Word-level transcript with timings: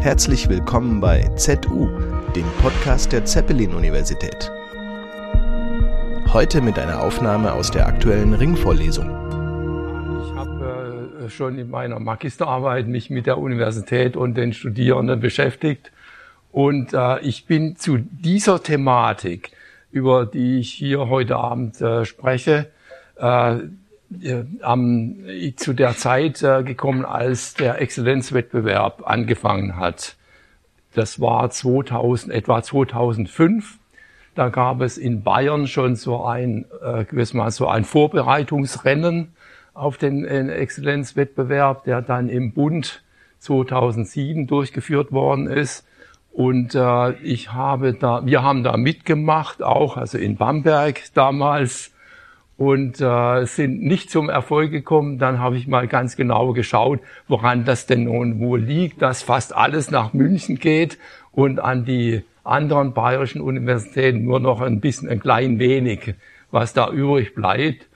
Herzlich 0.00 0.48
willkommen 0.48 0.98
bei 0.98 1.28
ZU, 1.36 1.88
dem 2.34 2.46
Podcast 2.62 3.12
der 3.12 3.26
Zeppelin-Universität. 3.26 4.50
Heute 6.32 6.62
mit 6.62 6.78
einer 6.78 7.02
Aufnahme 7.02 7.52
aus 7.52 7.70
der 7.70 7.86
aktuellen 7.86 8.32
Ringvorlesung. 8.32 9.10
Ich 10.24 10.34
habe 10.34 11.20
äh, 11.26 11.28
schon 11.28 11.58
in 11.58 11.68
meiner 11.68 12.00
Magisterarbeit 12.00 12.88
mich 12.88 13.10
mit 13.10 13.26
der 13.26 13.36
Universität 13.36 14.16
und 14.16 14.38
den 14.38 14.54
Studierenden 14.54 15.20
beschäftigt 15.20 15.92
und 16.50 16.94
äh, 16.94 17.20
ich 17.20 17.44
bin 17.44 17.76
zu 17.76 17.98
dieser 17.98 18.62
Thematik, 18.62 19.50
über 19.92 20.24
die 20.24 20.60
ich 20.60 20.72
hier 20.72 21.10
heute 21.10 21.36
Abend 21.36 21.78
äh, 21.82 22.06
spreche, 22.06 22.70
äh, 23.16 23.58
am, 24.62 25.16
zu 25.56 25.72
der 25.72 25.96
Zeit 25.96 26.42
äh, 26.42 26.62
gekommen, 26.62 27.04
als 27.04 27.54
der 27.54 27.80
Exzellenzwettbewerb 27.80 29.02
angefangen 29.06 29.76
hat. 29.76 30.16
Das 30.94 31.20
war 31.20 31.48
2000, 31.50 32.32
etwa 32.32 32.62
2005. 32.62 33.78
Da 34.34 34.48
gab 34.48 34.80
es 34.80 34.98
in 34.98 35.22
Bayern 35.22 35.66
schon 35.66 35.96
so 35.96 36.24
ein, 36.24 36.64
äh, 36.82 37.04
mal 37.34 37.50
so 37.50 37.68
ein 37.68 37.84
Vorbereitungsrennen 37.84 39.32
auf 39.74 39.96
den 39.96 40.24
äh, 40.24 40.48
Exzellenzwettbewerb, 40.48 41.84
der 41.84 42.02
dann 42.02 42.28
im 42.28 42.52
Bund 42.52 43.02
2007 43.38 44.46
durchgeführt 44.46 45.12
worden 45.12 45.46
ist. 45.46 45.86
Und 46.32 46.74
äh, 46.74 47.12
ich 47.22 47.52
habe 47.52 47.94
da, 47.94 48.24
wir 48.24 48.42
haben 48.42 48.62
da 48.62 48.76
mitgemacht, 48.76 49.62
auch 49.62 49.96
also 49.96 50.18
in 50.18 50.36
Bamberg 50.36 51.00
damals 51.14 51.92
und 52.60 53.00
äh, 53.00 53.46
sind 53.46 53.82
nicht 53.82 54.10
zum 54.10 54.28
Erfolg 54.28 54.70
gekommen. 54.70 55.18
Dann 55.18 55.38
habe 55.38 55.56
ich 55.56 55.66
mal 55.66 55.88
ganz 55.88 56.14
genau 56.14 56.52
geschaut, 56.52 57.00
woran 57.26 57.64
das 57.64 57.86
denn 57.86 58.04
nun 58.04 58.38
wohl 58.38 58.60
liegt, 58.60 59.00
dass 59.00 59.22
fast 59.22 59.56
alles 59.56 59.90
nach 59.90 60.12
München 60.12 60.58
geht 60.58 60.98
und 61.32 61.58
an 61.58 61.86
die 61.86 62.22
anderen 62.44 62.92
bayerischen 62.92 63.40
Universitäten 63.40 64.24
nur 64.24 64.40
noch 64.40 64.60
ein 64.60 64.80
bisschen, 64.80 65.08
ein 65.08 65.20
klein 65.20 65.58
wenig, 65.58 66.12
was 66.50 66.74
da 66.74 66.90
übrig 66.90 67.34
bleibt. 67.34 67.86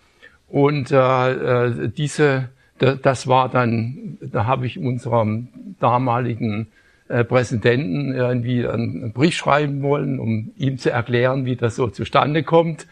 Und 0.48 0.90
äh, 0.90 1.32
äh 1.66 1.90
diese, 1.94 2.48
das 2.78 3.26
war 3.26 3.50
dann, 3.50 4.16
da 4.22 4.46
habe 4.46 4.64
ich 4.64 4.78
unserem 4.78 5.48
damaligen 5.78 6.68
äh, 7.08 7.22
Präsidenten 7.22 8.14
irgendwie 8.14 8.66
einen 8.66 9.12
Brief 9.12 9.34
schreiben 9.34 9.82
wollen, 9.82 10.18
um 10.18 10.52
ihm 10.56 10.78
zu 10.78 10.90
erklären, 10.90 11.44
wie 11.44 11.56
das 11.56 11.76
so 11.76 11.88
zustande 11.88 12.42
kommt 12.44 12.86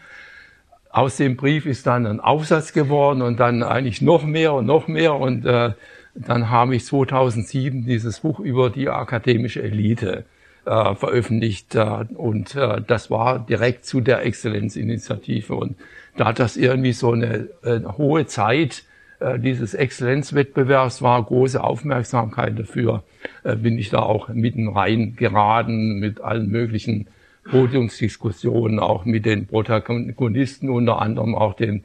aus 0.93 1.17
dem 1.17 1.35
Brief 1.35 1.65
ist 1.65 1.87
dann 1.87 2.05
ein 2.05 2.19
Aufsatz 2.19 2.71
geworden 2.71 3.23
und 3.23 3.39
dann 3.39 3.63
eigentlich 3.63 4.01
noch 4.01 4.23
mehr 4.23 4.53
und 4.53 4.67
noch 4.67 4.87
mehr. 4.87 5.15
Und 5.15 5.43
äh, 5.43 5.71
dann 6.13 6.49
habe 6.51 6.75
ich 6.75 6.85
2007 6.85 7.83
dieses 7.85 8.19
Buch 8.19 8.39
über 8.39 8.69
die 8.69 8.89
akademische 8.89 9.63
Elite 9.63 10.23
äh, 10.65 10.93
veröffentlicht 10.93 11.73
äh, 11.73 12.05
und 12.13 12.55
äh, 12.55 12.79
das 12.85 13.09
war 13.09 13.39
direkt 13.39 13.85
zu 13.85 14.01
der 14.01 14.23
Exzellenzinitiative. 14.23 15.55
Und 15.55 15.77
da 16.15 16.31
das 16.31 16.57
irgendwie 16.57 16.93
so 16.93 17.11
eine, 17.11 17.49
eine 17.63 17.97
hohe 17.97 18.27
Zeit 18.27 18.83
äh, 19.19 19.39
dieses 19.39 19.73
Exzellenzwettbewerbs 19.73 21.01
war, 21.01 21.23
große 21.23 21.61
Aufmerksamkeit 21.63 22.59
dafür, 22.59 23.03
äh, 23.43 23.55
bin 23.55 23.79
ich 23.79 23.89
da 23.89 23.99
auch 24.03 24.29
mitten 24.29 24.67
rein 24.67 25.15
geraten 25.15 25.97
mit 25.97 26.21
allen 26.21 26.49
möglichen 26.49 27.07
Podiumsdiskussionen 27.49 28.79
auch 28.79 29.05
mit 29.05 29.25
den 29.25 29.47
Protagonisten, 29.47 30.69
unter 30.69 31.01
anderem 31.01 31.35
auch 31.35 31.53
dem, 31.53 31.83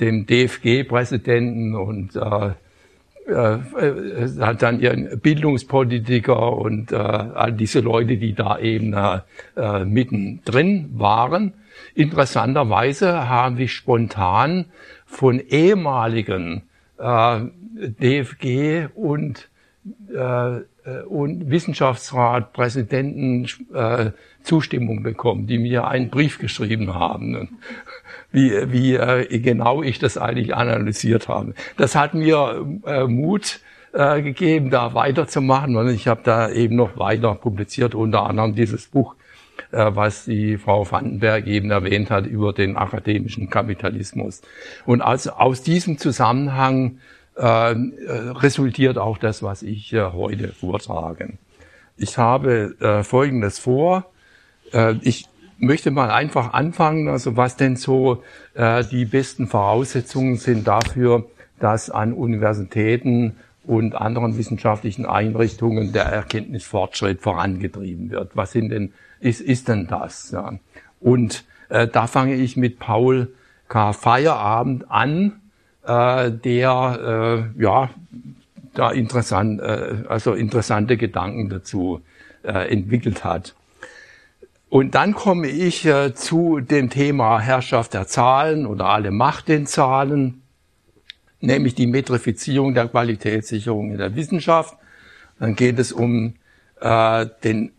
dem 0.00 0.26
DFG-Präsidenten 0.26 1.74
und 1.74 2.16
äh, 2.16 2.50
äh, 3.26 3.58
hat 4.40 4.62
dann 4.62 4.80
ihren 4.80 5.18
Bildungspolitiker 5.20 6.52
und 6.56 6.92
äh, 6.92 6.96
all 6.96 7.52
diese 7.52 7.80
Leute, 7.80 8.16
die 8.18 8.34
da 8.34 8.58
eben 8.58 8.92
äh, 8.94 9.84
mittendrin 9.84 10.90
waren. 10.94 11.54
Interessanterweise 11.94 13.28
haben 13.28 13.58
wir 13.58 13.68
spontan 13.68 14.66
von 15.06 15.40
ehemaligen 15.40 16.62
äh, 16.98 17.40
DFG 17.74 18.88
und 18.94 19.48
äh, 20.12 20.56
äh, 20.56 20.62
und 21.08 21.50
Wissenschaftsrat, 21.50 22.52
Präsidenten 22.52 23.46
äh, 23.74 24.10
Zustimmung 24.42 25.02
bekommen, 25.02 25.46
die 25.46 25.58
mir 25.58 25.88
einen 25.88 26.10
Brief 26.10 26.38
geschrieben 26.38 26.94
haben, 26.94 27.58
wie, 28.30 28.52
wie 28.70 28.94
äh, 28.94 29.38
genau 29.40 29.82
ich 29.82 29.98
das 29.98 30.16
eigentlich 30.16 30.54
analysiert 30.54 31.28
habe. 31.28 31.54
Das 31.76 31.96
hat 31.96 32.14
mir 32.14 32.64
äh, 32.86 33.04
Mut 33.04 33.60
äh, 33.92 34.22
gegeben, 34.22 34.70
da 34.70 34.94
weiterzumachen 34.94 35.76
und 35.76 35.88
ich 35.88 36.06
habe 36.06 36.20
da 36.22 36.50
eben 36.50 36.76
noch 36.76 36.96
weiter 36.96 37.34
publiziert, 37.34 37.94
unter 37.94 38.24
anderem 38.24 38.54
dieses 38.54 38.86
Buch, 38.86 39.16
äh, 39.72 39.90
was 39.94 40.26
die 40.26 40.58
Frau 40.58 40.88
Vandenberg 40.90 41.46
eben 41.46 41.70
erwähnt 41.70 42.10
hat 42.10 42.26
über 42.26 42.52
den 42.52 42.76
akademischen 42.76 43.50
Kapitalismus. 43.50 44.42
Und 44.84 45.02
also 45.02 45.32
aus 45.32 45.62
diesem 45.62 45.98
Zusammenhang 45.98 46.98
äh, 46.98 47.15
resultiert 47.42 48.98
auch 48.98 49.18
das, 49.18 49.42
was 49.42 49.62
ich 49.62 49.92
äh, 49.92 50.02
heute 50.12 50.48
vortrage. 50.48 51.34
Ich 51.96 52.18
habe 52.18 52.74
äh, 52.80 53.02
Folgendes 53.02 53.58
vor. 53.58 54.06
Äh, 54.72 54.94
ich 55.02 55.26
möchte 55.58 55.90
mal 55.90 56.10
einfach 56.10 56.52
anfangen, 56.52 57.08
also 57.08 57.36
was 57.36 57.56
denn 57.56 57.76
so 57.76 58.22
äh, 58.54 58.84
die 58.84 59.04
besten 59.04 59.46
Voraussetzungen 59.46 60.36
sind 60.36 60.66
dafür, 60.66 61.26
dass 61.58 61.90
an 61.90 62.12
Universitäten 62.12 63.36
und 63.64 63.94
anderen 63.94 64.38
wissenschaftlichen 64.38 65.06
Einrichtungen 65.06 65.92
der 65.92 66.04
Erkenntnisfortschritt 66.04 67.20
vorangetrieben 67.20 68.10
wird. 68.10 68.32
Was 68.34 68.52
sind 68.52 68.70
denn, 68.70 68.92
ist, 69.20 69.40
ist 69.40 69.68
denn 69.68 69.86
das? 69.88 70.30
Ja. 70.30 70.58
Und 71.00 71.44
äh, 71.68 71.88
da 71.88 72.06
fange 72.06 72.34
ich 72.34 72.56
mit 72.56 72.78
Paul 72.78 73.32
K. 73.68 73.92
Feierabend 73.92 74.90
an, 74.90 75.40
äh, 75.86 76.30
der 76.30 77.48
äh, 77.56 77.62
ja 77.62 77.90
da 78.74 78.90
interessant, 78.90 79.60
äh, 79.60 80.04
also 80.08 80.34
interessante 80.34 80.96
Gedanken 80.96 81.48
dazu 81.48 82.00
äh, 82.42 82.70
entwickelt 82.70 83.24
hat. 83.24 83.54
Und 84.68 84.94
dann 84.94 85.14
komme 85.14 85.48
ich 85.48 85.86
äh, 85.86 86.14
zu 86.14 86.60
dem 86.60 86.90
Thema 86.90 87.40
Herrschaft 87.40 87.94
der 87.94 88.06
Zahlen 88.06 88.66
oder 88.66 88.86
alle 88.86 89.10
Macht 89.10 89.48
den 89.48 89.66
Zahlen, 89.66 90.42
nämlich 91.40 91.74
die 91.74 91.86
Metrifizierung 91.86 92.74
der 92.74 92.88
Qualitätssicherung 92.88 93.92
in 93.92 93.98
der 93.98 94.16
Wissenschaft. 94.16 94.76
Dann 95.38 95.54
geht 95.54 95.78
es 95.78 95.92
um 95.92 96.34
äh, 96.80 97.26
den, 97.44 97.72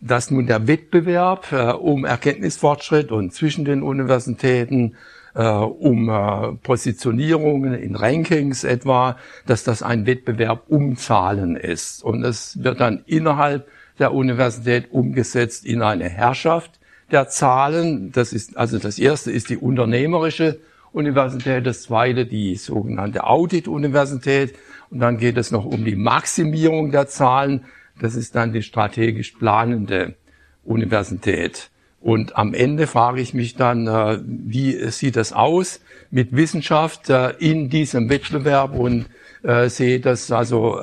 dass 0.00 0.30
nun 0.30 0.46
der 0.46 0.66
Wettbewerb 0.66 1.52
äh, 1.52 1.72
um 1.72 2.04
Erkenntnisfortschritt 2.04 3.12
und 3.12 3.32
zwischen 3.32 3.64
den 3.64 3.82
Universitäten 3.82 4.96
äh, 5.34 5.42
um 5.42 6.08
äh, 6.08 6.52
Positionierungen 6.62 7.74
in 7.74 7.96
Rankings 7.96 8.64
etwa, 8.64 9.16
dass 9.46 9.64
das 9.64 9.82
ein 9.82 10.06
Wettbewerb 10.06 10.64
um 10.68 10.96
Zahlen 10.96 11.56
ist. 11.56 12.02
Und 12.02 12.24
es 12.24 12.62
wird 12.62 12.80
dann 12.80 13.02
innerhalb 13.06 13.68
der 13.98 14.14
Universität 14.14 14.92
umgesetzt 14.92 15.64
in 15.64 15.82
eine 15.82 16.08
Herrschaft 16.08 16.80
der 17.10 17.28
Zahlen. 17.28 18.12
Das 18.12 18.32
ist, 18.32 18.56
also 18.56 18.78
das 18.78 18.98
erste 18.98 19.30
ist 19.30 19.50
die 19.50 19.56
unternehmerische 19.56 20.60
Universität, 20.92 21.66
das 21.66 21.82
zweite 21.82 22.26
die 22.26 22.56
sogenannte 22.56 23.24
Audit-Universität 23.24 24.54
und 24.90 24.98
dann 24.98 25.18
geht 25.18 25.36
es 25.36 25.52
noch 25.52 25.64
um 25.64 25.84
die 25.84 25.94
Maximierung 25.94 26.90
der 26.90 27.06
Zahlen. 27.06 27.64
Das 28.00 28.16
ist 28.16 28.34
dann 28.34 28.52
die 28.52 28.62
strategisch 28.62 29.32
planende 29.32 30.16
Universität. 30.64 31.70
Und 32.00 32.36
am 32.36 32.54
Ende 32.54 32.86
frage 32.86 33.20
ich 33.20 33.34
mich 33.34 33.56
dann, 33.56 33.86
äh, 33.86 34.18
wie 34.24 34.90
sieht 34.90 35.16
das 35.16 35.32
aus 35.32 35.80
mit 36.10 36.34
Wissenschaft 36.34 37.10
äh, 37.10 37.30
in 37.38 37.68
diesem 37.68 38.08
Wettbewerb 38.08 38.74
und 38.74 39.06
äh, 39.42 39.68
sehe 39.68 40.00
das 40.00 40.32
also 40.32 40.80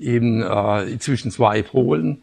eben 0.00 0.44
zwischen 0.98 1.30
zwei 1.30 1.62
Polen, 1.62 2.22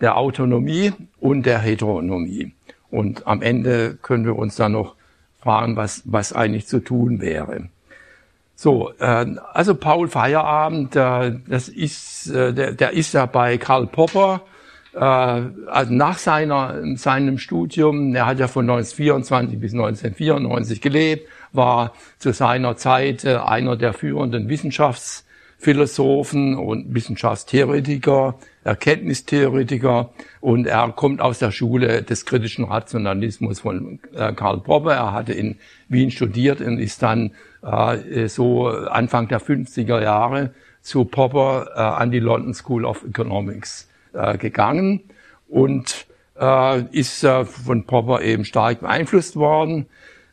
der 0.00 0.16
Autonomie 0.16 0.92
und 1.20 1.44
der 1.44 1.58
Heteronomie. 1.58 2.52
Und 2.90 3.26
am 3.26 3.42
Ende 3.42 3.98
können 4.00 4.24
wir 4.24 4.36
uns 4.36 4.56
dann 4.56 4.72
noch 4.72 4.94
fragen, 5.40 5.76
was, 5.76 6.02
was 6.04 6.32
eigentlich 6.32 6.66
zu 6.66 6.80
tun 6.80 7.20
wäre. 7.20 7.68
So, 8.56 8.90
also 8.98 9.76
Paul 9.76 10.08
Feierabend, 10.08 10.96
das 10.96 11.68
ist, 11.68 12.34
der, 12.34 12.72
der 12.72 12.90
ist 12.92 13.14
ja 13.14 13.26
bei 13.26 13.58
Karl 13.58 13.86
Popper 13.86 14.42
äh, 14.42 14.57
also 15.00 15.92
nach 15.92 16.18
seiner, 16.18 16.96
seinem 16.96 17.38
Studium, 17.38 18.14
er 18.14 18.26
hat 18.26 18.38
ja 18.40 18.48
von 18.48 18.68
1924 18.68 19.60
bis 19.60 19.72
1994 19.72 20.80
gelebt, 20.80 21.28
war 21.52 21.92
zu 22.18 22.32
seiner 22.32 22.76
Zeit 22.76 23.24
äh, 23.24 23.36
einer 23.36 23.76
der 23.76 23.92
führenden 23.92 24.48
Wissenschaftsphilosophen 24.48 26.56
und 26.56 26.94
Wissenschaftstheoretiker, 26.94 28.36
Erkenntnistheoretiker 28.64 30.10
und 30.40 30.66
er 30.66 30.90
kommt 30.92 31.20
aus 31.20 31.38
der 31.38 31.52
Schule 31.52 32.02
des 32.02 32.26
kritischen 32.26 32.64
Rationalismus 32.64 33.60
von 33.60 34.00
äh, 34.14 34.32
Karl 34.32 34.60
Popper. 34.60 34.94
Er 34.94 35.12
hatte 35.12 35.32
in 35.32 35.58
Wien 35.88 36.10
studiert 36.10 36.60
und 36.60 36.78
ist 36.78 37.02
dann 37.02 37.30
äh, 37.62 38.26
so 38.28 38.68
Anfang 38.68 39.28
der 39.28 39.40
50er 39.40 40.02
Jahre 40.02 40.50
zu 40.82 41.04
Popper 41.04 41.68
äh, 41.74 41.80
an 41.80 42.10
die 42.10 42.20
London 42.20 42.54
School 42.54 42.84
of 42.84 43.04
Economics 43.04 43.87
äh, 44.18 44.36
gegangen 44.36 45.00
und 45.48 46.06
äh, 46.38 46.82
ist 46.90 47.24
äh, 47.24 47.44
von 47.44 47.84
Popper 47.84 48.22
eben 48.22 48.44
stark 48.44 48.80
beeinflusst 48.80 49.36
worden. 49.36 49.86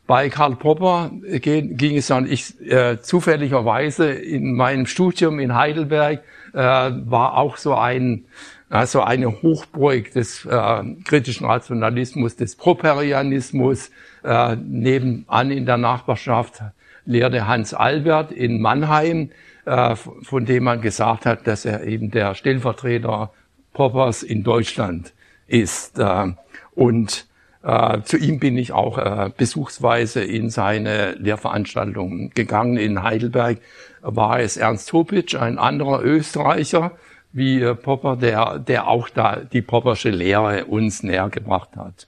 Bei 0.08 0.30
Karl 0.30 0.56
Popper 0.56 1.12
ging, 1.24 1.78
ging 1.78 1.98
es 1.98 2.08
dann, 2.08 2.30
ich 2.30 2.60
äh, 2.62 3.02
zufälligerweise 3.02 4.12
in 4.12 4.54
meinem 4.54 4.86
Studium 4.86 5.40
in 5.40 5.56
Heidelberg 5.56 6.24
äh, 6.54 6.58
war 6.58 7.38
auch 7.38 7.58
so 7.58 7.74
ein 7.74 8.26
also 8.70 9.02
eine 9.02 9.42
Hochburg 9.42 10.12
des 10.12 10.46
äh, 10.46 10.84
kritischen 11.06 11.46
Rationalismus, 11.46 12.36
des 12.36 12.56
Properianismus. 12.56 13.92
Äh, 14.24 14.56
nebenan 14.56 15.52
in 15.52 15.66
der 15.66 15.78
Nachbarschaft 15.78 16.62
lehrte 17.06 17.48
Hans 17.48 17.74
Albert 17.74 18.32
in 18.32 18.60
Mannheim, 18.60 19.30
äh, 19.66 19.96
von 19.96 20.46
dem 20.46 20.64
man 20.64 20.82
gesagt 20.82 21.26
hat, 21.26 21.46
dass 21.46 21.66
er 21.66 21.84
eben 21.84 22.10
der 22.10 22.34
Stellvertreter 22.34 23.32
Poppers 23.76 24.24
in 24.24 24.42
Deutschland 24.44 25.14
ist. 25.46 26.00
Äh, 26.00 26.34
und 26.74 27.28
äh, 27.64 28.02
zu 28.02 28.18
ihm 28.18 28.40
bin 28.40 28.58
ich 28.58 28.72
auch 28.72 28.98
äh, 28.98 29.30
besuchsweise 29.36 30.24
in 30.24 30.50
seine 30.50 31.14
Lehrveranstaltungen 31.14 32.32
gegangen. 32.32 32.78
In 32.78 33.04
Heidelberg 33.04 33.60
war 34.02 34.40
es 34.40 34.58
Ernst 34.58 34.90
Topic, 34.90 35.38
ein 35.38 35.60
anderer 35.60 36.04
Österreicher, 36.04 36.92
wie 37.34 37.62
äh, 37.62 37.76
Popper, 37.76 38.16
der, 38.16 38.60
der 38.60 38.88
auch 38.88 39.10
da 39.10 39.38
die 39.38 39.62
Poppersche 39.62 40.10
Lehre 40.10 40.66
uns 40.66 41.04
näher 41.04 41.30
gebracht 41.30 41.76
hat. 41.76 42.08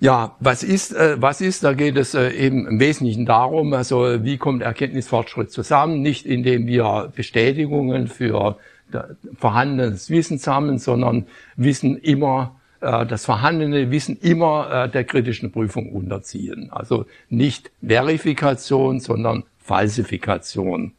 Ja, 0.00 0.36
was 0.38 0.62
ist, 0.62 0.94
äh, 0.94 1.20
was 1.20 1.40
ist? 1.40 1.64
Da 1.64 1.72
geht 1.72 1.96
es 1.96 2.14
äh, 2.14 2.30
eben 2.30 2.68
im 2.68 2.78
Wesentlichen 2.78 3.26
darum, 3.26 3.74
also 3.74 4.24
wie 4.24 4.38
kommt 4.38 4.62
Erkenntnisfortschritt 4.62 5.50
zusammen? 5.50 6.02
Nicht 6.02 6.24
indem 6.24 6.68
wir 6.68 7.12
Bestätigungen 7.14 8.06
für 8.06 8.58
vorhandenes 9.38 10.10
Wissen 10.10 10.38
sammeln, 10.38 10.78
sondern 10.78 11.26
Wissen 11.56 11.98
immer 11.98 12.58
äh, 12.80 13.06
das 13.06 13.24
vorhandene 13.24 13.90
Wissen 13.90 14.18
immer 14.20 14.84
äh, 14.84 14.88
der 14.88 15.04
kritischen 15.04 15.52
Prüfung 15.52 15.92
unterziehen. 15.92 16.70
Also 16.70 17.06
nicht 17.28 17.70
Verifikation, 17.82 19.00
sondern 19.00 19.44
Falsifikation. 19.58 20.92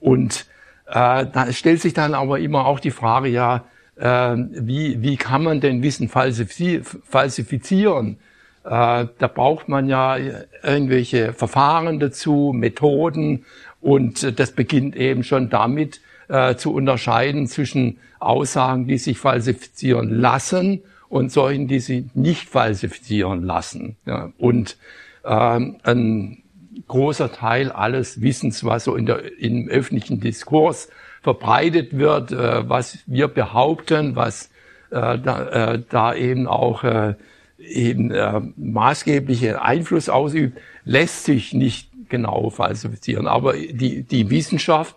Und 0.00 0.46
äh, 0.86 1.26
da 1.26 1.52
stellt 1.52 1.80
sich 1.80 1.94
dann 1.94 2.14
aber 2.14 2.38
immer 2.38 2.66
auch 2.66 2.80
die 2.80 2.90
Frage, 2.90 3.28
ja, 3.28 3.64
äh, 3.96 4.36
wie, 4.36 5.02
wie 5.02 5.16
kann 5.16 5.42
man 5.42 5.60
denn 5.60 5.82
Wissen 5.82 6.08
falsifizieren? 6.08 8.18
Äh, 8.64 9.06
da 9.18 9.26
braucht 9.32 9.68
man 9.68 9.88
ja 9.88 10.16
irgendwelche 10.62 11.32
Verfahren 11.32 12.00
dazu, 12.00 12.52
Methoden 12.54 13.44
und 13.80 14.38
das 14.38 14.52
beginnt 14.52 14.96
eben 14.96 15.24
schon 15.24 15.50
damit 15.50 16.00
äh, 16.28 16.54
zu 16.56 16.72
unterscheiden 16.72 17.46
zwischen 17.46 17.98
Aussagen, 18.20 18.86
die 18.86 18.98
sich 18.98 19.18
falsifizieren 19.18 20.10
lassen 20.10 20.82
und 21.08 21.30
solchen, 21.30 21.68
die 21.68 21.80
sich 21.80 22.04
nicht 22.14 22.48
falsifizieren 22.48 23.42
lassen. 23.42 23.96
Ja, 24.06 24.32
und 24.38 24.76
ähm, 25.24 25.76
ein 25.82 26.42
großer 26.88 27.32
Teil 27.32 27.70
alles 27.70 28.20
Wissens, 28.20 28.64
was 28.64 28.84
so 28.84 28.96
in 28.96 29.06
der, 29.06 29.38
im 29.38 29.68
öffentlichen 29.68 30.20
Diskurs 30.20 30.88
verbreitet 31.22 31.96
wird, 31.96 32.32
äh, 32.32 32.68
was 32.68 32.98
wir 33.06 33.28
behaupten, 33.28 34.16
was 34.16 34.50
äh, 34.90 35.18
da, 35.18 35.72
äh, 35.74 35.82
da 35.88 36.14
eben 36.14 36.46
auch 36.46 36.84
äh, 36.84 37.14
eben 37.58 38.10
äh, 38.10 38.40
maßgebliche 38.56 39.62
Einfluss 39.62 40.08
ausübt, 40.08 40.58
lässt 40.84 41.24
sich 41.24 41.54
nicht 41.54 41.90
genau 42.08 42.50
falsifizieren. 42.50 43.26
Aber 43.26 43.54
die, 43.54 44.02
die 44.02 44.30
Wissenschaft 44.30 44.96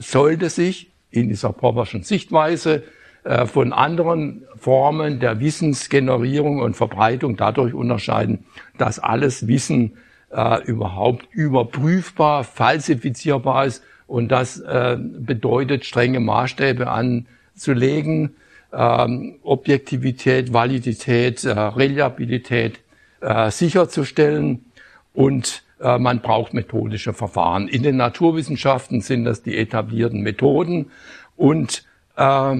sollte 0.00 0.50
sich 0.50 0.90
in 1.10 1.28
dieser 1.28 1.52
Popperschen 1.52 2.02
Sichtweise 2.02 2.82
äh, 3.24 3.46
von 3.46 3.72
anderen 3.72 4.44
Formen 4.56 5.20
der 5.20 5.40
Wissensgenerierung 5.40 6.60
und 6.60 6.76
Verbreitung 6.76 7.36
dadurch 7.36 7.74
unterscheiden, 7.74 8.44
dass 8.78 8.98
alles 8.98 9.46
Wissen 9.46 9.96
äh, 10.30 10.62
überhaupt 10.64 11.28
überprüfbar, 11.32 12.44
falsifizierbar 12.44 13.66
ist 13.66 13.82
und 14.06 14.28
das 14.28 14.60
äh, 14.60 14.96
bedeutet, 14.98 15.84
strenge 15.84 16.20
Maßstäbe 16.20 16.88
anzulegen, 16.88 18.36
ähm, 18.72 19.36
Objektivität, 19.42 20.52
Validität, 20.52 21.44
äh, 21.44 21.50
Reliabilität 21.50 22.80
äh, 23.20 23.50
sicherzustellen 23.50 24.64
und 25.14 25.62
man 25.78 26.20
braucht 26.20 26.54
methodische 26.54 27.12
Verfahren. 27.12 27.68
In 27.68 27.82
den 27.82 27.96
Naturwissenschaften 27.96 29.02
sind 29.02 29.24
das 29.24 29.42
die 29.42 29.58
etablierten 29.58 30.22
Methoden 30.22 30.90
und 31.36 31.84
äh, 32.16 32.56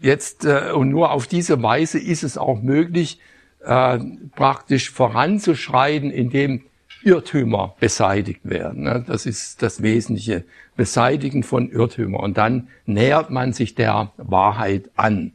jetzt 0.00 0.44
äh, 0.44 0.70
und 0.72 0.90
nur 0.90 1.10
auf 1.10 1.26
diese 1.26 1.62
Weise 1.62 1.98
ist 1.98 2.22
es 2.22 2.38
auch 2.38 2.62
möglich, 2.62 3.18
äh, 3.64 3.98
praktisch 4.36 4.90
voranzuschreiten, 4.90 6.10
indem 6.10 6.62
Irrtümer 7.02 7.74
beseitigt 7.80 8.40
werden. 8.44 8.84
Ne? 8.84 9.04
Das 9.06 9.26
ist 9.26 9.62
das 9.62 9.82
Wesentliche. 9.82 10.44
Beseitigen 10.76 11.42
von 11.42 11.70
Irrtümern. 11.70 12.20
Und 12.22 12.38
dann 12.38 12.68
nähert 12.86 13.30
man 13.30 13.52
sich 13.52 13.74
der 13.74 14.12
Wahrheit 14.16 14.90
an. 14.96 15.32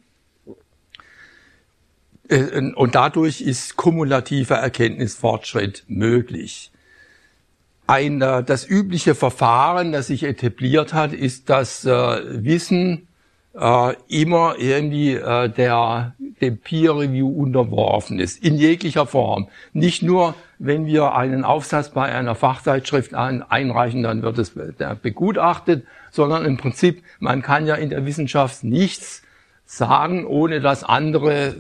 Äh, 2.27 2.71
und 2.73 2.95
dadurch 2.95 3.41
ist 3.41 3.75
kumulativer 3.75 4.55
Erkenntnisfortschritt 4.55 5.85
möglich. 5.87 6.71
Ein, 7.87 8.21
äh, 8.21 8.43
das 8.43 8.69
übliche 8.69 9.15
Verfahren, 9.15 9.91
das 9.91 10.07
sich 10.07 10.23
etabliert 10.23 10.93
hat, 10.93 11.13
ist 11.13 11.49
das 11.49 11.85
äh, 11.85 11.89
Wissen 12.43 13.07
äh, 13.57 13.93
immer 14.07 14.55
irgendwie 14.59 15.13
äh, 15.13 15.49
der, 15.49 16.13
dem 16.41 16.57
Peer 16.59 16.97
Review 16.97 17.29
unterworfen 17.29 18.19
ist, 18.19 18.43
in 18.43 18.55
jeglicher 18.55 19.07
Form. 19.07 19.47
Nicht 19.73 20.03
nur, 20.03 20.35
wenn 20.59 20.85
wir 20.85 21.15
einen 21.15 21.43
Aufsatz 21.43 21.89
bei 21.89 22.13
einer 22.13 22.35
Fachzeitschrift 22.35 23.13
ein, 23.13 23.41
einreichen, 23.43 24.03
dann 24.03 24.21
wird 24.21 24.37
es 24.37 24.53
begutachtet, 25.01 25.85
sondern 26.11 26.45
im 26.45 26.57
Prinzip, 26.57 27.03
man 27.19 27.41
kann 27.41 27.67
ja 27.67 27.75
in 27.75 27.89
der 27.89 28.05
Wissenschaft 28.05 28.63
nichts 28.63 29.23
sagen, 29.65 30.25
ohne 30.25 30.61
dass 30.61 30.83
andere 30.83 31.55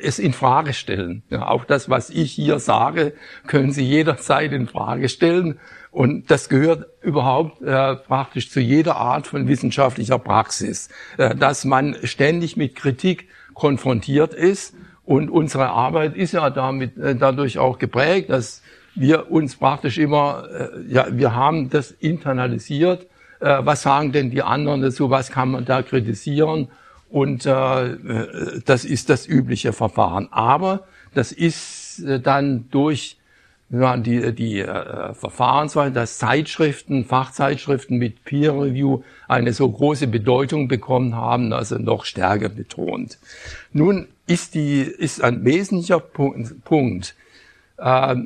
es 0.00 0.18
in 0.18 0.32
Frage 0.32 0.72
stellen. 0.72 1.22
Ja, 1.30 1.48
auch 1.48 1.64
das, 1.64 1.88
was 1.88 2.10
ich 2.10 2.32
hier 2.32 2.58
sage, 2.58 3.14
können 3.46 3.72
Sie 3.72 3.84
jederzeit 3.84 4.52
in 4.52 4.66
Frage 4.66 5.08
stellen. 5.08 5.58
Und 5.90 6.30
das 6.30 6.48
gehört 6.48 6.86
überhaupt 7.02 7.62
äh, 7.62 7.94
praktisch 7.94 8.50
zu 8.50 8.60
jeder 8.60 8.96
Art 8.96 9.28
von 9.28 9.46
wissenschaftlicher 9.46 10.18
Praxis, 10.18 10.88
äh, 11.18 11.36
dass 11.36 11.64
man 11.64 11.96
ständig 12.02 12.56
mit 12.56 12.74
Kritik 12.74 13.28
konfrontiert 13.54 14.34
ist. 14.34 14.74
Und 15.04 15.30
unsere 15.30 15.68
Arbeit 15.68 16.16
ist 16.16 16.32
ja 16.32 16.50
damit 16.50 16.96
äh, 16.96 17.14
dadurch 17.14 17.58
auch 17.58 17.78
geprägt, 17.78 18.30
dass 18.30 18.62
wir 18.96 19.30
uns 19.30 19.56
praktisch 19.56 19.98
immer, 19.98 20.48
äh, 20.50 20.68
ja, 20.88 21.06
wir 21.10 21.34
haben 21.34 21.70
das 21.70 21.90
internalisiert. 21.90 23.06
Äh, 23.40 23.58
was 23.60 23.82
sagen 23.82 24.12
denn 24.12 24.30
die 24.30 24.42
anderen 24.42 24.82
dazu? 24.82 25.10
Was 25.10 25.30
kann 25.30 25.50
man 25.50 25.64
da 25.64 25.82
kritisieren? 25.82 26.68
Und 27.14 27.46
äh, 27.46 27.96
das 28.64 28.84
ist 28.84 29.08
das 29.08 29.28
übliche 29.28 29.72
Verfahren. 29.72 30.26
Aber 30.32 30.80
das 31.14 31.30
ist 31.30 32.00
äh, 32.00 32.18
dann 32.18 32.68
durch 32.72 33.18
ja, 33.70 33.96
die, 33.96 34.34
die 34.34 34.58
äh, 34.58 35.14
Verfahrensweise, 35.14 35.92
dass 35.92 36.18
Zeitschriften, 36.18 37.04
Fachzeitschriften 37.04 37.98
mit 37.98 38.24
Peer 38.24 38.54
Review 38.54 39.04
eine 39.28 39.52
so 39.52 39.70
große 39.70 40.08
Bedeutung 40.08 40.66
bekommen 40.66 41.14
haben, 41.14 41.52
also 41.52 41.78
noch 41.78 42.04
stärker 42.04 42.48
betont. 42.48 43.18
Nun 43.72 44.08
ist 44.26 44.56
die 44.56 44.80
ist 44.80 45.22
ein 45.22 45.44
wesentlicher 45.44 46.00
Punkt. 46.00 46.64
Punkt. 46.64 47.14
Äh, 47.76 48.16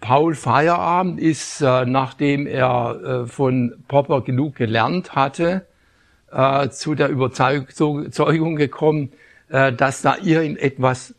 Paul 0.00 0.34
Feierabend 0.34 1.18
ist, 1.18 1.62
äh, 1.62 1.86
nachdem 1.86 2.46
er 2.46 3.22
äh, 3.22 3.26
von 3.26 3.72
Popper 3.88 4.20
genug 4.20 4.56
gelernt 4.56 5.14
hatte, 5.14 5.64
äh, 6.34 6.68
zu 6.70 6.94
der 6.94 7.08
Überzeugung 7.08 8.56
gekommen, 8.56 9.12
äh, 9.48 9.72
dass 9.72 10.02
da 10.02 10.16
irgendetwas 10.22 11.14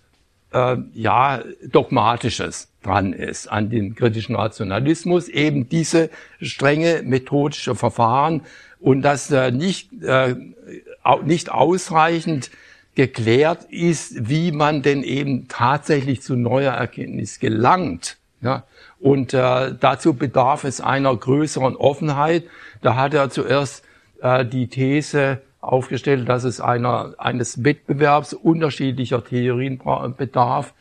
äh, 0.53 0.77
ja 0.93 1.41
dogmatisches 1.63 2.69
dran 2.83 3.13
ist 3.13 3.47
an 3.47 3.69
den 3.69 3.95
kritischen 3.95 4.35
Rationalismus, 4.35 5.27
eben 5.27 5.69
diese 5.69 6.09
strenge 6.41 7.01
methodische 7.03 7.75
Verfahren 7.75 8.41
und 8.79 9.01
dass 9.01 9.31
äh, 9.31 9.51
nicht 9.51 9.91
äh, 10.03 10.35
nicht 11.23 11.51
ausreichend 11.51 12.51
geklärt 12.95 13.65
ist, 13.69 14.29
wie 14.29 14.51
man 14.51 14.81
denn 14.81 15.03
eben 15.03 15.47
tatsächlich 15.47 16.21
zu 16.21 16.35
neuer 16.35 16.73
Erkenntnis 16.73 17.39
gelangt. 17.39 18.17
Ja? 18.41 18.63
Und 18.99 19.33
äh, 19.33 19.73
dazu 19.79 20.13
bedarf 20.13 20.63
es 20.63 20.81
einer 20.81 21.15
größeren 21.15 21.75
Offenheit. 21.75 22.45
Da 22.81 22.95
hat 22.95 23.13
er 23.13 23.29
zuerst 23.29 23.83
äh, 24.25 24.45
die 24.45 24.67
These 24.67 25.41
aufgestellt, 25.61 26.27
dass 26.27 26.43
es 26.43 26.59
einer, 26.59 27.13
eines 27.19 27.63
Wettbewerbs 27.63 28.33
unterschiedlicher 28.33 29.23
Theorien 29.23 29.79
bedarf, 30.17 30.73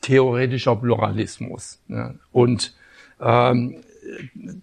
theoretischer 0.00 0.76
Pluralismus. 0.76 1.80
Ne? 1.88 2.18
Und 2.32 2.74
ähm, 3.20 3.76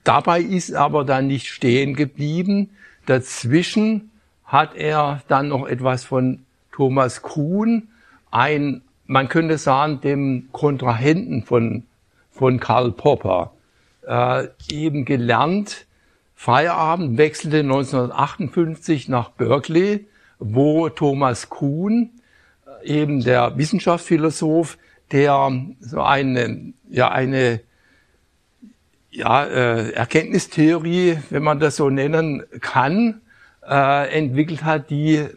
dabei 0.03 0.41
ist 0.41 0.73
aber 0.73 1.05
dann 1.05 1.27
nicht 1.27 1.47
stehen 1.47 1.95
geblieben. 1.95 2.71
Dazwischen 3.05 4.11
hat 4.45 4.75
er 4.75 5.21
dann 5.27 5.49
noch 5.49 5.67
etwas 5.67 6.03
von 6.03 6.45
Thomas 6.71 7.21
Kuhn, 7.21 7.87
ein, 8.31 8.81
man 9.05 9.27
könnte 9.27 9.57
sagen, 9.57 10.01
dem 10.01 10.49
Kontrahenten 10.51 11.43
von, 11.43 11.83
von 12.31 12.59
Karl 12.59 12.91
Popper, 12.91 13.53
äh, 14.07 14.47
eben 14.71 15.05
gelernt. 15.05 15.85
Feierabend 16.41 17.17
wechselte 17.17 17.57
1958 17.57 19.09
nach 19.09 19.31
Berkeley, 19.31 20.07
wo 20.39 20.87
Thomas 20.87 21.49
Kuhn, 21.49 22.11
äh, 22.81 22.87
eben 22.87 23.21
der 23.21 23.57
Wissenschaftsphilosoph, 23.57 24.77
der 25.11 25.51
so 25.81 26.01
eine, 26.01 26.71
ja, 26.89 27.11
eine 27.11 27.59
ja, 29.11 29.43
äh, 29.43 29.91
Erkenntnistheorie, 29.91 31.17
wenn 31.29 31.43
man 31.43 31.59
das 31.59 31.75
so 31.75 31.89
nennen 31.89 32.45
kann, 32.61 33.19
äh, 33.67 34.09
entwickelt 34.09 34.63
hat, 34.63 34.89
die 34.91 35.15
äh, 35.15 35.27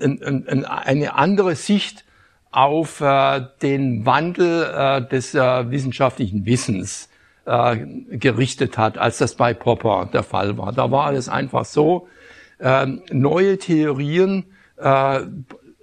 ein, 0.00 0.48
ein, 0.48 0.64
eine 0.64 1.14
andere 1.14 1.54
Sicht 1.54 2.04
auf 2.50 3.00
äh, 3.00 3.42
den 3.62 4.04
Wandel 4.06 5.06
des 5.08 5.34
wissenschaftlichen 5.34 6.46
Wissens 6.46 7.10
äh, 7.44 7.76
gerichtet 8.10 8.78
hat, 8.78 8.98
als 8.98 9.18
das 9.18 9.34
bei 9.34 9.54
Popper 9.54 10.08
der 10.12 10.22
Fall 10.22 10.58
war. 10.58 10.72
Da 10.72 10.90
war 10.90 11.12
es 11.12 11.28
einfach 11.28 11.64
so, 11.64 12.08
äh, 12.58 12.86
neue 13.10 13.58
Theorien 13.58 14.44
äh, 14.76 15.20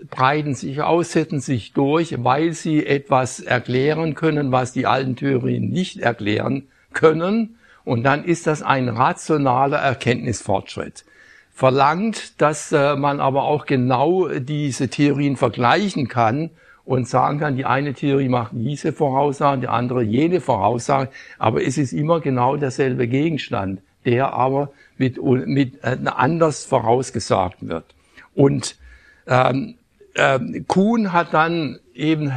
breiten 0.09 0.55
sich 0.55 0.81
aus, 0.81 1.11
setzen 1.11 1.41
sich 1.41 1.73
durch, 1.73 2.23
weil 2.23 2.53
sie 2.53 2.85
etwas 2.85 3.39
erklären 3.39 4.15
können, 4.15 4.51
was 4.51 4.71
die 4.71 4.85
alten 4.85 5.15
Theorien 5.15 5.69
nicht 5.69 5.99
erklären 5.99 6.67
können. 6.93 7.57
Und 7.83 8.03
dann 8.03 8.23
ist 8.23 8.47
das 8.47 8.61
ein 8.61 8.87
rationaler 8.87 9.77
Erkenntnisfortschritt. 9.77 11.05
Verlangt, 11.51 12.39
dass 12.41 12.71
äh, 12.71 12.95
man 12.95 13.19
aber 13.19 13.43
auch 13.43 13.65
genau 13.65 14.29
diese 14.29 14.87
Theorien 14.87 15.35
vergleichen 15.35 16.07
kann 16.07 16.51
und 16.89 17.07
sagen 17.07 17.37
kann, 17.37 17.55
die 17.55 17.65
eine 17.65 17.93
Theorie 17.93 18.29
macht 18.29 18.51
diese 18.55 18.93
Voraussage, 18.93 19.61
die 19.61 19.67
andere 19.67 20.01
jene 20.01 20.41
Voraussage, 20.41 21.11
aber 21.37 21.63
es 21.63 21.77
ist 21.77 21.93
immer 21.93 22.19
genau 22.19 22.57
derselbe 22.57 23.07
Gegenstand, 23.07 23.81
der 24.05 24.33
aber 24.33 24.71
mit, 24.97 25.21
mit 25.23 25.83
äh, 25.83 25.97
anders 26.05 26.65
vorausgesagt 26.65 27.57
wird. 27.67 27.85
Und 28.33 28.75
ähm, 29.27 29.75
äh, 30.15 30.39
Kuhn 30.65 31.13
hat 31.13 31.31
dann 31.35 31.77
eben 31.93 32.33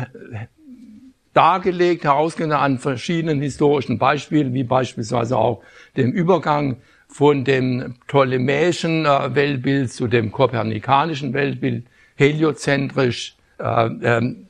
dargelegt, 1.33 2.05
herausgenommen 2.05 2.63
an 2.63 2.79
verschiedenen 2.79 3.41
historischen 3.41 3.97
Beispielen, 3.97 4.53
wie 4.53 4.65
beispielsweise 4.65 5.39
auch 5.39 5.63
dem 5.97 6.13
Übergang 6.13 6.77
von 7.09 7.45
dem 7.45 7.95
ptolemäischen 8.07 9.07
äh, 9.07 9.35
Weltbild 9.35 9.91
zu 9.91 10.09
dem 10.09 10.31
kopernikanischen 10.31 11.33
Weltbild, 11.33 11.87
heliozentrisch, 12.17 13.39
ähm, 13.63 14.47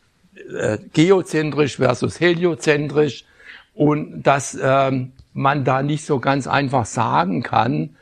äh, 0.59 0.79
geozentrisch 0.93 1.77
versus 1.77 2.21
heliozentrisch 2.21 3.25
und 3.75 4.23
dass 4.23 4.55
äh, 4.55 4.91
man 5.35 5.65
da 5.65 5.83
nicht 5.83 6.05
so 6.05 6.19
ganz 6.19 6.47
einfach 6.47 6.87
sagen 6.87 7.43
kann, 7.43 7.97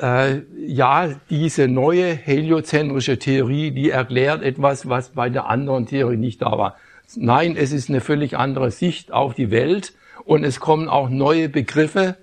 äh, 0.00 0.42
ja, 0.58 1.08
diese 1.30 1.68
neue 1.68 2.14
heliozentrische 2.14 3.18
Theorie, 3.18 3.70
die 3.70 3.90
erklärt 3.90 4.42
etwas, 4.42 4.88
was 4.88 5.10
bei 5.10 5.30
der 5.30 5.48
anderen 5.48 5.86
Theorie 5.86 6.16
nicht 6.16 6.42
da 6.42 6.58
war. 6.58 6.76
Nein, 7.14 7.56
es 7.56 7.72
ist 7.72 7.88
eine 7.88 8.00
völlig 8.00 8.36
andere 8.36 8.70
Sicht 8.70 9.12
auf 9.12 9.34
die 9.34 9.50
Welt 9.50 9.94
und 10.24 10.44
es 10.44 10.60
kommen 10.60 10.88
auch 10.88 11.08
neue 11.08 11.48
Begriffe 11.48 12.16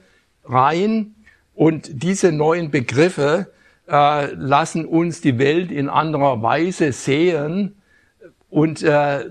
rein 0.45 1.15
und 1.55 2.03
diese 2.03 2.31
neuen 2.31 2.69
Begriffe 2.69 3.47
äh, 3.89 4.33
lassen 4.33 4.85
uns 4.85 5.21
die 5.21 5.39
Welt 5.39 5.71
in 5.71 5.89
anderer 5.89 6.41
Weise 6.41 6.91
sehen 6.91 7.75
und 8.53 8.83
äh, 8.83 9.25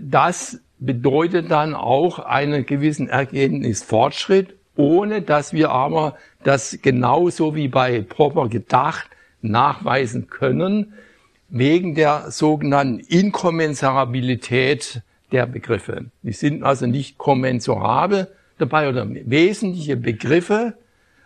das 0.00 0.60
bedeutet 0.78 1.50
dann 1.50 1.74
auch 1.74 2.18
einen 2.18 2.64
gewissen 2.64 3.06
Erkenntnisfortschritt, 3.06 4.54
ohne 4.76 5.20
dass 5.20 5.52
wir 5.52 5.70
aber 5.70 6.16
das 6.42 6.78
genauso 6.80 7.54
wie 7.54 7.68
bei 7.68 8.00
Popper 8.00 8.48
gedacht 8.48 9.10
nachweisen 9.42 10.28
können, 10.28 10.94
wegen 11.50 11.94
der 11.94 12.30
sogenannten 12.30 13.00
Inkommensurabilität 13.00 15.02
der 15.32 15.44
Begriffe. 15.44 16.06
Die 16.22 16.32
sind 16.32 16.62
also 16.62 16.86
nicht 16.86 17.18
kommensurabel 17.18 18.28
dabei 18.56 18.88
oder 18.88 19.06
wesentliche 19.06 19.98
Begriffe 19.98 20.78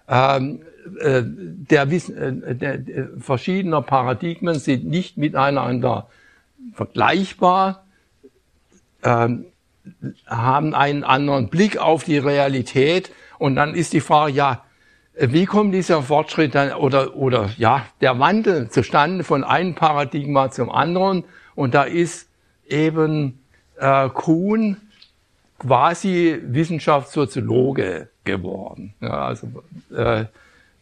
ähm, 0.08 0.62
äh, 0.98 1.22
der, 1.24 1.82
äh, 1.82 2.54
der, 2.56 2.78
der 2.78 3.08
verschiedener 3.20 3.82
Paradigmen 3.82 4.58
sind 4.58 4.84
nicht 4.84 5.16
miteinander 5.16 6.08
vergleichbar, 6.72 7.84
ähm, 9.02 9.46
haben 10.26 10.74
einen 10.74 11.04
anderen 11.04 11.48
Blick 11.48 11.78
auf 11.78 12.04
die 12.04 12.18
Realität 12.18 13.12
und 13.38 13.56
dann 13.56 13.74
ist 13.74 13.92
die 13.92 14.00
Frage, 14.00 14.32
ja, 14.32 14.62
wie 15.18 15.46
kommt 15.46 15.72
dieser 15.72 16.02
Fortschritt 16.02 16.54
dann 16.54 16.72
oder, 16.72 17.16
oder 17.16 17.50
ja, 17.56 17.86
der 18.00 18.18
Wandel 18.18 18.68
zustande 18.68 19.24
von 19.24 19.44
einem 19.44 19.74
Paradigma 19.74 20.50
zum 20.50 20.70
anderen? 20.70 21.24
Und 21.54 21.74
da 21.74 21.84
ist 21.84 22.28
eben 22.68 23.40
äh, 23.78 24.10
Kuhn 24.10 24.76
quasi 25.58 26.38
Wissenschaftssoziologe 26.44 28.08
geworden. 28.24 28.92
Ja, 29.00 29.26
also 29.26 29.48
äh, 29.94 30.26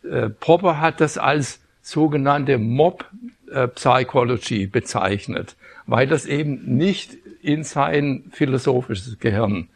äh, 0.02 0.30
Popper 0.30 0.80
hat 0.80 1.00
das 1.00 1.16
als 1.16 1.60
sogenannte 1.80 2.58
Mob 2.58 3.04
äh, 3.52 3.68
Psychology 3.68 4.66
bezeichnet, 4.66 5.54
weil 5.86 6.06
das 6.06 6.26
eben 6.26 6.76
nicht 6.76 7.16
in 7.42 7.64
sein 7.64 8.24
philosophisches 8.30 9.18
Gehirn 9.18 9.68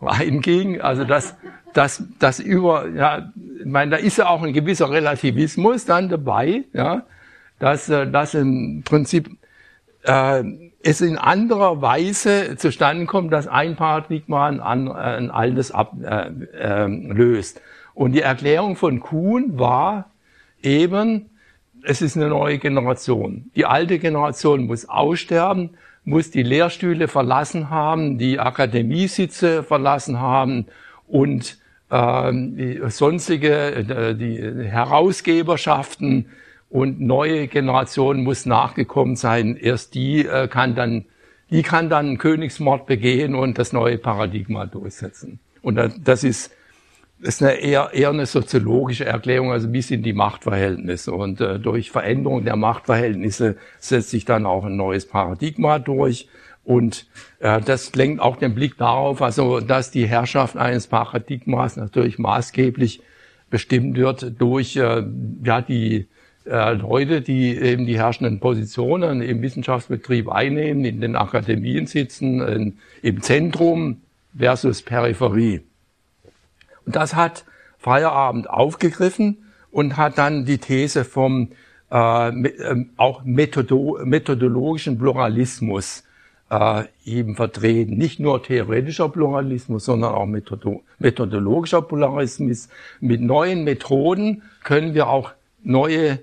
reinging. 0.00 0.80
Also 0.80 1.04
das, 1.04 1.36
das, 1.72 2.04
das 2.18 2.40
über, 2.40 2.88
ja, 2.88 3.32
ich 3.58 3.66
meine, 3.66 3.92
da 3.92 3.96
ist 3.96 4.18
ja 4.18 4.28
auch 4.28 4.42
ein 4.42 4.52
gewisser 4.52 4.90
Relativismus 4.90 5.84
dann 5.84 6.08
dabei, 6.08 6.64
ja, 6.72 7.04
dass, 7.58 7.88
äh, 7.88 8.10
dass 8.10 8.34
im 8.34 8.82
Prinzip 8.84 9.30
äh, 10.02 10.44
es 10.82 11.00
in 11.00 11.16
anderer 11.16 11.80
Weise 11.80 12.56
zustande 12.56 13.06
kommt, 13.06 13.32
dass 13.32 13.48
ein 13.48 13.74
Paradigma 13.74 14.48
ein, 14.48 14.60
ein 14.60 15.30
altes 15.30 15.70
ablöst. 15.70 17.56
Äh, 17.56 17.60
äh, 17.60 17.62
Und 17.94 18.12
die 18.12 18.20
Erklärung 18.20 18.76
von 18.76 19.00
Kuhn 19.00 19.58
war 19.58 20.10
eben, 20.62 21.30
es 21.84 22.02
ist 22.02 22.16
eine 22.16 22.28
neue 22.28 22.58
Generation. 22.58 23.50
Die 23.54 23.66
alte 23.66 23.98
Generation 23.98 24.66
muss 24.66 24.88
aussterben, 24.88 25.70
muss 26.04 26.30
die 26.30 26.42
Lehrstühle 26.42 27.08
verlassen 27.08 27.70
haben, 27.70 28.18
die 28.18 28.38
Akademiesitze 28.38 29.62
verlassen 29.62 30.20
haben 30.20 30.66
und 31.06 31.58
ähm, 31.90 32.56
die 32.56 32.80
sonstige, 32.88 33.74
äh, 33.74 34.14
die 34.14 34.66
Herausgeberschaften 34.66 36.26
und 36.70 37.00
neue 37.00 37.46
Generation 37.46 38.24
muss 38.24 38.46
nachgekommen 38.46 39.16
sein. 39.16 39.56
Erst 39.56 39.94
die 39.94 40.26
äh, 40.26 40.48
kann 40.48 40.74
dann, 40.74 41.04
die 41.50 41.62
kann 41.62 41.88
dann 41.88 42.06
einen 42.06 42.18
Königsmord 42.18 42.86
begehen 42.86 43.34
und 43.34 43.58
das 43.58 43.72
neue 43.72 43.98
Paradigma 43.98 44.66
durchsetzen. 44.66 45.38
Und 45.62 45.78
das 46.04 46.24
ist, 46.24 46.50
ist 47.24 47.42
eine 47.42 47.54
eher, 47.54 47.90
eher 47.94 48.10
eine 48.10 48.26
soziologische 48.26 49.06
Erklärung, 49.06 49.50
also 49.50 49.72
wie 49.72 49.80
sind 49.80 50.04
die 50.04 50.12
Machtverhältnisse. 50.12 51.12
Und 51.12 51.40
äh, 51.40 51.58
durch 51.58 51.90
Veränderung 51.90 52.44
der 52.44 52.56
Machtverhältnisse 52.56 53.56
setzt 53.78 54.10
sich 54.10 54.26
dann 54.26 54.44
auch 54.44 54.64
ein 54.64 54.76
neues 54.76 55.08
Paradigma 55.08 55.78
durch. 55.78 56.28
Und 56.64 57.06
äh, 57.40 57.62
das 57.62 57.94
lenkt 57.94 58.20
auch 58.20 58.36
den 58.36 58.54
Blick 58.54 58.76
darauf, 58.76 59.22
also 59.22 59.60
dass 59.60 59.90
die 59.90 60.06
Herrschaft 60.06 60.56
eines 60.56 60.86
Paradigmas 60.86 61.76
natürlich 61.76 62.18
maßgeblich 62.18 63.00
bestimmt 63.48 63.96
wird 63.96 64.38
durch 64.38 64.76
äh, 64.76 65.04
ja 65.42 65.62
die 65.62 66.08
äh, 66.46 66.74
Leute, 66.74 67.22
die 67.22 67.56
eben 67.56 67.86
die 67.86 67.98
herrschenden 67.98 68.38
Positionen 68.38 69.22
im 69.22 69.40
Wissenschaftsbetrieb 69.40 70.28
einnehmen, 70.28 70.84
in 70.84 71.00
den 71.00 71.16
Akademien 71.16 71.86
sitzen, 71.86 72.40
in, 72.42 72.78
im 73.00 73.22
Zentrum 73.22 74.02
versus 74.36 74.82
Peripherie. 74.82 75.62
Und 76.86 76.96
das 76.96 77.14
hat 77.14 77.44
Feierabend 77.78 78.48
aufgegriffen 78.48 79.44
und 79.70 79.96
hat 79.96 80.18
dann 80.18 80.44
die 80.44 80.58
These 80.58 81.04
vom 81.04 81.50
äh, 81.90 82.28
äh, 82.28 82.86
auch 82.96 83.24
Methodo 83.24 83.98
methodologischen 84.04 84.98
Pluralismus 84.98 86.04
äh, 86.50 86.84
eben 87.04 87.36
vertreten. 87.36 87.96
Nicht 87.96 88.20
nur 88.20 88.42
theoretischer 88.42 89.08
Pluralismus, 89.08 89.84
sondern 89.84 90.14
auch 90.14 90.26
Methodo 90.26 90.82
methodologischer 90.98 91.82
Pluralismus. 91.82 92.68
Mit 93.00 93.20
neuen 93.20 93.64
Methoden 93.64 94.42
können 94.62 94.94
wir 94.94 95.08
auch 95.08 95.32
neue 95.62 96.20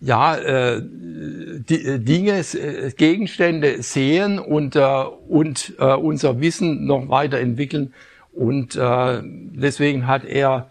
ja, 0.00 0.36
äh, 0.36 0.82
die, 0.82 1.84
äh, 1.84 1.98
Dinge, 1.98 2.38
äh, 2.38 2.90
Gegenstände 2.96 3.82
sehen 3.82 4.38
und, 4.38 4.74
äh, 4.74 5.04
und 5.28 5.74
äh, 5.78 5.94
unser 5.94 6.40
Wissen 6.40 6.86
noch 6.86 7.08
weiterentwickeln. 7.08 7.92
Und 8.32 8.76
äh, 8.76 9.20
deswegen 9.24 10.06
hat 10.06 10.24
er 10.24 10.70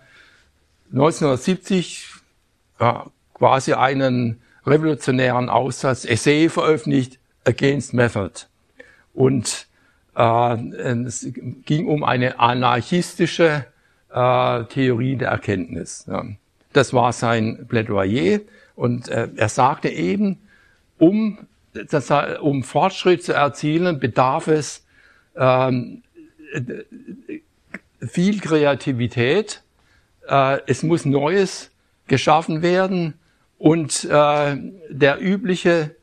1970 0.91 2.07
äh, 2.79 2.93
quasi 3.33 3.73
einen 3.73 4.41
revolutionären 4.65 5.49
Aussatz 5.49 6.05
Essay 6.05 6.49
veröffentlicht, 6.49 7.19
Against 7.45 7.93
Method. 7.93 8.45
Und 9.13 9.67
äh, 10.15 10.55
es 11.05 11.27
ging 11.65 11.87
um 11.87 12.03
eine 12.03 12.39
anarchistische 12.39 13.65
äh, 14.13 14.63
Theorie 14.65 15.15
der 15.15 15.29
Erkenntnis. 15.29 16.05
Ja. 16.07 16.25
Das 16.73 16.93
war 16.93 17.13
sein 17.13 17.65
Plädoyer. 17.67 18.39
Und 18.75 19.09
äh, 19.09 19.29
er 19.35 19.49
sagte 19.49 19.89
eben, 19.89 20.37
um, 20.97 21.47
das, 21.73 22.11
um 22.41 22.63
Fortschritt 22.63 23.23
zu 23.23 23.33
erzielen, 23.33 23.99
bedarf 23.99 24.47
es 24.47 24.85
ähm, 25.35 26.03
viel 27.99 28.39
Kreativität. 28.39 29.63
Äh, 30.27 30.59
es 30.67 30.83
muss 30.83 31.05
Neues 31.05 31.71
geschaffen 32.07 32.61
werden. 32.61 33.15
Und 33.57 34.05
äh, 34.05 34.57
der 34.89 35.21
übliche 35.21 35.95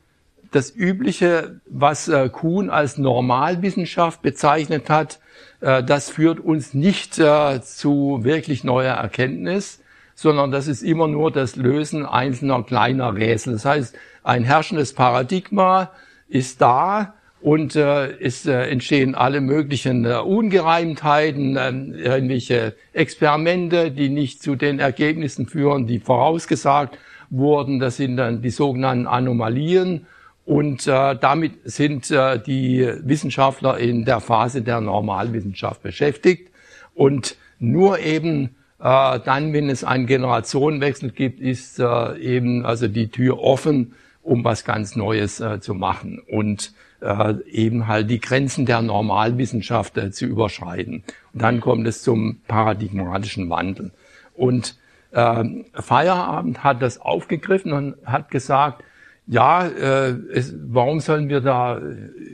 das 0.51 0.73
Übliche, 0.75 1.59
was 1.65 2.07
äh, 2.07 2.29
Kuhn 2.29 2.69
als 2.69 2.97
Normalwissenschaft 2.97 4.21
bezeichnet 4.21 4.89
hat, 4.89 5.19
äh, 5.61 5.83
das 5.83 6.09
führt 6.09 6.39
uns 6.39 6.73
nicht 6.73 7.19
äh, 7.19 7.61
zu 7.61 8.19
wirklich 8.23 8.63
neuer 8.63 8.95
Erkenntnis, 8.95 9.81
sondern 10.15 10.51
das 10.51 10.67
ist 10.67 10.81
immer 10.81 11.07
nur 11.07 11.31
das 11.31 11.55
Lösen 11.55 12.05
einzelner 12.05 12.63
kleiner 12.63 13.15
Rätsel. 13.15 13.53
Das 13.53 13.65
heißt, 13.65 13.95
ein 14.23 14.43
herrschendes 14.43 14.93
Paradigma 14.93 15.91
ist 16.27 16.61
da 16.61 17.13
und 17.39 17.75
äh, 17.75 18.19
es 18.19 18.45
äh, 18.45 18.63
entstehen 18.69 19.13
alle 19.13 19.41
möglichen 19.41 20.05
äh, 20.05 20.15
Ungereimtheiten, 20.15 21.55
äh, 21.55 21.69
irgendwelche 21.69 22.75
Experimente, 22.93 23.91
die 23.91 24.09
nicht 24.09 24.41
zu 24.41 24.55
den 24.55 24.79
Ergebnissen 24.79 25.45
führen, 25.45 25.85
die 25.85 25.99
vorausgesagt 25.99 26.97
wurden. 27.29 27.79
Das 27.79 27.97
sind 27.97 28.17
dann 28.17 28.41
die 28.41 28.49
sogenannten 28.49 29.05
Anomalien. 29.05 30.07
Und 30.45 30.87
äh, 30.87 31.15
damit 31.15 31.53
sind 31.65 32.09
äh, 32.09 32.39
die 32.39 32.89
Wissenschaftler 33.03 33.77
in 33.77 34.05
der 34.05 34.19
Phase 34.19 34.61
der 34.61 34.81
Normalwissenschaft 34.81 35.83
beschäftigt. 35.83 36.49
Und 36.95 37.35
nur 37.59 37.99
eben 37.99 38.55
äh, 38.79 39.19
dann, 39.19 39.53
wenn 39.53 39.69
es 39.69 39.83
einen 39.83 40.07
Generationenwechsel 40.07 41.11
gibt, 41.11 41.39
ist 41.39 41.79
äh, 41.79 42.17
eben 42.17 42.65
also 42.65 42.87
die 42.87 43.09
Tür 43.09 43.39
offen, 43.39 43.93
um 44.23 44.43
was 44.43 44.65
ganz 44.65 44.95
Neues 44.95 45.39
äh, 45.39 45.59
zu 45.59 45.73
machen 45.73 46.19
und 46.19 46.73
äh, 47.01 47.35
eben 47.49 47.87
halt 47.87 48.09
die 48.09 48.19
Grenzen 48.19 48.65
der 48.65 48.81
Normalwissenschaft 48.81 49.97
äh, 49.97 50.11
zu 50.11 50.25
überschreiten. 50.25 51.03
Und 51.33 51.41
dann 51.41 51.59
kommt 51.59 51.87
es 51.87 52.01
zum 52.01 52.41
paradigmatischen 52.47 53.49
Wandel. 53.49 53.91
Und 54.35 54.77
äh, 55.11 55.43
Feierabend 55.73 56.63
hat 56.63 56.81
das 56.81 56.99
aufgegriffen 56.99 57.71
und 57.71 57.95
hat 58.05 58.31
gesagt, 58.31 58.83
ja, 59.27 59.67
äh, 59.67 60.15
es, 60.33 60.55
warum 60.57 61.01
sollen 61.01 61.27
wir 61.27 61.41
da 61.41 61.81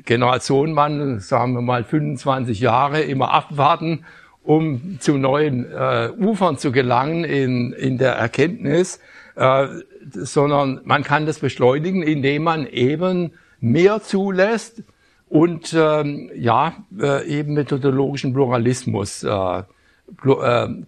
Generationenwandel, 0.05 1.19
sagen 1.19 1.53
wir 1.53 1.61
mal 1.61 1.83
25 1.83 2.59
Jahre, 2.59 3.01
immer 3.01 3.31
abwarten, 3.31 4.05
um 4.43 4.99
zu 4.99 5.17
neuen 5.17 5.65
äh, 5.71 6.11
Ufern 6.19 6.57
zu 6.57 6.71
gelangen 6.71 7.23
in, 7.23 7.73
in 7.73 7.97
der 7.97 8.13
Erkenntnis, 8.13 8.99
äh, 9.35 9.67
sondern 10.11 10.81
man 10.83 11.03
kann 11.03 11.25
das 11.25 11.39
beschleunigen, 11.39 12.03
indem 12.03 12.43
man 12.43 12.67
eben 12.67 13.31
mehr 13.63 14.01
zulässt 14.01 14.83
und 15.29 15.73
ähm, 15.73 16.29
ja 16.35 16.75
äh, 16.99 17.25
eben 17.27 17.53
methodologischen 17.53 18.33
Pluralismus 18.33 19.23
äh, 19.23 19.29
äh, 19.29 19.63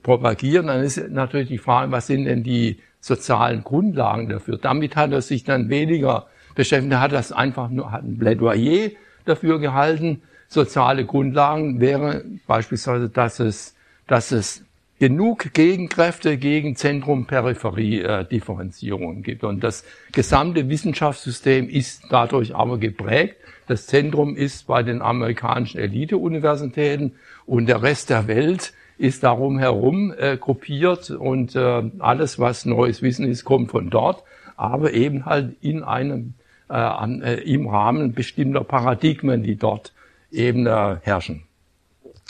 propagieren. 0.04 0.68
Dann 0.68 0.84
ist 0.84 1.10
natürlich 1.10 1.48
die 1.48 1.58
Frage, 1.58 1.92
was 1.94 2.08
sind 2.08 2.26
denn 2.26 2.44
die 2.44 2.80
sozialen 3.00 3.64
Grundlagen 3.64 4.28
dafür. 4.28 4.58
Damit 4.58 4.98
hat 4.98 5.14
er 5.14 5.22
sich 5.22 5.46
dann 5.46 5.70
weniger 5.70 6.28
beschäftigt. 6.54 6.92
Er 6.92 7.00
hat 7.00 7.14
das 7.14 7.32
einfach 7.32 7.70
nur, 7.70 7.92
hat 7.94 8.04
ein 8.04 8.20
Plädoyer 8.20 8.90
dafür 9.24 9.60
gehalten. 9.60 10.22
Soziale 10.50 11.06
Grundlagen 11.06 11.80
wäre 11.80 12.26
beispielsweise, 12.46 13.10
dass 13.10 13.40
es, 13.40 13.76
dass 14.06 14.34
es 14.34 14.65
genug 15.00 15.54
Gegenkräfte 15.54 16.38
gegen 16.38 16.76
Zentrum-Peripherie-Differenzierung 16.76 19.24
gibt. 19.24 19.44
Und 19.44 19.64
das 19.64 19.84
gesamte 20.12 20.70
Wissenschaftssystem 20.70 21.68
ist 21.70 22.04
dadurch 22.10 22.56
aber 22.56 22.78
geprägt. 22.78 23.38
Das 23.68 23.88
Zentrum 23.88 24.36
ist 24.36 24.68
bei 24.68 24.84
den 24.84 25.02
amerikanischen 25.02 25.80
Elite-Universitäten 25.80 27.14
und 27.46 27.68
der 27.68 27.82
Rest 27.82 28.10
der 28.10 28.28
Welt 28.28 28.74
ist 28.98 29.24
darum 29.24 29.60
herum 29.60 30.14
äh, 30.18 30.38
gruppiert 30.38 31.10
und 31.10 31.56
äh, 31.56 31.84
alles, 32.00 32.40
was 32.40 32.66
neues 32.66 33.02
Wissen 33.02 33.28
ist, 33.28 33.44
kommt 33.44 33.72
von 33.72 33.90
dort, 33.90 34.24
aber 34.56 34.94
eben 34.94 35.26
halt 35.26 35.56
in 35.62 35.84
einem 35.84 36.36
äh, 36.70 36.76
äh, 36.76 37.44
im 37.44 37.68
Rahmen 37.68 38.14
bestimmter 38.14 38.64
Paradigmen, 38.64 39.44
die 39.44 39.56
dort 39.56 39.94
eben 40.32 40.66
äh, 40.66 40.98
herrschen. 41.02 41.44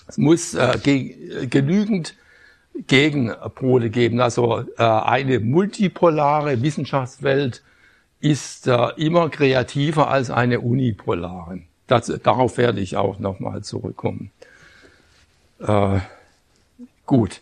Es 0.07 0.17
muss 0.17 0.55
äh, 0.55 0.77
ge 0.83 1.47
genügend 1.47 2.15
Gegenpole 2.87 3.89
geben. 3.89 4.19
Also 4.21 4.65
äh, 4.77 4.83
eine 4.83 5.39
multipolare 5.39 6.61
Wissenschaftswelt 6.61 7.63
ist 8.19 8.67
äh, 8.67 8.89
immer 8.97 9.29
kreativer 9.29 10.09
als 10.09 10.29
eine 10.29 10.59
unipolare. 10.59 11.61
Das, 11.87 12.07
darauf 12.23 12.57
werde 12.57 12.81
ich 12.81 12.97
auch 12.97 13.19
nochmal 13.19 13.63
zurückkommen. 13.63 14.31
Äh, 15.59 15.99
Gut. 17.05 17.41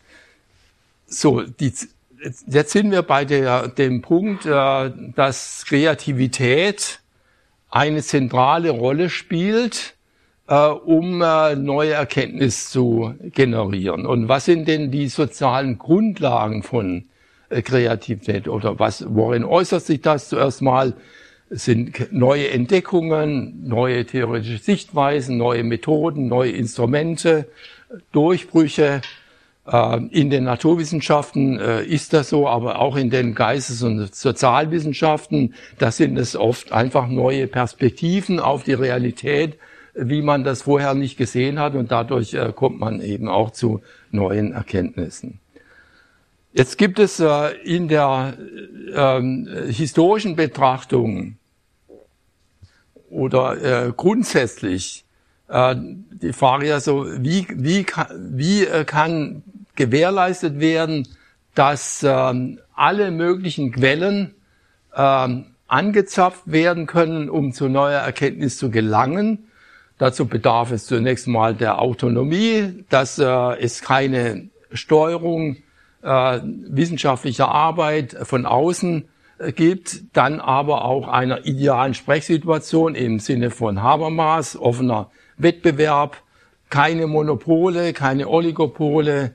So, 1.07 1.41
die, 1.41 1.73
jetzt 2.47 2.71
sind 2.71 2.91
wir 2.91 3.01
bei 3.01 3.25
der, 3.25 3.67
dem 3.69 4.01
Punkt, 4.01 4.45
äh, 4.45 4.91
dass 5.15 5.65
Kreativität 5.65 6.99
eine 7.69 8.03
zentrale 8.03 8.71
Rolle 8.71 9.09
spielt, 9.09 9.95
äh, 10.47 10.67
um 10.67 11.21
äh, 11.21 11.55
neue 11.55 11.93
Erkenntnis 11.93 12.69
zu 12.69 13.13
generieren. 13.33 14.05
Und 14.05 14.27
was 14.27 14.45
sind 14.45 14.67
denn 14.67 14.91
die 14.91 15.07
sozialen 15.07 15.77
Grundlagen 15.77 16.63
von 16.63 17.05
Kreativität 17.49 18.47
oder 18.47 18.79
was, 18.79 19.05
worin 19.07 19.43
äußert 19.43 19.83
sich 19.83 20.01
das 20.01 20.29
zuerst 20.29 20.61
mal? 20.61 20.93
Sind 21.49 22.11
neue 22.11 22.49
Entdeckungen, 22.49 23.67
neue 23.67 24.05
theoretische 24.05 24.57
Sichtweisen, 24.57 25.37
neue 25.37 25.63
Methoden, 25.63 26.27
neue 26.27 26.51
Instrumente, 26.51 27.47
Durchbrüche, 28.11 29.01
äh, 29.65 29.97
in 30.07 30.29
den 30.29 30.43
Naturwissenschaften 30.43 31.59
äh, 31.59 31.83
ist 31.83 32.13
das 32.13 32.29
so, 32.29 32.47
aber 32.47 32.79
auch 32.79 32.95
in 32.95 33.09
den 33.09 33.35
Geistes- 33.35 33.83
und 33.83 34.13
Sozialwissenschaften, 34.13 35.53
da 35.77 35.91
sind 35.91 36.17
es 36.17 36.35
oft 36.35 36.71
einfach 36.71 37.07
neue 37.07 37.47
Perspektiven 37.47 38.39
auf 38.39 38.63
die 38.63 38.73
Realität, 38.73 39.57
wie 39.93 40.21
man 40.21 40.43
das 40.43 40.63
vorher 40.63 40.93
nicht 40.93 41.17
gesehen 41.17 41.59
hat 41.59 41.75
und 41.75 41.91
dadurch 41.91 42.33
äh, 42.33 42.51
kommt 42.55 42.79
man 42.79 43.01
eben 43.01 43.27
auch 43.27 43.51
zu 43.51 43.81
neuen 44.11 44.53
Erkenntnissen. 44.53 45.39
Jetzt 46.53 46.77
gibt 46.77 46.99
es 46.99 47.19
in 47.63 47.87
der 47.87 48.37
ähm, 48.93 49.49
historischen 49.69 50.35
Betrachtung 50.35 51.37
oder 53.09 53.91
grundsätzlich 53.97 55.03
die 55.49 56.33
Frage 56.33 56.67
ja 56.67 56.79
so, 56.79 57.05
wie, 57.19 57.47
wie, 57.49 57.85
wie 57.85 58.65
kann 58.85 59.43
gewährleistet 59.75 60.59
werden, 60.59 61.07
dass 61.55 62.03
ähm, 62.03 62.59
alle 62.75 63.11
möglichen 63.11 63.71
Quellen 63.71 64.33
ähm, 64.95 65.45
angezapft 65.67 66.43
werden 66.45 66.87
können, 66.87 67.29
um 67.29 67.53
zu 67.53 67.69
neuer 67.69 67.99
Erkenntnis 67.99 68.57
zu 68.57 68.69
gelangen. 68.69 69.47
Dazu 70.03 70.25
bedarf 70.25 70.71
es 70.71 70.85
zunächst 70.85 71.29
mal 71.29 71.55
der 71.55 71.81
Autonomie, 71.81 72.83
dass 72.89 73.19
äh, 73.19 73.25
es 73.61 73.81
keine 73.81 74.49
Steuerung 74.73 75.55
äh, 76.01 76.41
wissenschaftlicher 76.43 77.47
Arbeit 77.47 78.17
von 78.23 78.45
außen 78.45 79.05
äh, 79.37 79.53
gibt, 79.53 80.01
dann 80.11 80.41
aber 80.41 80.83
auch 80.83 81.07
einer 81.07 81.45
idealen 81.45 81.93
Sprechsituation 81.93 82.95
im 82.95 83.19
Sinne 83.19 83.49
von 83.49 83.81
Habermas, 83.81 84.57
offener 84.57 85.09
Wettbewerb, 85.37 86.17
keine 86.69 87.07
Monopole, 87.07 87.93
keine 87.93 88.27
Oligopole, 88.27 89.33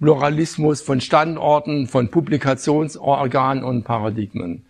Pluralismus 0.00 0.82
von 0.82 1.00
Standorten, 1.00 1.86
von 1.86 2.10
Publikationsorganen 2.10 3.62
und 3.62 3.84
Paradigmen. 3.84 4.64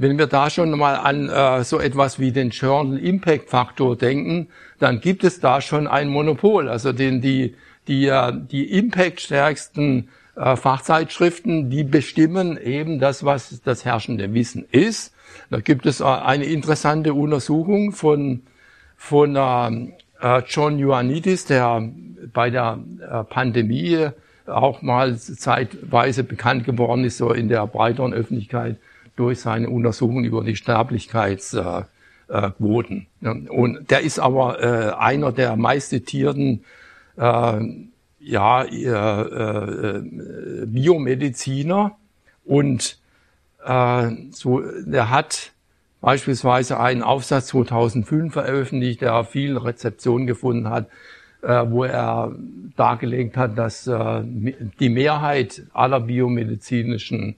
Wenn 0.00 0.16
wir 0.16 0.28
da 0.28 0.48
schon 0.48 0.70
mal 0.78 0.94
an 0.94 1.28
äh, 1.28 1.62
so 1.62 1.78
etwas 1.78 2.18
wie 2.18 2.32
den 2.32 2.48
Journal 2.48 2.98
Impact 2.98 3.50
Faktor 3.50 3.96
denken, 3.96 4.48
dann 4.78 5.02
gibt 5.02 5.24
es 5.24 5.40
da 5.40 5.60
schon 5.60 5.86
ein 5.86 6.08
Monopol. 6.08 6.70
Also 6.70 6.94
den, 6.94 7.20
die, 7.20 7.54
die, 7.86 8.06
äh, 8.06 8.32
die 8.34 8.78
Impact-stärksten 8.78 10.08
äh, 10.36 10.56
Fachzeitschriften, 10.56 11.68
die 11.68 11.84
bestimmen 11.84 12.56
eben 12.56 12.98
das, 12.98 13.26
was 13.26 13.60
das 13.60 13.84
herrschende 13.84 14.32
Wissen 14.32 14.64
ist. 14.70 15.12
Da 15.50 15.60
gibt 15.60 15.84
es 15.84 16.00
äh, 16.00 16.04
eine 16.04 16.46
interessante 16.46 17.12
Untersuchung 17.12 17.92
von, 17.92 18.40
von 18.96 19.36
ähm, 19.36 19.92
äh, 20.22 20.40
John 20.46 20.78
Ioannidis, 20.78 21.44
der 21.44 21.86
bei 22.32 22.48
der 22.48 22.78
äh, 23.02 23.22
Pandemie 23.24 24.08
auch 24.46 24.80
mal 24.80 25.18
zeitweise 25.18 26.24
bekannt 26.24 26.64
geworden 26.64 27.04
ist, 27.04 27.18
so 27.18 27.32
in 27.34 27.48
der 27.48 27.66
breiteren 27.66 28.14
Öffentlichkeit 28.14 28.78
durch 29.20 29.40
seine 29.40 29.68
Untersuchungen 29.68 30.24
über 30.24 30.42
die 30.42 30.56
Sterblichkeitsquoten. 30.56 33.06
Und 33.20 33.90
der 33.90 34.00
ist 34.00 34.18
aber 34.18 34.62
äh, 34.62 34.94
einer 34.94 35.30
der 35.30 35.56
meistzitierten 35.56 36.64
äh, 37.18 37.60
ja, 38.18 38.64
äh, 38.64 40.00
Biomediziner 40.66 41.98
und 42.44 42.98
so, 44.30 44.62
der 44.86 45.10
hat 45.10 45.52
beispielsweise 46.00 46.80
einen 46.80 47.02
Aufsatz 47.02 47.48
2005 47.48 48.32
veröffentlicht, 48.32 49.02
der 49.02 49.22
viel 49.24 49.58
Rezeption 49.58 50.26
gefunden 50.26 50.70
hat, 50.70 50.88
wo 51.42 51.84
er 51.84 52.34
dargelegt 52.74 53.36
hat, 53.36 53.58
dass 53.58 53.84
die 53.84 54.88
Mehrheit 54.88 55.64
aller 55.74 56.00
biomedizinischen 56.00 57.36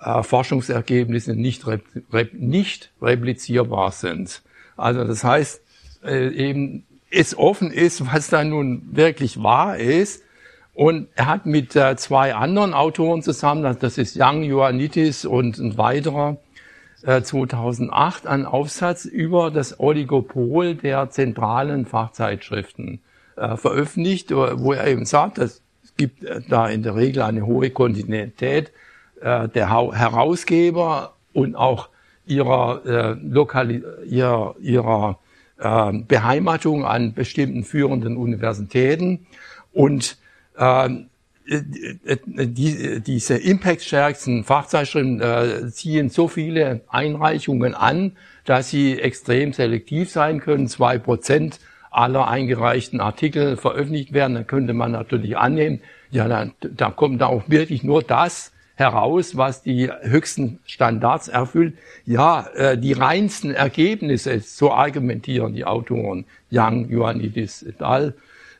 äh, 0.00 0.22
Forschungsergebnisse 0.22 1.34
nicht, 1.34 1.66
rep 1.66 1.82
nicht 2.32 2.90
replizierbar 3.02 3.90
sind. 3.90 4.42
Also 4.76 5.04
das 5.04 5.24
heißt, 5.24 5.60
äh, 6.04 6.28
eben 6.28 6.84
es 7.10 7.36
offen 7.36 7.72
ist, 7.72 8.12
was 8.12 8.28
da 8.28 8.44
nun 8.44 8.82
wirklich 8.92 9.42
wahr 9.42 9.76
ist. 9.78 10.22
Und 10.74 11.08
er 11.16 11.26
hat 11.26 11.46
mit 11.46 11.74
äh, 11.74 11.96
zwei 11.96 12.34
anderen 12.34 12.74
Autoren 12.74 13.22
zusammen, 13.22 13.76
das 13.80 13.98
ist 13.98 14.16
Young 14.16 14.44
Ioannidis 14.44 15.24
und 15.24 15.58
ein 15.58 15.76
weiterer, 15.78 16.38
2008 17.00 18.26
einen 18.26 18.44
Aufsatz 18.44 19.04
über 19.04 19.52
das 19.52 19.78
Oligopol 19.78 20.74
der 20.74 21.10
zentralen 21.10 21.86
Fachzeitschriften 21.86 22.98
veröffentlicht, 23.36 24.32
wo 24.32 24.72
er 24.72 24.88
eben 24.88 25.04
sagt, 25.04 25.38
es 25.38 25.62
gibt 25.96 26.24
da 26.48 26.66
in 26.66 26.82
der 26.82 26.96
Regel 26.96 27.22
eine 27.22 27.46
hohe 27.46 27.70
Kontinuität 27.70 28.72
äh, 29.20 29.48
der 29.48 29.70
Herausgeber 29.70 31.14
und 31.32 31.54
auch 31.54 31.88
ihrer, 32.26 32.86
äh, 32.86 33.16
Lokali 33.22 33.82
ihrer, 34.06 34.54
ihrer 34.60 35.18
äh, 35.58 35.92
Beheimatung 35.92 36.84
an 36.84 37.14
bestimmten 37.14 37.64
führenden 37.64 38.16
Universitäten. 38.16 39.26
Und 39.72 40.18
äh, 40.56 40.88
die, 41.50 43.00
diese 43.00 43.36
impactstärksten 43.38 44.44
Fachzeitschriften 44.44 45.20
äh, 45.20 45.70
ziehen 45.70 46.10
so 46.10 46.28
viele 46.28 46.82
Einreichungen 46.88 47.74
an, 47.74 48.12
dass 48.44 48.68
sie 48.68 49.00
extrem 49.00 49.52
selektiv 49.52 50.10
sein 50.10 50.40
können. 50.40 50.68
Zwei 50.68 50.98
Prozent 50.98 51.58
aller 51.90 52.28
eingereichten 52.28 53.00
Artikel 53.00 53.56
veröffentlicht 53.56 54.12
werden. 54.12 54.34
Dann 54.34 54.46
könnte 54.46 54.74
man 54.74 54.92
natürlich 54.92 55.38
annehmen, 55.38 55.80
ja, 56.10 56.28
da, 56.28 56.50
da 56.60 56.90
kommt 56.90 57.20
da 57.20 57.26
auch 57.26 57.44
wirklich 57.48 57.82
nur 57.82 58.02
das 58.02 58.52
heraus, 58.78 59.36
was 59.36 59.62
die 59.62 59.90
höchsten 60.02 60.60
Standards 60.64 61.26
erfüllt. 61.26 61.74
Ja, 62.06 62.46
äh, 62.54 62.78
die 62.78 62.92
reinsten 62.92 63.52
Ergebnisse, 63.52 64.38
so 64.38 64.72
argumentieren 64.72 65.52
die 65.52 65.64
Autoren 65.64 66.24
Young, 66.52 66.88
Ioannidis 66.88 67.62
et 67.62 67.82
al., 67.82 68.14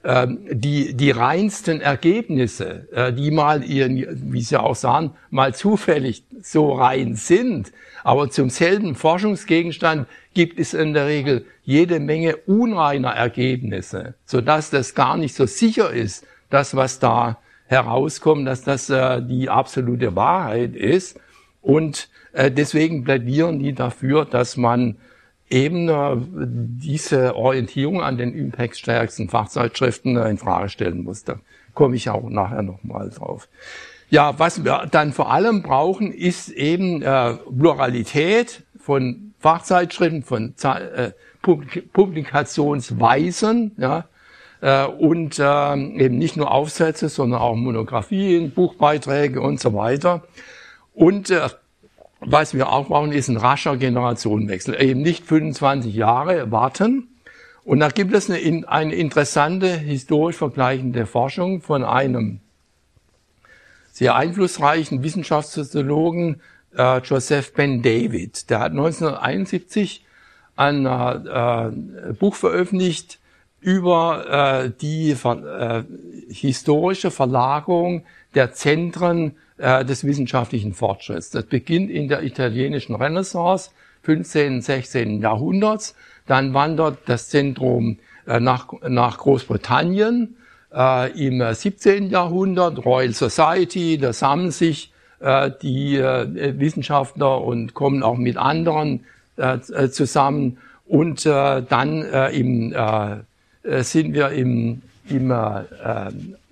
ähm, 0.05 0.39
die, 0.51 0.95
die 0.95 1.13
reinsten 1.13 1.81
Ergebnisse, 1.81 2.89
äh, 2.93 3.13
die 3.13 3.31
mal 3.31 3.63
ihren, 3.63 4.33
wie 4.33 4.41
Sie 4.43 4.57
auch 4.57 4.75
sagen, 4.75 5.13
mal 5.31 5.55
zufällig 5.55 6.25
so 6.43 6.73
rein 6.73 7.15
sind, 7.15 7.73
aber 8.03 8.29
zum 8.31 8.51
selben 8.51 8.97
Forschungsgegenstand 8.97 10.09
gibt 10.35 10.59
es 10.59 10.75
in 10.75 10.95
der 10.95 11.07
Regel 11.07 11.45
jede 11.63 12.01
Menge 12.01 12.37
unreiner 12.39 13.11
Ergebnisse, 13.11 14.15
sodass 14.25 14.71
das 14.71 14.95
gar 14.95 15.17
nicht 15.17 15.35
so 15.35 15.47
sicher 15.47 15.91
ist, 15.91 16.25
das, 16.51 16.75
was 16.75 16.99
da 16.99 17.39
herauskommen, 17.69 18.45
dass 18.45 18.65
das 18.65 18.91
äh, 18.91 19.23
die 19.23 19.49
absolute 19.49 20.17
Wahrheit 20.17 20.75
ist. 20.75 21.21
Und 21.63 22.09
äh, 22.33 22.51
deswegen 22.51 23.05
plädieren 23.05 23.61
die 23.61 23.75
dafür, 23.75 24.25
dass 24.25 24.57
man 24.57 24.97
eben 25.51 25.89
äh, 25.89 26.17
diese 26.17 27.37
Orientierung 27.37 28.03
an 28.03 28.19
den 28.19 28.35
impactstärksten 28.35 29.29
Fachzeitschriften 29.29 30.17
äh, 30.17 30.29
in 30.29 30.39
Frage 30.39 30.69
stellen 30.69 31.05
muss. 31.05 31.25
Da 31.25 31.41
komme 31.75 31.97
ich 31.97 32.11
auch 32.11 32.29
nachher 32.29 32.63
nochmal 32.63 33.11
drauf. 33.11 33.49
Ja, 34.11 34.39
was 34.39 34.65
wir 34.65 34.89
dann 34.91 35.13
vor 35.13 35.31
allem 35.31 35.63
brauchen, 35.63 36.13
ist 36.13 36.49
eben 36.49 37.03
äh, 37.03 37.35
Pluralität 37.35 38.63
von 38.79 39.35
Fachzeitschriften, 39.39 40.23
von 40.23 40.55
äh, 40.63 41.11
Publikationsweisen, 41.93 43.73
ja, 43.77 44.07
äh, 44.61 44.85
und 44.87 45.39
äh, 45.39 45.43
eben 45.43 46.19
nicht 46.19 46.37
nur 46.37 46.51
Aufsätze, 46.51 47.09
sondern 47.09 47.41
auch 47.41 47.55
Monographien, 47.55 48.51
Buchbeiträge 48.51 49.41
und 49.41 49.61
so 49.61 49.75
weiter. 49.75 50.23
Und 50.95 51.31
äh, 51.31 51.49
was 52.21 52.55
wir 52.55 52.71
auch 52.71 52.89
brauchen, 52.89 53.13
ist 53.13 53.29
ein 53.29 53.37
rascher 53.37 53.77
Generationenwechsel. 53.77 54.81
Eben 54.83 55.03
nicht 55.03 55.25
25 55.25 55.95
Jahre 55.95 56.51
warten. 56.51 57.09
Und 57.65 57.81
da 57.81 57.89
gibt 57.89 58.15
es 58.15 58.31
eine, 58.31 58.67
eine 58.69 58.95
interessante 58.95 59.69
historisch 59.69 60.37
vergleichende 60.37 61.07
Forschung 61.07 61.61
von 61.61 61.85
einem 61.85 62.41
sehr 63.93 64.15
einflussreichen 64.15 65.03
Wissenschaftssoziologen, 65.03 66.41
äh, 66.77 66.99
Joseph 66.99 67.53
Ben 67.53 67.83
David. 67.83 68.49
Der 68.51 68.61
hat 68.61 68.71
1971 68.73 70.05
ein 70.57 70.87
äh, 70.87 72.13
Buch 72.15 72.35
veröffentlicht, 72.35 73.18
über 73.61 74.65
äh, 74.65 74.71
die 74.81 75.11
äh, 75.11 75.83
historische 76.29 77.11
Verlagerung 77.11 78.05
der 78.35 78.53
Zentren 78.53 79.37
äh, 79.59 79.85
des 79.85 80.05
wissenschaftlichen 80.05 80.75
Fortschritts. 80.75 81.31
Das 81.31 81.45
beginnt 81.45 81.91
in 81.91 82.09
der 82.09 82.23
italienischen 82.23 82.95
Renaissance, 82.95 83.71
15. 84.03 84.63
16. 84.63 85.21
Jahrhunderts. 85.21 85.95
Dann 86.27 86.55
wandert 86.55 86.99
das 87.07 87.29
Zentrum 87.29 87.99
äh, 88.27 88.39
nach, 88.39 88.69
nach 88.87 89.19
Großbritannien 89.19 90.37
äh, 90.73 91.27
im 91.27 91.43
17. 91.53 92.11
Jahrhundert, 92.11 92.85
Royal 92.85 93.13
Society, 93.13 93.99
da 93.99 94.13
sammeln 94.13 94.51
sich 94.51 94.93
äh, 95.21 95.51
die 95.63 95.97
äh, 95.97 96.59
Wissenschaftler 96.59 97.43
und 97.43 97.75
kommen 97.75 98.03
auch 98.03 98.17
mit 98.17 98.37
anderen 98.37 99.05
äh, 99.37 99.59
zusammen. 99.89 100.59
Und 100.87 101.27
äh, 101.27 101.63
dann 101.63 102.03
äh, 102.03 102.31
im 102.31 102.73
äh, 102.73 103.17
äh, 103.69 103.83
sind 103.83 104.15
wir 104.15 104.31
im, 104.31 104.83
im 105.09 105.31
äh, 105.31 105.65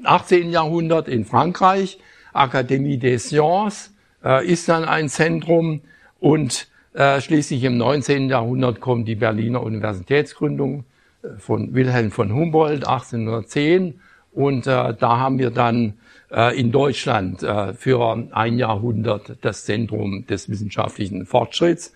18. 0.04 0.50
Jahrhundert 0.50 1.08
in 1.08 1.24
Frankreich. 1.24 1.98
Akademie 2.32 2.98
des 2.98 3.30
Sciences 3.30 3.92
äh, 4.24 4.46
ist 4.46 4.68
dann 4.68 4.84
ein 4.84 5.08
Zentrum 5.08 5.80
und 6.20 6.68
äh, 6.92 7.20
schließlich 7.20 7.64
im 7.64 7.78
19. 7.78 8.28
Jahrhundert 8.28 8.80
kommt 8.80 9.08
die 9.08 9.14
Berliner 9.14 9.62
Universitätsgründung 9.62 10.84
äh, 11.22 11.28
von 11.38 11.74
Wilhelm 11.74 12.10
von 12.10 12.32
Humboldt 12.32 12.86
1810 12.86 14.00
und 14.32 14.66
äh, 14.66 14.94
da 14.94 15.18
haben 15.18 15.38
wir 15.38 15.50
dann 15.50 15.94
äh, 16.30 16.58
in 16.58 16.72
Deutschland 16.72 17.42
äh, 17.42 17.72
für 17.74 18.28
ein 18.32 18.58
Jahrhundert 18.58 19.38
das 19.40 19.64
Zentrum 19.64 20.26
des 20.26 20.48
wissenschaftlichen 20.48 21.24
Fortschritts, 21.24 21.94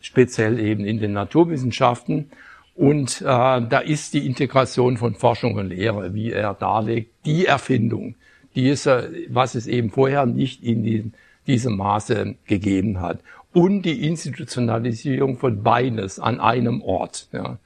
speziell 0.00 0.58
eben 0.58 0.84
in 0.84 0.98
den 0.98 1.12
Naturwissenschaften. 1.12 2.30
Und 2.74 3.20
äh, 3.20 3.24
da 3.24 3.78
ist 3.84 4.14
die 4.14 4.26
Integration 4.26 4.96
von 4.96 5.14
Forschung 5.14 5.56
und 5.56 5.68
Lehre, 5.68 6.14
wie 6.14 6.32
er 6.32 6.54
darlegt, 6.54 7.12
die 7.26 7.46
Erfindung, 7.46 8.14
die 8.54 8.70
es, 8.70 8.86
äh, 8.86 9.08
was 9.28 9.54
es 9.54 9.66
eben 9.66 9.90
vorher 9.90 10.26
nicht 10.26 10.62
in 10.62 10.82
die, 10.82 11.10
diesem 11.46 11.76
Maße 11.76 12.36
gegeben 12.46 13.00
hat. 13.00 13.20
Und 13.52 13.82
die 13.82 14.06
Institutionalisierung 14.06 15.36
von 15.36 15.62
beides 15.62 16.18
an 16.18 16.40
einem 16.40 16.80
Ort. 16.80 17.28
Ja. 17.32 17.58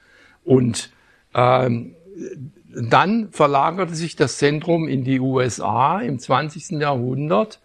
Und 0.43 0.91
ähm, 1.33 1.95
dann 2.75 3.29
verlagerte 3.31 3.95
sich 3.95 4.17
das 4.17 4.37
Zentrum 4.37 4.87
in 4.87 5.05
die 5.05 5.21
USA 5.21 5.99
im 6.01 6.19
20. 6.19 6.81
Jahrhundert 6.81 7.59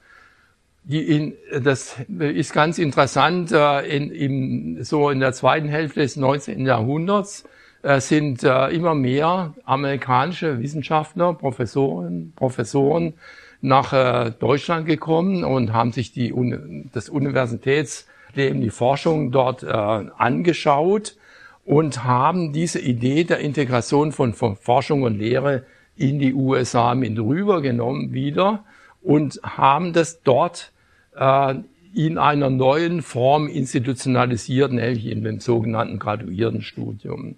in, 0.88 1.34
das 1.60 1.96
ist 2.18 2.52
ganz 2.52 2.78
interessant, 2.78 3.52
äh, 3.52 3.82
in, 3.82 4.10
in, 4.10 4.84
so 4.84 5.10
in 5.10 5.20
der 5.20 5.32
zweiten 5.32 5.68
Hälfte 5.68 6.00
des 6.00 6.16
19. 6.16 6.66
Jahrhunderts 6.66 7.44
äh, 7.82 8.00
sind 8.00 8.42
äh, 8.42 8.68
immer 8.68 8.94
mehr 8.94 9.54
amerikanische 9.64 10.60
Wissenschaftler, 10.60 11.34
Professoren, 11.34 12.32
Professoren 12.34 13.14
nach 13.64 14.32
Deutschland 14.40 14.86
gekommen 14.86 15.44
und 15.44 15.72
haben 15.72 15.92
sich 15.92 16.10
die, 16.12 16.34
das 16.92 17.08
Universitätsleben, 17.08 18.60
die 18.60 18.70
Forschung 18.70 19.30
dort 19.30 19.62
angeschaut 19.62 21.14
und 21.64 22.02
haben 22.02 22.52
diese 22.52 22.80
Idee 22.80 23.22
der 23.22 23.38
Integration 23.38 24.10
von 24.10 24.34
Forschung 24.34 25.04
und 25.04 25.16
Lehre 25.16 25.62
in 25.96 26.18
die 26.18 26.34
USA 26.34 26.96
mit 26.96 27.16
rübergenommen 27.16 28.12
wieder 28.12 28.64
und 29.00 29.40
haben 29.44 29.92
das 29.92 30.22
dort 30.22 30.71
äh, 31.16 31.54
in 31.94 32.16
einer 32.16 32.48
neuen 32.48 33.02
Form 33.02 33.48
institutionalisiert, 33.48 34.72
nämlich 34.72 35.06
in 35.06 35.22
dem 35.22 35.40
sogenannten 35.40 35.98
Graduiertenstudium. 35.98 37.34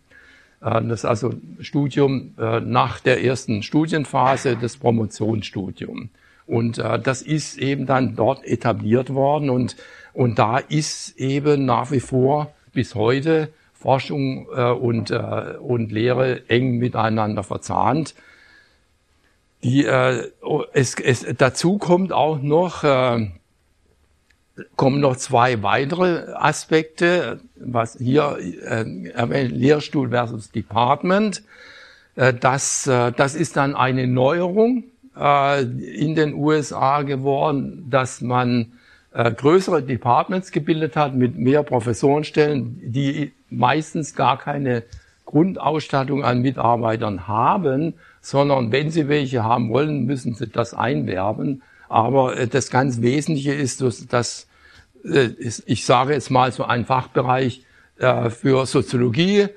Äh, 0.61 0.83
das 0.85 1.01
ist 1.01 1.05
also 1.05 1.35
Studium 1.61 2.35
äh, 2.39 2.61
nach 2.61 3.01
der 3.01 3.25
ersten 3.25 3.63
Studienphase, 3.65 4.57
das 4.57 4.77
Promotionsstudium. 4.77 6.11
Und 6.47 6.77
das 6.77 7.23
ist 7.23 7.57
eben 7.57 7.87
dann 7.87 8.17
dort 8.17 8.45
etabliert 8.45 9.15
worden 9.15 9.49
und, 9.49 9.77
und 10.13 10.39
da 10.39 10.59
ist 10.59 11.19
eben 11.19 11.65
nach 11.65 11.91
wie 11.91 12.01
vor 12.01 12.53
bis 12.75 12.95
heute 12.95 13.49
Forschung 13.73 14.45
und, 14.45 15.11
und 15.11 15.91
Lehre 15.91 16.47
eng 16.51 16.77
miteinander 16.77 17.45
verzahnt. 17.45 18.15
Die, 19.63 19.87
es, 19.87 20.97
es, 20.97 21.27
dazu 21.39 21.79
kommt 21.79 22.13
auch 22.13 22.43
noch, 22.43 22.85
kommen 24.77 25.01
noch 25.01 25.17
zwei 25.17 25.63
weitere 25.63 26.33
Aspekte, 26.35 27.41
was 27.57 27.97
hier 27.99 28.39
äh, 28.39 29.09
erwähnt, 29.09 29.53
Lehrstuhl 29.53 30.11
versus 30.11 30.51
Department. 30.51 31.43
Äh, 32.15 32.35
das, 32.35 32.87
äh, 32.87 33.13
das 33.13 33.35
ist 33.35 33.57
dann 33.57 33.75
eine 33.75 34.07
Neuerung 34.07 34.85
äh, 35.17 35.63
in 35.63 36.15
den 36.15 36.35
USA 36.35 37.03
geworden, 37.03 37.87
dass 37.91 38.21
man 38.21 38.73
äh, 39.13 39.33
größere 39.33 39.83
Departments 39.83 40.53
gebildet 40.53 40.97
hat 40.97 41.15
mit 41.15 41.37
mehr 41.37 41.63
Professorenstellen, 41.63 42.81
die 42.85 43.33
meistens 43.51 44.15
gar 44.15 44.39
keine 44.39 44.83
Grundausstattung 45.25 46.25
an 46.25 46.43
Mitarbeitern 46.43 47.27
haben, 47.27 47.95
sondern 48.21 48.73
wenn 48.73 48.91
sie 48.91 49.09
welche 49.09 49.43
haben 49.43 49.71
wollen, 49.71 50.05
müssen 50.05 50.35
sie 50.35 50.49
das 50.49 50.75
einwerben. 50.75 51.63
Aber 51.89 52.37
äh, 52.37 52.47
das 52.47 52.71
ganz 52.71 53.01
Wesentliche 53.01 53.53
ist, 53.53 53.83
dass, 54.11 54.47
äh, 55.05 55.31
ich 55.67 55.85
sage 55.85 56.13
jetzt 56.13 56.31
mal 56.31 56.53
so 56.53 56.65
ein 56.65 56.85
Fachbereich 56.85 57.65
äh, 57.99 58.31
für 58.31 58.67
Soziologie 58.67 59.49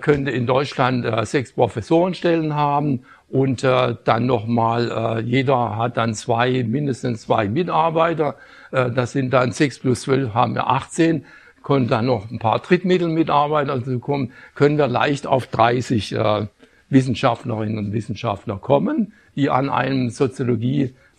könnte 0.00 0.32
in 0.32 0.48
Deutschland 0.48 1.06
sechs 1.28 1.52
Professorenstellen 1.52 2.56
haben 2.56 3.04
und 3.28 3.62
dann 3.62 4.26
nochmal, 4.26 5.22
jeder 5.24 5.76
hat 5.76 5.96
dann 5.96 6.12
zwei, 6.14 6.64
mindestens 6.64 7.22
zwei 7.22 7.46
Mitarbeiter. 7.46 8.34
Das 8.72 9.12
sind 9.12 9.30
dann 9.30 9.52
sechs 9.52 9.78
plus 9.78 10.00
zwölf, 10.00 10.34
haben 10.34 10.56
wir 10.56 10.66
18 10.66 11.24
können 11.62 11.88
dann 11.88 12.06
noch 12.06 12.30
ein 12.30 12.38
paar 12.38 12.58
Drittmittelmitarbeiter 12.58 13.78
dazu 13.78 13.98
kommen, 13.98 14.32
können 14.54 14.78
wir 14.78 14.88
leicht 14.88 15.26
auf 15.26 15.46
30 15.46 16.12
äh, 16.12 16.46
Wissenschaftlerinnen 16.88 17.78
und 17.78 17.92
Wissenschaftler 17.92 18.56
kommen, 18.56 19.12
die 19.36 19.50
an 19.50 19.68
einem 19.68 20.10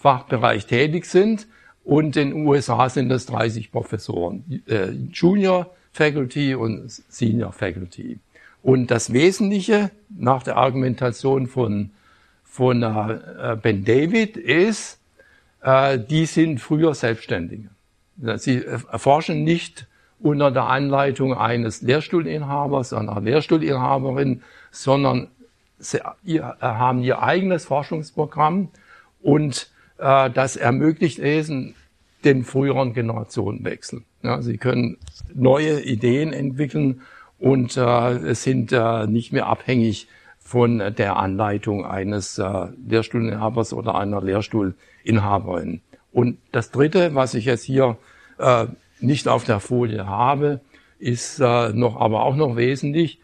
Soziologie-Fachbereich 0.02 0.66
tätig 0.66 1.06
sind. 1.06 1.48
Und 1.84 2.16
in 2.16 2.32
den 2.32 2.46
USA 2.46 2.90
sind 2.90 3.10
das 3.10 3.26
30 3.26 3.72
Professoren, 3.72 4.62
äh, 4.68 4.92
Junior 5.12 5.72
Faculty 5.94 6.54
und 6.54 6.90
Senior 6.90 7.52
Faculty. 7.52 8.20
Und 8.62 8.92
das 8.92 9.12
Wesentliche 9.14 9.90
nach 10.10 10.44
der 10.44 10.58
Argumentation 10.58 11.48
von, 11.48 11.90
von 12.44 12.84
äh, 12.84 13.58
Ben 13.60 13.84
David 13.84 14.38
ist, 14.38 15.00
äh, 15.64 15.98
die 15.98 16.28
sind 16.28 16.62
früher 16.62 16.94
Selbstständige. 16.94 17.70
Sie 18.36 18.64
erforschen 18.64 19.44
nicht 19.44 19.88
unter 20.20 20.52
der 20.52 20.66
Anleitung 20.66 21.34
eines 21.34 21.82
Lehrstuhlinhabers, 21.82 22.94
einer 22.94 23.20
Lehrstuhlinhaberin, 23.20 24.44
sondern 24.70 25.30
Sie 25.80 25.98
haben 26.00 27.02
ihr 27.02 27.24
eigenes 27.24 27.66
Forschungsprogramm 27.66 28.70
und 29.24 29.71
äh, 30.02 30.30
das 30.30 30.56
ermöglicht 30.58 31.20
es 31.20 31.52
den 32.24 32.44
früheren 32.44 32.94
Generationenwechsel. 32.94 34.04
Ja, 34.24 34.42
sie 34.42 34.58
können 34.58 34.98
neue 35.34 35.82
Ideen 35.82 36.34
entwickeln 36.34 37.02
und 37.40 37.76
äh, 37.78 38.34
sind 38.34 38.72
äh, 38.72 39.08
nicht 39.08 39.32
mehr 39.32 39.48
abhängig 39.48 40.08
von 40.40 40.80
der 40.96 41.16
Anleitung 41.16 41.86
eines 41.86 42.38
äh, 42.38 42.68
Lehrstuhlinhabers 42.88 43.74
oder 43.74 43.96
einer 43.96 44.22
Lehrstuhlinhaberin. 44.22 45.82
Und 46.12 46.38
das 46.52 46.72
Dritte, 46.72 47.16
was 47.16 47.34
ich 47.34 47.46
jetzt 47.46 47.64
hier 47.64 47.98
äh, 48.38 48.66
nicht 49.00 49.28
auf 49.28 49.46
der 49.46 49.60
Folie 49.60 50.08
habe, 50.08 50.60
ist 51.00 51.40
äh, 51.40 51.70
noch, 51.70 52.00
aber 52.00 52.24
auch 52.24 52.36
noch 52.36 52.56
wesentlich. 52.58 53.21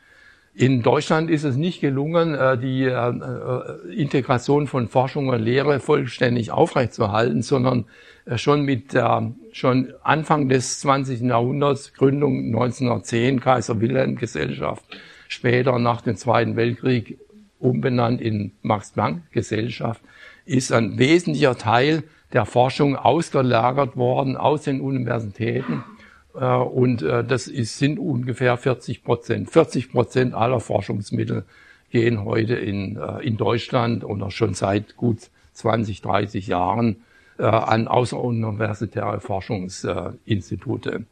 In 0.60 0.82
Deutschland 0.82 1.30
ist 1.30 1.44
es 1.44 1.56
nicht 1.56 1.82
gelungen, 1.82 2.34
äh, 2.34 2.58
die 2.58 2.86
äh, 2.86 2.90
äh, 2.90 3.94
Integration 3.94 4.66
von 4.66 4.88
Forschung 4.88 5.30
und 5.30 5.40
Lehre 5.40 5.80
vollständig 5.80 6.50
aufrechtzuerhalten, 6.50 7.44
sondern 7.44 7.86
schon 8.36 8.64
mit 8.64 8.94
schon 9.54 9.94
Anfang 10.04 10.50
des 10.50 10.82
20. 10.82 11.22
Jahrhunderts, 11.22 11.94
Gründung 11.94 12.48
1910 12.48 13.40
Kaiser 13.40 13.80
Wilhelm 13.80 14.18
Gesellschaft, 14.18 14.84
später 15.30 15.80
nach 15.80 16.02
dem 16.02 16.18
Zweiten 16.18 16.58
Weltkrieg 16.58 17.20
umbenannt 17.60 18.20
in 18.20 18.52
Max 18.64 18.92
Planck 18.92 19.32
Gesellschaft, 19.32 20.02
ist 20.46 20.74
ein 20.74 21.00
wesentlicher 21.00 21.58
Teil 21.58 22.04
der 22.34 22.46
Forschung 22.46 22.98
ausgelagert 22.98 23.96
worden 23.96 24.36
aus 24.36 24.64
den 24.64 24.82
Universitäten 24.82 25.86
und 26.46 27.02
äh, 27.02 27.24
das 27.24 27.48
ist, 27.48 27.78
sind 27.78 28.00
ungefähr 28.00 28.58
40 28.58 29.04
Prozent. 29.04 29.50
40 29.50 29.92
Prozent 29.92 30.34
aller 30.34 30.60
Forschungsmittel 30.60 31.46
gehen 31.90 32.24
heute 32.24 32.56
in, 32.56 32.98
äh, 32.98 33.26
in 33.26 33.38
Deutschland 33.38 34.04
oder 34.04 34.30
schon 34.30 34.54
seit 34.54 34.96
gut 34.98 35.30
20, 35.54 36.02
30 36.02 36.48
Jahren 36.48 36.98
an 37.40 37.88
außeruniversitäre 37.88 39.20
Forschungsinstitute. 39.20 41.06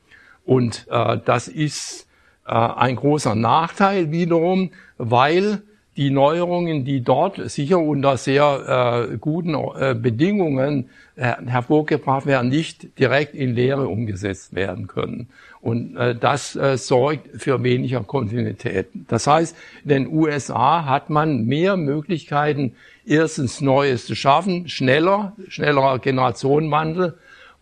Und 0.44 0.88
das 0.90 1.48
ist 1.48 2.08
ein 2.44 2.96
großer 2.96 3.36
Nachteil 3.36 4.12
wiederum, 4.12 4.72
weil 4.98 5.62
die 5.98 6.12
Neuerungen, 6.12 6.84
die 6.84 7.02
dort 7.02 7.50
sicher 7.50 7.80
unter 7.80 8.18
sehr 8.18 9.08
äh, 9.12 9.18
guten 9.18 9.54
äh, 9.54 9.96
Bedingungen 9.96 10.90
äh, 11.16 11.34
hervorgebracht 11.46 12.26
werden, 12.26 12.50
nicht 12.50 13.00
direkt 13.00 13.34
in 13.34 13.56
Lehre 13.56 13.88
umgesetzt 13.88 14.54
werden 14.54 14.88
können. 14.88 15.30
Und 15.62 15.96
äh, 15.96 16.14
das 16.14 16.56
äh, 16.56 16.78
sorgt 16.78 17.42
für 17.42 17.64
weniger 17.64 18.04
Kontinuität. 18.04 18.88
Das 19.08 19.26
heißt, 19.26 19.56
in 19.84 19.90
den 19.90 20.08
USA 20.08 20.86
hat 20.86 21.10
man 21.10 21.46
mehr 21.46 21.78
Möglichkeiten, 21.78 22.76
erstens 23.06 23.62
Neues 23.62 24.06
zu 24.06 24.16
schaffen, 24.16 24.68
schneller, 24.68 25.34
schneller 25.48 25.98
Generationenwandel 26.00 27.18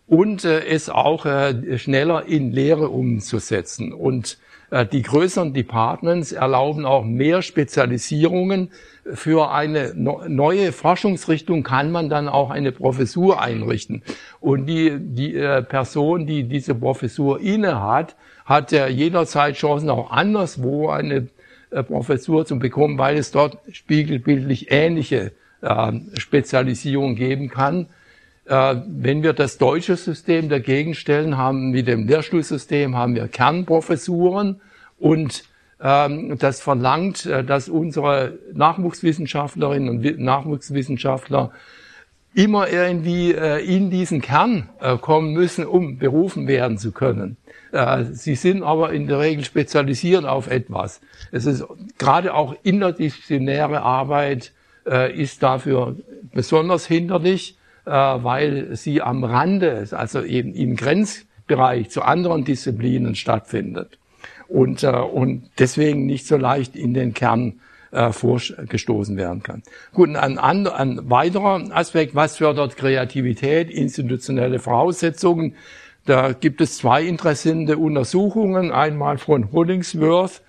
und 0.06 0.44
äh, 0.44 0.66
es 0.66 0.90
auch 0.90 1.24
äh, 1.24 1.78
schneller 1.78 2.26
in 2.26 2.52
Lehre 2.52 2.88
umzusetzen. 2.88 3.92
Und 3.92 4.38
die 4.90 5.02
größeren 5.02 5.52
Departments 5.52 6.32
erlauben 6.32 6.84
auch 6.84 7.04
mehr 7.04 7.42
Spezialisierungen 7.42 8.70
für 9.12 9.50
eine 9.50 9.92
neue 9.94 10.72
Forschungsrichtung 10.72 11.62
kann 11.62 11.92
man 11.92 12.08
dann 12.08 12.28
auch 12.28 12.50
eine 12.50 12.72
Professur 12.72 13.40
einrichten. 13.40 14.02
Und 14.40 14.66
die, 14.66 14.96
die 14.98 15.34
äh, 15.34 15.62
Person, 15.62 16.26
die 16.26 16.44
diese 16.44 16.74
Professur 16.74 17.40
inne 17.40 17.82
hat, 17.82 18.16
ja 18.70 18.86
jederzeit 18.86 19.56
Chancen, 19.56 19.90
auch 19.90 20.10
anderswo 20.10 20.88
eine 20.88 21.28
äh, 21.70 21.82
Professur 21.82 22.46
zu 22.46 22.58
bekommen, 22.58 22.96
weil 22.98 23.18
es 23.18 23.30
dort 23.30 23.58
spiegelbildlich 23.72 24.70
ähnliche 24.70 25.32
äh, 25.60 25.92
Spezialisierungen 26.16 27.16
geben 27.16 27.48
kann. 27.48 27.86
Äh, 28.46 28.76
wenn 28.86 29.22
wir 29.22 29.32
das 29.32 29.56
deutsche 29.56 29.96
System 29.96 30.48
dagegen 30.48 30.94
stellen, 30.94 31.38
haben 31.38 31.70
mit 31.70 31.88
dem 31.88 32.06
Lehrstuhlsystem 32.06 32.94
haben 32.94 33.14
wir 33.14 33.28
Kernprofessuren 33.28 34.60
und 34.98 35.44
ähm, 35.80 36.36
das 36.38 36.60
verlangt, 36.60 37.24
äh, 37.24 37.42
dass 37.42 37.70
unsere 37.70 38.38
Nachwuchswissenschaftlerinnen 38.52 39.88
und 39.88 40.18
Nachwuchswissenschaftler 40.18 41.52
immer 42.34 42.68
irgendwie 42.68 43.32
äh, 43.32 43.64
in 43.64 43.90
diesen 43.90 44.20
Kern 44.20 44.68
kommen 45.00 45.32
müssen, 45.32 45.64
um 45.64 45.98
berufen 45.98 46.48
werden 46.48 46.78
zu 46.78 46.90
können. 46.90 47.36
Sie 48.12 48.36
sind 48.36 48.62
aber 48.62 48.92
in 48.92 49.08
der 49.08 49.18
Regel 49.18 49.44
spezialisiert 49.44 50.24
auf 50.24 50.48
etwas. 50.48 51.00
Es 51.32 51.44
ist 51.44 51.64
gerade 51.98 52.34
auch 52.34 52.54
interdisziplinäre 52.62 53.82
Arbeit 53.82 54.52
ist 55.14 55.42
dafür 55.42 55.96
besonders 56.32 56.86
hinderlich, 56.86 57.56
weil 57.90 58.74
sie 58.76 59.02
am 59.02 59.24
Rande, 59.24 59.86
also 59.90 60.22
eben 60.22 60.54
im 60.54 60.76
Grenzbereich 60.76 61.90
zu 61.90 62.02
anderen 62.02 62.44
Disziplinen 62.44 63.14
stattfindet 63.14 63.98
und, 64.48 64.82
äh, 64.82 64.88
und 64.88 65.50
deswegen 65.58 66.06
nicht 66.06 66.26
so 66.26 66.36
leicht 66.36 66.76
in 66.76 66.94
den 66.94 67.14
Kern 67.14 67.60
äh, 67.90 68.12
vorgestoßen 68.12 69.16
werden 69.16 69.42
kann. 69.42 69.62
Gut, 69.92 70.14
ein, 70.16 70.38
ein, 70.38 70.66
ein 70.66 71.10
weiterer 71.10 71.62
Aspekt, 71.70 72.14
was 72.14 72.36
fördert 72.38 72.76
Kreativität, 72.76 73.70
institutionelle 73.70 74.58
Voraussetzungen. 74.58 75.54
Da 76.06 76.32
gibt 76.32 76.60
es 76.60 76.78
zwei 76.78 77.04
interessante 77.04 77.78
Untersuchungen, 77.78 78.72
einmal 78.72 79.18
von 79.18 79.52
Hollingsworth 79.52 80.42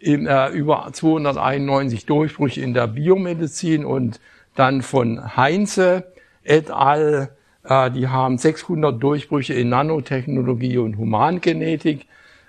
in, 0.00 0.26
äh, 0.26 0.48
über 0.48 0.88
291 0.92 2.06
Durchbrüche 2.06 2.60
in 2.60 2.74
der 2.74 2.86
Biomedizin 2.88 3.84
und 3.84 4.20
dann 4.54 4.82
von 4.82 5.36
Heinze 5.36 6.12
et 6.46 6.70
al. 6.70 7.30
Äh, 7.64 7.90
die 7.90 8.08
haben 8.08 8.38
600 8.38 9.02
Durchbrüche 9.02 9.54
in 9.54 9.68
Nanotechnologie 9.70 10.78
und 10.78 10.96
Humangenetik 10.96 12.06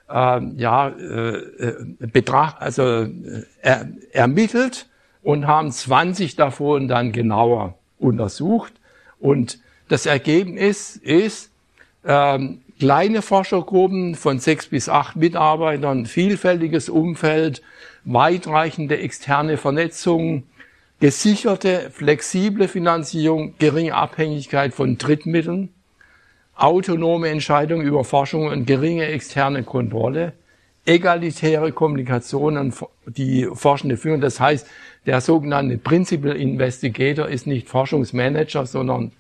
äh, 0.10 0.42
ja, 0.56 0.90
äh, 0.90 1.38
äh 1.38 1.86
betracht, 2.00 2.58
also 2.60 2.84
äh, 2.84 3.44
er, 3.62 3.88
ermittelt 4.12 4.88
und 5.24 5.48
haben 5.48 5.72
20 5.72 6.36
davon 6.36 6.88
dann 6.88 7.12
genauer 7.12 7.76
untersucht. 8.00 8.74
Und 9.20 9.60
das 9.90 10.06
Ergebnis 10.06 10.96
ist, 10.96 11.52
ähm, 12.06 12.62
kleine 12.80 13.22
Forschergruppen 13.22 14.16
von 14.16 14.40
sechs 14.40 14.68
bis 14.68 14.88
acht 14.88 15.16
Mitarbeitern, 15.16 16.06
vielfältiges 16.06 16.90
Umfeld, 16.90 17.62
weitreichende 18.06 18.98
externe 19.00 19.58
Vernetzung, 19.58 20.44
gesicherte, 21.00 21.90
flexible 21.92 22.68
Finanzierung, 22.68 23.56
geringe 23.60 23.94
Abhängigkeit 23.94 24.74
von 24.74 24.98
Drittmitteln, 24.98 25.70
autonome 26.56 27.30
Entscheidungen 27.30 27.86
über 27.86 28.04
Forschung 28.04 28.48
und 28.48 28.66
geringe 28.66 29.06
externe 29.06 29.64
Kontrolle, 29.64 30.34
egalitäre 30.86 31.72
Kommunikation 31.72 32.58
an 32.58 32.74
die 33.06 33.48
Forschende 33.54 33.98
führen. 33.98 34.22
Das 34.22 34.40
heißt, 34.40 34.68
der 35.06 35.22
sogenannte 35.22 35.78
Principal 35.78 36.36
Investigator 36.36 37.28
ist 37.28 37.46
nicht 37.46 37.68
Forschungsmanager, 37.70 38.66
sondern 38.66 39.12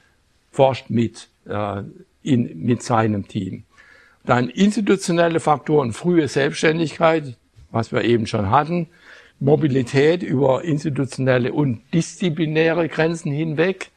forscht 0.51 0.89
mit 0.89 1.27
äh, 1.47 1.83
in, 2.23 2.65
mit 2.65 2.81
seinem 2.83 3.27
Team. 3.27 3.63
Dann 4.25 4.49
institutionelle 4.49 5.39
Faktoren, 5.39 5.93
frühe 5.93 6.27
Selbstständigkeit, 6.27 7.37
was 7.71 7.91
wir 7.91 8.03
eben 8.03 8.27
schon 8.27 8.49
hatten, 8.49 8.87
Mobilität 9.39 10.23
über 10.23 10.63
institutionelle 10.63 11.53
und 11.53 11.83
disziplinäre 11.93 12.89
Grenzen 12.89 13.31
hinweg 13.31 13.91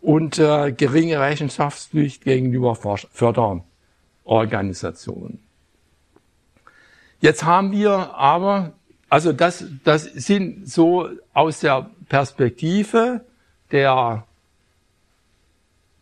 und 0.00 0.38
äh, 0.38 0.72
geringe 0.72 1.20
Rechenschaftspflicht 1.20 2.24
gegenüber 2.24 2.74
Förderorganisationen. 2.74 5.40
Jetzt 7.20 7.44
haben 7.44 7.72
wir 7.72 8.14
aber, 8.14 8.72
also 9.10 9.32
das, 9.32 9.64
das 9.84 10.04
sind 10.04 10.66
so 10.68 11.08
aus 11.34 11.60
der 11.60 11.90
Perspektive 12.08 13.20
der 13.70 14.24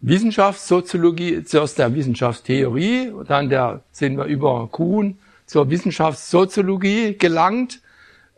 Wissenschaftssoziologie, 0.01 1.43
zuerst 1.43 1.79
der 1.79 1.93
Wissenschaftstheorie, 1.95 3.13
dann 3.27 3.49
der, 3.49 3.83
sind 3.91 4.17
wir 4.17 4.27
über 4.27 4.69
Kuhn 4.69 5.19
zur 5.47 5.69
Wissenschaftssoziologie 5.71 7.19
gelangt. 7.19 7.81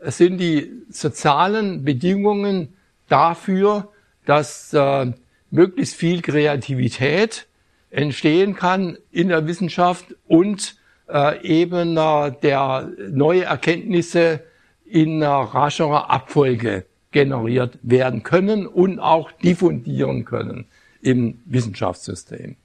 Es 0.03 0.17
sind 0.17 0.39
die 0.39 0.71
sozialen 0.89 1.85
Bedingungen 1.85 2.73
dafür, 3.07 3.89
dass 4.25 4.73
äh, 4.73 5.11
möglichst 5.51 5.95
viel 5.95 6.21
Kreativität 6.21 7.47
entstehen 7.91 8.55
kann 8.55 8.97
in 9.11 9.27
der 9.27 9.45
Wissenschaft 9.45 10.15
und 10.27 10.75
äh, 11.07 11.45
eben 11.45 11.97
äh, 11.97 12.31
der 12.41 12.89
neue 13.09 13.43
Erkenntnisse 13.43 14.41
in 14.85 15.21
äh, 15.21 15.25
rascherer 15.25 16.09
Abfolge 16.09 16.85
generiert 17.11 17.77
werden 17.83 18.23
können 18.23 18.65
und 18.65 18.99
auch 18.99 19.31
diffundieren 19.31 20.25
können 20.25 20.65
im 21.01 21.41
Wissenschaftssystem. 21.45 22.55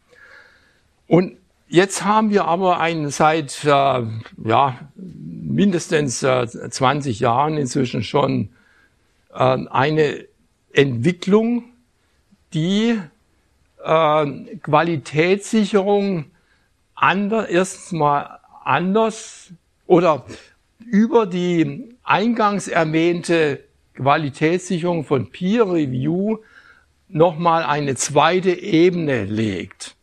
Und 1.06 1.36
jetzt 1.68 2.04
haben 2.04 2.30
wir 2.30 2.46
aber 2.46 2.78
einen 2.80 3.10
seit 3.10 3.64
äh, 3.64 3.68
ja, 3.68 4.78
mindestens 4.94 6.22
äh, 6.22 6.46
20 6.46 7.20
Jahren 7.20 7.56
inzwischen 7.56 8.02
schon 8.02 8.50
äh, 9.32 9.38
eine 9.38 10.26
Entwicklung, 10.72 11.64
die 12.52 12.98
äh, 13.84 14.26
Qualitätssicherung 14.62 16.26
ander, 16.94 17.48
erstens 17.48 17.92
mal 17.92 18.40
anders 18.64 19.52
oder 19.86 20.24
über 20.78 21.26
die 21.26 21.96
eingangs 22.02 22.68
erwähnte 22.68 23.64
Qualitätssicherung 23.94 25.04
von 25.04 25.30
Peer 25.30 25.70
Review 25.70 26.38
nochmal 27.08 27.62
eine 27.62 27.94
zweite 27.94 28.50
Ebene 28.50 29.24
legt. 29.24 29.95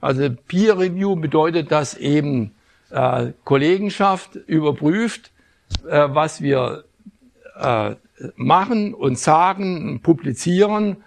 Also 0.00 0.30
Peer 0.30 0.78
Review 0.78 1.16
bedeutet, 1.16 1.72
dass 1.72 1.94
eben 1.94 2.52
äh, 2.90 3.32
Kollegenschaft 3.44 4.36
überprüft, 4.46 5.30
äh, 5.88 6.08
was 6.10 6.40
wir 6.40 6.84
äh, 7.58 7.94
machen 8.36 8.94
und 8.94 9.18
sagen, 9.18 10.00
publizieren. 10.02 10.98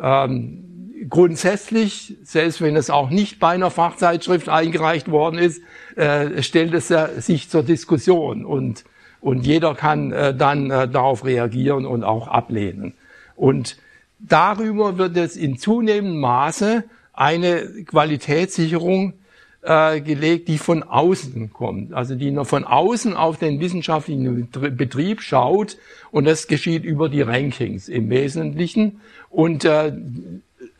Ähm, 0.00 0.72
grundsätzlich, 1.08 2.16
selbst 2.22 2.60
wenn 2.60 2.76
es 2.76 2.90
auch 2.90 3.10
nicht 3.10 3.38
bei 3.38 3.50
einer 3.50 3.70
Fachzeitschrift 3.70 4.48
eingereicht 4.48 5.10
worden 5.10 5.38
ist, 5.38 5.62
äh, 5.96 6.42
stellt 6.42 6.74
es 6.74 6.90
äh, 6.90 7.20
sich 7.20 7.50
zur 7.50 7.62
Diskussion 7.62 8.44
und, 8.44 8.84
und 9.20 9.46
jeder 9.46 9.74
kann 9.74 10.12
äh, 10.12 10.34
dann 10.34 10.70
äh, 10.70 10.88
darauf 10.88 11.24
reagieren 11.24 11.86
und 11.86 12.04
auch 12.04 12.28
ablehnen. 12.28 12.94
Und 13.36 13.76
darüber 14.18 14.98
wird 14.98 15.16
es 15.16 15.36
in 15.36 15.58
zunehmendem 15.58 16.20
Maße 16.20 16.84
eine 17.12 17.84
Qualitätssicherung 17.84 19.14
äh, 19.62 20.00
gelegt, 20.00 20.48
die 20.48 20.58
von 20.58 20.82
außen 20.82 21.52
kommt, 21.52 21.92
also 21.92 22.14
die 22.14 22.30
nur 22.30 22.44
von 22.44 22.64
außen 22.64 23.14
auf 23.14 23.38
den 23.38 23.60
wissenschaftlichen 23.60 24.48
Betrieb 24.50 25.22
schaut 25.22 25.76
und 26.10 26.24
das 26.24 26.46
geschieht 26.46 26.84
über 26.84 27.08
die 27.08 27.22
Rankings 27.22 27.88
im 27.88 28.10
Wesentlichen 28.10 29.00
und 29.30 29.64
äh, 29.64 29.92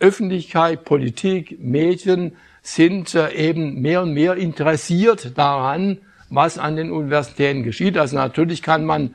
Öffentlichkeit, 0.00 0.84
Politik, 0.84 1.58
Medien 1.60 2.32
sind 2.62 3.14
äh, 3.14 3.32
eben 3.32 3.80
mehr 3.80 4.02
und 4.02 4.12
mehr 4.14 4.34
interessiert 4.34 5.36
daran, 5.36 5.98
was 6.30 6.58
an 6.58 6.76
den 6.76 6.90
Universitäten 6.90 7.62
geschieht. 7.62 7.98
Also 7.98 8.16
natürlich 8.16 8.62
kann 8.62 8.84
man 8.84 9.14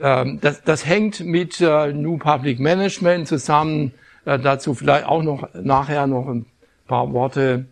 ähm, 0.00 0.38
das, 0.40 0.62
das 0.62 0.86
hängt 0.86 1.20
mit 1.20 1.60
äh, 1.60 1.92
New 1.92 2.18
Public 2.18 2.58
Management 2.58 3.28
zusammen. 3.28 3.92
Äh, 4.24 4.38
dazu 4.38 4.74
vielleicht 4.74 5.06
auch 5.06 5.22
noch 5.22 5.48
nachher 5.54 6.06
noch 6.06 6.28
ein 6.28 6.46
paar 6.86 7.12
Worte. 7.12 7.66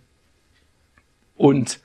Und 1.36 1.80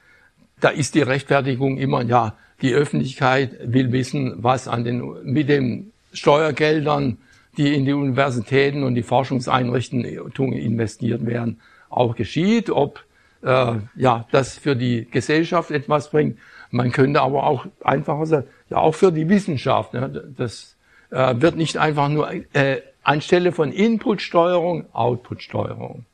da 0.60 0.70
ist 0.70 0.96
die 0.96 1.02
Rechtfertigung 1.02 1.78
immer, 1.78 2.04
ja, 2.04 2.36
die 2.62 2.74
Öffentlichkeit 2.74 3.58
will 3.62 3.92
wissen, 3.92 4.36
was 4.38 4.68
an 4.68 4.84
den, 4.84 5.04
mit 5.24 5.50
den 5.50 5.92
Steuergeldern, 6.14 7.18
die 7.58 7.74
in 7.74 7.86
die 7.86 7.94
Universitäten 7.94 8.84
und 8.84 8.96
die 8.96 9.04
Forschungseinrichtungen 9.04 10.58
investiert 10.58 11.26
werden, 11.26 11.60
auch 11.90 12.16
geschieht, 12.16 12.70
ob 12.70 13.04
äh, 13.44 13.76
ja, 13.96 14.28
das 14.32 14.58
für 14.58 14.76
die 14.76 15.08
Gesellschaft 15.10 15.72
etwas 15.72 16.10
bringt. 16.10 16.38
Man 16.72 16.92
könnte 16.92 17.22
aber 17.22 17.46
auch 17.46 17.66
einfacher 17.84 18.26
sagen, 18.26 18.48
ja 18.70 18.78
auch 18.78 18.96
für 18.96 19.12
die 19.12 19.30
Wissenschaft. 19.30 19.94
Ne? 19.94 20.34
Das 20.36 20.76
äh, 21.12 21.36
wird 21.38 21.56
nicht 21.56 21.78
einfach 21.78 22.10
nur 22.10 22.30
äh, 22.54 22.82
anstelle 23.04 23.52
von 23.52 23.72
Inputsteuerung 23.72 24.86
Outputsteuerung. 24.94 26.06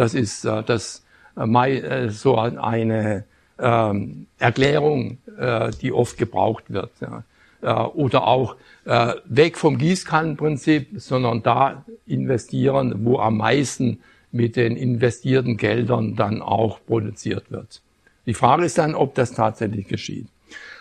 Das 0.00 0.14
ist 0.14 0.46
äh, 0.46 0.62
das 0.62 1.04
äh, 1.36 1.76
äh, 1.76 2.08
so 2.08 2.38
eine 2.38 3.24
ähm, 3.58 4.26
Erklärung, 4.38 5.18
die 5.82 5.92
oft 5.92 6.16
gebraucht 6.16 6.64
wird. 6.70 6.90
Oder 7.62 8.26
auch 8.26 8.56
weg 8.84 9.58
vom 9.58 9.76
Gießkannenprinzip, 9.76 10.88
sondern 10.96 11.42
da 11.42 11.84
investieren, 12.06 13.04
wo 13.04 13.18
am 13.18 13.36
meisten 13.36 14.00
mit 14.32 14.56
den 14.56 14.76
investierten 14.76 15.58
Geldern 15.58 16.16
dann 16.16 16.40
auch 16.40 16.78
produziert 16.86 17.50
wird. 17.50 17.82
Die 18.24 18.34
Frage 18.34 18.64
ist 18.64 18.78
dann, 18.78 18.94
ob 18.94 19.14
das 19.14 19.32
tatsächlich 19.32 19.88
geschieht. 19.88 20.26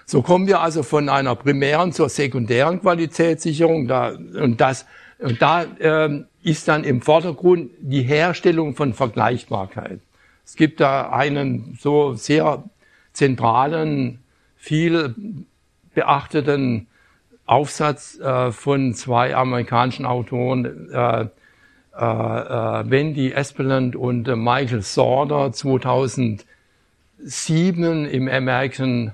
So 0.05 0.21
kommen 0.21 0.47
wir 0.47 0.61
also 0.61 0.83
von 0.83 1.09
einer 1.09 1.35
primären 1.35 1.91
zur 1.91 2.09
sekundären 2.09 2.81
Qualitätssicherung. 2.81 3.87
Da, 3.87 4.09
und, 4.09 4.59
das, 4.61 4.85
und 5.19 5.41
da 5.41 5.63
äh, 5.63 6.23
ist 6.43 6.67
dann 6.67 6.83
im 6.83 7.01
Vordergrund 7.01 7.71
die 7.79 8.01
Herstellung 8.03 8.75
von 8.75 8.93
Vergleichbarkeit. 8.93 9.99
Es 10.45 10.55
gibt 10.55 10.79
da 10.79 11.09
einen 11.11 11.77
so 11.79 12.13
sehr 12.13 12.63
zentralen, 13.13 14.19
viel 14.55 15.13
beachteten 15.93 16.87
Aufsatz 17.45 18.17
äh, 18.19 18.51
von 18.51 18.93
zwei 18.93 19.35
amerikanischen 19.35 20.05
Autoren, 20.05 20.89
äh, 20.91 21.21
äh, 21.21 21.25
äh 21.97 22.89
Wendy 22.89 23.31
Espeland 23.31 23.95
und 23.95 24.27
äh, 24.27 24.35
Michael 24.35 24.81
Sorder, 24.81 25.51
2007 25.51 26.45
im 28.05 28.27
American 28.29 29.13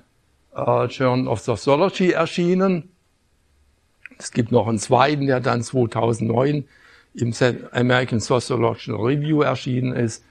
äh, 0.55 0.85
Journal 0.85 1.27
of 1.27 1.39
Sociology 1.39 2.11
erschienen. 2.11 2.94
Es 4.17 4.31
gibt 4.31 4.51
noch 4.51 4.67
einen 4.67 4.79
zweiten, 4.79 5.27
der 5.27 5.39
dann 5.39 5.61
2009 5.61 6.65
im 7.15 7.33
American 7.71 8.19
Sociological 8.19 9.01
Review 9.01 9.41
erschienen 9.41 9.93
ist. 9.93 10.23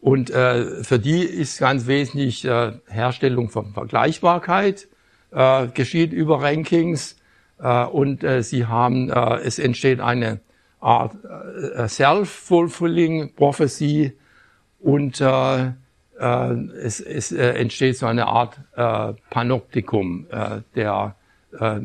Und 0.00 0.30
äh, 0.30 0.82
für 0.82 0.98
die 0.98 1.22
ist 1.22 1.58
ganz 1.60 1.86
wesentlich 1.86 2.44
äh, 2.44 2.72
Herstellung 2.88 3.50
von 3.50 3.72
Vergleichbarkeit, 3.72 4.88
äh, 5.30 5.68
geschieht 5.68 6.12
über 6.12 6.42
Rankings 6.42 7.16
äh, 7.60 7.84
und 7.84 8.24
äh, 8.24 8.42
sie 8.42 8.66
haben, 8.66 9.10
äh, 9.10 9.36
es 9.36 9.60
entsteht 9.60 10.00
eine 10.00 10.40
Art 10.80 11.16
äh, 11.76 11.86
Self-Fulfilling 11.86 13.34
Prophecy 13.36 14.18
und 14.80 15.20
äh, 15.20 15.66
äh, 15.66 16.54
es, 16.82 17.00
es 17.00 17.30
äh, 17.30 17.50
entsteht 17.52 17.96
so 17.96 18.06
eine 18.06 18.26
Art 18.26 18.58
äh, 18.74 19.12
Panoptikum 19.30 20.26
äh, 20.30 20.62
der 20.74 21.14
äh, 21.58 21.80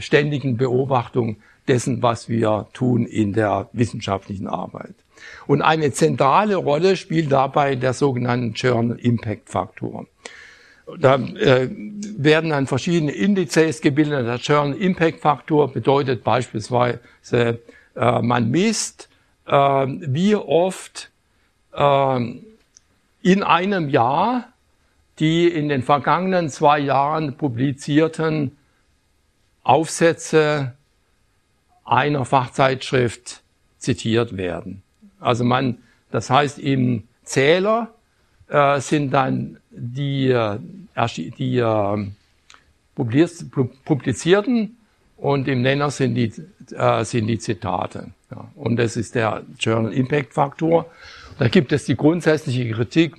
ständigen 0.00 0.56
Beobachtung 0.56 1.36
dessen, 1.68 2.02
was 2.02 2.28
wir 2.28 2.66
tun 2.72 3.06
in 3.06 3.32
der 3.32 3.68
wissenschaftlichen 3.72 4.46
Arbeit. 4.46 4.94
Und 5.46 5.62
eine 5.62 5.92
zentrale 5.92 6.56
Rolle 6.56 6.96
spielt 6.96 7.32
dabei 7.32 7.74
der 7.74 7.92
sogenannte 7.92 8.54
Journal 8.54 8.98
Impact 8.98 9.48
Faktor. 9.48 10.06
Da 10.98 11.16
äh, 11.16 11.68
werden 12.16 12.50
dann 12.50 12.66
verschiedene 12.66 13.12
Indizes 13.12 13.80
gebildet. 13.80 14.26
Der 14.26 14.36
Journal 14.36 14.76
Impact 14.78 15.20
Faktor 15.20 15.72
bedeutet 15.72 16.22
beispielsweise, 16.22 17.00
äh, 17.32 18.22
man 18.22 18.50
misst, 18.50 19.08
äh, 19.46 19.52
wie 19.52 20.36
oft 20.36 21.10
äh, 21.72 22.20
in 23.22 23.42
einem 23.42 23.88
Jahr 23.88 24.48
die 25.18 25.48
in 25.48 25.68
den 25.68 25.82
vergangenen 25.82 26.48
zwei 26.48 26.78
Jahren 26.78 27.36
publizierten 27.36 28.56
Aufsätze 29.66 30.74
einer 31.84 32.24
Fachzeitschrift 32.24 33.42
zitiert 33.78 34.36
werden. 34.36 34.82
Also 35.18 35.42
man, 35.42 35.78
das 36.12 36.30
heißt 36.30 36.58
im 36.60 37.04
Zähler 37.24 37.92
äh, 38.48 38.80
sind 38.80 39.10
dann 39.10 39.58
die, 39.70 40.28
äh, 40.28 40.58
die 41.38 41.58
äh, 41.58 42.06
publizierten 43.84 44.76
und 45.16 45.48
im 45.48 45.62
Nenner 45.62 45.90
sind 45.90 46.14
die, 46.14 46.32
äh, 46.72 47.04
sind 47.04 47.26
die 47.26 47.38
Zitate. 47.40 48.10
Ja. 48.30 48.48
Und 48.54 48.76
das 48.76 48.96
ist 48.96 49.16
der 49.16 49.42
Journal 49.58 49.92
Impact 49.92 50.32
Faktor. 50.32 50.86
Da 51.38 51.48
gibt 51.48 51.72
es 51.72 51.84
die 51.84 51.96
grundsätzliche 51.96 52.70
Kritik, 52.70 53.16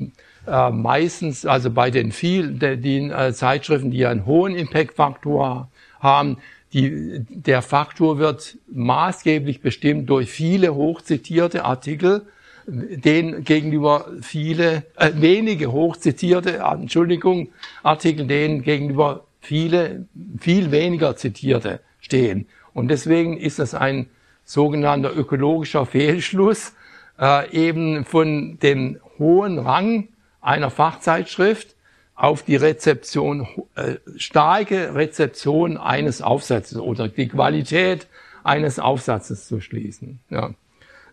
äh, 0.48 0.72
meistens, 0.72 1.46
also 1.46 1.72
bei 1.72 1.92
den 1.92 2.14
vielen, 2.14 2.58
den 2.60 3.12
äh, 3.12 3.34
Zeitschriften, 3.34 3.92
die 3.92 4.06
einen 4.06 4.26
hohen 4.26 4.56
Impact 4.56 4.96
Faktor 4.96 5.70
haben, 6.00 6.38
die, 6.74 7.26
der 7.30 7.62
Faktor 7.62 8.18
wird 8.18 8.58
maßgeblich 8.72 9.62
bestimmt 9.62 10.10
durch 10.10 10.30
viele 10.30 10.76
hochzitierte 10.76 11.64
Artikel, 11.64 12.28
denen 12.68 13.46
gegenüber 13.46 14.08
viele, 14.22 14.84
äh, 14.98 15.12
wenige 15.16 15.72
hochzitierte, 15.72 16.58
Entschuldigung, 16.58 17.50
Artikel, 17.84 18.28
denen 18.28 18.62
gegenüber 18.62 19.24
viele, 19.40 20.06
viel 20.40 20.72
weniger 20.72 21.16
zitierte 21.16 21.80
stehen. 22.02 22.48
Und 22.74 22.90
deswegen 22.90 23.38
ist 23.38 23.60
das 23.60 23.74
ein 23.74 24.08
sogenannter 24.44 25.16
ökologischer 25.16 25.86
Fehlschluss, 25.86 26.74
äh, 27.18 27.50
eben 27.52 28.04
von 28.04 28.60
dem 28.60 29.00
hohen 29.18 29.60
Rang 29.60 30.10
einer 30.42 30.70
Fachzeitschrift 30.70 31.77
auf 32.18 32.42
die 32.42 32.56
Rezeption, 32.56 33.48
äh, 33.76 33.96
starke 34.18 34.96
Rezeption 34.96 35.78
eines 35.78 36.22
Aufsatzes 36.22 36.80
oder 36.80 37.08
die 37.08 37.28
Qualität 37.28 38.08
eines 38.44 38.80
Aufsatzes 38.80 39.48
zu 39.48 39.62
schließen. 39.62 40.20
Ja. 40.30 40.54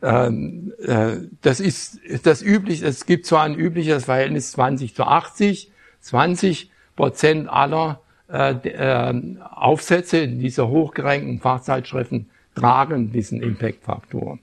Ähm, 0.03 0.73
äh, 0.83 1.17
das 1.43 1.61
ist 1.61 2.01
das 2.25 2.43
üblich. 2.43 2.83
Es 2.83 3.05
gibt 3.05 3.27
zwar 3.27 3.45
ein 3.45 3.55
übliches 3.55 4.07
Verhältnis 4.07 4.53
20 4.53 4.95
zu 4.95 5.05
80, 5.05 5.71
20 6.01 6.71
Prozent 6.97 7.49
aller 7.51 8.01
äh, 8.31 8.53
äh, 8.53 9.37
Aufsätze 9.43 10.27
dieser 10.27 10.69
hochgerankten 10.69 11.39
Fachzeitschriften 11.39 12.31
tragen 12.55 13.13
diesen 13.13 13.43
Impact-Faktor. 13.43 14.39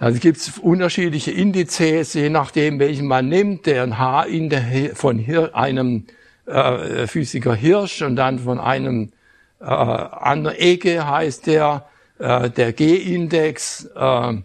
Also 0.00 0.16
es 0.16 0.22
gibt 0.22 0.52
unterschiedliche 0.62 1.30
Indizes, 1.30 2.14
je 2.14 2.30
nachdem, 2.30 2.78
welchen 2.78 3.06
man 3.06 3.28
nimmt. 3.28 3.66
Der 3.66 3.98
H-Index 3.98 4.98
von 4.98 5.18
Hir 5.18 5.54
einem 5.54 6.06
äh, 6.46 7.06
Physiker 7.06 7.54
Hirsch 7.54 8.00
und 8.00 8.16
dann 8.16 8.38
von 8.38 8.58
einem 8.58 9.12
äh, 9.60 9.64
anderen 9.64 10.56
Ecke 10.56 11.06
heißt 11.06 11.46
der, 11.46 11.86
äh, 12.18 12.48
der 12.48 12.72
G-Index. 12.72 13.90
Äh, 13.94 14.36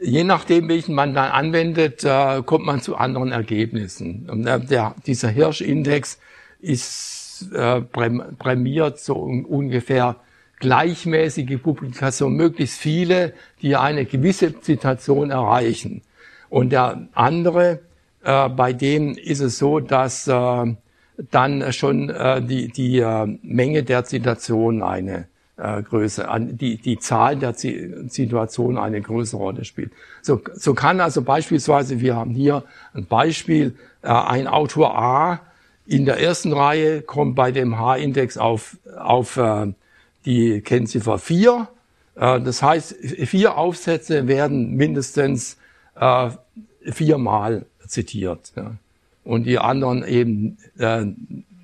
je 0.00 0.24
nachdem, 0.24 0.68
welchen 0.68 0.96
man 0.96 1.14
dann 1.14 1.30
anwendet, 1.30 2.02
äh, 2.02 2.42
kommt 2.44 2.66
man 2.66 2.80
zu 2.80 2.96
anderen 2.96 3.30
Ergebnissen. 3.30 4.28
Und 4.28 4.44
äh, 4.44 4.58
der, 4.58 4.96
dieser 5.06 5.28
Hirsch-Index 5.28 6.18
ist 6.58 7.48
äh, 7.54 7.80
prämiert 7.80 8.98
so 8.98 9.14
ungefähr 9.14 10.16
gleichmäßige 10.60 11.60
Publikation, 11.60 12.34
möglichst 12.34 12.78
viele, 12.78 13.32
die 13.62 13.76
eine 13.76 14.04
gewisse 14.04 14.60
Zitation 14.60 15.30
erreichen. 15.30 16.02
Und 16.48 16.70
der 16.70 17.08
andere, 17.14 17.80
äh, 18.22 18.48
bei 18.48 18.72
dem 18.72 19.14
ist 19.14 19.40
es 19.40 19.58
so, 19.58 19.80
dass 19.80 20.28
äh, 20.28 20.74
dann 21.30 21.72
schon 21.72 22.10
äh, 22.10 22.42
die, 22.42 22.68
die 22.68 22.98
äh, 22.98 23.26
Menge 23.42 23.82
der 23.82 24.04
Zitationen 24.04 24.82
eine 24.82 25.26
äh, 25.56 25.82
Größe, 25.82 26.26
die, 26.52 26.76
die 26.76 26.98
Zahl 26.98 27.36
der 27.36 27.54
Situationen 27.54 28.78
eine 28.78 29.00
größere 29.00 29.40
Rolle 29.40 29.64
spielt. 29.64 29.92
So, 30.22 30.40
so 30.54 30.74
kann 30.74 31.00
also 31.00 31.22
beispielsweise, 31.22 32.00
wir 32.00 32.16
haben 32.16 32.30
hier 32.30 32.64
ein 32.94 33.06
Beispiel, 33.06 33.76
äh, 34.02 34.08
ein 34.08 34.46
Autor 34.46 34.98
A 34.98 35.40
in 35.86 36.04
der 36.04 36.20
ersten 36.20 36.52
Reihe 36.52 37.02
kommt 37.02 37.34
bei 37.34 37.50
dem 37.50 37.78
H-Index 37.78 38.38
auf, 38.38 38.78
auf 38.96 39.36
äh, 39.36 39.72
die 40.24 40.60
Kennziffer 40.60 41.18
4. 41.18 41.68
Äh, 42.16 42.40
das 42.40 42.62
heißt, 42.62 42.94
vier 43.26 43.56
Aufsätze 43.56 44.28
werden 44.28 44.74
mindestens 44.76 45.56
äh, 45.96 46.30
viermal 46.84 47.66
zitiert. 47.86 48.52
Und 49.24 49.44
die 49.44 49.58
anderen 49.58 50.04
eben 50.04 50.58
äh, 50.78 51.04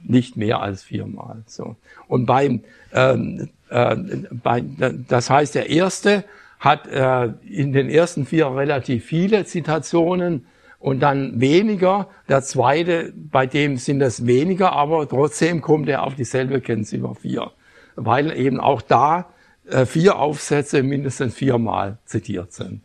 nicht 0.04 0.36
mehr 0.36 0.61
als 0.61 0.82
viermal. 0.82 1.42
So. 1.46 1.76
Und 2.09 2.26
beim, 2.26 2.61
ähm, 2.92 3.48
äh, 3.70 3.96
das 5.09 5.30
heißt, 5.30 5.54
der 5.54 5.70
erste 5.70 6.24
hat 6.59 6.86
in 7.44 7.74
den 7.74 7.90
ersten 7.90 8.24
vier 8.24 8.46
relativ 8.46 9.04
viele 9.04 9.44
Zitationen 9.44 10.46
und 10.78 11.00
dann 11.00 11.38
weniger. 11.38 12.09
Der 12.30 12.42
zweite, 12.42 13.12
bei 13.14 13.46
dem 13.46 13.76
sind 13.76 14.00
es 14.00 14.26
weniger, 14.26 14.72
aber 14.72 15.07
trotzdem 15.07 15.61
kommt 15.61 15.86
er 15.86 16.02
auf 16.04 16.14
dieselbe 16.14 16.62
Kennziffer 16.62 17.14
4 17.14 17.52
weil 17.97 18.36
eben 18.36 18.61
auch 18.61 18.82
da 18.82 19.26
äh, 19.68 19.86
vier 19.86 20.18
Aufsätze 20.18 20.82
mindestens 20.82 21.34
viermal 21.34 21.99
zitiert 22.05 22.53
sind. 22.53 22.82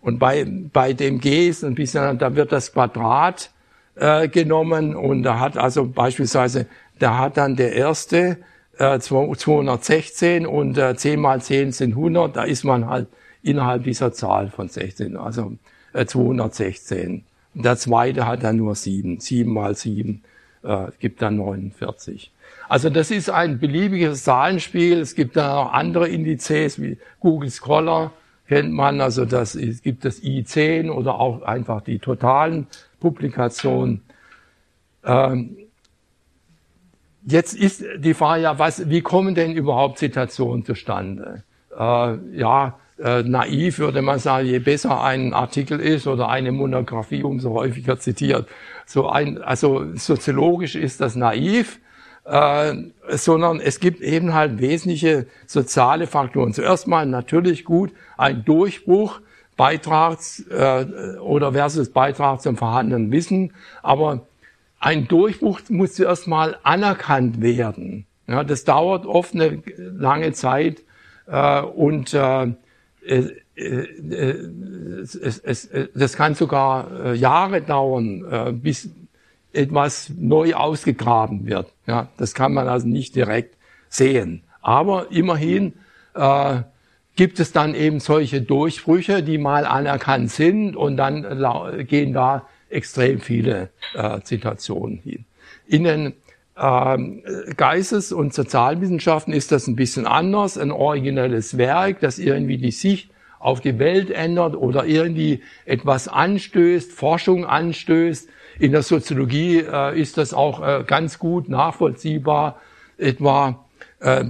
Und 0.00 0.18
bei, 0.18 0.46
bei 0.72 0.92
dem 0.92 1.20
G 1.20 1.48
ist 1.48 1.64
ein 1.64 1.74
bisschen, 1.74 2.18
da 2.18 2.36
wird 2.36 2.52
das 2.52 2.72
Quadrat 2.72 3.50
äh, 3.96 4.28
genommen 4.28 4.94
und 4.94 5.22
da 5.24 5.40
hat 5.40 5.56
also 5.56 5.86
beispielsweise, 5.86 6.66
da 6.98 7.18
hat 7.18 7.36
dann 7.36 7.56
der 7.56 7.72
erste 7.72 8.38
äh, 8.78 8.98
216 9.00 10.46
und 10.46 10.78
äh, 10.78 10.96
10 10.96 11.20
mal 11.20 11.42
10 11.42 11.72
sind 11.72 11.90
100, 11.90 12.36
da 12.36 12.44
ist 12.44 12.64
man 12.64 12.86
halt 12.86 13.08
innerhalb 13.42 13.84
dieser 13.84 14.12
Zahl 14.12 14.50
von 14.50 14.68
16, 14.68 15.16
also 15.16 15.54
äh, 15.92 16.06
216. 16.06 17.24
Und 17.54 17.64
der 17.64 17.76
zweite 17.76 18.26
hat 18.26 18.44
dann 18.44 18.56
nur 18.56 18.74
7, 18.74 19.18
7 19.20 19.52
mal 19.52 19.74
7 19.74 20.22
äh, 20.62 20.86
gibt 21.00 21.22
dann 21.22 21.36
49. 21.36 22.30
Also 22.68 22.90
das 22.90 23.10
ist 23.10 23.30
ein 23.30 23.58
beliebiges 23.58 24.24
Zahlenspiel. 24.24 25.00
Es 25.00 25.14
gibt 25.14 25.36
da 25.36 25.56
auch 25.56 25.72
andere 25.72 26.08
Indizes 26.08 26.80
wie 26.80 26.98
Google 27.20 27.50
Scholar 27.50 28.12
kennt 28.48 28.72
man. 28.72 29.00
Also 29.00 29.24
das 29.24 29.54
ist, 29.54 29.82
gibt 29.82 30.04
das 30.04 30.22
I10 30.22 30.90
oder 30.90 31.20
auch 31.20 31.42
einfach 31.42 31.82
die 31.82 31.98
totalen 31.98 32.66
Publikationen. 33.00 34.02
Ähm, 35.04 35.56
jetzt 37.24 37.54
ist 37.54 37.84
die 37.98 38.14
Frage 38.14 38.42
ja, 38.42 38.58
was, 38.58 38.88
wie 38.88 39.02
kommen 39.02 39.34
denn 39.34 39.52
überhaupt 39.52 39.98
Zitationen 39.98 40.64
zustande? 40.64 41.44
Äh, 41.78 42.16
ja, 42.36 42.78
äh, 42.98 43.22
naiv 43.22 43.78
würde 43.78 44.02
man 44.02 44.18
sagen, 44.18 44.46
je 44.46 44.58
besser 44.58 45.02
ein 45.02 45.32
Artikel 45.32 45.78
ist 45.78 46.06
oder 46.06 46.28
eine 46.28 46.52
Monographie, 46.52 47.22
umso 47.22 47.50
häufiger 47.50 47.98
zitiert. 48.00 48.48
So 48.86 49.08
ein, 49.08 49.40
also 49.40 49.94
soziologisch 49.94 50.74
ist 50.74 51.00
das 51.00 51.14
naiv 51.14 51.78
äh, 52.28 52.74
sondern 53.16 53.60
es 53.60 53.80
gibt 53.80 54.00
eben 54.00 54.34
halt 54.34 54.60
wesentliche 54.60 55.26
soziale 55.46 56.06
Faktoren. 56.06 56.52
Zuerst 56.52 56.86
mal 56.86 57.06
natürlich 57.06 57.64
gut 57.64 57.92
ein 58.16 58.44
Durchbruch, 58.44 59.20
Beitrags 59.56 60.46
äh, 60.50 60.84
oder 61.20 61.52
versus 61.52 61.90
Beitrag 61.90 62.42
zum 62.42 62.56
vorhandenen 62.56 63.10
Wissen, 63.10 63.52
aber 63.82 64.26
ein 64.78 65.08
Durchbruch 65.08 65.60
muss 65.68 65.94
zuerst 65.94 66.28
mal 66.28 66.58
anerkannt 66.62 67.40
werden. 67.40 68.06
Ja, 68.26 68.44
das 68.44 68.64
dauert 68.64 69.06
oft 69.06 69.34
eine 69.34 69.62
lange 69.76 70.32
Zeit 70.32 70.82
äh, 71.26 71.62
und 71.62 72.12
äh, 72.12 72.52
äh, 73.06 73.30
äh, 73.56 74.30
es, 75.00 75.14
es, 75.14 75.38
es, 75.38 75.70
das 75.94 76.12
kann 76.12 76.34
sogar 76.34 77.06
äh, 77.06 77.14
Jahre 77.14 77.62
dauern, 77.62 78.60
bis 78.62 78.90
etwas 79.58 80.10
neu 80.16 80.54
ausgegraben 80.54 81.46
wird. 81.46 81.72
Ja, 81.86 82.08
das 82.16 82.34
kann 82.34 82.54
man 82.54 82.68
also 82.68 82.86
nicht 82.86 83.16
direkt 83.16 83.56
sehen. 83.88 84.42
Aber 84.62 85.10
immerhin 85.10 85.74
äh, 86.14 86.62
gibt 87.16 87.40
es 87.40 87.52
dann 87.52 87.74
eben 87.74 88.00
solche 88.00 88.40
Durchbrüche, 88.40 89.22
die 89.22 89.38
mal 89.38 89.66
anerkannt 89.66 90.30
sind 90.30 90.76
und 90.76 90.96
dann 90.96 91.86
gehen 91.86 92.12
da 92.12 92.46
extrem 92.70 93.20
viele 93.20 93.70
äh, 93.94 94.20
Zitationen 94.20 94.98
hin. 94.98 95.24
In 95.66 95.84
den 95.84 96.12
ähm, 96.56 97.22
Geistes- 97.56 98.12
und 98.12 98.34
Sozialwissenschaften 98.34 99.32
ist 99.32 99.52
das 99.52 99.66
ein 99.66 99.76
bisschen 99.76 100.06
anders, 100.06 100.58
ein 100.58 100.70
originelles 100.70 101.58
Werk, 101.58 102.00
das 102.00 102.18
irgendwie 102.18 102.58
die 102.58 102.70
Sicht 102.70 103.10
auf 103.38 103.60
die 103.60 103.78
Welt 103.78 104.10
ändert 104.10 104.56
oder 104.56 104.84
irgendwie 104.84 105.42
etwas 105.64 106.08
anstößt, 106.08 106.92
Forschung 106.92 107.46
anstößt. 107.46 108.28
In 108.58 108.72
der 108.72 108.82
Soziologie 108.82 109.60
äh, 109.60 110.00
ist 110.00 110.18
das 110.18 110.34
auch 110.34 110.66
äh, 110.66 110.84
ganz 110.84 111.18
gut 111.18 111.48
nachvollziehbar. 111.48 112.60
Etwa 112.96 113.64
äh, 114.00 114.24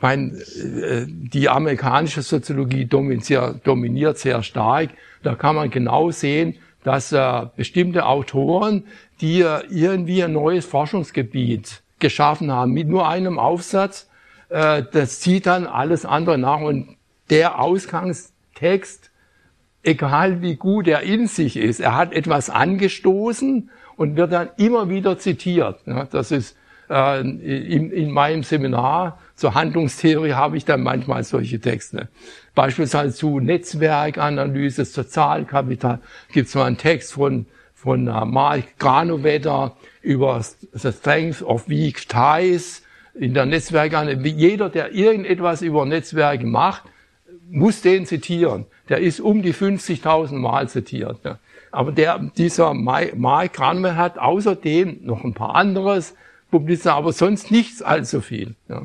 mein, 0.00 0.36
äh, 0.36 1.06
die 1.06 1.48
amerikanische 1.48 2.22
Soziologie 2.22 2.84
dominiert, 2.84 3.64
dominiert 3.64 4.18
sehr 4.18 4.42
stark. 4.42 4.90
Da 5.22 5.36
kann 5.36 5.54
man 5.54 5.70
genau 5.70 6.10
sehen, 6.10 6.56
dass 6.82 7.12
äh, 7.12 7.46
bestimmte 7.56 8.06
Autoren, 8.06 8.84
die 9.20 9.40
äh, 9.40 9.62
irgendwie 9.70 10.24
ein 10.24 10.32
neues 10.32 10.64
Forschungsgebiet 10.66 11.82
geschaffen 11.98 12.50
haben, 12.50 12.72
mit 12.72 12.88
nur 12.88 13.08
einem 13.08 13.38
Aufsatz, 13.38 14.08
äh, 14.48 14.82
das 14.92 15.20
zieht 15.20 15.46
dann 15.46 15.66
alles 15.66 16.04
andere 16.04 16.38
nach 16.38 16.60
und 16.60 16.96
der 17.30 17.60
Ausgangstext, 17.60 19.10
egal 19.84 20.42
wie 20.42 20.56
gut 20.56 20.88
er 20.88 21.02
in 21.02 21.26
sich 21.26 21.56
ist, 21.56 21.80
er 21.80 21.96
hat 21.96 22.12
etwas 22.12 22.50
angestoßen 22.50 23.70
und 23.96 24.16
wird 24.16 24.32
dann 24.32 24.48
immer 24.56 24.88
wieder 24.88 25.18
zitiert. 25.18 25.80
Das 26.10 26.30
ist 26.30 26.56
äh, 26.90 27.20
in, 27.20 27.90
in 27.90 28.10
meinem 28.10 28.42
Seminar 28.42 29.18
zur 29.34 29.54
Handlungstheorie 29.54 30.32
habe 30.32 30.56
ich 30.56 30.64
dann 30.64 30.82
manchmal 30.82 31.24
solche 31.24 31.60
Texte. 31.60 32.08
Beispielsweise 32.54 33.14
zu 33.14 33.40
Netzwerkanalyse, 33.40 34.84
Sozialkapital 34.84 36.00
gibt 36.32 36.48
es 36.48 36.54
mal 36.54 36.66
einen 36.66 36.78
Text 36.78 37.14
von, 37.14 37.46
von 37.74 38.08
uh, 38.08 38.24
Mark 38.24 38.78
Granovetter 38.78 39.76
über 40.02 40.40
the 40.72 40.92
strength 40.92 41.42
of 41.42 41.68
weak 41.68 42.08
ties 42.08 42.82
in 43.14 43.34
der 43.34 43.46
Netzwerkanalyse. 43.46 44.36
Jeder, 44.36 44.70
der 44.70 44.92
irgendetwas 44.92 45.62
über 45.62 45.84
Netzwerke 45.84 46.46
macht, 46.46 46.84
muss 47.50 47.82
den 47.82 48.06
zitieren. 48.06 48.66
Der 48.88 48.98
ist 48.98 49.20
um 49.20 49.42
die 49.42 49.54
50.000 49.54 50.34
Mal 50.34 50.68
zitiert. 50.68 51.18
Ja. 51.24 51.38
Aber 51.70 51.92
der, 51.92 52.18
dieser 52.36 52.74
Mark 52.74 53.52
Granovetter 53.52 53.96
hat 53.96 54.18
außerdem 54.18 55.00
noch 55.02 55.24
ein 55.24 55.34
paar 55.34 55.54
anderes 55.54 56.14
publiziert, 56.50 56.94
aber 56.94 57.12
sonst 57.12 57.50
nichts 57.50 57.82
allzu 57.82 58.20
viel. 58.20 58.54
Ja. 58.68 58.82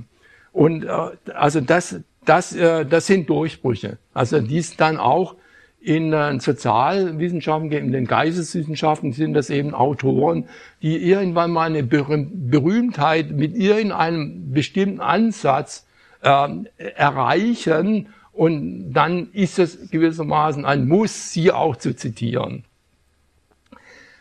Und 0.51 0.85
äh, 0.85 0.89
also 1.33 1.61
das, 1.61 1.99
das, 2.25 2.55
äh, 2.55 2.85
das 2.85 3.07
sind 3.07 3.29
Durchbrüche. 3.29 3.97
Also 4.13 4.39
dies 4.39 4.75
dann 4.75 4.97
auch 4.97 5.35
in 5.81 6.11
äh, 6.11 6.39
Sozialwissenschaften, 6.39 7.71
in 7.71 7.91
den 7.91 8.05
Geisteswissenschaften 8.05 9.13
sind 9.13 9.33
das 9.33 9.49
eben 9.49 9.73
Autoren, 9.73 10.45
die 10.81 10.97
irgendwann 10.97 11.51
mal 11.51 11.67
eine 11.67 11.83
Berühmtheit 11.83 13.31
mit 13.31 13.55
irgendeinem 13.55 14.51
bestimmten 14.51 14.99
Ansatz 14.99 15.85
äh, 16.21 16.47
erreichen 16.95 18.09
und 18.39 18.93
dann 18.93 19.27
ist 19.33 19.59
es 19.59 19.91
gewissermaßen 19.91 20.63
ein 20.63 20.87
Muss, 20.87 21.33
sie 21.33 21.51
auch 21.51 21.75
zu 21.75 21.93
zitieren. 21.93 22.63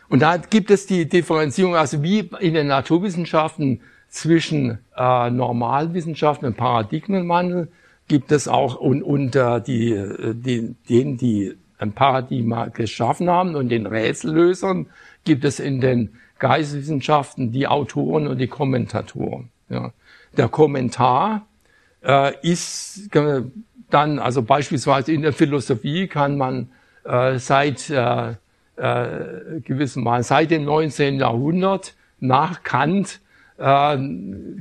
Und 0.09 0.21
da 0.21 0.35
gibt 0.35 0.71
es 0.71 0.87
die 0.87 1.07
Differenzierung, 1.07 1.77
also 1.77 2.03
wie 2.03 2.29
in 2.41 2.53
den 2.53 2.67
Naturwissenschaften 2.67 3.79
zwischen 4.09 4.79
äh, 4.97 5.29
Normalwissenschaften 5.29 6.49
und 6.49 6.57
Paradigmenwandel 6.57 7.69
gibt 8.09 8.33
es 8.33 8.49
auch 8.49 8.75
und, 8.75 9.03
und 9.03 9.35
die, 9.67 9.93
äh, 9.93 10.35
die, 10.35 10.75
denen, 10.89 11.15
die 11.15 11.55
ein 11.77 11.93
Paradigma 11.93 12.65
geschaffen 12.65 13.29
haben 13.29 13.55
und 13.55 13.69
den 13.69 13.85
Rätsellösern 13.85 14.87
gibt 15.23 15.45
es 15.45 15.61
in 15.61 15.79
den 15.79 16.09
Geisteswissenschaften 16.39 17.53
die 17.53 17.67
Autoren 17.67 18.27
und 18.27 18.37
die 18.37 18.47
Kommentatoren. 18.47 19.47
Ja. 19.69 19.93
Der 20.35 20.49
Kommentar 20.49 21.45
äh, 22.03 22.33
ist 22.41 23.09
dann, 23.89 24.19
also 24.19 24.41
beispielsweise 24.41 25.11
in 25.11 25.21
der 25.21 25.33
Philosophie 25.33 26.07
kann 26.07 26.37
man 26.37 26.69
äh, 27.03 27.37
seit 27.37 27.89
äh, 27.89 28.33
äh, 28.75 29.61
gewissen 29.63 30.03
Mal 30.03 30.23
seit 30.23 30.51
dem 30.51 30.65
19. 30.65 31.19
Jahrhundert 31.19 31.95
nach 32.19 32.63
Kant 32.63 33.19
äh, 33.57 33.97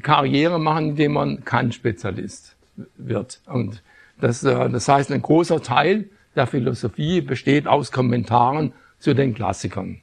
Karriere 0.03 0.59
machen, 0.59 0.91
indem 0.91 1.12
man 1.12 1.45
Kant-Spezialist 1.45 2.57
wird. 2.97 3.41
Und 3.47 3.83
das, 4.20 4.43
äh, 4.45 4.68
das 4.70 4.89
heißt, 4.89 5.12
ein 5.12 5.22
großer 5.22 5.62
Teil 5.62 6.09
der 6.35 6.47
Philosophie 6.47 7.20
besteht 7.20 7.66
aus 7.66 7.93
Kommentaren 7.93 8.72
zu 8.99 9.14
den 9.14 9.35
Klassikern. 9.35 10.01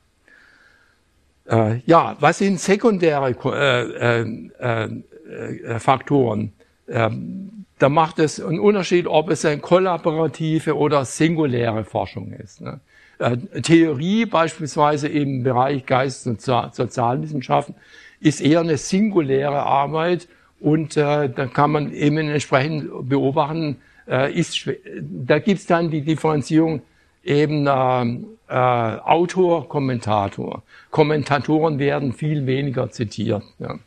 Äh, 1.50 1.80
ja, 1.86 2.16
was 2.20 2.40
sind 2.40 2.60
sekundäre 2.60 3.36
äh, 3.46 4.22
äh, 4.22 4.90
äh, 5.30 5.80
Faktoren? 5.80 6.54
Ähm, 6.88 7.66
da 7.80 7.90
macht 7.90 8.20
es 8.20 8.42
einen 8.42 8.60
Unterschied, 8.60 9.08
ob 9.08 9.30
es 9.30 9.44
eine 9.44 9.60
kollaborative 9.60 10.78
oder 10.78 11.04
singuläre 11.06 11.84
Forschung 11.84 12.32
ist. 12.32 12.62
Ne? 12.62 12.80
Äh, 13.20 13.38
Theorie 13.62 14.26
beispielsweise 14.26 15.08
im 15.08 15.44
Bereich 15.44 15.86
Geist- 15.86 16.28
und 16.28 16.42
Sozialwissenschaften 16.42 17.76
ist 18.20 18.42
eher 18.42 18.62
eine 18.62 18.78
singuläre 18.78 19.64
Arbeit 19.64 20.28
und 20.60 20.96
äh, 20.98 21.30
da 21.30 21.48
kann 21.48 21.72
man 21.72 21.94
eben 21.94 22.18
entsprechend 22.18 23.10
beobachten, 23.10 23.78
äh, 24.08 24.34
ist, 24.34 24.70
da 25.02 25.40
gibt's 25.40 25.66
dann 25.66 25.90
die 25.90 26.02
Differenzierung 26.02 26.82
eben 27.24 27.68
äh, 27.68 28.26
äh, 28.48 28.54
Autor, 28.54 29.68
Kommentator. 29.68 30.64
Kommentatoren 30.92 31.80
werden 31.80 32.14
viel 32.14 32.46
weniger 32.46 32.90
zitiert. 32.92 33.44
Ja. 33.60 33.80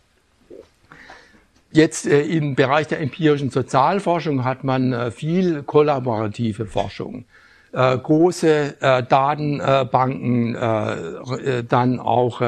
Jetzt 1.70 2.06
äh, 2.06 2.22
im 2.22 2.54
Bereich 2.54 2.86
der 2.86 3.00
empirischen 3.00 3.50
Sozialforschung 3.50 4.44
hat 4.44 4.64
man 4.64 4.92
äh, 4.92 5.10
viel 5.10 5.62
kollaborative 5.62 6.66
Forschung 6.66 7.24
äh, 7.72 7.98
große 7.98 8.76
äh, 8.80 9.02
Datenbanken, 9.02 10.54
äh, 10.54 10.92
äh, 11.58 11.64
dann 11.64 12.00
auch 12.00 12.40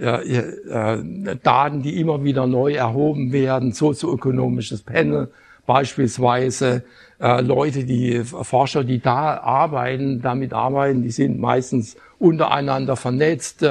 Daten, 0.00 1.82
die 1.82 2.00
immer 2.00 2.22
wieder 2.22 2.46
neu 2.46 2.74
erhoben 2.74 3.32
werden, 3.32 3.72
sozioökonomisches 3.72 4.82
Panel 4.82 5.32
beispielsweise, 5.66 6.84
Leute, 7.18 7.82
die 7.82 8.22
Forscher, 8.22 8.84
die 8.84 9.00
da 9.00 9.38
arbeiten, 9.38 10.22
damit 10.22 10.52
arbeiten, 10.52 11.02
die 11.02 11.10
sind 11.10 11.40
meistens 11.40 11.96
untereinander 12.20 12.94
vernetzt. 12.94 13.66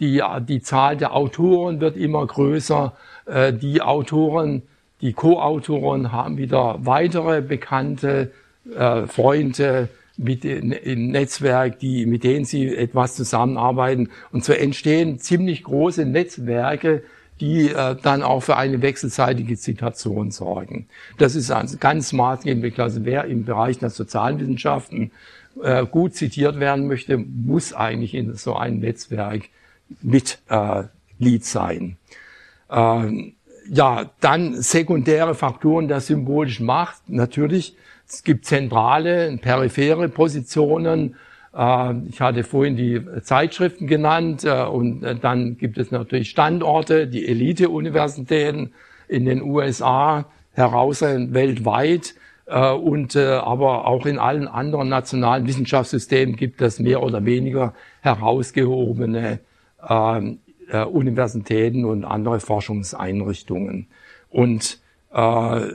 Die, 0.00 0.20
die 0.48 0.60
Zahl 0.60 0.96
der 0.96 1.14
Autoren 1.14 1.80
wird 1.80 1.96
immer 1.96 2.26
größer. 2.26 2.92
Äh, 3.30 3.52
die 3.52 3.80
Autoren, 3.80 4.62
die 5.00 5.12
Co-Autoren 5.12 6.12
haben 6.12 6.36
wieder 6.36 6.78
weitere 6.80 7.40
Bekannte, 7.40 8.32
äh, 8.76 9.06
Freunde, 9.06 9.88
mit 10.22 10.44
im 10.44 11.10
Netzwerk, 11.10 11.78
die, 11.78 12.04
mit 12.04 12.24
denen 12.24 12.44
sie 12.44 12.76
etwas 12.76 13.14
zusammenarbeiten. 13.14 14.10
Und 14.32 14.44
so 14.44 14.52
entstehen 14.52 15.18
ziemlich 15.18 15.64
große 15.64 16.04
Netzwerke, 16.04 17.02
die 17.40 17.70
äh, 17.70 17.96
dann 18.02 18.22
auch 18.22 18.40
für 18.40 18.56
eine 18.56 18.82
wechselseitige 18.82 19.56
Zitation 19.56 20.30
sorgen. 20.30 20.86
Das 21.16 21.34
ist 21.34 21.50
also 21.50 21.78
ganz 21.78 22.12
maßgeblich. 22.12 22.78
Also 22.78 23.04
wer 23.04 23.24
im 23.24 23.46
Bereich 23.46 23.78
der 23.78 23.88
sozialen 23.88 24.38
Wissenschaften 24.38 25.10
äh, 25.62 25.86
gut 25.86 26.14
zitiert 26.14 26.60
werden 26.60 26.86
möchte, 26.86 27.16
muss 27.16 27.72
eigentlich 27.72 28.14
in 28.14 28.34
so 28.34 28.54
einem 28.56 28.80
Netzwerk 28.80 29.44
Mitglied 30.02 30.38
äh, 30.48 31.38
sein. 31.40 31.96
Ähm, 32.70 33.34
ja, 33.68 34.10
dann 34.20 34.60
sekundäre 34.62 35.34
Faktoren 35.34 35.88
der 35.88 36.00
symbolischen 36.00 36.66
Macht. 36.66 37.08
Natürlich 37.08 37.76
es 38.12 38.24
gibt 38.24 38.44
zentrale, 38.44 39.38
periphere 39.40 40.08
Positionen. 40.08 41.14
Äh, 41.56 41.94
ich 42.08 42.20
hatte 42.20 42.42
vorhin 42.42 42.76
die 42.76 43.00
Zeitschriften 43.22 43.86
genannt 43.86 44.44
äh, 44.44 44.64
und 44.64 45.04
äh, 45.04 45.14
dann 45.14 45.56
gibt 45.56 45.78
es 45.78 45.92
natürlich 45.92 46.30
Standorte, 46.30 47.06
die 47.06 47.26
Elite-Universitäten 47.28 48.72
in 49.08 49.24
den 49.26 49.42
USA, 49.42 50.26
heraus 50.52 51.02
weltweit 51.02 52.14
und 52.46 53.16
aber 53.16 53.86
auch 53.86 54.06
in 54.06 54.18
allen 54.18 54.48
anderen 54.48 54.88
nationalen 54.88 55.46
Wissenschaftssystemen 55.46 56.34
gibt 56.34 56.60
es 56.60 56.80
mehr 56.80 57.02
oder 57.02 57.24
weniger 57.24 57.74
herausgehobene 58.00 59.38
Universitäten 60.72 61.84
und 61.84 62.04
andere 62.04 62.40
Forschungseinrichtungen. 62.40 63.86
Und 64.30 64.80
da 65.10 65.68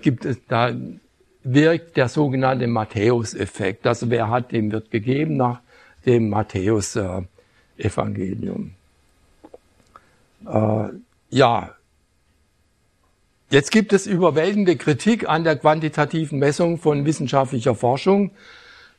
gibt 0.00 0.24
es 0.24 0.38
da 0.48 0.72
wirkt 1.44 1.96
der 1.96 2.08
sogenannte 2.08 2.66
Matthäus-Effekt. 2.66 3.86
Also 3.86 4.10
wer 4.10 4.28
hat, 4.30 4.50
dem 4.52 4.72
wird 4.72 4.90
gegeben 4.90 5.36
nach 5.36 5.60
dem 6.06 6.30
Matthäus-Evangelium. 6.30 8.72
Äh, 10.46 10.88
ja, 11.30 11.74
jetzt 13.50 13.70
gibt 13.70 13.92
es 13.92 14.06
überwältigende 14.06 14.76
Kritik 14.76 15.28
an 15.28 15.44
der 15.44 15.56
quantitativen 15.56 16.38
Messung 16.38 16.78
von 16.78 17.04
wissenschaftlicher 17.04 17.74
Forschung. 17.74 18.30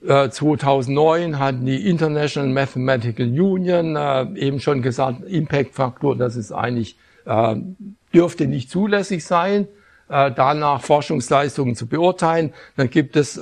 2009 0.05 1.39
hat 1.39 1.55
die 1.61 1.89
International 1.89 2.49
Mathematical 2.49 3.25
Union 3.27 4.35
eben 4.35 4.59
schon 4.59 4.81
gesagt, 4.81 5.23
Impact-Faktor, 5.23 6.17
das 6.17 6.35
ist 6.35 6.51
eigentlich, 6.51 6.97
dürfte 8.13 8.47
nicht 8.47 8.69
zulässig 8.69 9.23
sein 9.23 9.67
danach 10.09 10.81
Forschungsleistungen 10.81 11.75
zu 11.75 11.87
beurteilen. 11.87 12.53
Dann 12.75 12.89
gibt 12.89 13.15
es, 13.15 13.41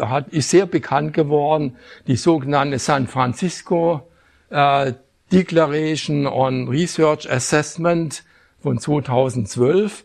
hat, 0.00 0.28
ist 0.28 0.50
sehr 0.50 0.66
bekannt 0.66 1.14
geworden, 1.14 1.76
die 2.06 2.16
sogenannte 2.16 2.78
San 2.78 3.06
Francisco 3.06 4.02
äh, 4.50 4.92
Declaration 5.32 6.26
on 6.26 6.68
Research 6.68 7.30
Assessment 7.30 8.22
von 8.60 8.78
2012. 8.78 10.04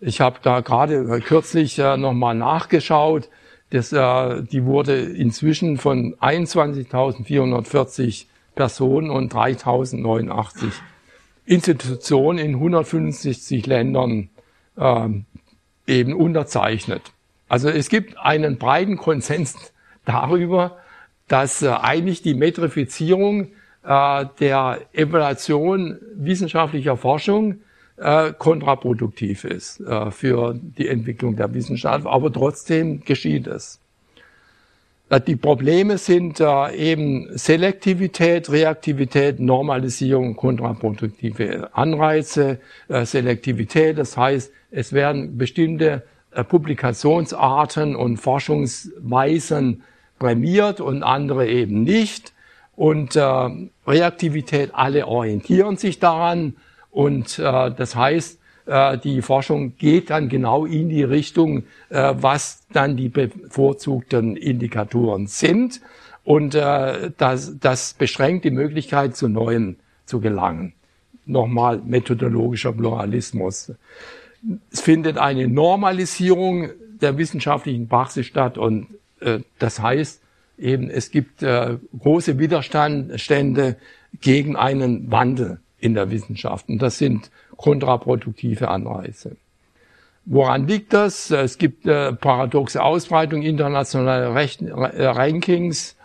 Ich 0.00 0.20
habe 0.20 0.38
da 0.42 0.60
gerade 0.60 1.20
kürzlich 1.20 1.78
äh, 1.78 1.96
nochmal 1.96 2.36
nachgeschaut. 2.36 3.28
Das, 3.70 3.92
äh, 3.92 4.42
die 4.42 4.64
wurde 4.64 4.98
inzwischen 4.98 5.76
von 5.76 6.14
21.440 6.16 8.24
Personen 8.54 9.10
und 9.10 9.34
3.089 9.34 10.72
Institutionen 11.44 12.38
in 12.38 12.54
165 12.54 13.66
Ländern 13.66 14.30
äh, 14.76 15.08
eben 15.86 16.14
unterzeichnet. 16.14 17.12
Also 17.48 17.68
es 17.68 17.88
gibt 17.88 18.16
einen 18.18 18.58
breiten 18.58 18.96
Konsens 18.96 19.72
darüber, 20.04 20.78
dass 21.28 21.62
äh, 21.62 21.68
eigentlich 21.68 22.22
die 22.22 22.34
Metrifizierung 22.34 23.52
äh, 23.84 24.26
der 24.40 24.80
Evaluation 24.92 25.98
wissenschaftlicher 26.14 26.96
Forschung 26.96 27.60
äh, 28.00 28.32
kontraproduktiv 28.32 29.44
ist 29.44 29.80
äh, 29.80 30.10
für 30.10 30.54
die 30.54 30.88
Entwicklung 30.88 31.36
der 31.36 31.52
Wissenschaft, 31.52 32.06
aber 32.06 32.32
trotzdem 32.32 33.00
geschieht 33.04 33.46
es. 33.46 33.80
Äh, 35.10 35.20
die 35.20 35.36
Probleme 35.36 35.98
sind 35.98 36.40
äh, 36.40 36.74
eben 36.74 37.36
Selektivität, 37.36 38.50
Reaktivität, 38.50 39.40
Normalisierung, 39.40 40.36
kontraproduktive 40.36 41.70
Anreize, 41.74 42.60
Selektivität, 42.88 43.98
das 43.98 44.16
heißt, 44.16 44.52
es 44.70 44.92
werden 44.92 45.38
bestimmte 45.38 46.04
Publikationsarten 46.48 47.96
und 47.96 48.18
Forschungsweisen 48.18 49.82
prämiert 50.18 50.80
und 50.80 51.02
andere 51.02 51.48
eben 51.48 51.82
nicht. 51.82 52.34
Und 52.76 53.16
Reaktivität, 53.86 54.70
alle 54.74 55.06
orientieren 55.06 55.78
sich 55.78 55.98
daran. 55.98 56.54
Und 56.98 57.38
äh, 57.38 57.70
das 57.70 57.94
heißt, 57.94 58.40
äh, 58.66 58.98
die 58.98 59.22
Forschung 59.22 59.76
geht 59.76 60.10
dann 60.10 60.28
genau 60.28 60.66
in 60.66 60.88
die 60.88 61.04
Richtung, 61.04 61.62
äh, 61.90 62.12
was 62.16 62.66
dann 62.72 62.96
die 62.96 63.08
bevorzugten 63.08 64.36
Indikatoren 64.36 65.28
sind. 65.28 65.80
Und 66.24 66.56
äh, 66.56 67.12
das, 67.16 67.56
das 67.60 67.94
beschränkt 67.94 68.44
die 68.46 68.50
Möglichkeit, 68.50 69.14
zu 69.14 69.28
neuen 69.28 69.76
zu 70.06 70.18
gelangen. 70.18 70.72
Nochmal 71.24 71.80
methodologischer 71.86 72.72
Pluralismus. 72.72 73.74
Es 74.72 74.80
findet 74.80 75.18
eine 75.18 75.46
Normalisierung 75.46 76.70
der 77.00 77.16
wissenschaftlichen 77.16 77.86
Praxis 77.86 78.26
statt 78.26 78.58
und 78.58 78.88
äh, 79.20 79.38
das 79.60 79.78
heißt, 79.78 80.20
eben 80.58 80.90
es 80.90 81.12
gibt 81.12 81.44
äh, 81.44 81.76
große 81.96 82.40
Widerstände 82.40 83.76
gegen 84.20 84.56
einen 84.56 85.12
Wandel 85.12 85.60
in 85.80 85.94
der 85.94 86.10
Wissenschaft. 86.10 86.68
Und 86.68 86.80
das 86.82 86.98
sind 86.98 87.30
kontraproduktive 87.56 88.68
Anreize. 88.68 89.36
Woran 90.24 90.68
liegt 90.68 90.92
das? 90.92 91.30
Es 91.30 91.56
gibt 91.56 91.86
äh, 91.86 92.12
paradoxe 92.12 92.82
Ausbreitung 92.82 93.42
internationaler 93.42 94.34
Recht, 94.34 94.60
äh, 94.60 95.06
Rankings, 95.06 95.96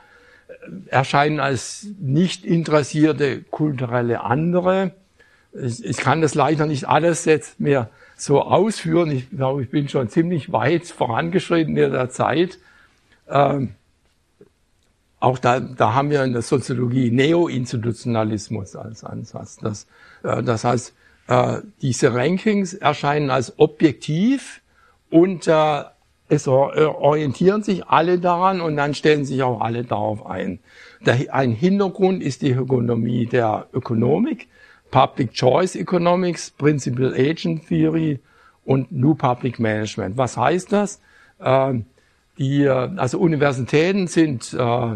äh, 0.48 0.90
erscheinen 0.90 1.42
als 1.42 1.88
nicht 2.00 2.46
interessierte 2.46 3.42
kulturelle 3.42 4.22
andere. 4.22 4.92
Ich, 5.52 5.84
ich 5.84 5.98
kann 5.98 6.22
das 6.22 6.36
leider 6.36 6.66
nicht 6.66 6.88
alles 6.88 7.26
jetzt 7.26 7.60
mehr 7.60 7.90
so 8.16 8.42
ausführen. 8.42 9.12
Ich 9.12 9.30
glaube, 9.30 9.64
ich 9.64 9.70
bin 9.70 9.90
schon 9.90 10.08
ziemlich 10.08 10.54
weit 10.54 10.86
vorangeschritten 10.86 11.76
in 11.76 11.92
der 11.92 12.10
Zeit. 12.10 12.60
Ähm, 13.30 13.76
auch 15.24 15.40
da, 15.40 15.62
da 15.62 15.94
haben 15.94 16.10
wir 16.10 16.22
in 16.26 16.34
der 16.34 16.42
Soziologie 16.42 17.10
Neo-Institutionalismus 17.10 18.76
als 18.76 19.06
Ansatz. 19.06 19.56
Das, 19.56 19.88
äh, 20.24 20.44
das 20.44 20.66
heißt, 20.66 20.94
äh, 21.28 21.60
diese 21.82 22.14
Rankings 22.14 22.74
erscheinen 22.74 23.30
als 23.30 23.58
objektiv 23.58 24.62
und 25.10 25.48
äh, 25.48 25.84
es 26.28 26.48
orientieren 26.48 27.64
sich 27.64 27.86
alle 27.86 28.20
daran 28.20 28.60
und 28.60 28.76
dann 28.76 28.94
stellen 28.96 29.24
sich 29.24 29.44
auch 29.44 29.62
alle 29.62 29.84
darauf 29.84 30.26
ein. 30.26 30.60
Ein 31.06 31.52
Hintergrund 31.52 32.24
ist 32.24 32.42
die 32.42 32.52
Ökonomie 32.52 33.26
der 33.26 33.68
Ökonomik, 33.72 34.48
Public 34.90 35.34
Choice 35.34 35.76
Economics, 35.76 36.50
Principal 36.50 37.14
Agent 37.14 37.68
Theory 37.68 38.20
und 38.66 38.92
New 38.92 39.14
Public 39.14 39.60
Management. 39.60 40.18
Was 40.18 40.36
heißt 40.36 40.72
das? 40.72 41.02
Äh, 41.40 41.76
die, 42.38 42.68
also 42.68 43.20
Universitäten 43.20 44.08
sind 44.08 44.54
äh, 44.54 44.96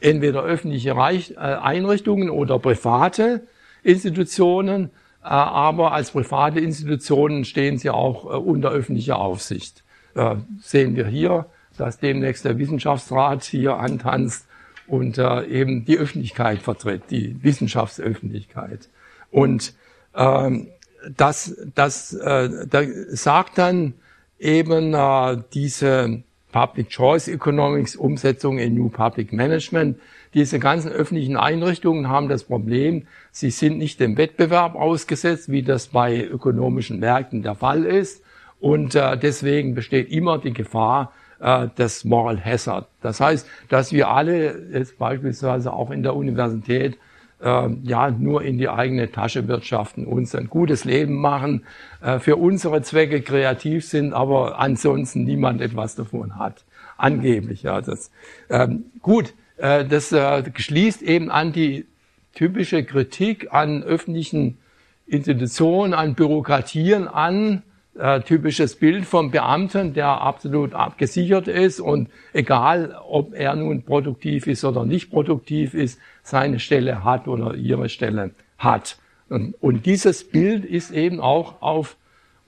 entweder 0.00 0.42
öffentliche 0.42 0.96
Reich, 0.96 1.32
äh, 1.32 1.36
Einrichtungen 1.36 2.30
oder 2.30 2.58
private 2.58 3.42
Institutionen, 3.82 4.90
äh, 5.22 5.28
aber 5.28 5.92
als 5.92 6.12
private 6.12 6.60
Institutionen 6.60 7.44
stehen 7.44 7.78
sie 7.78 7.90
auch 7.90 8.24
äh, 8.24 8.36
unter 8.36 8.70
öffentlicher 8.70 9.18
Aufsicht. 9.18 9.82
Äh, 10.14 10.36
sehen 10.60 10.96
wir 10.96 11.06
hier, 11.06 11.46
dass 11.76 11.98
demnächst 11.98 12.44
der 12.44 12.58
Wissenschaftsrat 12.58 13.44
hier 13.44 13.76
antanzt 13.76 14.46
und 14.86 15.18
äh, 15.18 15.44
eben 15.46 15.84
die 15.84 15.98
Öffentlichkeit 15.98 16.62
vertritt, 16.62 17.10
die 17.10 17.42
Wissenschaftsöffentlichkeit. 17.42 18.88
Und 19.30 19.74
ähm, 20.14 20.68
das, 21.16 21.56
das 21.74 22.12
äh, 22.14 22.66
da 22.68 22.82
sagt 23.10 23.58
dann 23.58 23.94
eben 24.38 24.94
äh, 24.94 25.42
diese 25.52 26.22
Public 26.58 26.88
Choice 26.88 27.28
Economics, 27.28 27.94
Umsetzung 27.94 28.58
in 28.58 28.74
New 28.74 28.88
Public 28.88 29.32
Management. 29.32 30.00
Diese 30.34 30.58
ganzen 30.58 30.90
öffentlichen 30.90 31.36
Einrichtungen 31.36 32.08
haben 32.08 32.28
das 32.28 32.42
Problem, 32.42 33.06
sie 33.30 33.50
sind 33.50 33.78
nicht 33.78 34.00
dem 34.00 34.16
Wettbewerb 34.16 34.74
ausgesetzt, 34.74 35.52
wie 35.52 35.62
das 35.62 35.86
bei 35.86 36.20
ökonomischen 36.20 36.98
Märkten 36.98 37.44
der 37.44 37.54
Fall 37.54 37.84
ist. 37.84 38.24
Und 38.58 38.96
äh, 38.96 39.16
deswegen 39.16 39.76
besteht 39.76 40.10
immer 40.10 40.38
die 40.38 40.52
Gefahr 40.52 41.12
äh, 41.38 41.68
des 41.78 42.04
Moral 42.04 42.44
Hazard. 42.44 42.88
Das 43.02 43.20
heißt, 43.20 43.46
dass 43.68 43.92
wir 43.92 44.08
alle 44.08 44.68
jetzt 44.72 44.98
beispielsweise 44.98 45.72
auch 45.72 45.92
in 45.92 46.02
der 46.02 46.16
Universität 46.16 46.98
äh, 47.40 47.68
ja 47.82 48.10
nur 48.10 48.42
in 48.42 48.58
die 48.58 48.68
eigene 48.68 49.10
Tasche 49.10 49.48
wirtschaften, 49.48 50.06
uns 50.06 50.34
ein 50.34 50.48
gutes 50.48 50.84
Leben 50.84 51.14
machen, 51.14 51.64
äh, 52.00 52.18
für 52.18 52.36
unsere 52.36 52.82
Zwecke 52.82 53.20
kreativ 53.22 53.86
sind, 53.86 54.12
aber 54.12 54.58
ansonsten 54.58 55.24
niemand 55.24 55.60
etwas 55.60 55.94
davon 55.94 56.38
hat. 56.38 56.64
Angeblich, 56.96 57.62
ja. 57.62 57.80
Das, 57.80 58.10
ähm, 58.50 58.86
gut, 59.00 59.34
äh, 59.56 59.84
das 59.84 60.12
äh, 60.12 60.42
schließt 60.54 61.02
eben 61.02 61.30
an 61.30 61.52
die 61.52 61.86
typische 62.34 62.84
Kritik 62.84 63.52
an 63.52 63.82
öffentlichen 63.82 64.58
Institutionen, 65.06 65.94
an 65.94 66.14
Bürokratien 66.14 67.08
an, 67.08 67.62
äh, 67.98 68.20
typisches 68.20 68.76
Bild 68.76 69.04
vom 69.04 69.30
Beamten, 69.30 69.92
der 69.92 70.20
absolut 70.20 70.74
abgesichert 70.74 71.48
ist 71.48 71.80
und 71.80 72.08
egal, 72.32 72.96
ob 73.08 73.34
er 73.34 73.56
nun 73.56 73.82
produktiv 73.82 74.46
ist 74.46 74.64
oder 74.64 74.84
nicht 74.84 75.10
produktiv 75.10 75.74
ist, 75.74 76.00
seine 76.22 76.60
Stelle 76.60 77.04
hat 77.04 77.28
oder 77.28 77.54
ihre 77.54 77.88
Stelle 77.88 78.30
hat. 78.56 78.98
Und, 79.28 79.54
und 79.60 79.84
dieses 79.84 80.24
Bild 80.24 80.64
ist 80.64 80.90
eben 80.90 81.20
auch 81.20 81.60
auf 81.60 81.96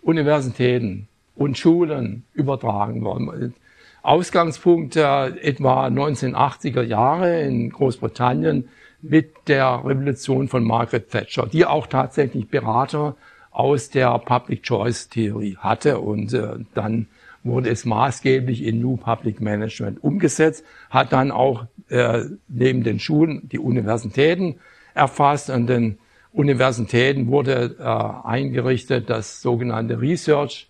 Universitäten 0.02 1.08
und 1.34 1.58
Schulen 1.58 2.24
übertragen 2.32 3.02
worden. 3.02 3.54
Ausgangspunkt 4.02 4.96
äh, 4.96 5.28
etwa 5.40 5.86
1980er 5.88 6.82
Jahre 6.82 7.42
in 7.42 7.70
Großbritannien 7.70 8.68
mit 9.02 9.32
der 9.46 9.82
Revolution 9.84 10.48
von 10.48 10.64
Margaret 10.64 11.10
Thatcher, 11.10 11.46
die 11.46 11.66
auch 11.66 11.86
tatsächlich 11.86 12.48
Berater 12.48 13.16
aus 13.50 13.90
der 13.90 14.18
Public 14.18 14.62
Choice 14.62 15.08
Theorie 15.08 15.56
hatte 15.58 15.98
und 15.98 16.32
äh, 16.32 16.56
dann 16.74 17.06
wurde 17.42 17.70
es 17.70 17.84
maßgeblich 17.84 18.62
in 18.64 18.80
New 18.80 18.96
Public 18.96 19.40
Management 19.40 20.02
umgesetzt, 20.04 20.64
hat 20.90 21.12
dann 21.12 21.30
auch 21.30 21.66
äh, 21.88 22.24
neben 22.48 22.84
den 22.84 23.00
Schulen 23.00 23.48
die 23.48 23.58
Universitäten 23.58 24.56
erfasst. 24.94 25.50
An 25.50 25.66
den 25.66 25.98
Universitäten 26.32 27.28
wurde 27.28 27.76
äh, 27.78 28.28
eingerichtet 28.28 29.08
das 29.10 29.40
sogenannte 29.40 30.00
Research 30.00 30.68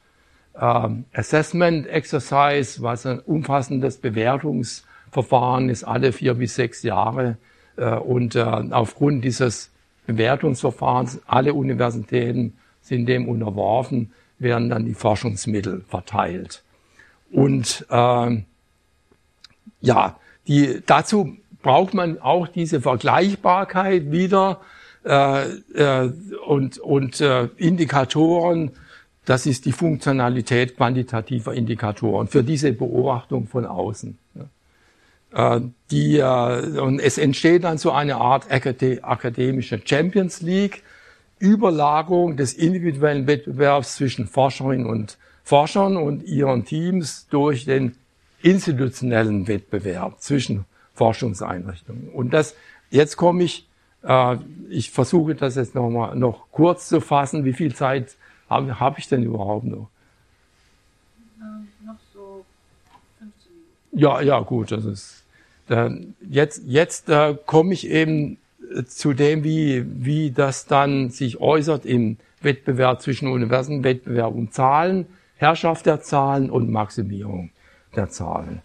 äh, 0.54 0.88
Assessment 1.12 1.86
Exercise, 1.86 2.82
was 2.82 3.04
ein 3.04 3.18
umfassendes 3.20 3.98
Bewertungsverfahren 3.98 5.68
ist, 5.68 5.84
alle 5.84 6.12
vier 6.12 6.34
bis 6.34 6.54
sechs 6.54 6.82
Jahre. 6.82 7.36
Äh, 7.76 7.96
und 7.96 8.36
äh, 8.36 8.42
aufgrund 8.42 9.24
dieses 9.24 9.70
Bewertungsverfahrens, 10.06 11.20
alle 11.26 11.54
Universitäten 11.54 12.54
sind 12.91 13.07
dem 13.07 13.28
unterworfen, 13.28 14.12
werden 14.38 14.68
dann 14.68 14.84
die 14.84 14.95
Forschungsmittel 14.95 15.84
verteilt. 15.88 16.62
Und 17.30 17.86
äh, 17.88 18.43
ja, 19.80 20.16
die, 20.49 20.82
dazu 20.84 21.36
braucht 21.62 21.95
man 21.95 22.18
auch 22.18 22.49
diese 22.49 22.80
Vergleichbarkeit 22.80 24.11
wieder 24.11 24.61
äh, 25.05 25.45
äh, 25.74 26.12
und, 26.47 26.78
und 26.78 27.20
äh, 27.20 27.49
Indikatoren, 27.57 28.72
das 29.24 29.47
ist 29.47 29.66
die 29.66 29.72
Funktionalität 29.72 30.76
quantitativer 30.76 31.55
Indikatoren 31.55 32.26
für 32.26 32.43
diese 32.43 32.72
Beobachtung 32.72 33.47
von 33.47 33.66
außen. 33.66 34.18
Äh, 35.32 35.61
die, 35.93 36.18
äh, 36.18 36.80
und 36.80 36.99
es 36.99 37.18
entsteht 37.18 37.62
dann 37.62 37.78
so 37.78 37.93
eine 37.93 38.16
Art 38.16 38.47
akademische 38.51 39.80
Champions 39.84 40.41
League, 40.41 40.82
Überlagerung 41.41 42.36
des 42.36 42.53
individuellen 42.53 43.26
Wettbewerbs 43.26 43.97
zwischen 43.97 44.26
Forscherinnen 44.26 44.86
und 44.86 45.18
Forschern 45.43 45.97
und 45.97 46.22
ihren 46.24 46.64
Teams 46.64 47.26
durch 47.28 47.64
den 47.64 47.97
institutionellen 48.43 49.49
Wettbewerb 49.49 50.20
zwischen 50.20 50.64
Forschungseinrichtungen. 50.95 52.11
Und 52.11 52.30
das, 52.32 52.55
jetzt 52.91 53.16
komme 53.16 53.43
ich, 53.43 53.66
äh, 54.03 54.36
ich 54.68 54.91
versuche 54.91 55.34
das 55.34 55.57
jetzt 55.57 55.74
noch 55.74 55.91
mal 55.91 56.14
noch 56.14 56.47
kurz 56.53 56.88
zu 56.88 57.01
fassen. 57.01 57.45
Wie 57.45 57.53
viel 57.53 57.74
Zeit 57.74 58.16
habe 58.49 58.78
hab 58.78 58.99
ich 58.99 59.09
denn 59.09 59.22
überhaupt 59.22 59.64
noch? 59.64 59.88
Ähm, 61.41 61.68
noch 61.86 61.97
so 62.12 62.45
15 63.18 63.53
Minuten. 63.53 63.99
Ja, 63.99 64.20
ja, 64.20 64.41
gut, 64.41 64.72
das 64.72 64.84
ist, 64.84 65.24
äh, 65.68 65.91
jetzt, 66.28 66.62
jetzt 66.66 67.09
äh, 67.09 67.36
komme 67.47 67.72
ich 67.72 67.88
eben 67.88 68.36
zu 68.86 69.12
dem, 69.12 69.44
wie, 69.44 69.84
wie 69.86 70.30
das 70.30 70.66
dann 70.66 71.10
sich 71.10 71.40
äußert 71.40 71.86
im 71.86 72.16
Wettbewerb 72.40 73.02
zwischen 73.02 73.28
Universen, 73.28 73.84
Wettbewerb 73.84 74.34
um 74.34 74.50
Zahlen, 74.50 75.06
Herrschaft 75.36 75.86
der 75.86 76.00
Zahlen 76.00 76.50
und 76.50 76.70
Maximierung 76.70 77.50
der 77.96 78.08
Zahlen. 78.08 78.62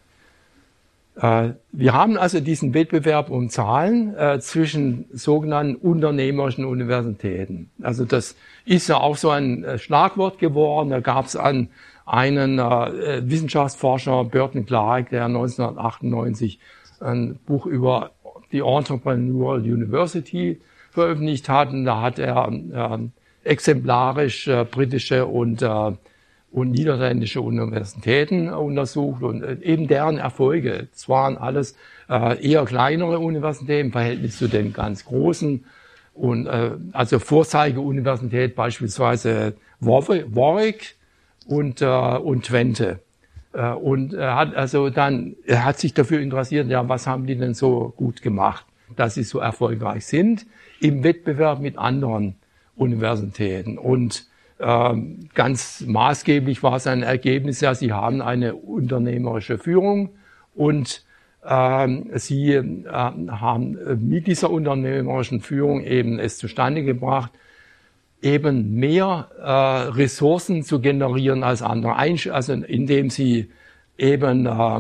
Äh, 1.16 1.52
wir 1.72 1.94
haben 1.94 2.18
also 2.18 2.40
diesen 2.40 2.74
Wettbewerb 2.74 3.30
um 3.30 3.50
Zahlen 3.50 4.16
äh, 4.16 4.40
zwischen 4.40 5.06
sogenannten 5.14 5.76
unternehmerischen 5.76 6.66
Universitäten. 6.66 7.70
Also 7.82 8.06
das 8.06 8.36
ist 8.66 8.88
ja 8.88 8.98
auch 8.98 9.18
so 9.18 9.30
ein 9.30 9.64
äh, 9.64 9.78
Schlagwort 9.78 10.40
geworden. 10.40 10.90
Da 10.90 11.00
gab 11.00 11.26
es 11.26 11.36
einen, 11.36 11.70
einen 12.06 12.60
äh, 12.60 13.22
Wissenschaftsforscher, 13.26 14.26
Burton 14.26 14.66
Clark, 14.66 15.10
der 15.10 15.26
1998 15.26 16.60
ein 17.00 17.40
Buch 17.46 17.66
über 17.66 18.12
die 18.56 18.62
Entrepreneurial 18.62 19.60
University 19.62 20.60
veröffentlicht 20.92 21.50
hat. 21.50 21.72
Und 21.72 21.86
da 21.86 22.02
hat 22.02 22.20
er 22.20 22.52
äh, 22.52 22.98
exemplarisch 23.44 24.48
äh, 24.48 24.66
britische 24.66 25.26
und, 25.26 25.62
äh, 25.62 25.92
und 26.52 26.72
niederländische 26.72 27.42
Universitäten 27.42 28.50
untersucht 28.50 29.22
und 29.22 29.44
äh, 29.44 29.58
eben 29.62 29.88
deren 29.88 30.18
Erfolge. 30.18 30.88
Es 30.94 31.08
waren 31.08 31.38
alles 31.38 31.76
äh, 32.10 32.44
eher 32.44 32.66
kleinere 32.66 33.20
Universitäten 33.20 33.88
im 33.88 33.92
Verhältnis 33.92 34.38
zu 34.38 34.48
den 34.48 34.74
ganz 34.74 35.06
großen. 35.06 35.66
Und 36.14 36.48
äh, 36.48 36.72
also 36.94 37.20
Vorzeigeuniversität 37.20 38.56
beispielsweise 38.56 39.56
Warwick 39.82 40.96
und, 41.46 41.82
äh, 41.82 41.86
und 41.86 42.46
Twente. 42.46 43.02
Äh, 43.56 43.72
und 43.72 44.14
er 44.14 44.36
hat 44.36 44.56
also 44.56 44.90
dann, 44.90 45.36
er 45.46 45.66
hat 45.66 45.80
sich 45.80 45.94
dafür 45.94 46.20
interessiert, 46.20 46.70
ja, 46.70 46.88
was 46.88 47.08
haben 47.08 47.26
die 47.26 47.36
denn 47.36 47.54
so 47.54 47.94
gut 47.96 48.22
gemacht, 48.22 48.66
dass 48.96 49.16
sie 49.16 49.24
so 49.24 49.40
erfolgreich 49.40 50.06
sind 50.06 50.46
im 50.80 51.04
Wettbewerb 51.04 51.62
mit 51.62 51.78
anderen 51.78 52.36
Universitäten. 52.76 53.78
Und 53.78 54.28
ähm, 54.60 55.30
ganz 55.34 55.84
maßgeblich 55.86 56.64
war 56.64 56.80
sein 56.80 57.04
Ergebnis 57.04 57.62
ja, 57.62 57.74
sie 57.76 57.94
haben 57.94 58.22
eine 58.22 58.56
unternehmerische 58.56 59.58
Führung 59.58 60.10
und 60.54 61.04
ähm, 61.48 62.10
sie 62.16 62.54
äh, 62.54 62.64
haben 62.88 63.78
mit 64.00 64.28
dieser 64.28 64.50
unternehmerischen 64.50 65.42
Führung 65.42 65.84
eben 65.84 66.20
es 66.20 66.38
zustande 66.38 66.84
gebracht, 66.84 67.32
eben 68.26 68.74
mehr 68.74 69.30
äh, 69.40 69.44
Ressourcen 69.94 70.64
zu 70.64 70.82
generieren 70.82 71.44
als 71.44 71.62
andere, 71.62 71.96
also 71.96 72.54
indem 72.54 73.12
sie 73.12 73.52
eben 74.00 74.48
äh, 74.48 74.80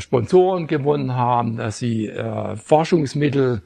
Sponsoren 0.00 0.66
gewonnen 0.66 1.14
haben, 1.14 1.58
dass 1.58 1.78
sie 1.78 2.08
äh, 2.08 2.56
Forschungsmittel 2.56 3.60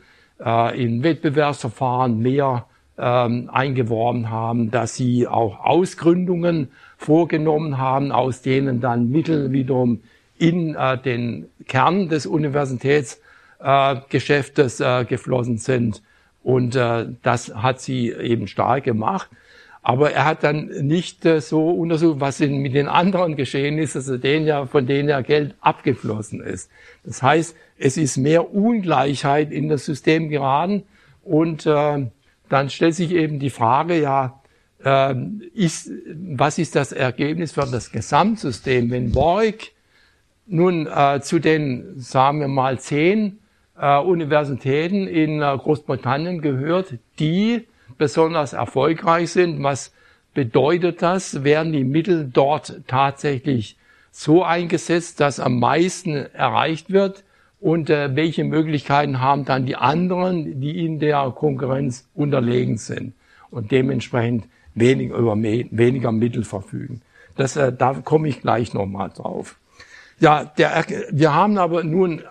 äh, 0.44 0.82
in 0.82 1.04
Wettbewerbsverfahren 1.04 2.18
mehr 2.18 2.66
ähm, 2.98 3.48
eingeworben 3.52 4.30
haben, 4.30 4.72
dass 4.72 4.96
sie 4.96 5.28
auch 5.28 5.64
Ausgründungen 5.64 6.72
vorgenommen 6.96 7.78
haben, 7.78 8.10
aus 8.10 8.42
denen 8.42 8.80
dann 8.80 9.10
Mittel 9.10 9.52
wiederum 9.52 10.00
in 10.38 10.74
äh, 10.74 10.98
den 10.98 11.46
Kern 11.68 12.08
des 12.08 12.26
Universitätsgeschäftes 12.26 14.80
äh, 14.80 15.04
geflossen 15.04 15.58
sind 15.58 16.02
und 16.44 16.76
äh, 16.76 17.06
das 17.22 17.52
hat 17.54 17.80
sie 17.80 18.12
eben 18.12 18.46
stark 18.46 18.84
gemacht. 18.84 19.30
Aber 19.82 20.12
er 20.12 20.24
hat 20.24 20.44
dann 20.44 20.66
nicht 20.86 21.26
äh, 21.26 21.40
so 21.40 21.70
untersucht, 21.70 22.20
was 22.20 22.40
in, 22.40 22.58
mit 22.58 22.74
den 22.74 22.86
anderen 22.86 23.34
geschehen 23.34 23.78
ist, 23.78 23.96
also 23.96 24.16
denen 24.16 24.46
ja, 24.46 24.66
von 24.66 24.86
denen 24.86 25.08
ja 25.08 25.20
Geld 25.22 25.54
abgeflossen 25.60 26.40
ist. 26.40 26.70
Das 27.02 27.22
heißt, 27.22 27.56
es 27.78 27.96
ist 27.96 28.16
mehr 28.16 28.54
Ungleichheit 28.54 29.50
in 29.50 29.68
das 29.68 29.84
System 29.84 30.28
geraten 30.28 30.84
und 31.22 31.66
äh, 31.66 32.06
dann 32.48 32.70
stellt 32.70 32.94
sich 32.94 33.10
eben 33.10 33.40
die 33.40 33.50
Frage, 33.50 34.00
ja, 34.00 34.40
äh, 34.84 35.14
ist, 35.54 35.90
was 36.06 36.58
ist 36.58 36.76
das 36.76 36.92
Ergebnis 36.92 37.52
für 37.52 37.66
das 37.66 37.90
Gesamtsystem, 37.90 38.90
wenn 38.90 39.12
Borg 39.12 39.56
nun 40.46 40.86
äh, 40.86 41.20
zu 41.22 41.38
den, 41.38 41.94
sagen 41.98 42.40
wir 42.40 42.48
mal, 42.48 42.78
zehn 42.78 43.38
äh, 43.78 43.98
Universitäten 43.98 45.06
in 45.06 45.40
äh, 45.42 45.56
Großbritannien 45.56 46.40
gehört, 46.40 46.94
die 47.18 47.66
besonders 47.98 48.52
erfolgreich 48.52 49.30
sind. 49.30 49.62
Was 49.62 49.92
bedeutet 50.34 51.02
das? 51.02 51.44
Werden 51.44 51.72
die 51.72 51.84
Mittel 51.84 52.28
dort 52.32 52.82
tatsächlich 52.86 53.76
so 54.10 54.44
eingesetzt, 54.44 55.20
dass 55.20 55.40
am 55.40 55.58
meisten 55.58 56.14
erreicht 56.14 56.90
wird? 56.90 57.24
Und 57.60 57.88
äh, 57.88 58.14
welche 58.14 58.44
Möglichkeiten 58.44 59.20
haben 59.20 59.44
dann 59.44 59.64
die 59.64 59.76
anderen, 59.76 60.60
die 60.60 60.84
in 60.84 60.98
der 60.98 61.32
Konkurrenz 61.34 62.08
unterlegen 62.14 62.76
sind 62.76 63.14
und 63.50 63.72
dementsprechend 63.72 64.44
weniger, 64.74 65.16
über 65.16 65.34
weniger 65.34 66.12
Mittel 66.12 66.44
verfügen? 66.44 67.00
Das, 67.36 67.56
äh, 67.56 67.72
da 67.72 67.94
komme 67.94 68.28
ich 68.28 68.42
gleich 68.42 68.74
nochmal 68.74 69.10
drauf. 69.10 69.56
Ja, 70.20 70.44
der, 70.44 70.84
wir 71.10 71.34
haben 71.34 71.58
aber 71.58 71.82
nun 71.82 72.22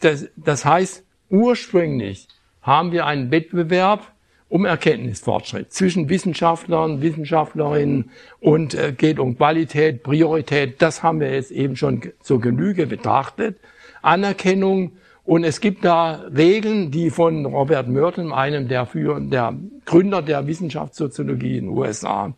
das, 0.00 0.28
das 0.36 0.64
heißt, 0.64 1.04
ursprünglich 1.30 2.28
haben 2.62 2.92
wir 2.92 3.06
einen 3.06 3.30
Wettbewerb 3.30 4.12
um 4.48 4.64
Erkenntnisfortschritt 4.64 5.72
zwischen 5.72 6.08
Wissenschaftlern, 6.08 7.00
Wissenschaftlerinnen 7.02 8.10
und 8.40 8.74
äh, 8.74 8.92
geht 8.92 9.18
um 9.18 9.36
Qualität, 9.36 10.02
Priorität. 10.02 10.80
Das 10.80 11.02
haben 11.02 11.20
wir 11.20 11.32
jetzt 11.32 11.50
eben 11.50 11.76
schon 11.76 12.00
zur 12.20 12.40
Genüge 12.40 12.86
betrachtet. 12.86 13.58
Anerkennung 14.02 14.92
und 15.24 15.42
es 15.44 15.60
gibt 15.60 15.84
da 15.84 16.20
Regeln, 16.36 16.90
die 16.90 17.10
von 17.10 17.46
Robert 17.46 17.88
Merton, 17.88 18.32
einem 18.32 18.68
der, 18.68 18.84
führenden, 18.84 19.30
der 19.30 19.54
Gründer 19.86 20.20
der 20.20 20.46
Wissenschaftssoziologie 20.46 21.56
in 21.56 21.64
den 21.64 21.76
USA, 21.76 22.34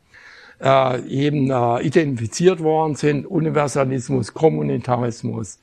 äh, 0.62 1.01
eben 1.09 1.51
äh, 1.51 1.82
identifiziert 1.82 2.61
worden 2.61 2.95
sind. 2.95 3.26
Universalismus, 3.26 4.32
Kommunitarismus, 4.32 5.59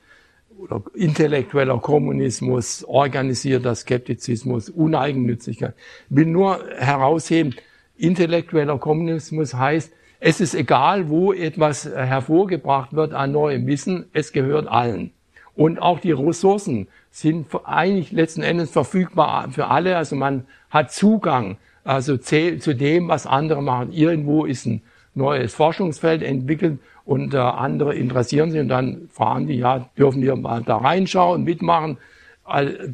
oder 0.58 0.82
intellektueller 0.94 1.78
Kommunismus, 1.78 2.84
organisierter 2.84 3.74
Skeptizismus, 3.74 4.70
Uneigennützigkeit. 4.70 5.74
Ich 6.10 6.16
will 6.16 6.26
nur 6.26 6.64
herausheben, 6.76 7.54
intellektueller 7.96 8.78
Kommunismus 8.78 9.54
heißt, 9.54 9.92
es 10.20 10.40
ist 10.40 10.54
egal, 10.54 11.10
wo 11.10 11.32
etwas 11.32 11.84
hervorgebracht 11.84 12.94
wird 12.94 13.12
an 13.12 13.32
neuem 13.32 13.66
Wissen, 13.66 14.06
es 14.12 14.32
gehört 14.32 14.68
allen. 14.68 15.10
Und 15.54 15.80
auch 15.80 16.00
die 16.00 16.12
Ressourcen 16.12 16.88
sind 17.10 17.46
eigentlich 17.64 18.10
letzten 18.10 18.42
Endes 18.42 18.70
verfügbar 18.70 19.50
für 19.50 19.68
alle. 19.68 19.96
Also 19.96 20.16
man 20.16 20.46
hat 20.70 20.92
Zugang 20.92 21.58
also 21.84 22.16
zu 22.16 22.74
dem, 22.74 23.08
was 23.08 23.26
andere 23.26 23.62
machen. 23.62 23.92
Irgendwo 23.92 24.46
ist 24.46 24.66
ein 24.66 24.82
neues 25.14 25.54
Forschungsfeld 25.54 26.22
entwickelt 26.22 26.78
und 27.04 27.34
äh, 27.34 27.38
andere 27.38 27.94
interessieren 27.94 28.50
sich 28.50 28.60
und 28.60 28.68
dann 28.68 29.08
fragen 29.12 29.46
die, 29.46 29.56
ja, 29.56 29.90
dürfen 29.98 30.22
wir 30.22 30.36
mal 30.36 30.62
da 30.62 30.78
reinschauen, 30.78 31.44
mitmachen. 31.44 31.98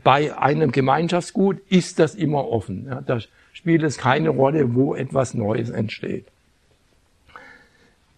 Bei 0.05 0.37
einem 0.39 0.71
Gemeinschaftsgut 0.71 1.59
ist 1.69 1.99
das 1.99 2.15
immer 2.15 2.49
offen. 2.49 2.87
Ja, 2.89 3.01
da 3.01 3.19
spielt 3.53 3.83
es 3.83 3.99
keine 3.99 4.29
Rolle, 4.29 4.75
wo 4.75 4.95
etwas 4.95 5.35
Neues 5.35 5.71
entsteht. 5.71 6.27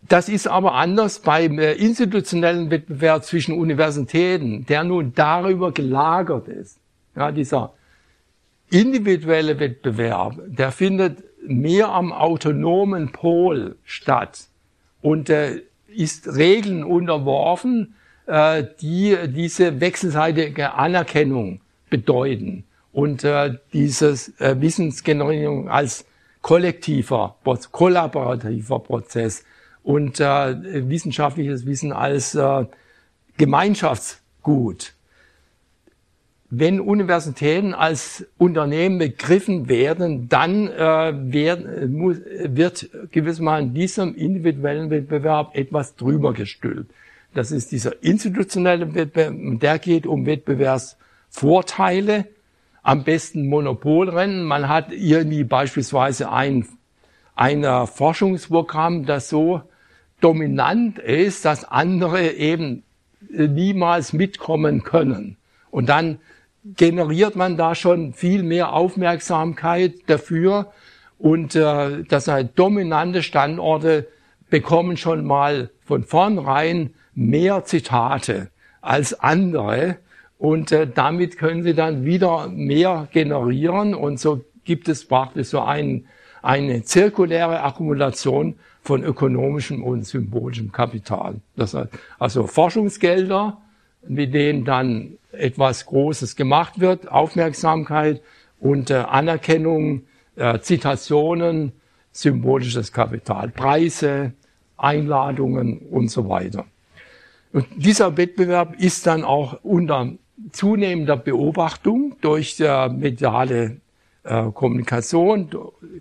Das 0.08 0.28
ist 0.28 0.46
aber 0.46 0.74
anders 0.74 1.20
beim 1.20 1.58
äh, 1.58 1.72
institutionellen 1.72 2.70
Wettbewerb 2.70 3.24
zwischen 3.24 3.54
Universitäten, 3.54 4.66
der 4.66 4.84
nun 4.84 5.12
darüber 5.14 5.72
gelagert 5.72 6.48
ist. 6.48 6.78
Ja, 7.16 7.30
dieser 7.30 7.72
individuelle 8.68 9.58
Wettbewerb, 9.60 10.40
der 10.46 10.72
findet 10.72 11.22
mehr 11.46 11.88
am 11.88 12.12
autonomen 12.12 13.12
Pol 13.12 13.76
statt. 13.84 14.48
Und 15.02 15.30
äh, 15.30 15.62
ist 15.94 16.26
Regeln 16.28 16.84
unterworfen, 16.84 17.94
äh, 18.26 18.64
die 18.80 19.16
diese 19.28 19.80
wechselseitige 19.80 20.74
Anerkennung 20.74 21.60
bedeuten 21.90 22.64
und 22.92 23.24
äh, 23.24 23.54
dieses 23.72 24.38
äh, 24.40 24.60
Wissensgenerierung 24.60 25.68
als 25.68 26.04
kollektiver, 26.42 27.36
kollaborativer 27.70 28.80
Prozess 28.80 29.44
und 29.82 30.20
äh, 30.20 30.88
wissenschaftliches 30.88 31.66
Wissen 31.66 31.92
als 31.92 32.34
äh, 32.34 32.66
Gemeinschaftsgut. 33.36 34.92
Wenn 36.54 36.80
Universitäten 36.80 37.72
als 37.72 38.26
Unternehmen 38.36 38.98
begriffen 38.98 39.70
werden, 39.70 40.28
dann 40.28 40.68
äh, 40.68 41.14
werden, 41.32 41.94
muss, 41.94 42.18
wird 42.44 42.90
gewissermaßen 43.10 43.72
diesem 43.72 44.14
individuellen 44.14 44.90
Wettbewerb 44.90 45.56
etwas 45.56 45.96
drüber 45.96 46.34
gestülpt. 46.34 46.92
Das 47.32 47.52
ist 47.52 47.72
dieser 47.72 48.02
institutionelle 48.02 48.94
Wettbewerb, 48.94 49.60
der 49.60 49.78
geht 49.78 50.06
um 50.06 50.26
Wettbewerbsvorteile, 50.26 52.26
am 52.82 53.02
besten 53.02 53.48
Monopolrennen. 53.48 54.44
Man 54.44 54.68
hat 54.68 54.92
irgendwie 54.92 55.44
beispielsweise 55.44 56.30
ein, 56.30 56.66
ein 57.34 57.64
Forschungsprogramm, 57.86 59.06
das 59.06 59.30
so 59.30 59.62
dominant 60.20 60.98
ist, 60.98 61.46
dass 61.46 61.64
andere 61.64 62.32
eben 62.32 62.82
niemals 63.30 64.12
mitkommen 64.12 64.82
können. 64.82 65.38
Und 65.70 65.88
dann 65.88 66.18
generiert 66.64 67.36
man 67.36 67.56
da 67.56 67.74
schon 67.74 68.12
viel 68.12 68.42
mehr 68.42 68.72
Aufmerksamkeit 68.72 69.94
dafür. 70.06 70.72
Und 71.18 71.54
äh, 71.54 72.04
das 72.04 72.28
heißt, 72.28 72.50
dominante 72.54 73.22
Standorte 73.22 74.08
bekommen 74.50 74.96
schon 74.96 75.24
mal 75.24 75.70
von 75.84 76.04
vornherein 76.04 76.94
mehr 77.14 77.64
Zitate 77.64 78.48
als 78.80 79.18
andere. 79.18 79.96
Und 80.38 80.72
äh, 80.72 80.88
damit 80.92 81.38
können 81.38 81.62
sie 81.62 81.74
dann 81.74 82.04
wieder 82.04 82.48
mehr 82.48 83.08
generieren. 83.12 83.94
Und 83.94 84.18
so 84.18 84.44
gibt 84.64 84.88
es 84.88 85.06
praktisch 85.06 85.48
so 85.48 85.60
ein, 85.60 86.06
eine 86.42 86.82
zirkuläre 86.82 87.62
Akkumulation 87.62 88.56
von 88.82 89.04
ökonomischem 89.04 89.84
und 89.84 90.04
symbolischem 90.04 90.72
Kapital. 90.72 91.36
Das 91.56 91.74
heißt, 91.74 91.90
also 92.18 92.46
Forschungsgelder, 92.46 93.58
mit 94.06 94.34
denen 94.34 94.64
dann 94.64 95.18
etwas 95.32 95.86
Großes 95.86 96.36
gemacht 96.36 96.80
wird, 96.80 97.10
Aufmerksamkeit 97.10 98.20
und 98.60 98.90
äh, 98.90 98.94
Anerkennung, 98.94 100.02
äh, 100.36 100.58
Zitationen, 100.60 101.72
symbolisches 102.12 102.92
Kapital, 102.92 103.48
Preise, 103.48 104.32
Einladungen 104.76 105.78
und 105.78 106.10
so 106.10 106.28
weiter. 106.28 106.66
Und 107.52 107.66
dieser 107.76 108.16
Wettbewerb 108.16 108.78
ist 108.78 109.06
dann 109.06 109.24
auch 109.24 109.58
unter 109.62 110.12
zunehmender 110.52 111.16
Beobachtung 111.16 112.16
durch 112.20 112.58
äh, 112.60 112.88
mediale 112.88 113.78
äh, 114.24 114.50
Kommunikation, 114.52 115.50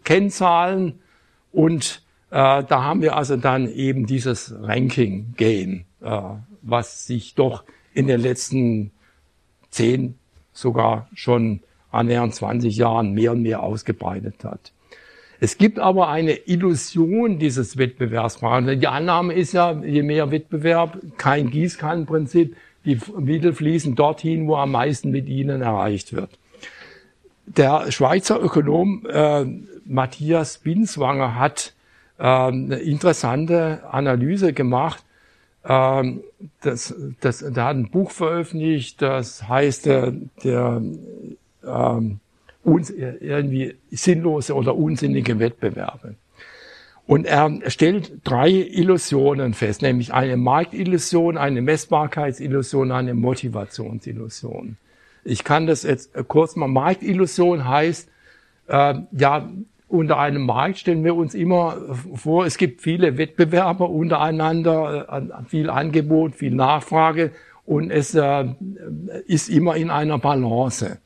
Kennzahlen 0.03 0.99
und 1.51 2.03
äh, 2.29 2.63
da 2.63 2.83
haben 2.83 3.01
wir 3.01 3.17
also 3.17 3.35
dann 3.35 3.67
eben 3.67 4.05
dieses 4.05 4.55
Ranking-Game, 4.61 5.83
äh, 6.01 6.21
was 6.61 7.05
sich 7.05 7.35
doch 7.35 7.63
in 7.93 8.07
den 8.07 8.21
letzten 8.21 8.91
zehn, 9.69 10.15
sogar 10.53 11.07
schon 11.13 11.61
annähernd 11.91 12.33
20 12.33 12.75
Jahren 12.75 13.13
mehr 13.13 13.33
und 13.33 13.41
mehr 13.41 13.63
ausgebreitet 13.63 14.43
hat. 14.43 14.71
Es 15.39 15.57
gibt 15.57 15.79
aber 15.79 16.09
eine 16.09 16.33
Illusion 16.33 17.39
dieses 17.39 17.77
Wettbewerbs. 17.77 18.39
Die 18.79 18.87
Annahme 18.87 19.33
ist 19.33 19.53
ja, 19.53 19.71
je 19.71 20.03
mehr 20.03 20.29
Wettbewerb, 20.29 20.99
kein 21.17 21.49
Gießkannenprinzip, 21.49 22.55
die 22.85 22.99
Mittel 23.17 23.53
fließen 23.53 23.95
dorthin, 23.95 24.47
wo 24.47 24.55
am 24.55 24.71
meisten 24.71 25.09
mit 25.09 25.27
ihnen 25.27 25.61
erreicht 25.61 26.13
wird. 26.13 26.29
Der 27.47 27.91
Schweizer 27.91 28.39
Ökonom 28.39 29.05
äh, 29.09 29.45
Matthias 29.85 30.59
Binswanger 30.59 31.35
hat 31.35 31.73
äh, 32.17 32.23
eine 32.23 32.77
interessante 32.77 33.81
Analyse 33.89 34.53
gemacht. 34.53 35.03
Ähm, 35.63 36.21
das, 36.61 36.95
das, 37.19 37.39
der 37.39 37.63
hat 37.63 37.75
ein 37.75 37.89
Buch 37.89 38.11
veröffentlicht, 38.11 39.01
das 39.01 39.47
heißt 39.47 39.85
der, 39.85 40.13
der 40.43 40.81
ähm, 41.65 42.19
uns, 42.63 42.89
irgendwie 42.89 43.75
sinnlose 43.91 44.55
oder 44.55 44.75
unsinnige 44.75 45.39
Wettbewerbe. 45.39 46.15
Und 47.07 47.25
er 47.25 47.59
stellt 47.67 48.19
drei 48.23 48.49
Illusionen 48.49 49.53
fest, 49.53 49.81
nämlich 49.81 50.13
eine 50.13 50.37
Marktillusion, 50.37 51.37
eine 51.37 51.61
Messbarkeitsillusion, 51.61 52.91
eine 52.91 53.13
Motivationsillusion. 53.13 54.77
Ich 55.23 55.43
kann 55.43 55.67
das 55.67 55.83
jetzt 55.83 56.13
kurz 56.27 56.55
mal. 56.55 56.67
Marktillusion 56.67 57.67
heißt, 57.67 58.07
äh, 58.67 58.95
ja, 59.11 59.49
unter 59.91 60.17
einem 60.19 60.45
Markt 60.45 60.79
stellen 60.79 61.03
wir 61.03 61.15
uns 61.15 61.33
immer 61.35 61.77
vor, 62.15 62.45
es 62.45 62.57
gibt 62.57 62.81
viele 62.81 63.17
Wettbewerber 63.17 63.89
untereinander, 63.89 65.07
äh, 65.09 65.49
viel 65.49 65.69
Angebot, 65.69 66.35
viel 66.35 66.55
Nachfrage 66.55 67.31
und 67.65 67.91
es 67.91 68.15
äh, 68.15 68.45
ist 69.27 69.49
immer 69.49 69.75
in 69.75 69.89
einer 69.89 70.17
Balance. 70.17 70.99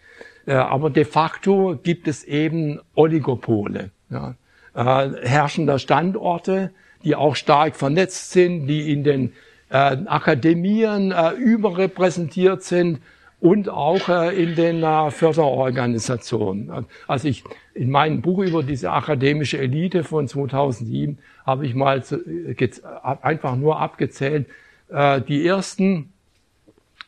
Äh, 0.45 0.53
aber 0.53 0.89
de 0.91 1.03
facto 1.03 1.79
gibt 1.81 2.07
es 2.07 2.23
eben 2.23 2.79
Oligopole. 2.95 3.91
Ja 4.09 4.35
herrschender 4.77 5.79
Standorte, 5.79 6.71
die 7.05 7.15
auch 7.15 7.37
stark 7.37 7.77
vernetzt 7.77 8.31
sind, 8.31 8.67
die 8.67 8.91
in 8.91 9.05
den 9.05 9.31
Akademien 9.69 11.13
überrepräsentiert 11.39 12.61
sind 12.61 12.99
und 13.39 13.69
auch 13.69 14.09
äh, 14.09 14.41
in 14.41 14.55
den 14.55 14.83
äh, 14.83 15.11
Förderorganisationen. 15.11 16.85
Also 17.07 17.27
ich 17.27 17.43
in 17.73 17.91
meinem 17.91 18.21
Buch 18.21 18.39
über 18.39 18.63
diese 18.63 18.91
akademische 18.91 19.57
Elite 19.57 20.03
von 20.03 20.27
2007 20.27 21.17
habe 21.45 21.65
ich 21.65 21.75
mal 21.75 22.01
äh, 22.01 22.55
einfach 23.01 23.55
nur 23.55 23.79
abgezählt, 23.79 24.47
äh, 24.89 25.21
die 25.21 25.45
ersten 25.45 26.11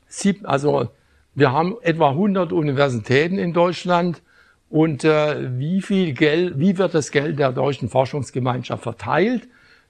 sieb, 0.07 0.41
also 0.43 0.89
wir 1.34 1.51
haben 1.51 1.75
etwa 1.82 2.09
100 2.09 2.51
Universitäten 2.51 3.38
in 3.38 3.53
Deutschland 3.53 4.21
und 4.69 5.03
wie 5.03 5.82
viel 5.82 6.13
Geld, 6.13 6.59
wie 6.59 6.78
wird 6.78 6.93
das 6.93 7.11
Geld 7.11 7.39
der 7.39 7.53
deutschen 7.53 7.89
Forschungsgemeinschaft 7.89 8.84
verteilt? 8.84 9.47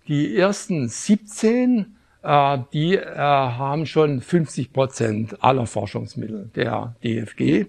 Die 0.08 0.38
ersten 0.38 0.88
17, 0.88 1.80
äh, 1.80 1.97
die 2.74 2.96
äh, 2.96 3.16
haben 3.16 3.86
schon 3.86 4.20
50 4.20 4.74
Prozent 4.74 5.44
aller 5.44 5.66
Forschungsmittel 5.66 6.50
der 6.56 6.96
DFG 7.02 7.68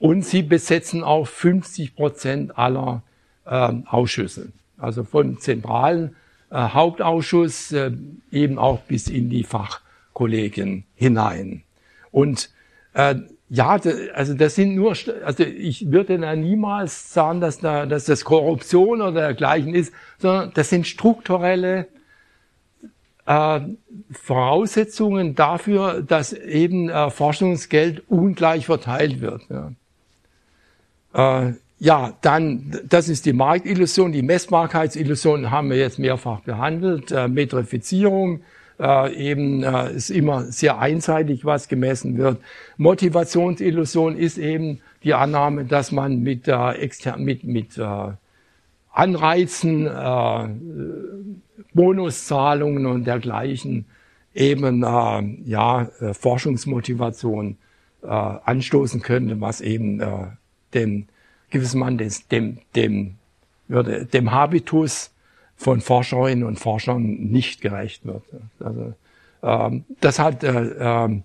und 0.00 0.24
sie 0.24 0.42
besetzen 0.42 1.04
auch 1.04 1.28
50 1.28 1.94
Prozent 1.94 2.58
aller 2.58 3.02
äh, 3.46 3.72
Ausschüsse, 3.86 4.52
also 4.78 5.04
von 5.04 5.38
zentralen 5.38 6.16
äh, 6.50 6.56
Hauptausschuss 6.56 7.72
äh, 7.72 7.92
eben 8.32 8.58
auch 8.58 8.80
bis 8.80 9.08
in 9.08 9.30
die 9.30 9.44
Fachkollegien 9.44 10.84
hinein. 10.96 11.62
Und 12.10 12.50
äh, 12.94 13.16
ja, 13.48 13.78
also 14.14 14.34
das 14.34 14.54
sind 14.54 14.74
nur, 14.74 14.96
also 15.24 15.44
ich 15.44 15.92
würde 15.92 16.18
da 16.18 16.34
niemals 16.34 17.12
sagen, 17.12 17.40
dass, 17.40 17.58
da, 17.58 17.86
dass 17.86 18.06
das 18.06 18.24
Korruption 18.24 19.02
oder 19.02 19.20
dergleichen 19.20 19.74
ist, 19.74 19.92
sondern 20.18 20.50
das 20.54 20.70
sind 20.70 20.86
strukturelle 20.86 21.86
äh, 23.26 23.60
Voraussetzungen 24.10 25.34
dafür, 25.34 26.02
dass 26.02 26.32
eben 26.32 26.88
äh, 26.88 27.10
Forschungsgeld 27.10 28.02
ungleich 28.08 28.66
verteilt 28.66 29.20
wird. 29.20 29.42
Ja. 29.48 29.72
Äh, 31.46 31.54
ja, 31.78 32.14
dann, 32.22 32.80
das 32.88 33.08
ist 33.08 33.26
die 33.26 33.32
Marktillusion, 33.32 34.12
die 34.12 34.22
Messbarkeitsillusion 34.22 35.50
haben 35.50 35.70
wir 35.70 35.76
jetzt 35.76 35.98
mehrfach 35.98 36.40
behandelt, 36.40 37.12
äh, 37.12 37.28
Metrifizierung, 37.28 38.40
äh, 38.78 39.14
eben 39.14 39.62
äh, 39.62 39.92
ist 39.92 40.10
immer 40.10 40.44
sehr 40.44 40.78
einseitig, 40.78 41.44
was 41.44 41.68
gemessen 41.68 42.16
wird. 42.16 42.38
Motivationsillusion 42.76 44.16
ist 44.16 44.38
eben 44.38 44.80
die 45.02 45.14
Annahme, 45.14 45.64
dass 45.64 45.92
man 45.92 46.20
mit, 46.22 46.48
äh, 46.48 46.70
exter 46.72 47.16
mit, 47.16 47.44
mit 47.44 47.76
äh, 47.76 48.12
Anreizen, 48.94 49.86
äh, 49.86 50.48
Bonuszahlungen 51.74 52.86
und 52.86 53.04
dergleichen 53.04 53.86
eben 54.34 54.82
äh, 54.82 55.22
ja 55.44 55.88
äh, 56.00 56.14
Forschungsmotivation 56.14 57.56
äh, 58.02 58.06
anstoßen 58.06 59.02
könnte, 59.02 59.40
was 59.40 59.60
eben 59.60 60.00
äh, 60.00 60.26
dem 60.74 61.06
gewissen 61.50 61.80
Mann 61.80 61.98
des, 61.98 62.28
dem 62.28 62.58
dem 62.76 63.16
würde 63.66 64.06
dem 64.06 64.30
Habitus 64.30 65.12
von 65.56 65.80
Forscherinnen 65.80 66.44
und 66.44 66.58
Forschern 66.58 67.02
nicht 67.02 67.60
gerecht 67.60 68.06
wird. 68.06 68.22
Also, 68.60 68.94
ähm, 69.42 69.84
das 70.00 70.18
hat 70.18 70.44
äh, 70.44 71.04
äh, 71.04 71.20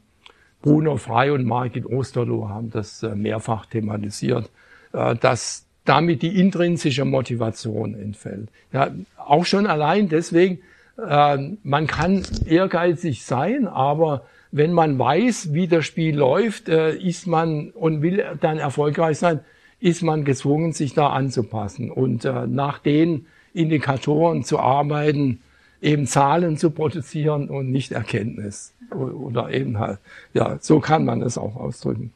Bruno 0.61 0.97
Frey 0.97 1.30
und 1.32 1.45
Margit 1.45 1.86
Osterloh 1.86 2.49
haben 2.49 2.72
das 2.72 3.03
äh, 3.03 3.15
mehrfach 3.15 3.65
thematisiert, 3.67 4.49
äh, 4.93 5.15
dass 5.15 5.65
damit 5.89 6.21
die 6.21 6.39
intrinsische 6.39 7.03
Motivation 7.03 7.95
entfällt. 7.95 8.49
Ja, 8.71 8.91
auch 9.17 9.45
schon 9.45 9.65
allein 9.65 10.07
deswegen, 10.07 10.59
äh, 11.03 11.37
man 11.63 11.87
kann 11.87 12.21
ehrgeizig 12.45 13.25
sein, 13.25 13.65
aber 13.67 14.27
wenn 14.51 14.71
man 14.71 14.99
weiß, 14.99 15.51
wie 15.51 15.67
das 15.67 15.87
Spiel 15.87 16.15
läuft, 16.15 16.69
äh, 16.69 16.95
ist 16.95 17.25
man 17.25 17.71
und 17.71 18.03
will 18.03 18.23
dann 18.39 18.59
erfolgreich 18.59 19.17
sein, 19.17 19.39
ist 19.79 20.03
man 20.03 20.25
gezwungen, 20.25 20.73
sich 20.73 20.93
da 20.93 21.07
anzupassen 21.09 21.89
und 21.89 22.23
äh, 22.23 22.45
nach 22.45 22.77
den 22.77 23.25
Indikatoren 23.53 24.43
zu 24.43 24.59
arbeiten, 24.59 25.41
eben 25.81 26.05
Zahlen 26.05 26.57
zu 26.57 26.69
produzieren 26.69 27.49
und 27.49 27.71
nicht 27.71 27.93
Erkenntnis. 27.93 28.75
Oder 28.91 29.51
eben 29.51 29.79
halt, 29.79 29.97
ja, 30.35 30.57
so 30.59 30.79
kann 30.79 31.03
man 31.03 31.23
es 31.23 31.35
auch 31.39 31.55
ausdrücken. 31.55 32.13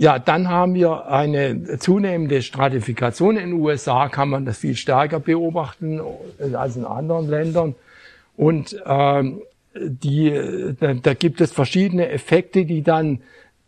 Ja, 0.00 0.20
dann 0.20 0.48
haben 0.48 0.74
wir 0.74 1.08
eine 1.08 1.78
zunehmende 1.78 2.40
Stratifikation. 2.42 3.36
In 3.36 3.50
den 3.50 3.60
USA 3.60 4.08
kann 4.08 4.28
man 4.28 4.46
das 4.46 4.58
viel 4.58 4.76
stärker 4.76 5.18
beobachten 5.18 6.00
als 6.54 6.76
in 6.76 6.84
anderen 6.84 7.28
Ländern. 7.28 7.74
Und 8.36 8.80
ähm, 8.86 9.42
die, 9.74 10.74
da, 10.78 10.94
da 10.94 11.14
gibt 11.14 11.40
es 11.40 11.50
verschiedene 11.50 12.10
Effekte, 12.10 12.64
die 12.64 12.82
dann 12.82 13.22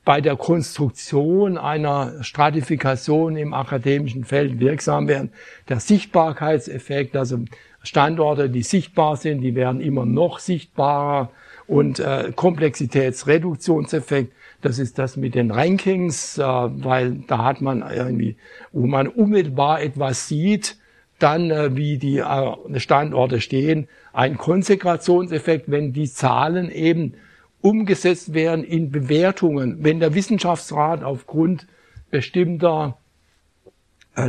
bei 0.05 0.21
der 0.21 0.37
Konstruktion 0.37 1.59
einer 1.59 2.23
Stratifikation 2.23 3.37
im 3.37 3.53
akademischen 3.53 4.25
Feld 4.25 4.61
wirksam 4.61 5.09
werden. 5.09 5.33
Der 5.69 5.81
Sichtbarkeitseffekt, 5.81 7.17
also 7.17 7.41
Standorte, 7.83 8.49
die 8.51 8.63
sichtbar 8.63 9.17
sind, 9.17 9.41
die 9.41 9.57
werden 9.57 9.81
immer 9.81 10.07
noch 10.07 10.39
sichtbarer 10.39 11.31
und 11.67 11.99
äh, 11.99 12.33
Komplexitätsreduktionseffekt, 12.37 14.33
das 14.61 14.79
ist 14.79 14.99
das 14.99 15.17
mit 15.17 15.35
den 15.35 15.51
Rankings, 15.51 16.39
äh, 16.39 16.43
weil 16.43 17.17
da 17.27 17.45
hat 17.45 17.61
man 17.61 17.83
irgendwie, 17.83 18.37
wo 18.73 18.87
man 18.87 19.09
unmittelbar 19.09 19.83
etwas 19.83 20.29
sieht, 20.29 20.77
dann 21.19 21.51
äh, 21.51 21.77
wie 21.77 21.99
die 21.99 22.19
äh, 22.19 22.81
Standorte 22.81 23.41
stehen, 23.41 23.89
ein 24.13 24.37
Konsekrationseffekt, 24.37 25.71
wenn 25.71 25.93
die 25.93 26.11
Zahlen 26.11 26.71
eben 26.71 27.15
umgesetzt 27.61 28.35
werden 28.35 28.65
in 28.65 28.91
Bewertungen. 28.91 29.85
Wenn 29.85 30.01
der 30.01 30.15
Wissenschaftsrat 30.15 31.05
aufgrund 31.05 31.67
bestimmter 32.11 32.97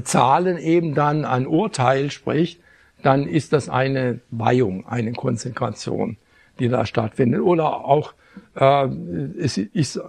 Zahlen 0.03 0.59
eben 0.59 0.93
dann 0.93 1.25
ein 1.25 1.47
Urteil 1.47 2.11
spricht, 2.11 2.59
dann 3.01 3.27
ist 3.27 3.53
das 3.53 3.69
eine 3.69 4.19
Weihung, 4.29 4.85
eine 4.85 5.13
Konsekration, 5.13 6.17
die 6.59 6.69
da 6.69 6.85
stattfindet. 6.85 7.41
Oder 7.41 7.85
auch 7.85 8.13
äh, 8.55 8.87
es 9.39 9.57
ist, 9.57 9.99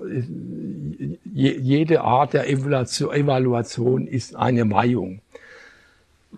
jede 1.33 2.01
Art 2.03 2.33
der 2.35 2.49
Evaluation 2.49 4.07
ist 4.07 4.37
eine 4.37 4.71
Weihung. 4.71 5.21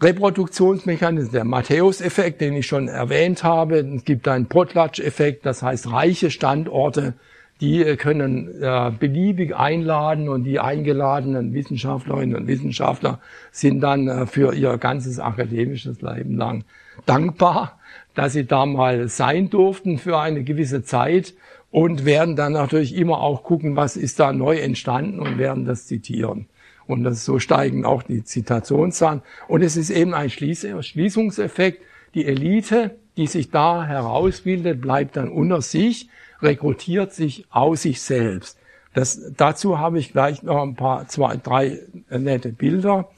Reproduktionsmechanismus, 0.01 1.30
der 1.30 1.45
Matthäus-Effekt, 1.45 2.41
den 2.41 2.55
ich 2.55 2.66
schon 2.66 2.89
erwähnt 2.89 3.45
habe. 3.45 3.78
Es 3.78 4.05
gibt 4.05 4.26
einen 4.26 4.47
Potlatch-Effekt, 4.47 5.47
das 5.47 5.62
heißt 5.62 5.91
reiche 5.91 6.30
Standorte, 6.30 7.14
die 7.61 7.97
können 7.97 8.61
äh, 8.61 8.91
beliebig 8.99 9.55
einladen 9.55 10.28
und 10.28 10.43
die 10.43 10.59
eingeladenen 10.59 11.55
Wissenschaftlerinnen 11.55 12.35
und 12.35 12.49
Wissenschaftler 12.49 13.20
sind 13.53 13.80
dann 13.80 14.09
äh, 14.09 14.26
für 14.26 14.55
ihr 14.55 14.76
ganzes 14.76 15.20
akademisches 15.20 16.03
Leben 16.03 16.37
lang 16.37 16.64
dankbar, 17.07 17.78
dass 18.14 18.32
sie 18.32 18.45
da 18.45 18.66
mal 18.66 19.09
sein 19.09 19.51
durften 19.51 19.99
für 19.99 20.18
eine 20.18 20.43
gewisse 20.43 20.82
Zeit 20.82 21.35
und 21.74 22.04
werden 22.04 22.36
dann 22.36 22.52
natürlich 22.52 22.94
immer 22.94 23.20
auch 23.20 23.42
gucken, 23.42 23.74
was 23.74 23.96
ist 23.96 24.20
da 24.20 24.32
neu 24.32 24.58
entstanden 24.58 25.18
und 25.18 25.38
werden 25.38 25.64
das 25.64 25.88
zitieren. 25.88 26.46
Und 26.86 27.02
das, 27.02 27.24
so 27.24 27.40
steigen 27.40 27.84
auch 27.84 28.04
die 28.04 28.22
Zitationszahlen. 28.22 29.22
Und 29.48 29.60
es 29.62 29.76
ist 29.76 29.90
eben 29.90 30.14
ein 30.14 30.30
Schließungseffekt. 30.30 31.82
Die 32.14 32.26
Elite, 32.26 32.94
die 33.16 33.26
sich 33.26 33.50
da 33.50 33.84
herausbildet, 33.84 34.80
bleibt 34.80 35.16
dann 35.16 35.28
unter 35.28 35.62
sich, 35.62 36.08
rekrutiert 36.40 37.12
sich 37.12 37.44
aus 37.50 37.82
sich 37.82 38.00
selbst. 38.00 38.56
Das, 38.92 39.32
dazu 39.36 39.76
habe 39.76 39.98
ich 39.98 40.12
gleich 40.12 40.44
noch 40.44 40.62
ein 40.62 40.76
paar, 40.76 41.08
zwei, 41.08 41.38
drei 41.38 41.80
nette 42.08 42.50
Bilder. 42.50 43.08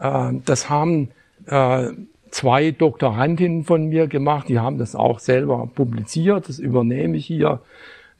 Äh, 0.00 0.32
das 0.44 0.68
haben 0.68 1.10
äh, 1.46 1.90
zwei 2.32 2.72
Doktorandinnen 2.72 3.62
von 3.62 3.86
mir 3.86 4.08
gemacht, 4.08 4.48
die 4.48 4.58
haben 4.58 4.78
das 4.78 4.96
auch 4.96 5.20
selber 5.20 5.68
publiziert, 5.72 6.48
das 6.48 6.58
übernehme 6.58 7.16
ich 7.16 7.26
hier. 7.26 7.60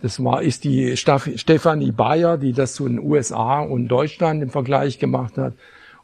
Das 0.03 0.23
war, 0.23 0.43
ist 0.43 0.65
die 0.65 0.97
Stefanie 0.97 1.93
Bayer, 1.93 2.37
die 2.37 2.53
das 2.53 2.75
zu 2.75 2.89
den 2.89 2.99
USA 2.99 3.61
und 3.61 3.87
Deutschland 3.87 4.43
im 4.43 4.51
Vergleich 4.51 4.99
gemacht 4.99 5.39
hat. 5.39 5.55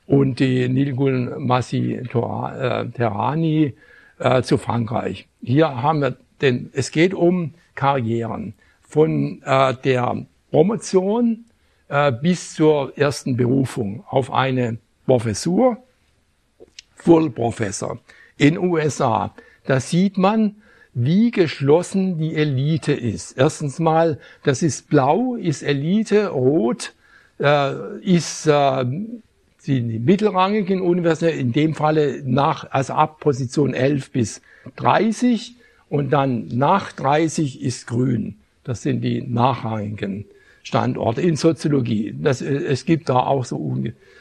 Und 0.07 0.38
die 0.38 0.68
Nilgul 0.68 1.36
Massi 1.38 2.01
Terani 2.11 3.74
äh, 4.18 4.42
zu 4.42 4.57
Frankreich. 4.57 5.26
Hier 5.42 5.82
haben 5.82 6.01
wir 6.01 6.16
denn, 6.40 6.70
es 6.72 6.92
geht 6.92 7.12
um 7.12 7.55
Karrieren. 7.74 8.55
Von 8.82 9.42
äh, 9.44 9.74
der 9.84 10.24
Promotion 10.53 11.44
äh, 11.88 12.12
bis 12.12 12.55
zur 12.55 12.96
ersten 12.96 13.36
Berufung 13.36 14.05
auf 14.09 14.32
eine 14.32 14.78
Professur, 15.07 15.78
Full 16.94 17.30
Professor 17.30 17.99
in 18.36 18.59
USA. 18.59 19.34
Da 19.66 19.80
sieht 19.80 20.16
man, 20.16 20.57
wie 20.95 21.30
geschlossen 21.30 22.18
die 22.18 22.34
Elite 22.34 22.93
ist. 22.93 23.36
Erstens 23.39 23.78
mal, 23.78 24.18
das 24.43 24.62
ist 24.62 24.89
blau, 24.89 25.36
ist 25.36 25.62
Elite, 25.62 26.28
rot 26.28 26.95
äh, 27.39 27.99
ist 28.01 28.47
äh, 28.47 28.84
die 29.66 29.80
mittelrangigen 29.80 30.80
Universitäten, 30.80 31.39
in 31.39 31.53
dem 31.53 31.74
Falle 31.74 32.22
nach, 32.24 32.70
also 32.70 32.95
ab 32.95 33.20
Position 33.20 33.74
11 33.74 34.11
bis 34.11 34.43
30 34.76 35.55
und 35.89 36.11
dann 36.11 36.49
nach 36.49 36.93
30 36.93 37.62
ist 37.62 37.86
grün. 37.86 38.36
Das 38.64 38.82
sind 38.82 39.03
die 39.03 39.22
nachrangigen 39.22 40.26
Standorte 40.62 41.22
in 41.22 41.36
Soziologie. 41.36 42.14
Das, 42.18 42.43
äh, 42.43 42.55
es 42.55 42.84
gibt 42.84 43.09
da 43.09 43.20
auch 43.20 43.45
so, 43.45 43.76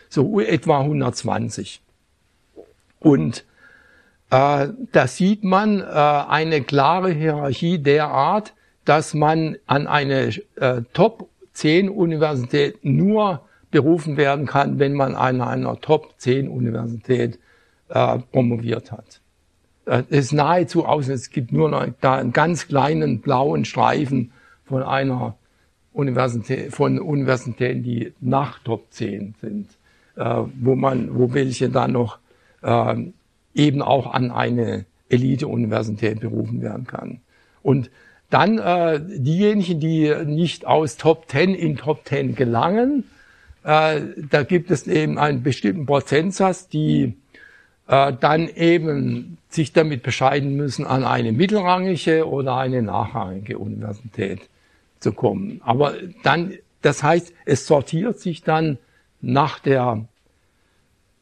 so 0.09 0.39
etwa 0.39 0.79
120. 0.79 1.81
Und 2.99 3.45
äh, 4.29 4.67
da 4.91 5.07
sieht 5.07 5.43
man 5.43 5.79
äh, 5.79 5.83
eine 5.83 6.61
klare 6.61 7.11
Hierarchie 7.11 7.79
derart, 7.79 8.53
dass 8.85 9.13
man 9.13 9.57
an 9.65 9.87
eine 9.87 10.33
äh, 10.55 10.81
Top 10.93 11.29
10 11.53 11.89
Universität 11.89 12.83
nur 12.83 13.41
berufen 13.71 14.17
werden 14.17 14.45
kann, 14.45 14.79
wenn 14.79 14.93
man 14.93 15.15
an 15.15 15.41
einer 15.41 15.79
Top 15.81 16.13
10 16.17 16.47
Universität 16.49 17.39
äh, 17.89 18.19
promoviert 18.31 18.91
hat. 18.91 19.21
Es 19.85 20.05
ist 20.09 20.33
nahezu 20.33 20.85
aus, 20.85 21.07
es 21.07 21.29
gibt 21.29 21.53
nur 21.53 21.69
noch 21.69 21.87
da 22.01 22.15
einen 22.15 22.33
ganz 22.33 22.67
kleinen 22.67 23.21
blauen 23.21 23.63
Streifen 23.63 24.33
von 24.65 24.83
einer 24.83 25.35
Universität, 25.93 26.73
von 26.73 26.99
Universitäten, 26.99 27.83
die 27.83 28.13
nach 28.19 28.59
Top 28.59 28.87
10 28.91 29.35
sind, 29.39 29.69
äh, 30.17 30.43
wo 30.61 30.75
man, 30.75 31.17
wo 31.17 31.33
welche 31.33 31.69
dann 31.69 31.93
noch 31.93 32.19
äh, 32.61 32.95
eben 33.57 33.81
auch 33.81 34.13
an 34.13 34.31
eine 34.31 34.85
Elite-Universität 35.09 36.19
berufen 36.19 36.61
werden 36.61 36.85
kann. 36.85 37.21
Und 37.63 37.89
dann 38.29 38.59
äh, 38.59 38.99
diejenigen, 39.01 39.79
die 39.79 40.13
nicht 40.25 40.65
aus 40.65 40.97
Top 40.97 41.29
10 41.29 41.55
in 41.55 41.77
Top 41.77 42.05
10 42.05 42.35
gelangen, 42.35 43.05
äh, 43.63 44.01
da 44.29 44.43
gibt 44.43 44.69
es 44.69 44.87
eben 44.87 45.17
einen 45.17 45.43
bestimmten 45.43 45.85
Prozentsatz, 45.85 46.67
die 46.67 47.15
äh, 47.87 48.13
dann 48.19 48.49
eben 48.49 49.37
sich 49.49 49.73
damit 49.73 50.03
bescheiden 50.03 50.55
müssen, 50.55 50.85
an 50.85 51.03
eine 51.03 51.31
mittelrangige 51.31 52.27
oder 52.27 52.57
eine 52.57 52.81
nachrangige 52.81 53.57
Universität 53.57 54.41
zu 54.99 55.13
kommen. 55.13 55.61
Aber 55.63 55.93
dann, 56.23 56.53
das 56.81 57.01
heißt, 57.01 57.33
es 57.45 57.65
sortiert 57.65 58.19
sich 58.19 58.43
dann 58.43 58.77
nach 59.21 59.59
der, 59.59 60.05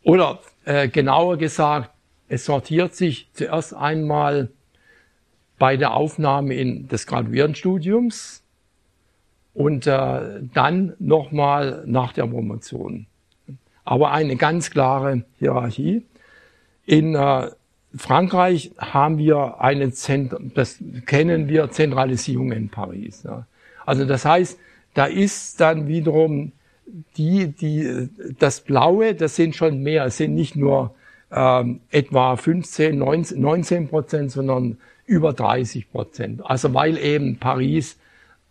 oder 0.03 0.39
äh, 0.65 0.87
genauer 0.87 1.37
gesagt, 1.37 1.91
es 2.27 2.45
sortiert 2.45 2.95
sich 2.95 3.29
zuerst 3.33 3.73
einmal 3.73 4.49
bei 5.57 5.77
der 5.77 5.93
Aufnahme 5.93 6.55
in 6.55 6.87
des 6.87 7.07
Graduiertenstudiums 7.07 8.43
und 9.53 9.87
äh, 9.87 10.41
dann 10.53 10.93
nochmal 10.99 11.83
nach 11.85 12.13
der 12.13 12.27
Promotion. 12.27 13.05
Aber 13.85 14.11
eine 14.11 14.35
ganz 14.35 14.69
klare 14.71 15.23
Hierarchie. 15.39 16.03
In 16.85 17.15
äh, 17.15 17.51
Frankreich 17.95 18.71
haben 18.77 19.17
wir 19.17 19.61
eine, 19.61 19.91
Zent 19.91 20.35
das 20.55 20.79
kennen 21.05 21.47
wir, 21.47 21.71
Zentralisierung 21.71 22.51
in 22.51 22.69
Paris. 22.69 23.23
Ja. 23.23 23.47
Also 23.85 24.05
das 24.05 24.25
heißt, 24.25 24.59
da 24.93 25.05
ist 25.05 25.61
dann 25.61 25.87
wiederum 25.87 26.51
die, 27.17 27.47
die, 27.47 28.09
das 28.37 28.61
Blaue, 28.61 29.15
das 29.15 29.35
sind 29.35 29.55
schon 29.55 29.81
mehr, 29.81 30.05
es 30.05 30.17
sind 30.17 30.35
nicht 30.35 30.55
nur 30.55 30.93
ähm, 31.35 31.81
etwa 31.91 32.37
15, 32.37 32.97
19, 32.97 33.41
19 33.41 33.87
Prozent, 33.89 34.31
sondern 34.31 34.77
über 35.05 35.33
30 35.33 35.91
Prozent. 35.91 36.41
Also 36.45 36.73
weil 36.73 36.97
eben 36.97 37.37
Paris 37.37 37.99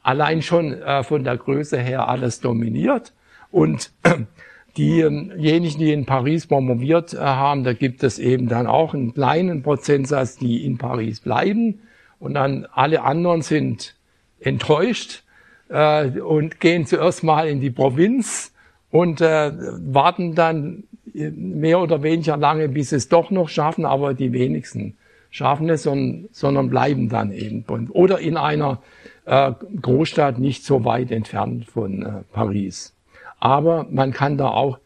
allein 0.02 0.42
schon 0.42 0.74
äh, 0.74 1.02
von 1.02 1.24
der 1.24 1.38
Größe 1.38 1.78
her 1.78 2.08
alles 2.08 2.40
dominiert 2.40 3.12
und 3.50 3.90
diejenigen, 4.76 5.78
die 5.78 5.92
in 5.92 6.04
Paris 6.04 6.46
promoviert 6.46 7.14
äh, 7.14 7.18
haben, 7.18 7.64
da 7.64 7.72
gibt 7.72 8.04
es 8.04 8.18
eben 8.18 8.48
dann 8.48 8.66
auch 8.66 8.92
einen 8.92 9.14
kleinen 9.14 9.62
Prozentsatz, 9.62 10.36
die 10.36 10.64
in 10.64 10.76
Paris 10.76 11.20
bleiben 11.20 11.80
und 12.18 12.34
dann 12.34 12.66
alle 12.72 13.02
anderen 13.02 13.40
sind 13.42 13.94
enttäuscht 14.40 15.22
äh, 15.70 16.20
und 16.20 16.60
gehen 16.60 16.86
zuerst 16.86 17.24
mal 17.24 17.48
in 17.48 17.60
die 17.60 17.70
Provinz 17.70 18.52
und 18.90 19.22
äh, 19.22 19.52
warten 19.92 20.34
dann 20.34 20.84
mehr 21.12 21.80
oder 21.80 22.02
weniger 22.02 22.36
lange, 22.36 22.68
bis 22.68 22.92
es 22.92 23.08
doch 23.08 23.30
noch 23.30 23.48
schaffen, 23.48 23.84
aber 23.84 24.14
die 24.14 24.32
wenigsten 24.32 24.96
schaffen 25.30 25.68
es, 25.68 25.82
sondern, 25.82 26.28
sondern 26.32 26.70
bleiben 26.70 27.08
dann 27.08 27.32
eben. 27.32 27.64
Oder 27.90 28.20
in 28.20 28.36
einer 28.36 28.80
äh, 29.24 29.52
Großstadt 29.82 30.38
nicht 30.38 30.64
so 30.64 30.84
weit 30.84 31.10
entfernt 31.10 31.66
von 31.66 32.02
äh, 32.02 32.10
Paris. 32.32 32.94
Aber 33.40 33.86
man 33.90 34.12
kann 34.12 34.38
da 34.38 34.48
auch, 34.48 34.78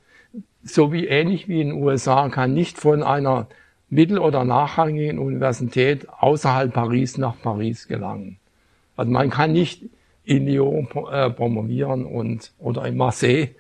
so 0.65 0.93
wie 0.93 1.07
ähnlich 1.07 1.49
wie 1.49 1.61
in 1.61 1.69
den 1.69 1.83
USA, 1.83 2.29
kann 2.29 2.55
nicht 2.55 2.79
von 2.79 3.03
einer 3.03 3.47
mittel- 3.91 4.19
oder 4.19 4.45
nachrangigen 4.45 5.19
Universität 5.19 6.07
außerhalb 6.19 6.73
Paris 6.73 7.19
nach 7.19 7.41
Paris 7.41 7.87
gelangen. 7.87 8.39
Also 8.97 9.11
man 9.11 9.31
kann 9.31 9.53
nicht 9.53 9.83
in 10.25 10.47
Lyon 10.47 10.89
äh, 11.11 11.31
promovieren 11.31 12.05
und, 12.05 12.53
oder 12.59 12.85
in 12.87 12.97
Marseille 12.97 13.51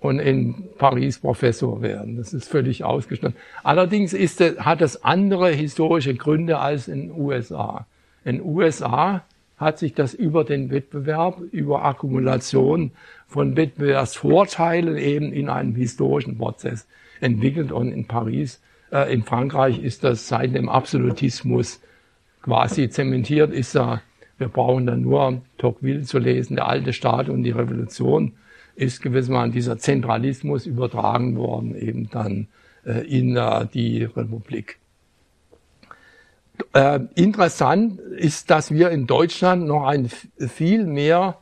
und 0.00 0.20
in 0.20 0.54
Paris 0.78 1.18
Professor 1.18 1.82
werden. 1.82 2.16
Das 2.16 2.32
ist 2.32 2.48
völlig 2.48 2.84
ausgeschlossen. 2.84 3.36
Allerdings 3.64 4.12
ist, 4.12 4.40
hat 4.40 4.80
es 4.80 5.02
andere 5.02 5.50
historische 5.50 6.14
Gründe 6.14 6.58
als 6.58 6.88
in 6.88 7.08
den 7.08 7.20
USA. 7.20 7.86
In 8.24 8.36
den 8.36 8.44
USA 8.44 9.24
hat 9.56 9.78
sich 9.78 9.94
das 9.94 10.14
über 10.14 10.44
den 10.44 10.70
Wettbewerb, 10.70 11.40
über 11.50 11.84
Akkumulation 11.84 12.92
von 13.26 13.56
Wettbewerbsvorteilen 13.56 14.96
eben 14.96 15.32
in 15.32 15.48
einem 15.48 15.74
historischen 15.74 16.38
Prozess 16.38 16.86
entwickelt. 17.20 17.72
Und 17.72 17.90
in 17.90 18.06
Paris, 18.06 18.60
äh, 18.92 19.12
in 19.12 19.24
Frankreich 19.24 19.82
ist 19.82 20.04
das 20.04 20.28
seit 20.28 20.54
dem 20.54 20.68
Absolutismus 20.68 21.80
quasi 22.42 22.88
zementiert, 22.88 23.52
ist 23.52 23.74
da, 23.74 24.00
wir 24.38 24.48
brauchen 24.48 24.86
dann 24.86 25.02
nur 25.02 25.42
Tocqueville 25.58 26.02
zu 26.02 26.20
lesen, 26.20 26.54
der 26.54 26.68
alte 26.68 26.92
Staat 26.92 27.28
und 27.28 27.42
die 27.42 27.50
Revolution 27.50 28.34
ist 28.78 29.02
gewissermaßen 29.02 29.52
dieser 29.52 29.78
Zentralismus 29.78 30.66
übertragen 30.66 31.36
worden 31.36 31.74
eben 31.74 32.08
dann 32.10 32.46
äh, 32.86 33.04
in 33.06 33.36
äh, 33.36 33.66
die 33.66 34.04
Republik. 34.04 34.78
Äh, 36.72 37.00
interessant 37.16 37.98
ist, 37.98 38.50
dass 38.50 38.70
wir 38.70 38.90
in 38.90 39.06
Deutschland 39.06 39.66
noch 39.66 39.84
ein 39.84 40.08
viel 40.08 40.84
mehr 40.84 41.38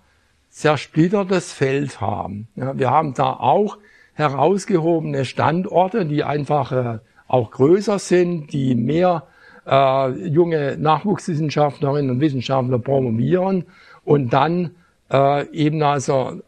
zersplittertes 0.49 1.53
Feld 1.53 2.01
haben. 2.01 2.49
Ja, 2.57 2.79
wir 2.79 2.91
haben 2.91 3.13
da 3.13 3.35
auch 3.35 3.77
herausgehobene 4.15 5.27
Standorte, 5.27 6.07
die 6.07 6.25
einfach 6.25 6.73
äh, 6.73 6.99
auch 7.29 7.51
größer 7.51 7.99
sind, 7.99 8.53
die 8.53 8.75
mehr 8.75 9.27
äh, 9.67 10.11
junge 10.27 10.79
Nachwuchswissenschaftlerinnen 10.79 12.13
und 12.13 12.21
Wissenschaftler 12.21 12.79
promovieren 12.79 13.67
und 14.05 14.33
dann 14.33 14.71
äh, 15.13 15.47
eben 15.51 15.83
also 15.83 16.41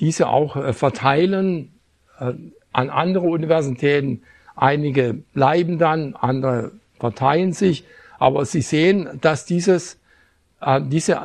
diese 0.00 0.28
auch 0.28 0.56
äh, 0.56 0.72
verteilen 0.72 1.72
äh, 2.18 2.32
an 2.72 2.90
andere 2.90 3.26
Universitäten. 3.26 4.22
Einige 4.54 5.14
bleiben 5.14 5.78
dann, 5.78 6.14
andere 6.14 6.72
verteilen 6.98 7.52
sich. 7.52 7.84
Aber 8.18 8.44
Sie 8.44 8.62
sehen, 8.62 9.18
dass 9.20 9.44
dieses, 9.44 9.98
diese 10.86 11.20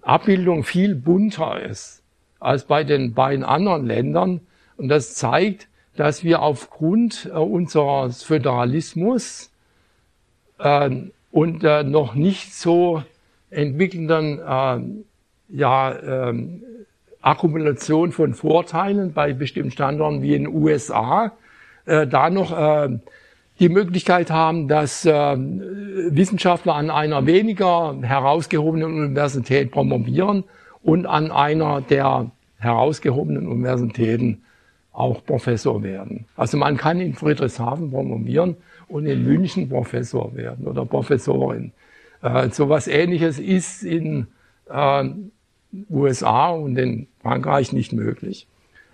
Abbildung 0.00 0.64
viel 0.64 0.94
bunter 0.94 1.60
ist 1.60 2.02
als 2.40 2.64
bei 2.64 2.84
den 2.84 3.12
beiden 3.12 3.44
anderen 3.44 3.86
Ländern. 3.86 4.40
Und 4.78 4.88
das 4.88 5.14
zeigt, 5.14 5.68
dass 5.96 6.24
wir 6.24 6.40
aufgrund 6.40 7.26
unseres 7.26 8.22
Föderalismus 8.22 9.50
und 11.30 11.62
noch 11.62 12.14
nicht 12.14 12.54
so 12.54 13.02
entwickelnden 13.50 14.40
ja, 15.52 15.98
ähm, 16.02 16.62
Akkumulation 17.22 18.12
von 18.12 18.34
Vorteilen 18.34 19.12
bei 19.12 19.32
bestimmten 19.32 19.70
Standorten 19.70 20.22
wie 20.22 20.34
in 20.34 20.44
den 20.44 20.54
USA, 20.54 21.32
äh, 21.86 22.06
da 22.06 22.30
noch 22.30 22.56
äh, 22.56 22.98
die 23.60 23.68
Möglichkeit 23.68 24.30
haben, 24.30 24.68
dass 24.68 25.04
äh, 25.04 25.36
Wissenschaftler 25.36 26.74
an 26.74 26.90
einer 26.90 27.26
weniger 27.26 27.96
herausgehobenen 28.02 28.92
Universität 28.92 29.70
promovieren 29.70 30.44
und 30.82 31.06
an 31.06 31.30
einer 31.30 31.80
der 31.80 32.30
herausgehobenen 32.58 33.46
Universitäten 33.46 34.42
auch 34.92 35.24
Professor 35.24 35.82
werden. 35.82 36.26
Also 36.36 36.56
man 36.56 36.76
kann 36.76 37.00
in 37.00 37.14
Friedrichshafen 37.14 37.90
promovieren 37.90 38.56
und 38.88 39.06
in 39.06 39.24
München 39.24 39.68
Professor 39.68 40.34
werden 40.34 40.66
oder 40.66 40.84
Professorin. 40.84 41.72
Äh, 42.22 42.50
so 42.50 42.68
was 42.68 42.88
Ähnliches 42.88 43.38
ist 43.38 43.82
in 43.82 44.26
äh, 44.70 45.04
USA 45.90 46.50
und 46.50 46.76
in 46.76 47.08
Frankreich 47.20 47.72
nicht 47.72 47.92
möglich. 47.92 48.46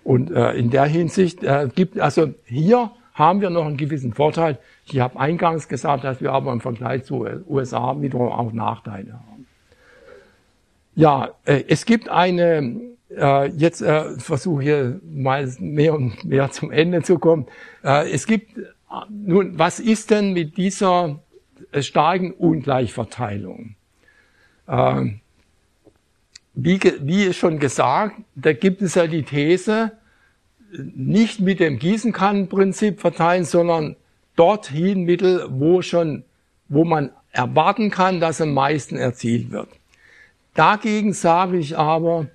Und 0.04 0.30
äh, 0.30 0.52
in 0.52 0.70
der 0.70 0.84
Hinsicht 0.84 1.42
äh, 1.42 1.68
gibt 1.74 1.98
also 1.98 2.32
hier 2.44 2.90
haben 3.18 3.40
wir 3.40 3.50
noch 3.50 3.66
einen 3.66 3.76
gewissen 3.76 4.14
Vorteil. 4.14 4.58
Ich 4.86 5.00
habe 5.00 5.18
eingangs 5.18 5.68
gesagt, 5.68 6.04
dass 6.04 6.20
wir 6.20 6.32
aber 6.32 6.52
im 6.52 6.60
Vergleich 6.60 7.04
zu 7.04 7.26
USA 7.48 8.00
wiederum 8.00 8.28
auch 8.28 8.52
Nachteile 8.52 9.14
haben. 9.14 9.46
Ja, 10.94 11.30
äh, 11.44 11.64
es 11.68 11.84
gibt 11.84 12.08
eine, 12.08 12.80
äh, 13.10 13.48
jetzt 13.50 13.82
äh, 13.82 14.18
versuche 14.18 14.62
hier 14.62 15.00
mal 15.04 15.48
mehr 15.58 15.94
und 15.94 16.24
mehr 16.24 16.50
zum 16.50 16.70
Ende 16.70 17.02
zu 17.02 17.18
kommen. 17.18 17.46
Äh, 17.84 18.10
es 18.10 18.26
gibt, 18.26 18.56
äh, 18.56 18.62
nun, 19.08 19.58
was 19.58 19.80
ist 19.80 20.10
denn 20.10 20.32
mit 20.32 20.56
dieser 20.56 21.20
äh, 21.72 21.82
starken 21.82 22.32
Ungleichverteilung? 22.32 23.74
Äh, 24.66 25.10
wie, 26.60 26.80
wie 27.02 27.32
schon 27.32 27.60
gesagt, 27.60 28.16
da 28.34 28.52
gibt 28.52 28.82
es 28.82 28.96
ja 28.96 29.06
die 29.06 29.22
These, 29.22 29.92
nicht 30.72 31.38
mit 31.38 31.60
dem 31.60 31.78
Gießenkannenprinzip 31.78 33.00
verteilen, 33.00 33.44
sondern 33.44 33.94
dorthin 34.34 35.04
Mittel, 35.04 35.46
wo 35.50 35.82
schon, 35.82 36.24
wo 36.68 36.84
man 36.84 37.10
erwarten 37.30 37.90
kann, 37.90 38.18
dass 38.18 38.40
am 38.40 38.54
meisten 38.54 38.96
erzielt 38.96 39.52
wird. 39.52 39.68
Dagegen 40.54 41.12
sage 41.12 41.58
ich 41.58 41.78
aber, 41.78 42.26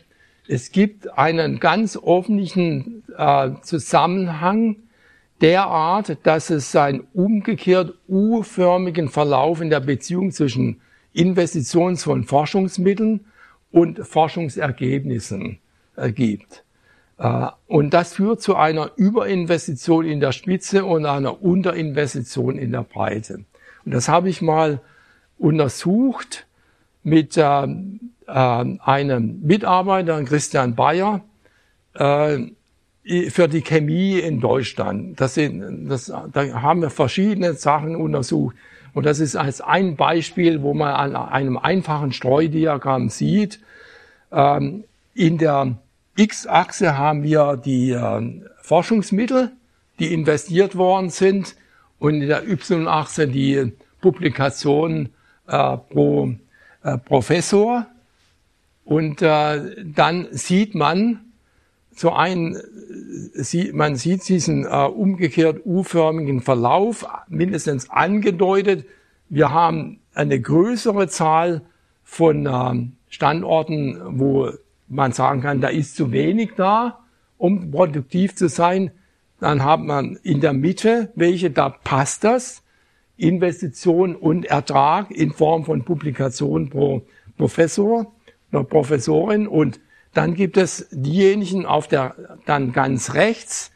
es 0.48 0.72
gibt 0.72 1.18
einen 1.18 1.60
ganz 1.60 1.98
offenen 1.98 3.04
äh, 3.18 3.50
Zusammenhang 3.62 4.78
derart, 5.42 6.18
dass 6.24 6.50
es 6.50 6.74
einen 6.78 7.06
umgekehrt 7.14 7.94
U-förmigen 8.08 9.10
Verlauf 9.10 9.60
in 9.60 9.70
der 9.70 9.82
Beziehung 9.82 10.32
zwischen 10.32 10.80
Investitions- 11.14 12.04
von 12.04 12.24
Forschungsmitteln 12.24 13.26
und 13.74 14.08
Forschungsergebnissen 14.08 15.58
äh, 15.98 16.12
gibt. 16.12 16.64
Äh, 17.18 17.48
und 17.68 17.94
das 17.94 18.14
führt 18.14 18.42
zu 18.42 18.56
einer 18.56 18.92
Überinvestition 18.96 20.06
in 20.06 20.22
der 20.22 20.32
Spitze 20.32 20.86
und 20.86 21.06
einer 21.06 21.42
Unterinvestition 21.42 22.58
in 22.58 22.72
der 22.72 22.84
Breite. 22.84 23.44
Und 23.84 23.94
das 23.94 24.08
habe 24.08 24.30
ich 24.30 24.42
mal 24.42 24.80
untersucht 25.38 26.46
mit 27.02 27.36
äh, 27.36 27.68
einem 28.28 29.42
Mitarbeiter, 29.42 30.24
Christian 30.24 30.76
Bayer, 30.76 31.22
äh, 31.96 32.38
für 33.30 33.48
die 33.50 33.62
Chemie 33.62 34.20
in 34.20 34.40
Deutschland. 34.40 35.20
Das 35.20 35.34
sind, 35.34 35.90
das, 35.90 36.06
da 36.06 36.62
haben 36.62 36.82
wir 36.82 36.90
verschiedene 36.90 37.56
Sachen 37.56 37.96
untersucht. 37.96 38.56
Und 38.94 39.06
das 39.06 39.20
ist 39.20 39.36
als 39.36 39.62
ein 39.62 39.96
Beispiel, 39.96 40.62
wo 40.62 40.74
man 40.74 40.94
an 40.94 41.16
einem 41.16 41.58
einfachen 41.58 42.12
Streudiagramm 42.12 43.10
sieht, 43.10 43.60
ähm, 44.32 44.84
in 45.16 45.38
der 45.38 45.78
X-Achse 46.16 46.98
haben 46.98 47.24
wir 47.24 47.58
die 47.58 47.92
äh, 47.92 48.42
Forschungsmittel, 48.62 49.52
die 50.00 50.14
investiert 50.14 50.76
worden 50.76 51.10
sind 51.10 51.56
und 52.00 52.22
in 52.22 52.28
der 52.28 52.48
Y-Achse 52.48 53.28
die 53.28 53.74
Publikationen 54.02 55.10
äh, 55.48 55.78
pro 55.78 56.34
äh, 56.84 56.98
Professor. 56.98 57.88
Und 58.86 59.22
äh, 59.22 59.84
dann 59.84 60.28
sieht 60.32 60.76
man 60.76 61.22
so 61.96 62.12
ein, 62.12 62.58
sieht, 63.34 63.74
man 63.74 63.96
sieht 63.96 64.28
diesen 64.28 64.66
äh, 64.66 64.86
umgekehrt 64.86 65.62
U-förmigen 65.66 66.42
Verlauf 66.42 67.06
mindestens 67.28 67.90
angedeutet. 67.90 68.86
Wir 69.30 69.52
haben 69.52 70.00
eine 70.14 70.40
größere 70.40 71.08
Zahl 71.08 71.62
von 72.04 72.46
äh, 72.46 72.88
Standorten, 73.10 74.00
wo 74.20 74.52
man 74.88 75.12
sagen 75.12 75.42
kann, 75.42 75.62
da 75.62 75.70
ist 75.70 75.96
zu 75.96 76.12
wenig 76.12 76.52
da, 76.56 77.00
um 77.38 77.72
produktiv 77.72 78.36
zu 78.36 78.48
sein. 78.48 78.92
Dann 79.40 79.64
hat 79.64 79.82
man 79.82 80.18
in 80.24 80.40
der 80.40 80.54
Mitte 80.54 81.12
welche, 81.16 81.52
da 81.52 81.70
passt 81.70 82.24
das. 82.24 82.64
Investition 83.16 84.16
und 84.16 84.46
Ertrag 84.46 85.12
in 85.12 85.32
Form 85.32 85.66
von 85.66 85.84
Publikation 85.84 86.70
pro 86.70 87.04
Professor 87.38 88.12
oder 88.52 88.64
Professorin. 88.64 89.48
Und 89.48 89.80
dann 90.14 90.36
gibt 90.36 90.58
es 90.58 90.88
diejenigen 90.92 91.66
auf 91.66 91.88
der, 91.88 92.16
dann 92.46 92.72
ganz 92.72 93.14
rechts, 93.14 93.72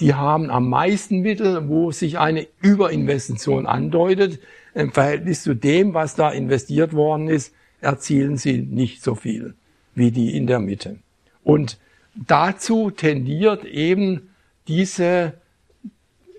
die 0.00 0.14
haben 0.14 0.50
am 0.50 0.68
meisten 0.68 1.20
Mittel, 1.20 1.68
wo 1.68 1.92
sich 1.92 2.18
eine 2.18 2.46
Überinvestition 2.60 3.66
andeutet 3.66 4.40
im 4.74 4.90
Verhältnis 4.92 5.42
zu 5.42 5.54
dem, 5.54 5.94
was 5.94 6.14
da 6.14 6.30
investiert 6.30 6.92
worden 6.94 7.28
ist 7.28 7.54
erzielen 7.82 8.36
sie 8.36 8.58
nicht 8.58 9.02
so 9.02 9.14
viel 9.14 9.54
wie 9.94 10.10
die 10.10 10.34
in 10.34 10.46
der 10.46 10.60
Mitte. 10.60 10.96
Und 11.44 11.78
dazu 12.14 12.90
tendiert 12.90 13.64
eben 13.64 14.30
diese, 14.68 15.34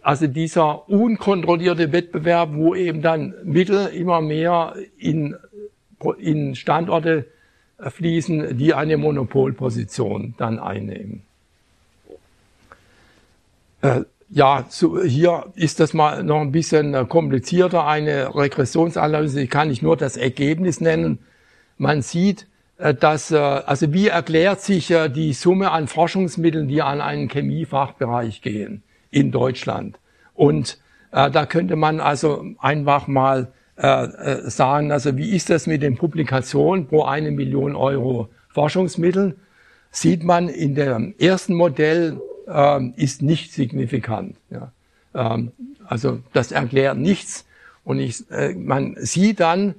also 0.01 0.25
dieser 0.25 0.89
unkontrollierte 0.89 1.91
Wettbewerb, 1.91 2.49
wo 2.53 2.73
eben 2.73 3.01
dann 3.03 3.35
Mittel 3.43 3.87
immer 3.87 4.21
mehr 4.21 4.75
in, 4.97 5.35
in 6.17 6.55
Standorte 6.55 7.27
fließen, 7.79 8.57
die 8.57 8.73
eine 8.73 8.97
Monopolposition 8.97 10.35
dann 10.37 10.59
einnehmen. 10.59 11.23
Äh, 13.81 14.01
ja, 14.29 14.65
so, 14.69 15.03
hier 15.03 15.45
ist 15.55 15.79
das 15.79 15.93
mal 15.93 16.23
noch 16.23 16.41
ein 16.41 16.51
bisschen 16.51 17.07
komplizierter. 17.07 17.85
Eine 17.85 18.33
Regressionsanalyse 18.33 19.47
kann 19.47 19.69
ich 19.69 19.81
nur 19.81 19.95
das 19.95 20.17
Ergebnis 20.17 20.81
nennen. 20.81 21.19
Man 21.77 22.01
sieht, 22.01 22.47
äh, 22.77 22.93
dass, 22.93 23.31
äh, 23.31 23.37
also 23.37 23.93
wie 23.93 24.07
erklärt 24.07 24.61
sich 24.61 24.89
äh, 24.89 25.09
die 25.09 25.33
Summe 25.33 25.71
an 25.71 25.87
Forschungsmitteln, 25.87 26.67
die 26.67 26.81
an 26.81 27.01
einen 27.01 27.29
Chemiefachbereich 27.29 28.41
gehen 28.41 28.83
in 29.11 29.31
Deutschland? 29.31 29.99
Und 30.33 30.79
äh, 31.11 31.29
da 31.29 31.45
könnte 31.45 31.75
man 31.75 31.99
also 31.99 32.43
einfach 32.57 33.07
mal 33.07 33.53
äh, 33.75 34.49
sagen, 34.49 34.91
also 34.91 35.17
wie 35.17 35.35
ist 35.35 35.49
das 35.49 35.67
mit 35.67 35.81
den 35.81 35.97
Publikationen 35.97 36.87
pro 36.87 37.03
eine 37.03 37.31
Million 37.31 37.75
Euro 37.75 38.29
Forschungsmittel? 38.49 39.35
Sieht 39.91 40.23
man 40.23 40.49
in 40.49 40.75
dem 40.75 41.15
ersten 41.17 41.53
Modell 41.55 42.19
äh, 42.47 42.89
ist 42.95 43.21
nicht 43.21 43.51
signifikant. 43.51 44.37
Ja. 44.49 44.71
Ähm, 45.13 45.51
also 45.85 46.19
das 46.33 46.51
erklärt 46.51 46.97
nichts. 46.97 47.45
Und 47.83 47.99
ich, 47.99 48.29
äh, 48.31 48.53
man 48.53 48.95
sieht 48.97 49.39
dann 49.39 49.75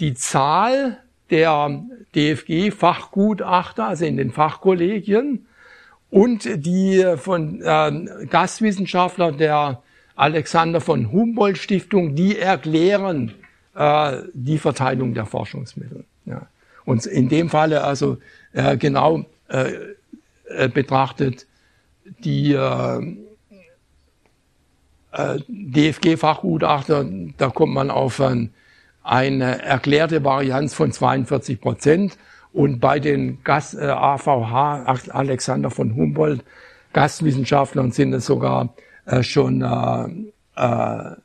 die 0.00 0.14
Zahl 0.14 0.98
der 1.30 1.82
DFG-Fachgutachter, 2.14 3.88
also 3.88 4.04
in 4.04 4.16
den 4.16 4.30
Fachkollegien, 4.30 5.46
und 6.10 6.46
die 6.66 7.14
von 7.16 7.62
äh, 7.62 8.26
Gastwissenschaftler 8.28 9.32
der 9.32 9.82
Alexander 10.14 10.80
von 10.80 11.12
Humboldt 11.12 11.58
Stiftung, 11.58 12.14
die 12.14 12.38
erklären 12.38 13.34
äh, 13.74 14.18
die 14.34 14.58
Verteilung 14.58 15.14
der 15.14 15.26
Forschungsmittel. 15.26 16.04
Ja. 16.26 16.46
Und 16.84 17.06
in 17.06 17.28
dem 17.28 17.48
Falle 17.48 17.84
also 17.84 18.18
äh, 18.52 18.76
genau 18.76 19.24
äh, 19.48 19.72
äh 20.48 20.68
betrachtet 20.68 21.46
die 22.24 22.52
äh, 22.52 23.16
äh 25.12 25.38
DFG-Fachgutachter, 25.48 27.06
da 27.38 27.48
kommt 27.48 27.74
man 27.74 27.90
auf 27.90 28.20
ein 28.20 28.52
eine 29.02 29.62
erklärte 29.62 30.24
Varianz 30.24 30.74
von 30.74 30.92
42 30.92 31.60
Prozent. 31.60 32.18
Und 32.52 32.80
bei 32.80 33.00
den 33.00 33.42
Gast, 33.44 33.74
äh, 33.74 33.86
AVH, 33.86 34.84
Alexander 35.10 35.70
von 35.70 35.94
Humboldt, 35.94 36.44
Gastwissenschaftlern 36.92 37.92
sind 37.92 38.12
es 38.12 38.26
sogar 38.26 38.74
äh, 39.06 39.22
schon 39.22 39.62
äh, 39.62 41.16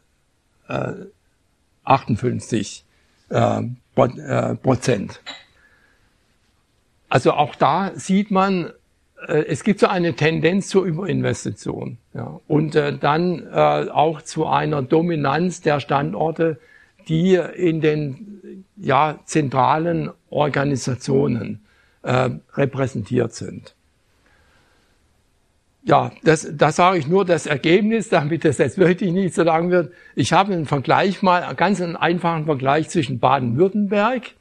äh, 0.68 0.94
58 1.84 2.86
äh, 3.30 3.62
äh, 3.96 4.56
Prozent. 4.56 5.22
Also 7.10 7.32
auch 7.32 7.56
da 7.56 7.92
sieht 7.96 8.32
man, 8.32 8.72
äh, 9.28 9.46
es 9.48 9.64
gibt 9.64 9.80
so 9.80 9.88
eine 9.88 10.16
Tendenz 10.16 10.68
zur 10.68 10.84
Überinvestition 10.84 11.98
ja, 12.14 12.40
und 12.48 12.76
äh, 12.76 12.98
dann 12.98 13.48
äh, 13.52 13.90
auch 13.90 14.22
zu 14.22 14.46
einer 14.46 14.82
Dominanz 14.82 15.62
der 15.62 15.80
Standorte 15.80 16.60
die 17.08 17.36
in 17.36 17.82
den 17.82 18.66
ja, 18.76 19.20
zentralen 19.26 20.12
Organisationen 20.30 21.62
äh, 22.04 22.30
repräsentiert 22.54 23.34
sind. 23.34 23.76
Ja, 25.88 26.12
das, 26.22 26.46
das 26.52 26.76
sage 26.76 26.98
ich 26.98 27.08
nur 27.08 27.24
das 27.24 27.46
Ergebnis, 27.46 28.10
damit 28.10 28.44
das 28.44 28.58
jetzt 28.58 28.78
wirklich 28.78 29.14
nicht 29.14 29.34
so 29.34 29.44
lang 29.44 29.72
wird. 29.72 29.94
Ich 30.16 30.34
habe 30.34 30.52
einen 30.52 30.66
Vergleich 30.66 31.22
mal, 31.22 31.44
einen 31.44 31.56
ganz 31.56 31.82
einfachen 31.82 32.44
Vergleich 32.44 32.90
zwischen 32.90 33.20
Baden-Württemberg, 33.20 34.34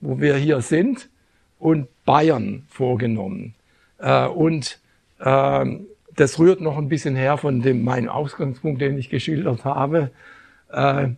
wo 0.00 0.20
wir 0.20 0.36
hier 0.36 0.62
sind, 0.62 1.10
und 1.58 1.86
Bayern 2.06 2.64
vorgenommen. 2.70 3.54
Äh, 3.98 4.26
und 4.26 4.78
äh, 5.18 5.66
das 6.16 6.38
rührt 6.38 6.62
noch 6.62 6.78
ein 6.78 6.88
bisschen 6.88 7.14
her 7.14 7.36
von 7.36 7.60
dem 7.60 7.84
meinen 7.84 8.08
Ausgangspunkt, 8.08 8.80
den 8.80 8.96
ich 8.96 9.10
geschildert 9.10 9.66
habe. 9.66 10.10
Äh, 10.72 11.08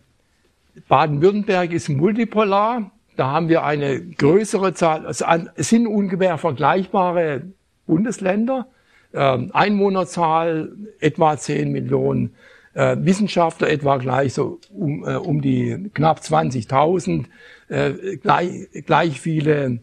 Baden-Württemberg 0.89 1.71
ist 1.71 1.87
multipolar. 1.87 2.91
Da 3.15 3.27
haben 3.27 3.47
wir 3.47 3.63
eine 3.63 4.01
größere 4.01 4.73
Zahl, 4.73 5.05
es 5.05 5.69
sind 5.69 5.87
ungefähr 5.87 6.37
vergleichbare 6.37 7.43
Bundesländer. 7.87 8.67
Ähm, 9.13 9.51
Einwohnerzahl 9.53 10.71
etwa 10.99 11.37
10 11.37 11.71
Millionen, 11.71 12.35
äh, 12.73 12.95
Wissenschaftler 12.99 13.69
etwa 13.69 13.97
gleich 13.97 14.33
so 14.33 14.59
um, 14.71 15.07
äh, 15.07 15.15
um 15.15 15.41
die 15.41 15.89
knapp 15.93 16.19
20.000, 16.19 17.25
äh, 17.69 18.17
gleich, 18.17 18.67
gleich 18.85 19.21
viele 19.21 19.79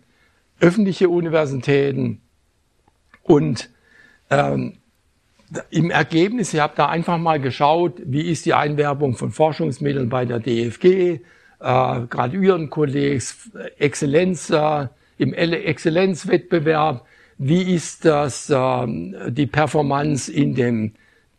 öffentliche 0.61 1.09
Universitäten. 1.09 2.21
Und 3.23 3.71
ähm, 4.31 4.75
im 5.71 5.91
Ergebnis, 5.91 6.55
ich 6.55 6.61
habe 6.61 6.75
da 6.77 6.89
einfach 6.89 7.19
mal 7.19 7.41
geschaut, 7.41 8.01
wie 8.05 8.31
ist 8.31 8.47
die 8.47 8.55
Einwerbung 8.55 9.17
von 9.17 9.33
Forschungsmitteln 9.33 10.09
bei 10.09 10.25
der 10.25 10.39
DFG, 10.39 10.85
äh, 10.85 11.19
Graduiertenkollegs, 11.59 13.51
Exzellenz, 13.79 14.51
äh, 14.51 14.87
im 15.19 15.35
Exzellenzwettbewerb, 15.35 17.05
wie 17.43 17.75
ist 17.75 18.05
das 18.05 18.51
äh, 18.51 18.87
die 19.31 19.47
Performance 19.47 20.31
in 20.31 20.55
dem 20.55 20.93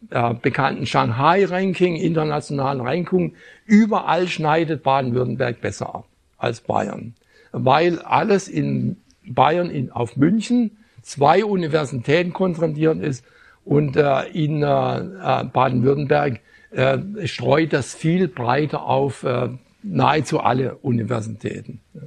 äh, 0.09 0.33
bekannten 0.33 0.87
Shanghai-Ranking, 0.87 1.95
internationalen 1.95 2.81
Ranking. 2.81 3.35
Überall 3.67 4.27
schneidet 4.27 4.81
Baden-Württemberg 4.81 5.61
besser 5.61 5.93
ab 5.93 6.07
als 6.39 6.61
Bayern, 6.61 7.13
weil 7.51 7.99
alles 7.99 8.47
in 8.47 8.97
Bayern 9.27 9.69
in, 9.69 9.91
auf 9.91 10.17
München 10.17 10.71
zwei 11.03 11.45
Universitäten 11.45 12.33
konzentriert 12.33 12.99
ist 12.99 13.23
und 13.63 13.95
äh, 13.95 14.23
in 14.29 14.63
äh, 14.63 14.65
äh, 14.65 15.43
Baden-Württemberg 15.43 16.39
äh, 16.71 16.97
streut 17.27 17.73
das 17.73 17.93
viel 17.93 18.27
breiter 18.27 18.83
auf 18.87 19.21
äh, 19.21 19.49
nahezu 19.83 20.39
alle 20.39 20.77
Universitäten. 20.77 21.79
Ja, 21.93 22.01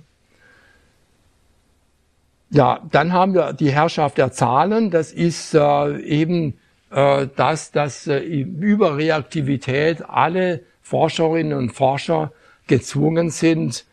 dann 2.50 3.12
haben 3.12 3.34
wir 3.34 3.52
die 3.52 3.70
Herrschaft 3.70 4.18
der 4.18 4.32
Zahlen. 4.32 4.90
Das 4.90 5.12
ist 5.12 5.54
äh, 5.54 5.98
eben 5.98 6.54
äh, 6.90 7.26
das, 7.34 7.72
dass 7.72 8.06
äh, 8.06 8.20
über 8.20 8.96
Reaktivität 8.96 10.02
alle 10.08 10.60
Forscherinnen 10.82 11.56
und 11.56 11.70
Forscher 11.70 12.32
gezwungen 12.66 13.30
sind, 13.30 13.84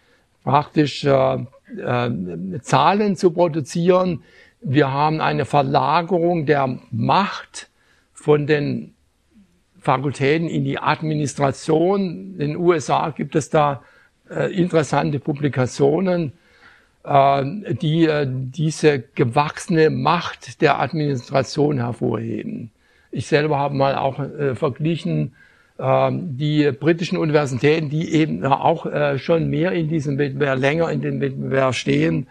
praktisch 0.44 1.03
äh, 1.03 1.38
äh, 1.78 2.60
Zahlen 2.61 3.15
zu 3.15 3.32
produzieren, 3.32 4.23
wir 4.61 4.91
haben 4.91 5.22
eine 5.22 5.45
Verlagerung 5.45 6.45
der 6.45 6.80
Macht 6.91 7.69
von 8.14 8.45
den 8.45 8.94
Fakultäten 9.80 10.48
in 10.48 10.64
die 10.64 10.78
Administration. 10.78 12.34
In 12.34 12.38
den 12.38 12.57
USA 12.57 13.10
gibt 13.10 13.36
es 13.36 13.49
da 13.49 13.82
äh, 14.30 14.53
interessante 14.53 15.19
Publikationen, 15.19 16.34
die 17.03 18.06
äh, 18.06 18.28
diese 18.30 18.99
gewachsene 18.99 19.90
Macht 19.90 20.61
der 20.61 20.80
Administration 20.80 21.78
hervorheben. 21.78 22.72
Ich 23.11 23.28
selber 23.28 23.57
habe 23.57 23.76
mal 23.76 23.95
auch 23.95 24.19
äh, 24.19 24.56
verglichen 24.56 25.34
äh, 25.78 26.11
die 26.14 26.72
britischen 26.72 27.18
Universitäten, 27.18 27.90
die 27.90 28.14
eben 28.14 28.45
auch 28.45 28.86
äh, 28.86 29.18
schon 29.18 29.49
mehr 29.49 29.72
in 29.72 29.90
diesem 29.90 30.18
Wettbewerb, 30.18 30.60
länger 30.60 30.91
in 30.91 31.02
dem 31.02 31.19
Wettbewerb 31.22 31.76
stehen, 31.76 32.28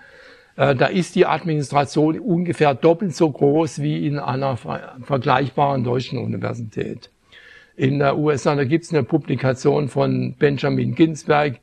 da 0.56 0.86
ist 0.86 1.14
die 1.14 1.24
Administration 1.24 2.18
ungefähr 2.18 2.74
doppelt 2.74 3.16
so 3.16 3.30
groß 3.30 3.80
wie 3.80 4.06
in 4.06 4.18
einer 4.18 4.58
vergleichbaren 4.58 5.84
deutschen 5.84 6.18
Universität. 6.18 7.08
In 7.76 7.98
der 7.98 8.18
USA, 8.18 8.54
da 8.56 8.64
gibt 8.64 8.84
es 8.84 8.92
eine 8.92 9.02
Publikation 9.02 9.88
von 9.88 10.34
Benjamin 10.38 10.94
Ginsberg, 10.94 11.60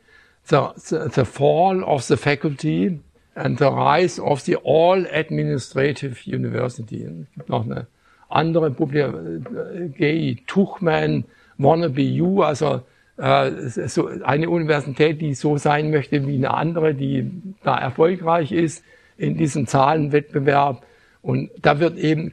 the, 0.47 1.09
the 1.13 1.25
Fall 1.25 1.83
of 1.83 2.03
the 2.03 2.17
Faculty 2.17 2.99
and 3.35 3.57
the 3.57 3.71
Rise 3.71 4.19
of 4.19 4.45
the 4.45 4.55
All 4.55 5.05
Administrative 5.11 6.25
University. 6.25 7.03
Es 7.03 7.31
gibt 7.35 7.49
noch 7.49 7.65
eine 7.65 7.87
andere 8.29 8.71
Publikation, 8.71 9.45
äh, 9.55 9.87
G. 9.89 10.37
Tuchman, 10.47 11.25
Wannabe 11.57 12.01
You, 12.01 12.41
also 12.43 12.81
äh, 13.17 13.51
so 13.87 14.07
eine 14.23 14.49
Universität, 14.49 15.21
die 15.21 15.33
so 15.33 15.57
sein 15.57 15.91
möchte 15.91 16.25
wie 16.27 16.35
eine 16.35 16.53
andere, 16.53 16.93
die 16.93 17.31
da 17.63 17.77
erfolgreich 17.77 18.51
ist 18.51 18.83
in 19.17 19.37
diesem 19.37 19.67
Zahlenwettbewerb. 19.67 20.83
Und 21.21 21.49
da 21.61 21.79
wird 21.79 21.97
eben 21.97 22.31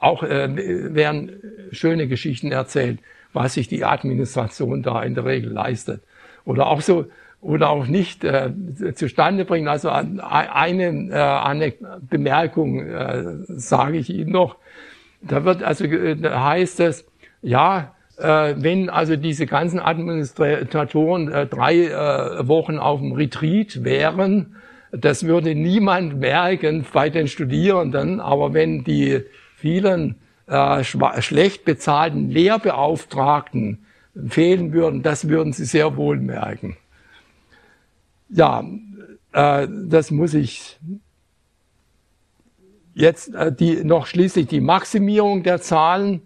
auch 0.00 0.22
äh, 0.22 0.94
werden 0.94 1.32
schöne 1.70 2.06
Geschichten 2.06 2.52
erzählt, 2.52 3.00
was 3.32 3.54
sich 3.54 3.68
die 3.68 3.84
Administration 3.84 4.82
da 4.82 5.02
in 5.02 5.14
der 5.14 5.24
Regel 5.24 5.52
leistet. 5.52 6.02
Oder 6.44 6.66
auch 6.66 6.80
so 6.80 7.06
oder 7.40 7.68
auch 7.68 7.86
nicht 7.86 8.24
äh, 8.24 8.50
zustande 8.94 9.44
bringen. 9.44 9.68
Also 9.68 9.90
eine, 9.90 11.10
äh, 11.10 11.14
eine 11.14 11.74
Bemerkung 12.08 12.80
äh, 12.80 13.24
sage 13.48 13.98
ich 13.98 14.08
Ihnen 14.08 14.32
noch. 14.32 14.56
Da 15.20 15.44
wird 15.44 15.62
also 15.62 15.86
da 15.86 16.44
heißt 16.44 16.80
es, 16.80 17.06
ja, 17.42 17.94
äh, 18.18 18.54
wenn 18.56 18.88
also 18.88 19.16
diese 19.16 19.46
ganzen 19.46 19.78
Administratoren 19.78 21.30
äh, 21.30 21.46
drei 21.46 21.86
äh, 21.86 22.48
Wochen 22.48 22.78
auf 22.78 23.00
dem 23.00 23.12
Retreat 23.12 23.84
wären, 23.84 24.56
das 24.90 25.26
würde 25.26 25.54
niemand 25.54 26.20
merken 26.20 26.86
bei 26.92 27.10
den 27.10 27.28
Studierenden, 27.28 28.20
aber 28.20 28.54
wenn 28.54 28.84
die 28.84 29.20
vielen 29.56 30.14
äh, 30.46 30.84
schlecht 30.84 31.64
bezahlten 31.64 32.30
Lehrbeauftragten 32.30 33.83
fehlen 34.28 34.72
würden, 34.72 35.02
das 35.02 35.28
würden 35.28 35.52
sie 35.52 35.64
sehr 35.64 35.96
wohl 35.96 36.18
merken. 36.18 36.76
Ja, 38.28 38.64
äh, 39.32 39.68
das 39.88 40.10
muss 40.10 40.34
ich 40.34 40.78
jetzt 42.94 43.34
äh, 43.34 43.52
die 43.52 43.84
noch 43.84 44.06
schließlich 44.06 44.46
die 44.46 44.60
Maximierung 44.60 45.42
der 45.42 45.60
Zahlen. 45.60 46.22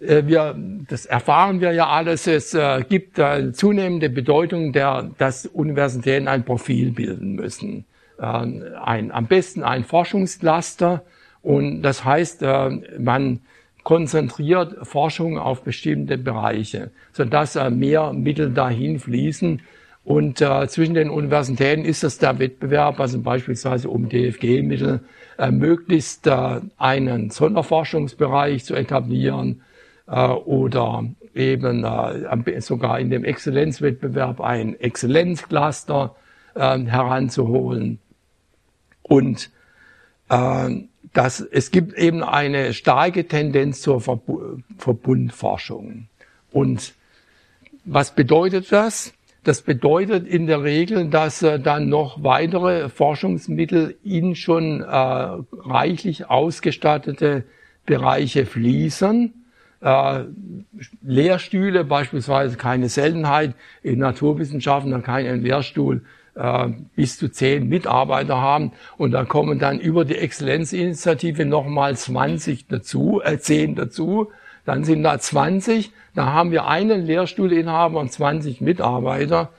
Äh, 0.00 0.24
wir, 0.26 0.56
das 0.88 1.06
erfahren 1.06 1.60
wir 1.60 1.72
ja 1.72 1.86
alles. 1.86 2.26
Es 2.26 2.54
äh, 2.54 2.84
gibt 2.88 3.18
äh, 3.18 3.52
zunehmende 3.52 4.10
Bedeutung, 4.10 4.72
der, 4.72 5.10
dass 5.18 5.46
Universitäten 5.46 6.28
ein 6.28 6.44
Profil 6.44 6.90
bilden 6.90 7.34
müssen. 7.34 7.86
Äh, 8.18 8.24
ein, 8.24 9.12
am 9.12 9.26
besten 9.26 9.62
ein 9.62 9.84
Forschungscluster. 9.84 11.04
Und 11.42 11.82
das 11.82 12.04
heißt, 12.04 12.42
äh, 12.42 12.70
man 12.98 13.40
konzentriert 13.86 14.84
Forschung 14.84 15.38
auf 15.38 15.62
bestimmte 15.62 16.18
Bereiche, 16.18 16.90
sodass 17.12 17.56
mehr 17.70 18.12
Mittel 18.12 18.50
dahin 18.50 18.98
fließen. 18.98 19.62
Und 20.02 20.40
äh, 20.40 20.66
zwischen 20.66 20.94
den 20.94 21.08
Universitäten 21.08 21.84
ist 21.84 22.02
das 22.02 22.18
der 22.18 22.40
Wettbewerb, 22.40 22.98
also 22.98 23.20
beispielsweise 23.20 23.88
um 23.88 24.08
DFG-Mittel, 24.08 25.02
äh, 25.38 25.52
möglichst 25.52 26.26
äh, 26.26 26.62
einen 26.76 27.30
Sonderforschungsbereich 27.30 28.64
zu 28.64 28.74
etablieren 28.74 29.62
äh, 30.08 30.30
oder 30.30 31.04
eben 31.32 31.84
äh, 31.84 32.60
sogar 32.62 32.98
in 32.98 33.10
dem 33.10 33.22
Exzellenzwettbewerb 33.22 34.40
ein 34.40 34.80
Exzellenzcluster 34.80 36.16
äh, 36.56 36.80
heranzuholen. 36.80 38.00
Und 39.02 39.50
dass 41.16 41.40
es 41.40 41.70
gibt 41.70 41.96
eben 41.96 42.22
eine 42.22 42.74
starke 42.74 43.26
Tendenz 43.26 43.80
zur 43.80 44.02
Verbundforschung. 44.76 46.08
Und 46.52 46.92
was 47.86 48.14
bedeutet 48.14 48.70
das? 48.70 49.14
Das 49.42 49.62
bedeutet 49.62 50.28
in 50.28 50.46
der 50.46 50.62
Regel, 50.62 51.08
dass 51.08 51.42
äh, 51.42 51.58
dann 51.58 51.88
noch 51.88 52.22
weitere 52.22 52.90
Forschungsmittel 52.90 53.96
in 54.04 54.34
schon 54.34 54.82
äh, 54.82 54.84
reichlich 54.86 56.28
ausgestattete 56.28 57.44
Bereiche 57.86 58.44
fließen. 58.44 59.32
Äh, 59.80 60.24
Lehrstühle 61.02 61.84
beispielsweise 61.84 62.58
keine 62.58 62.90
Seltenheit 62.90 63.54
in 63.82 64.00
Naturwissenschaften, 64.00 64.90
dann 64.90 65.02
kein 65.02 65.40
Lehrstuhl 65.40 66.02
äh, 66.36 66.68
bis 66.94 67.18
zu 67.18 67.28
zehn 67.28 67.68
Mitarbeiter 67.68 68.40
haben 68.40 68.72
und 68.96 69.10
da 69.10 69.24
kommen 69.24 69.58
dann 69.58 69.80
über 69.80 70.04
die 70.04 70.16
Exzellenzinitiative 70.16 71.44
nochmal 71.44 71.96
20 71.96 72.68
dazu, 72.68 73.20
äh, 73.24 73.38
10 73.38 73.74
dazu, 73.74 74.30
dann 74.64 74.84
sind 74.84 75.02
da 75.02 75.18
20 75.18 75.92
da 76.16 76.32
haben 76.32 76.50
wir 76.50 76.66
einen 76.66 77.04
Lehrstuhlinhaber 77.04 78.00
und 78.00 78.10
20 78.10 78.62
Mitarbeiter. 78.62 79.50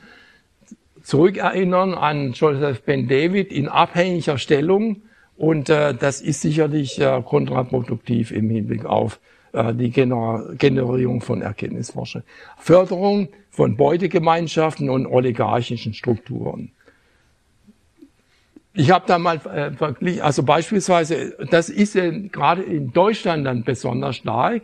Zurückerinnern 1.03 1.93
an 1.93 2.31
Joseph 2.33 2.81
Ben 2.81 3.07
David 3.07 3.53
in 3.53 3.69
abhängiger 3.69 4.39
Stellung. 4.39 5.03
Und 5.37 5.69
äh, 5.69 5.93
das 5.93 6.19
ist 6.19 6.41
sicherlich 6.41 6.99
äh, 6.99 7.21
kontraproduktiv 7.23 8.31
im 8.31 8.49
Hinblick 8.49 8.85
auf 8.85 9.19
äh, 9.53 9.71
die 9.75 9.91
Gener 9.91 10.49
Generierung 10.57 11.21
von 11.21 11.43
Erkenntnisforschung. 11.43 12.23
Förderung 12.57 13.29
von 13.57 13.75
Beutegemeinschaften 13.75 14.87
und 14.87 15.07
oligarchischen 15.07 15.95
Strukturen. 15.95 16.71
Ich 18.75 18.91
habe 18.91 19.05
da 19.07 19.17
mal 19.17 19.37
äh, 19.47 19.71
verglichen, 19.71 20.21
also 20.21 20.43
beispielsweise, 20.43 21.35
das 21.49 21.69
ist 21.69 21.95
äh, 21.95 22.11
gerade 22.31 22.61
in 22.61 22.93
Deutschland 22.93 23.47
dann 23.47 23.63
besonders 23.63 24.17
stark. 24.17 24.61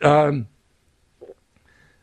Ähm, 0.00 0.46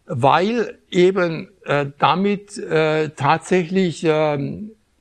weil 0.06 0.78
eben 0.92 1.50
äh, 1.66 1.88
damit 1.98 2.60
äh, 2.60 3.10
tatsächlich 3.10 4.04
äh, 4.04 4.38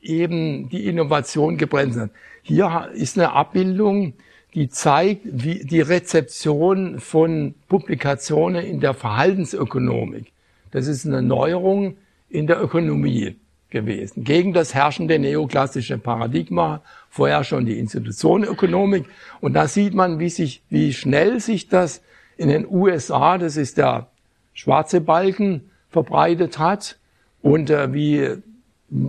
eben 0.01 0.71
die 0.71 0.87
Innovation 0.87 1.59
gebremst 1.59 1.99
hat. 1.99 2.11
Hier 2.43 2.91
ist 2.95 3.19
eine 3.19 3.33
Abbildung, 3.33 4.15
die 4.55 4.71
zeigt, 4.71 5.27
wie 5.27 5.63
die 5.63 5.83
Rezeption 5.83 7.01
von 7.01 7.55
Publikationen 7.69 8.65
in 8.65 8.81
der 8.81 8.95
Verhaltensökonomik. 8.95 10.33
Das 10.77 10.89
ist 10.89 11.07
eine 11.07 11.23
Neuerung 11.23 11.97
in 12.29 12.47
der 12.47 12.63
Ökonomie 12.63 13.37
gewesen. 13.71 14.25
Gegen 14.25 14.53
das 14.53 14.75
herrschende 14.75 15.19
neoklassische 15.19 15.97
Paradigma, 15.97 16.83
vorher 17.09 17.45
schon 17.45 17.65
die 17.65 17.79
Institutionenökonomik. 17.79 19.07
Und 19.41 19.55
da 19.55 19.69
sieht 19.69 19.95
man, 19.95 20.19
wie 20.19 20.29
sich, 20.29 20.63
wie 20.69 20.93
schnell 20.93 21.41
sich 21.41 21.71
das 21.71 22.03
in 22.37 22.51
den 22.51 22.67
USA, 22.69 23.39
das 23.39 23.57
ist 23.57 23.79
der 23.79 24.09
schwarze 24.53 25.01
Balken 25.01 25.71
verbreitet 25.89 26.59
hat 26.59 26.99
und 27.41 27.71
äh, 27.71 27.95
wie 27.95 28.43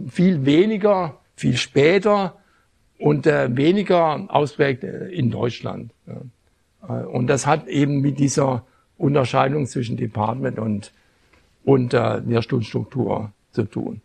viel 0.09 0.45
weniger, 0.45 1.19
viel 1.35 1.57
später 1.57 2.37
und 2.97 3.27
äh, 3.27 3.53
weniger 3.57 4.25
ausprägt 4.29 4.85
äh, 4.85 5.09
in 5.09 5.31
Deutschland. 5.31 5.91
Äh, 6.07 6.93
und 6.93 7.27
das 7.27 7.45
hat 7.45 7.67
eben 7.67 7.99
mit 7.99 8.19
dieser 8.19 8.65
Unterscheidung 8.97 9.65
zwischen 9.65 9.97
Department 9.97 10.59
und, 10.59 10.93
und 11.67 11.93
äh, 11.93 12.19
Lehrstuhlstruktur 12.19 13.33
zu 13.51 13.63
tun. 13.63 13.99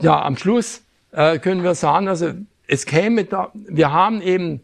Ja, 0.00 0.22
am 0.22 0.36
Schluss 0.36 0.82
äh, 1.12 1.38
können 1.38 1.62
wir 1.62 1.76
sagen, 1.76 2.08
also 2.08 2.32
es 2.66 2.84
käme 2.84 3.24
da, 3.24 3.52
wir 3.54 3.92
haben 3.92 4.20
eben 4.20 4.60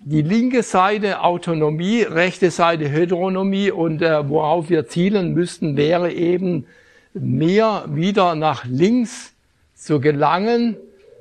die 0.00 0.22
linke 0.22 0.64
Seite 0.64 1.20
Autonomie, 1.22 2.02
rechte 2.02 2.50
Seite 2.50 2.88
Heteronomie 2.88 3.70
und 3.70 4.02
äh, 4.02 4.28
worauf 4.28 4.68
wir 4.68 4.88
zielen 4.88 5.32
müssten, 5.32 5.76
wäre 5.76 6.12
eben 6.12 6.66
mehr 7.14 7.84
wieder 7.86 8.34
nach 8.34 8.64
links 8.64 9.32
zu 9.74 10.00
gelangen, 10.00 10.76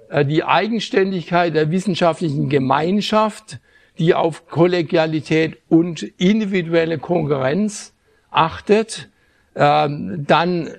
äh, 0.09 0.25
die 0.25 0.43
Eigenständigkeit 0.43 1.53
der 1.53 1.69
wissenschaftlichen 1.69 2.49
Gemeinschaft, 2.49 3.59
die 3.99 4.15
auf 4.15 4.47
Kollegialität 4.47 5.57
und 5.69 6.01
individuelle 6.17 6.97
Konkurrenz 6.97 7.93
achtet, 8.31 9.09
äh, 9.57 9.89
dann 9.89 10.69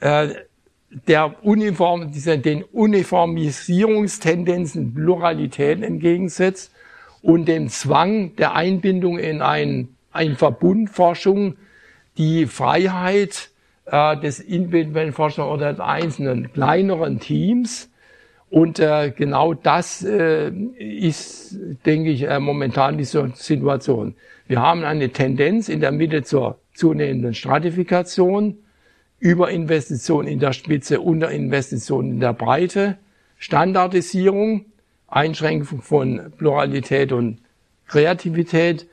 äh, 0.00 0.28
der 1.06 1.44
Uniform, 1.44 2.10
den 2.12 2.62
Uniformisierungstendenzen 2.62 4.94
Pluralität 4.94 5.82
entgegensetzt 5.82 6.72
und 7.22 7.46
den 7.46 7.68
Zwang 7.68 8.34
der 8.36 8.54
Einbindung 8.54 9.18
in 9.18 9.42
ein, 9.42 9.88
ein 10.12 10.36
Verbundforschung, 10.36 11.56
die 12.16 12.46
Freiheit 12.46 13.50
äh, 13.86 14.16
des 14.16 14.38
individuellen 14.40 15.12
Forschers 15.12 15.46
oder 15.46 15.72
des 15.72 15.80
einzelnen 15.80 16.52
kleineren 16.52 17.18
Teams. 17.18 17.90
Und 18.50 18.78
äh, 18.78 19.12
genau 19.14 19.52
das 19.52 20.04
äh, 20.04 20.50
ist, 20.78 21.58
denke 21.84 22.10
ich, 22.10 22.22
äh, 22.22 22.38
momentan 22.38 22.98
die 22.98 23.04
Situation. 23.04 24.14
Wir 24.46 24.62
haben 24.62 24.84
eine 24.84 25.10
Tendenz 25.10 25.68
in 25.68 25.80
der 25.80 25.90
Mitte 25.90 26.22
zur 26.22 26.60
zunehmenden 26.74 27.34
Stratifikation, 27.34 28.58
Überinvestition 29.18 30.26
in 30.26 30.38
der 30.38 30.52
Spitze, 30.52 31.00
Unterinvestition 31.00 32.10
in 32.10 32.20
der 32.20 32.34
Breite, 32.34 32.98
Standardisierung 33.38 34.66
Einschränkung 35.14 35.80
von 35.80 36.32
Pluralität 36.36 37.12
und 37.12 37.38
Kreativität 37.86 38.86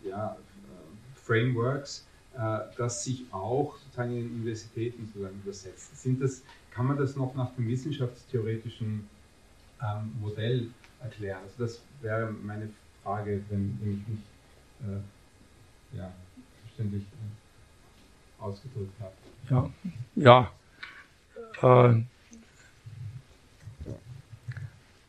ja, 0.09 0.37
Frameworks, 1.15 2.07
das 2.77 3.05
sich 3.05 3.25
auch 3.33 3.77
sozusagen 3.79 4.17
in 4.17 4.31
Universitäten 4.31 5.07
sozusagen 5.07 5.41
übersetzt. 5.43 6.01
Sind 6.01 6.23
das, 6.23 6.45
kann 6.71 6.87
man 6.87 6.97
das 6.97 7.17
noch 7.17 7.35
nach 7.35 7.53
dem 7.57 7.67
wissenschaftstheoretischen 7.67 9.09
ähm, 9.83 10.13
Modell 10.21 10.69
erklären? 11.03 11.39
Also 11.45 11.65
das 11.65 11.83
wäre 12.01 12.31
meine 12.31 12.69
Frage, 13.03 13.43
wenn, 13.49 13.79
ich 13.83 14.09
mich 14.09 14.21
äh, 14.83 15.97
ja, 15.97 16.13
verständlich 16.63 17.03
äh, 17.03 18.43
ausgedrückt 18.43 18.93
habe. 19.01 19.71
Ja, 20.15 20.51
ja. 21.63 21.91
Äh, 21.91 22.03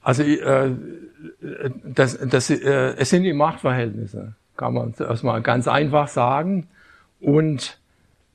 also 0.01 0.23
äh, 0.23 0.75
das, 1.83 2.17
das, 2.17 2.49
äh, 2.49 2.95
es 2.97 3.09
sind 3.09 3.23
die 3.23 3.33
Machtverhältnisse, 3.33 4.33
kann 4.55 4.73
man 4.73 4.93
erstmal 4.97 5.41
ganz 5.41 5.67
einfach 5.67 6.07
sagen. 6.07 6.67
Und 7.19 7.79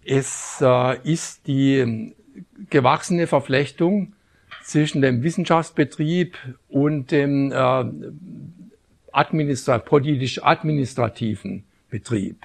es 0.05 0.61
äh, 0.61 0.99
ist 1.11 1.47
die 1.47 2.15
gewachsene 2.71 3.27
Verflechtung 3.27 4.13
zwischen 4.65 5.03
dem 5.03 5.23
Wissenschaftsbetrieb 5.23 6.37
und 6.69 7.11
dem 7.11 7.53
äh, 7.53 7.85
administra 9.13 9.79
politisch-administrativen 9.79 11.65
Betrieb. 11.91 12.39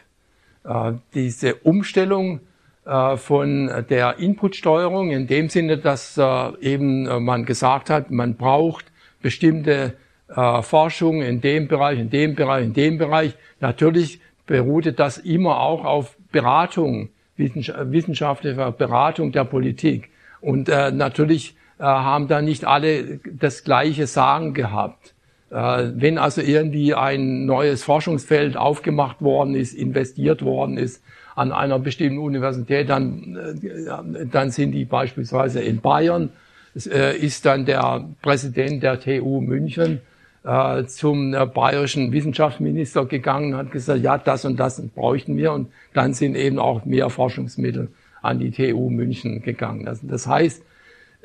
Äh, 0.65 0.93
diese 1.13 1.55
Umstellung 1.55 2.41
äh, 2.85 3.15
von 3.15 3.85
der 3.89 4.19
Inputsteuerung 4.19 5.11
in 5.11 5.27
dem 5.27 5.49
Sinne, 5.49 5.77
dass 5.77 6.17
äh, 6.17 6.51
eben 6.61 7.07
äh, 7.07 7.19
man 7.19 7.45
gesagt 7.45 7.89
hat, 7.89 8.11
man 8.11 8.35
braucht 8.35 8.85
bestimmte 9.21 9.95
äh, 10.27 10.61
Forschung 10.61 11.21
in 11.21 11.39
dem 11.39 11.69
Bereich, 11.69 11.99
in 11.99 12.09
dem 12.09 12.35
Bereich, 12.35 12.65
in 12.65 12.73
dem 12.73 12.97
Bereich. 12.97 13.35
Natürlich 13.61 14.19
beruhte 14.45 14.91
das 14.91 15.17
immer 15.17 15.61
auch 15.61 15.85
auf 15.85 16.17
Beratung, 16.31 17.09
wissenschaftlicher 17.37 18.73
Beratung 18.73 19.31
der 19.31 19.45
Politik. 19.45 20.09
Und 20.41 20.67
äh, 20.67 20.91
natürlich 20.91 21.55
haben 21.83 22.27
da 22.27 22.41
nicht 22.41 22.65
alle 22.65 23.19
das 23.23 23.63
gleiche 23.63 24.07
Sagen 24.07 24.53
gehabt. 24.53 25.13
Äh, 25.49 25.91
wenn 25.95 26.17
also 26.17 26.41
irgendwie 26.41 26.93
ein 26.93 27.45
neues 27.45 27.83
Forschungsfeld 27.83 28.57
aufgemacht 28.57 29.21
worden 29.21 29.55
ist, 29.55 29.73
investiert 29.73 30.43
worden 30.43 30.77
ist 30.77 31.01
an 31.35 31.51
einer 31.51 31.79
bestimmten 31.79 32.19
Universität, 32.19 32.89
dann, 32.89 33.37
äh, 33.63 34.25
dann 34.25 34.51
sind 34.51 34.73
die 34.73 34.85
beispielsweise 34.85 35.61
in 35.61 35.79
Bayern, 35.79 36.29
äh, 36.75 37.17
ist 37.17 37.45
dann 37.45 37.65
der 37.65 38.05
Präsident 38.21 38.83
der 38.83 38.99
TU 38.99 39.41
München 39.41 40.01
äh, 40.43 40.85
zum 40.85 41.33
äh, 41.33 41.45
bayerischen 41.45 42.11
Wissenschaftsminister 42.11 43.05
gegangen 43.05 43.53
und 43.53 43.59
hat 43.59 43.71
gesagt, 43.71 44.01
ja, 44.01 44.17
das 44.17 44.45
und 44.45 44.59
das 44.59 44.81
bräuchten 44.89 45.37
wir. 45.37 45.53
Und 45.53 45.69
dann 45.93 46.13
sind 46.13 46.35
eben 46.35 46.59
auch 46.59 46.85
mehr 46.85 47.09
Forschungsmittel 47.09 47.89
an 48.21 48.39
die 48.39 48.51
TU 48.51 48.89
München 48.89 49.41
gegangen. 49.41 49.85
Das, 49.85 49.99
das 50.03 50.27
heißt, 50.27 50.63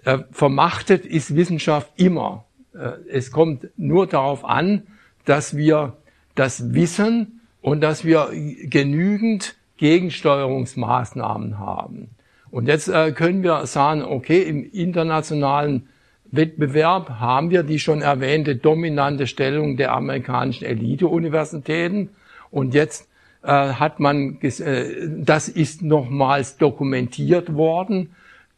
äh, 0.04 0.18
vermachtet 0.32 1.06
ist 1.06 1.34
Wissenschaft 1.34 1.90
immer. 1.96 2.44
Äh, 2.74 2.92
es 3.10 3.30
kommt 3.30 3.68
nur 3.78 4.06
darauf 4.06 4.44
an, 4.44 4.82
dass 5.24 5.56
wir 5.56 5.96
das 6.34 6.74
wissen 6.74 7.40
und 7.62 7.80
dass 7.80 8.04
wir 8.04 8.28
genügend 8.64 9.56
Gegensteuerungsmaßnahmen 9.78 11.58
haben. 11.58 12.10
Und 12.50 12.68
jetzt 12.68 12.88
äh, 12.88 13.12
können 13.12 13.42
wir 13.42 13.64
sagen, 13.66 14.02
okay, 14.02 14.42
im 14.42 14.70
internationalen 14.70 15.88
Wettbewerb 16.30 17.08
haben 17.18 17.50
wir 17.50 17.62
die 17.62 17.78
schon 17.78 18.02
erwähnte 18.02 18.56
dominante 18.56 19.26
Stellung 19.26 19.78
der 19.78 19.92
amerikanischen 19.92 20.64
Elite-Universitäten. 20.64 22.10
Und 22.50 22.74
jetzt 22.74 23.08
hat 23.42 24.00
man, 24.00 24.38
das 24.40 25.48
ist 25.50 25.82
nochmals 25.82 26.56
dokumentiert 26.56 27.54
worden 27.54 28.08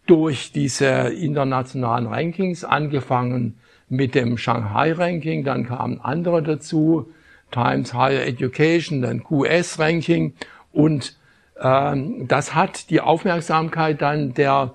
durch 0.07 0.53
diese 0.53 0.87
internationalen 0.87 2.07
Rankings, 2.07 2.65
angefangen 2.65 3.59
mit 3.89 4.15
dem 4.15 4.39
Shanghai-Ranking, 4.39 5.45
dann 5.45 5.67
kamen 5.67 6.01
andere 6.01 6.43
dazu, 6.43 7.13
Times 7.51 7.93
Higher 7.95 8.27
Education, 8.27 9.03
dann 9.03 9.23
QS-Ranking 9.23 10.35
und 10.73 11.17
ähm, 11.61 12.27
das 12.29 12.55
hat 12.55 12.89
die 12.91 13.01
Aufmerksamkeit 13.01 14.01
dann 14.03 14.35
der 14.35 14.75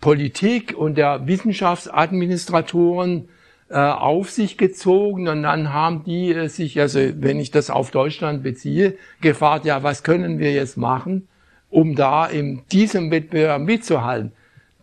Politik 0.00 0.74
und 0.76 0.96
der 0.96 1.26
Wissenschaftsadministratoren 1.26 3.28
äh, 3.68 3.78
auf 3.78 4.30
sich 4.30 4.56
gezogen 4.56 5.26
und 5.26 5.42
dann 5.42 5.72
haben 5.72 6.04
die 6.04 6.32
äh, 6.32 6.48
sich, 6.48 6.80
also 6.80 7.00
wenn 7.16 7.40
ich 7.40 7.50
das 7.50 7.70
auf 7.70 7.90
Deutschland 7.90 8.44
beziehe, 8.44 8.96
gefragt, 9.20 9.64
ja, 9.64 9.82
was 9.82 10.04
können 10.04 10.38
wir 10.38 10.52
jetzt 10.52 10.76
machen, 10.76 11.26
um 11.70 11.96
da 11.96 12.26
in 12.26 12.62
diesem 12.70 13.10
Wettbewerb 13.10 13.62
mitzuhalten. 13.62 14.30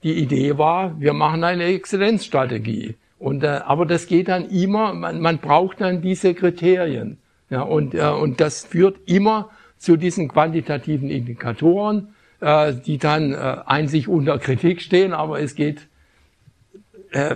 Die 0.03 0.13
Idee 0.13 0.57
war, 0.57 0.99
wir 0.99 1.13
machen 1.13 1.43
eine 1.43 1.63
Exzellenzstrategie. 1.65 2.95
Und, 3.19 3.43
äh, 3.43 3.61
aber 3.65 3.85
das 3.85 4.07
geht 4.07 4.27
dann 4.27 4.49
immer, 4.49 4.93
man, 4.93 5.21
man 5.21 5.38
braucht 5.38 5.81
dann 5.81 6.01
diese 6.01 6.34
Kriterien. 6.34 7.17
Ja, 7.49 7.61
und, 7.61 7.93
äh, 7.93 8.09
und 8.09 8.41
das 8.41 8.65
führt 8.65 8.97
immer 9.05 9.49
zu 9.77 9.95
diesen 9.95 10.27
quantitativen 10.27 11.09
Indikatoren 11.09 12.13
äh, 12.43 12.73
die 12.73 12.97
dann 12.97 13.34
äh, 13.34 13.57
einzig 13.65 14.07
unter 14.07 14.38
Kritik 14.38 14.81
stehen, 14.81 15.13
aber 15.13 15.39
es 15.39 15.55
geht, 15.55 15.88
äh, 17.11 17.35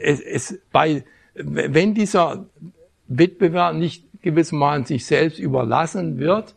es, 0.00 0.20
es, 0.20 0.60
bei, 0.70 1.04
wenn 1.34 1.94
dieser 1.94 2.46
Wettbewerb 3.08 3.74
nicht 3.74 4.04
gewissermaßen 4.22 4.84
sich 4.84 5.06
selbst 5.06 5.40
überlassen 5.40 6.18
wird, 6.18 6.54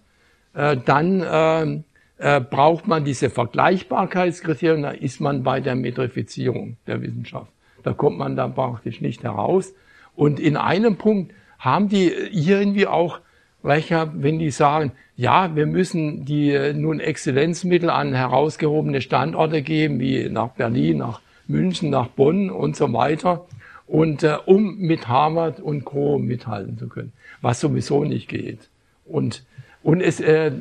äh, 0.53 0.77
dann 0.77 1.21
äh, 1.21 1.83
äh, 2.17 2.39
braucht 2.39 2.87
man 2.87 3.03
diese 3.03 3.29
Vergleichbarkeitskriterien, 3.29 4.83
da 4.83 4.91
ist 4.91 5.19
man 5.19 5.43
bei 5.43 5.59
der 5.59 5.75
Metrifizierung 5.75 6.77
der 6.87 7.01
Wissenschaft. 7.01 7.51
Da 7.83 7.93
kommt 7.93 8.17
man 8.17 8.35
dann 8.35 8.55
praktisch 8.55 9.01
nicht 9.01 9.23
heraus. 9.23 9.73
Und 10.15 10.39
in 10.39 10.57
einem 10.57 10.97
Punkt 10.97 11.33
haben 11.59 11.89
die 11.89 12.07
irgendwie 12.07 12.87
auch 12.87 13.19
recht 13.63 13.91
wenn 14.13 14.39
die 14.39 14.51
sagen, 14.51 14.91
ja, 15.17 15.55
wir 15.55 15.65
müssen 15.65 16.25
die 16.25 16.51
äh, 16.51 16.73
nun 16.73 16.99
Exzellenzmittel 16.99 17.89
an 17.89 18.13
herausgehobene 18.13 19.01
Standorte 19.01 19.61
geben, 19.61 19.99
wie 19.99 20.29
nach 20.29 20.49
Berlin, 20.49 20.97
nach 20.97 21.21
München, 21.47 21.89
nach 21.89 22.07
Bonn 22.07 22.49
und 22.49 22.75
so 22.75 22.91
weiter, 22.93 23.45
und 23.87 24.23
äh, 24.23 24.37
um 24.45 24.77
mit 24.77 25.07
Harvard 25.07 25.59
und 25.59 25.85
Co. 25.85 26.17
mithalten 26.17 26.77
zu 26.77 26.87
können, 26.87 27.13
was 27.41 27.59
sowieso 27.59 28.03
nicht 28.03 28.27
geht. 28.27 28.69
Und 29.05 29.43
Und 29.85 30.01
es 30.01 30.19
äh, 30.19 30.51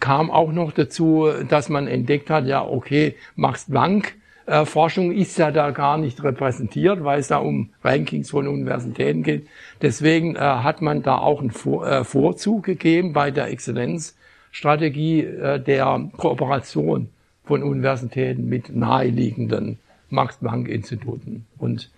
kam 0.00 0.30
auch 0.30 0.52
noch 0.52 0.72
dazu, 0.72 1.28
dass 1.50 1.68
man 1.68 1.86
entdeckt 1.86 2.30
hat, 2.30 2.46
ja, 2.46 2.64
okay, 2.64 3.14
Max 3.36 3.66
Planck 3.66 4.14
äh, 4.46 4.64
Forschung 4.64 5.12
ist 5.12 5.36
ja 5.36 5.50
da 5.50 5.70
gar 5.70 5.98
nicht 5.98 6.24
repräsentiert, 6.24 7.04
weil 7.04 7.20
es 7.20 7.28
da 7.28 7.36
um 7.36 7.68
Rankings 7.84 8.30
von 8.30 8.48
Universitäten 8.48 9.22
geht. 9.22 9.46
Deswegen 9.82 10.34
äh, 10.34 10.38
hat 10.38 10.80
man 10.80 11.02
da 11.02 11.18
auch 11.18 11.40
einen 11.40 11.50
Vor 11.50 11.86
äh, 11.86 12.04
Vorzug 12.04 12.64
gegeben 12.64 13.12
bei 13.12 13.30
der 13.30 13.48
Exzellenzstrategie 13.48 15.24
äh, 15.24 15.60
der 15.60 16.08
Kooperation 16.16 17.10
von 17.44 17.62
Universitäten 17.62 18.48
mit 18.48 18.74
naheliegenden 18.74 19.78
Max-Planck-Instituten. 20.08 21.44
Und 21.58 21.90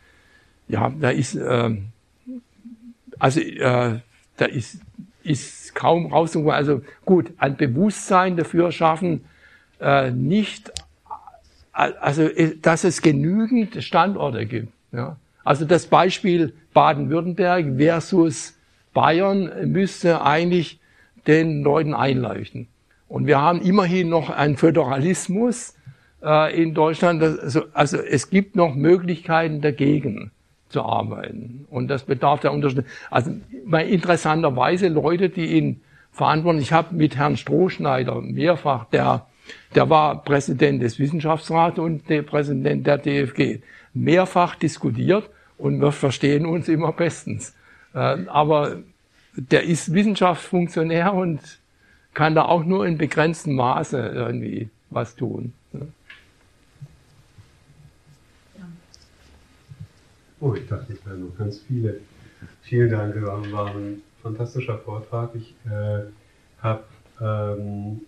ja, 0.66 0.92
da 1.00 1.10
ist, 1.10 1.36
äh, 1.36 1.76
also 3.20 3.38
äh, 3.38 4.00
da 4.36 4.44
ist 4.46 4.80
ist 5.24 5.74
kaum 5.74 6.12
rauszukommen. 6.12 6.54
Also 6.54 6.82
gut, 7.04 7.32
ein 7.38 7.56
Bewusstsein 7.56 8.36
dafür 8.36 8.72
schaffen, 8.72 9.24
äh, 9.80 10.10
nicht, 10.10 10.72
also 11.72 12.22
äh, 12.22 12.56
dass 12.60 12.84
es 12.84 13.02
genügend 13.02 13.82
Standorte 13.82 14.46
gibt. 14.46 14.72
Ja. 14.92 15.16
Also 15.44 15.64
das 15.64 15.86
Beispiel 15.86 16.52
Baden-Württemberg 16.74 17.76
versus 17.76 18.54
Bayern 18.94 19.50
müsste 19.72 20.22
eigentlich 20.22 20.78
den 21.26 21.62
Leuten 21.62 21.94
einleuchten. 21.94 22.68
Und 23.08 23.26
wir 23.26 23.40
haben 23.40 23.60
immerhin 23.60 24.08
noch 24.08 24.30
einen 24.30 24.56
Föderalismus 24.56 25.74
äh, 26.22 26.62
in 26.62 26.74
Deutschland. 26.74 27.22
Also, 27.22 27.64
also 27.72 27.98
es 27.98 28.30
gibt 28.30 28.56
noch 28.56 28.74
Möglichkeiten 28.74 29.60
dagegen 29.60 30.30
zu 30.72 30.82
arbeiten. 30.82 31.66
Und 31.70 31.88
das 31.88 32.04
bedarf 32.04 32.40
der 32.40 32.52
Unterstützung. 32.52 32.90
Also 33.10 33.30
interessanterweise 33.86 34.88
Leute, 34.88 35.28
die 35.28 35.56
ihn 35.56 35.80
verantworten. 36.12 36.58
Ich 36.58 36.72
habe 36.72 36.94
mit 36.94 37.16
Herrn 37.16 37.36
Strohschneider 37.36 38.20
mehrfach, 38.20 38.84
der, 38.86 39.26
der 39.74 39.88
war 39.88 40.22
Präsident 40.22 40.82
des 40.82 40.98
Wissenschaftsrats 40.98 41.78
und 41.78 42.08
der 42.08 42.22
Präsident 42.22 42.86
der 42.86 42.98
DFG, 42.98 43.60
mehrfach 43.94 44.56
diskutiert 44.56 45.28
und 45.58 45.80
wir 45.80 45.92
verstehen 45.92 46.46
uns 46.46 46.68
immer 46.68 46.92
bestens. 46.92 47.54
Äh, 47.94 48.26
aber 48.26 48.78
der 49.36 49.64
ist 49.64 49.94
Wissenschaftsfunktionär 49.94 51.14
und 51.14 51.40
kann 52.14 52.34
da 52.34 52.44
auch 52.44 52.64
nur 52.64 52.86
in 52.86 52.98
begrenztem 52.98 53.54
Maße 53.54 54.12
irgendwie 54.14 54.68
was 54.90 55.16
tun. 55.16 55.54
Oh, 60.42 60.54
ich 60.54 60.66
dachte, 60.66 60.92
ich 60.92 61.06
wäre 61.06 61.16
noch 61.16 61.38
ganz 61.38 61.60
viele. 61.60 62.00
Vielen 62.62 62.90
Dank, 62.90 63.14
das 63.14 63.52
war 63.52 63.68
ein 63.68 64.02
fantastischer 64.24 64.76
Vortrag. 64.76 65.30
Ich 65.36 65.54
äh, 65.66 66.00
habe 66.60 66.82
ähm, 67.20 68.00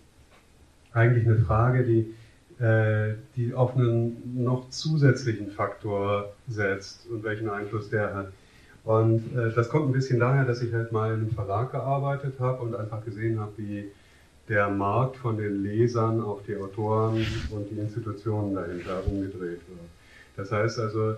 eigentlich 0.91 1.25
eine 1.25 1.37
Frage, 1.37 1.85
die, 1.85 2.61
äh, 2.61 3.13
die 3.37 3.53
auf 3.53 3.77
einen 3.77 4.43
noch 4.43 4.69
zusätzlichen 4.69 5.49
Faktor 5.49 6.33
setzt 6.49 7.07
und 7.07 7.23
welchen 7.23 7.49
Einfluss 7.49 7.89
der 7.89 8.13
hat. 8.13 8.33
Und 8.83 9.33
äh, 9.33 9.53
das 9.55 9.69
kommt 9.69 9.87
ein 9.87 9.93
bisschen 9.93 10.19
daher, 10.19 10.43
dass 10.43 10.61
ich 10.61 10.73
halt 10.73 10.91
mal 10.91 11.13
in 11.13 11.21
einem 11.21 11.31
Verlag 11.31 11.71
gearbeitet 11.71 12.37
habe 12.41 12.63
und 12.63 12.75
einfach 12.75 13.05
gesehen 13.05 13.39
habe, 13.39 13.53
wie 13.55 13.85
der 14.49 14.67
Markt 14.69 15.15
von 15.15 15.37
den 15.37 15.63
Lesern 15.63 16.19
auf 16.21 16.43
die 16.43 16.57
Autoren 16.57 17.25
und 17.51 17.71
die 17.71 17.79
Institutionen 17.79 18.55
dahinter 18.55 19.07
umgedreht 19.07 19.61
wird. 19.69 19.89
Das 20.35 20.51
heißt 20.51 20.79
also, 20.79 21.15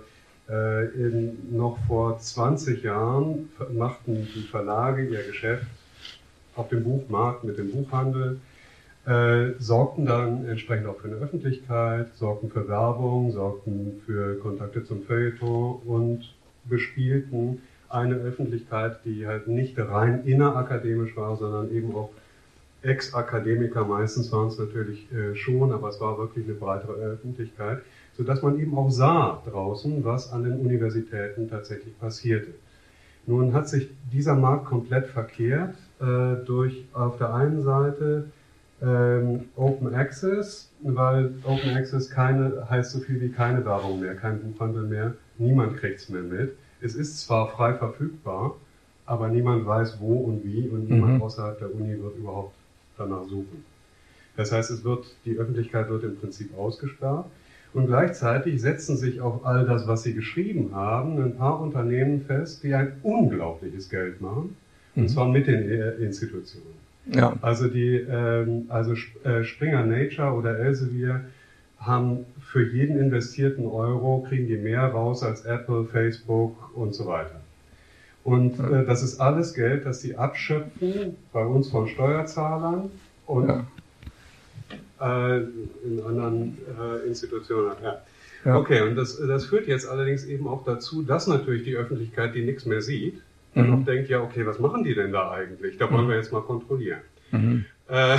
in, 0.50 1.38
noch 1.52 1.78
vor 1.88 2.20
20 2.20 2.84
Jahren 2.84 3.50
machten 3.74 4.28
die 4.34 4.44
Verlage 4.44 5.06
ihr 5.06 5.24
Geschäft 5.24 5.66
auf 6.56 6.70
dem 6.70 6.84
Buchmarkt 6.84 7.44
mit 7.44 7.58
dem 7.58 7.72
Buchhandel, 7.72 8.40
äh, 9.06 9.54
sorgten 9.60 10.06
dann 10.06 10.48
entsprechend 10.48 10.88
auch 10.88 10.98
für 11.00 11.08
eine 11.08 11.18
Öffentlichkeit, 11.18 12.14
sorgten 12.16 12.50
für 12.52 12.68
Werbung, 12.68 13.32
sorgten 13.32 14.02
für 14.06 14.38
Kontakte 14.40 14.84
zum 14.84 15.04
Feuilleton 15.04 15.82
und 15.86 16.34
bespielten 16.66 17.62
eine 17.90 18.16
Öffentlichkeit, 18.16 19.00
die 19.06 19.26
halt 19.26 19.48
nicht 19.48 19.80
rein 19.80 20.26
innerakademisch 20.26 21.16
war, 21.16 21.38
sondern 21.38 21.72
eben 21.72 21.96
auch 21.96 22.10
Ex-Akademiker, 22.82 23.86
meistens 23.86 24.32
waren 24.32 24.50
es 24.50 24.60
natürlich 24.60 25.08
äh, 25.12 25.36
schon, 25.36 25.72
aber 25.72 25.90
es 25.90 26.00
war 26.00 26.18
wirklich 26.18 26.46
eine 26.46 26.56
breitere 26.56 26.94
Öffentlichkeit 26.94 27.82
sodass 28.18 28.42
man 28.42 28.60
eben 28.60 28.78
auch 28.78 28.90
sah 28.90 29.42
draußen, 29.46 30.04
was 30.04 30.32
an 30.32 30.44
den 30.44 30.60
Universitäten 30.60 31.50
tatsächlich 31.50 31.98
passierte. 32.00 32.54
Nun 33.26 33.54
hat 33.54 33.70
sich 33.70 33.90
dieser 34.12 34.36
Markt 34.36 34.66
komplett 34.66 35.08
verkehrt 35.08 35.76
äh, 36.00 36.46
durch 36.46 36.86
auf 36.94 37.18
der 37.18 37.34
einen 37.34 37.62
Seite 37.62 38.32
ähm, 38.82 39.46
Open 39.56 39.94
Access, 39.94 40.72
weil 40.82 41.34
Open 41.44 41.76
Access 41.76 42.10
keine, 42.10 42.70
heißt 42.70 42.92
so 42.92 43.00
viel 43.00 43.20
wie 43.22 43.30
keine 43.30 43.66
Werbung 43.66 44.00
mehr, 44.00 44.16
kein 44.16 44.40
Buchhandel 44.40 44.84
mehr, 44.84 45.14
niemand 45.38 45.78
kriegt 45.78 46.00
es 46.00 46.10
mehr 46.10 46.22
mit. 46.22 46.56
Es 46.82 46.96
ist 46.96 47.20
zwar 47.22 47.50
frei 47.50 47.74
verfügbar, 47.74 48.56
aber 49.06 49.30
niemand 49.30 49.66
weiß 49.66 50.00
wo 50.00 50.18
und 50.20 50.44
wie 50.44 50.68
und 50.68 50.90
niemand 50.90 51.16
mhm. 51.16 51.22
außerhalb 51.22 51.58
der 51.60 51.74
Uni 51.74 52.02
wird 52.02 52.18
überhaupt 52.18 52.56
danach 52.98 53.24
suchen. 53.24 53.66
Das 54.36 54.52
heißt, 54.52 54.70
es 54.70 54.84
wird, 54.84 55.06
die 55.26 55.38
Öffentlichkeit 55.38 55.90
wird 55.90 56.04
im 56.04 56.16
Prinzip 56.18 56.56
ausgesperrt. 56.58 57.26
Und 57.78 57.86
gleichzeitig 57.86 58.60
setzen 58.60 58.98
sich 58.98 59.22
auf 59.22 59.46
all 59.46 59.68
das, 59.68 59.88
was 59.88 60.02
Sie 60.02 60.16
geschrieben 60.16 60.72
haben, 60.74 61.22
ein 61.22 61.36
paar 61.36 61.62
Unternehmen 61.62 62.22
fest, 62.22 62.64
die 62.64 62.74
ein 62.74 62.94
unglaubliches 63.04 63.88
Geld 63.88 64.20
machen, 64.20 64.56
mhm. 64.96 65.04
und 65.04 65.10
zwar 65.10 65.28
mit 65.28 65.46
den 65.46 65.70
äh, 65.70 65.92
Institutionen. 65.98 66.74
Ja. 67.14 67.34
Also 67.40 67.68
die, 67.68 67.98
ähm, 67.98 68.66
also 68.70 68.94
äh, 69.24 69.44
Springer 69.44 69.86
Nature 69.86 70.34
oder 70.34 70.58
Elsevier 70.58 71.26
haben 71.78 72.26
für 72.40 72.66
jeden 72.68 72.98
investierten 72.98 73.68
Euro 73.68 74.26
kriegen 74.28 74.48
die 74.48 74.58
mehr 74.58 74.86
raus 74.86 75.22
als 75.22 75.46
Apple, 75.46 75.86
Facebook 75.86 76.76
und 76.76 76.96
so 76.96 77.06
weiter. 77.06 77.42
Und 78.24 78.60
äh, 78.60 78.86
das 78.88 79.04
ist 79.04 79.22
alles 79.22 79.54
Geld, 79.54 79.86
das 79.86 80.02
sie 80.02 80.16
abschöpfen 80.16 81.16
bei 81.32 81.46
uns 81.46 81.70
von 81.70 81.88
Steuerzahlern 81.88 82.90
und 83.28 83.50
ja 83.50 83.68
äh, 85.00 85.38
in 85.38 86.02
anderen 86.06 86.58
äh, 86.80 87.08
Institutionen. 87.08 87.72
Ja. 87.84 88.02
ja. 88.46 88.58
Okay, 88.58 88.82
und 88.82 88.96
das, 88.96 89.18
das 89.18 89.46
führt 89.46 89.68
jetzt 89.68 89.88
allerdings 89.88 90.26
eben 90.26 90.48
auch 90.48 90.64
dazu, 90.64 91.04
dass 91.04 91.28
natürlich 91.28 91.64
die 91.64 91.76
Öffentlichkeit, 91.76 92.36
die 92.36 92.44
nichts 92.44 92.66
mehr 92.66 92.82
sieht, 92.82 93.22
dann 93.56 93.68
mhm. 93.68 93.74
auch 93.74 93.86
denkt, 93.86 94.10
ja, 94.10 94.22
okay, 94.22 94.46
was 94.46 94.60
machen 94.60 94.84
die 94.84 94.94
denn 94.94 95.12
da 95.12 95.32
eigentlich? 95.32 95.78
Da 95.78 95.92
wollen 95.92 96.06
mhm. 96.06 96.10
wir 96.10 96.18
jetzt 96.18 96.32
mal 96.32 96.42
kontrollieren. 96.42 97.00
Mhm. 97.32 97.66
Äh, 97.88 98.18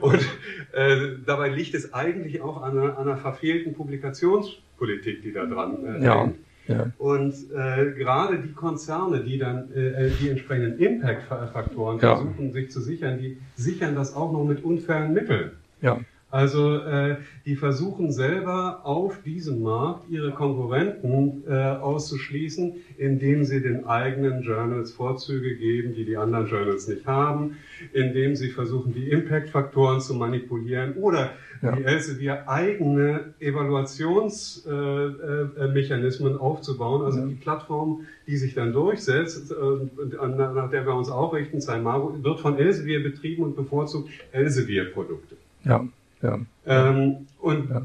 und 0.00 0.20
äh, 0.72 1.16
dabei 1.26 1.48
liegt 1.48 1.74
es 1.74 1.92
eigentlich 1.92 2.40
auch 2.40 2.62
an 2.62 2.78
einer, 2.78 2.98
einer 2.98 3.16
verfehlten 3.16 3.74
Publikationspolitik, 3.74 5.22
die 5.22 5.32
da 5.32 5.46
dran 5.46 5.84
äh, 5.84 6.04
ja. 6.04 6.22
hängt. 6.22 6.36
Ja. 6.68 6.90
Und 6.98 7.34
äh, 7.54 7.92
gerade 7.92 8.38
die 8.38 8.52
Konzerne, 8.52 9.24
die 9.24 9.38
dann 9.38 9.72
äh, 9.72 10.10
die 10.20 10.28
entsprechenden 10.28 10.78
Impact-Faktoren 10.78 11.98
ja. 11.98 12.16
versuchen, 12.16 12.52
sich 12.52 12.70
zu 12.70 12.80
sichern, 12.80 13.18
die 13.18 13.38
sichern 13.56 13.94
das 13.94 14.14
auch 14.14 14.32
noch 14.32 14.44
mit 14.44 14.62
unfairen 14.62 15.14
Mitteln. 15.14 15.52
Ja. 15.80 15.98
Also 16.30 16.76
äh, 16.76 17.16
die 17.46 17.56
versuchen 17.56 18.12
selber 18.12 18.82
auf 18.84 19.22
diesem 19.22 19.62
Markt 19.62 20.10
ihre 20.10 20.32
Konkurrenten 20.32 21.42
äh, 21.48 21.54
auszuschließen, 21.54 22.74
indem 22.98 23.44
sie 23.44 23.62
den 23.62 23.86
eigenen 23.86 24.42
Journals 24.42 24.92
Vorzüge 24.92 25.56
geben, 25.56 25.94
die 25.94 26.04
die 26.04 26.18
anderen 26.18 26.46
Journals 26.46 26.86
nicht 26.86 27.06
haben, 27.06 27.56
indem 27.94 28.36
sie 28.36 28.50
versuchen, 28.50 28.92
die 28.92 29.08
Impact-Faktoren 29.08 30.02
zu 30.02 30.12
manipulieren 30.14 30.96
oder 30.96 31.30
ja. 31.62 31.78
wie 31.78 31.84
Elsevier 31.84 32.46
eigene 32.46 33.32
Evaluationsmechanismen 33.40 36.32
äh, 36.32 36.36
äh, 36.36 36.38
aufzubauen, 36.38 37.06
also 37.06 37.20
ja. 37.20 37.26
die 37.26 37.36
Plattform, 37.36 38.04
die 38.26 38.36
sich 38.36 38.52
dann 38.52 38.74
durchsetzt, 38.74 39.50
äh, 39.50 39.54
nach 40.28 40.68
der 40.68 40.84
wir 40.84 40.94
uns 40.94 41.08
auch 41.08 41.32
richten, 41.32 41.62
Saimago, 41.62 42.22
wird 42.22 42.40
von 42.40 42.58
Elsevier 42.58 43.02
betrieben 43.02 43.44
und 43.44 43.56
bevorzugt 43.56 44.10
Elsevier-Produkte. 44.32 45.38
Ja. 45.64 45.88
Ja. 46.22 46.38
Ähm, 46.66 47.26
und 47.40 47.70
ja. 47.70 47.82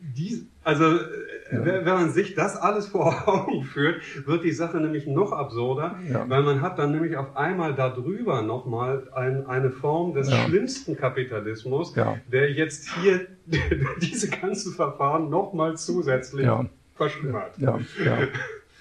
die, 0.00 0.46
also 0.64 0.84
ja. 0.84 1.64
wenn 1.64 1.84
man 1.84 2.10
sich 2.10 2.34
das 2.34 2.56
alles 2.56 2.86
vor 2.86 3.28
Augen 3.28 3.64
führt, 3.72 4.02
wird 4.26 4.44
die 4.44 4.52
Sache 4.52 4.78
nämlich 4.78 5.06
noch 5.06 5.32
absurder, 5.32 5.96
ja. 6.10 6.28
weil 6.28 6.42
man 6.42 6.62
hat 6.62 6.78
dann 6.78 6.92
nämlich 6.92 7.16
auf 7.16 7.36
einmal 7.36 7.74
darüber 7.74 8.42
nochmal 8.42 9.08
ein, 9.14 9.46
eine 9.46 9.70
Form 9.70 10.14
des 10.14 10.32
schlimmsten 10.32 10.96
Kapitalismus, 10.96 11.94
der 12.30 12.52
jetzt 12.52 12.88
hier 13.00 13.26
diese 14.00 14.30
ganzen 14.30 14.72
Verfahren 14.72 15.30
nochmal 15.30 15.76
zusätzlich 15.76 16.48
verschlimmert. 16.94 17.58
Ja, 17.58 17.78
ja. 18.04 18.18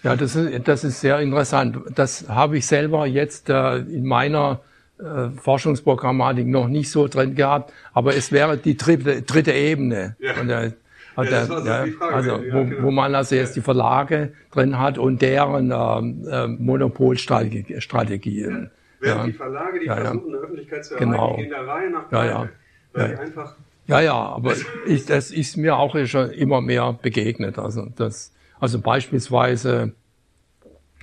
ja 0.04 0.16
das, 0.16 0.36
ist, 0.36 0.68
das 0.68 0.84
ist 0.84 1.02
sehr 1.02 1.20
interessant. 1.20 1.78
Das 1.96 2.30
habe 2.30 2.58
ich 2.58 2.68
selber 2.68 3.06
jetzt 3.06 3.50
äh, 3.50 3.78
in 3.78 4.06
meiner 4.06 4.62
äh, 5.02 5.30
Forschungsprogrammatik 5.32 6.48
noch 6.48 6.68
nicht 6.68 6.92
so 6.92 7.08
drin 7.08 7.36
gehabt, 7.36 7.74
aber 7.94 8.16
es 8.16 8.32
wäre 8.32 8.58
die 8.58 8.78
dritte, 8.78 9.24
dritte 9.24 9.52
Ebene. 9.52 10.16
Ja. 10.20 10.42
Äh, 10.42 10.72
ja, 11.18 11.24
der, 11.24 11.46
so 11.46 11.60
ja, 11.60 11.86
also 12.12 12.32
wo, 12.32 12.38
ja, 12.38 12.64
genau. 12.64 12.84
wo 12.84 12.92
man 12.92 13.16
also 13.16 13.36
jetzt 13.36 13.56
die 13.56 13.62
Verlage 13.62 14.34
drin 14.52 14.80
hat 14.80 14.98
und 14.98 15.22
deren 15.22 15.72
ähm, 15.72 16.28
äh, 16.30 16.48
Monopolstrategien. 16.48 18.72
Während 19.00 19.20
ja. 19.20 19.26
die 19.26 19.34
Verlage, 19.34 19.80
die 19.80 19.88
versuchen, 19.88 20.28
eine 20.28 20.38
Öffentlichkeit 20.38 20.86
zu 20.86 20.96
erreichen, 20.96 21.12
Genau. 21.12 21.36
gehen 21.36 21.50
der 21.50 21.68
Reihe 21.68 21.90
nach 21.90 22.04
Ja, 22.04 22.08
pleite, 22.08 22.32
ja. 22.32 22.50
weil 22.94 23.08
die 23.08 23.14
ja. 23.14 23.20
einfach 23.20 23.56
Ja, 23.88 24.00
ja, 24.00 24.14
aber 24.14 24.54
ich, 24.86 25.06
das 25.06 25.32
ist 25.32 25.58
mir 25.58 25.78
auch 25.78 25.98
schon 26.06 26.30
immer 26.32 26.62
mehr 26.62 26.98
begegnet. 27.02 27.58
Also 27.58 27.88
das, 27.96 28.34
also 28.60 28.80
beispielsweise, 28.80 29.94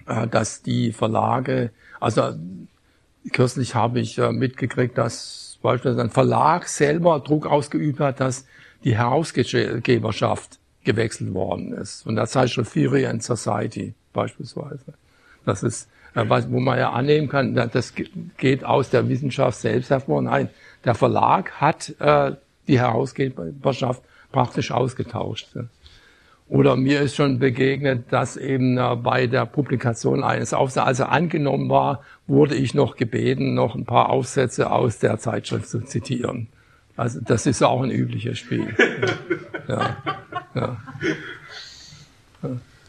äh, 0.07 0.27
dass 0.29 0.63
die 0.63 0.93
Verlage, 0.93 1.71
also 2.01 2.35
kürzlich 3.33 3.75
habe 3.75 4.01
ich 4.01 4.19
äh, 4.19 4.33
mitgekriegt, 4.33 4.97
dass 4.99 5.59
beispielsweise 5.63 6.03
ein 6.03 6.11
Verlag 6.11 6.69
selber 6.69 7.21
Druck 7.21 7.47
ausgeübt 7.47 8.01
hat, 8.01 8.21
dass 8.21 8.47
die 8.85 8.97
Herausgeberschaft 8.97 10.59
gewechselt 10.85 11.35
worden 11.35 11.73
ist. 11.73 12.03
Von 12.05 12.17
der 12.17 12.27
Zeitschrift 12.27 12.73
Theory 12.73 13.07
and 13.07 13.23
Society 13.23 13.95
beispielsweise. 14.13 14.95
Das 15.45 15.63
ist, 15.63 15.89
äh, 16.15 16.25
wo 16.49 16.61
man 16.61 16.79
ja 16.79 16.91
annehmen 16.93 17.29
kann, 17.29 17.55
da- 17.55 17.67
das 17.67 17.95
ge- 17.95 18.09
geht 18.37 18.65
aus 18.65 18.91
der 18.91 19.09
Wissenschaft 19.09 19.59
selbst 19.59 19.91
hervor. 19.91 20.23
Nein, 20.23 20.49
der 20.85 20.95
Verlag 20.95 21.53
hat 21.61 21.95
äh, 22.01 22.33
die 22.67 22.79
Herausgeberschaft 22.79 24.03
praktisch 24.31 24.71
ausgetauscht. 24.71 25.49
Oder 26.49 26.77
mir 26.77 27.01
ist 27.03 27.17
schon 27.17 27.39
begegnet, 27.39 28.07
dass 28.11 28.37
eben 28.39 28.77
bei 29.03 29.27
der 29.27 29.45
Publikation 29.45 30.23
eines 30.25 30.55
Aufsatzes, 30.55 30.87
also 30.89 31.05
angenommen 31.05 31.69
war, 31.69 32.03
wurde 32.29 32.55
ich 32.55 32.75
noch 32.75 32.97
gebeten, 32.97 33.55
noch 33.55 33.75
ein 33.75 33.85
paar 33.85 34.11
Aufsätze 34.11 34.71
aus 34.71 34.99
der 34.99 35.19
Zeitschrift 35.19 35.69
zu 35.69 35.81
zitieren. 35.81 36.47
Also 36.97 37.21
das 37.21 37.47
ist 37.47 37.63
auch 37.63 37.83
ein 37.83 37.91
übliches 37.91 38.39
Spiel. 38.39 38.75
Ja. 39.69 39.97
Ja. 40.55 40.79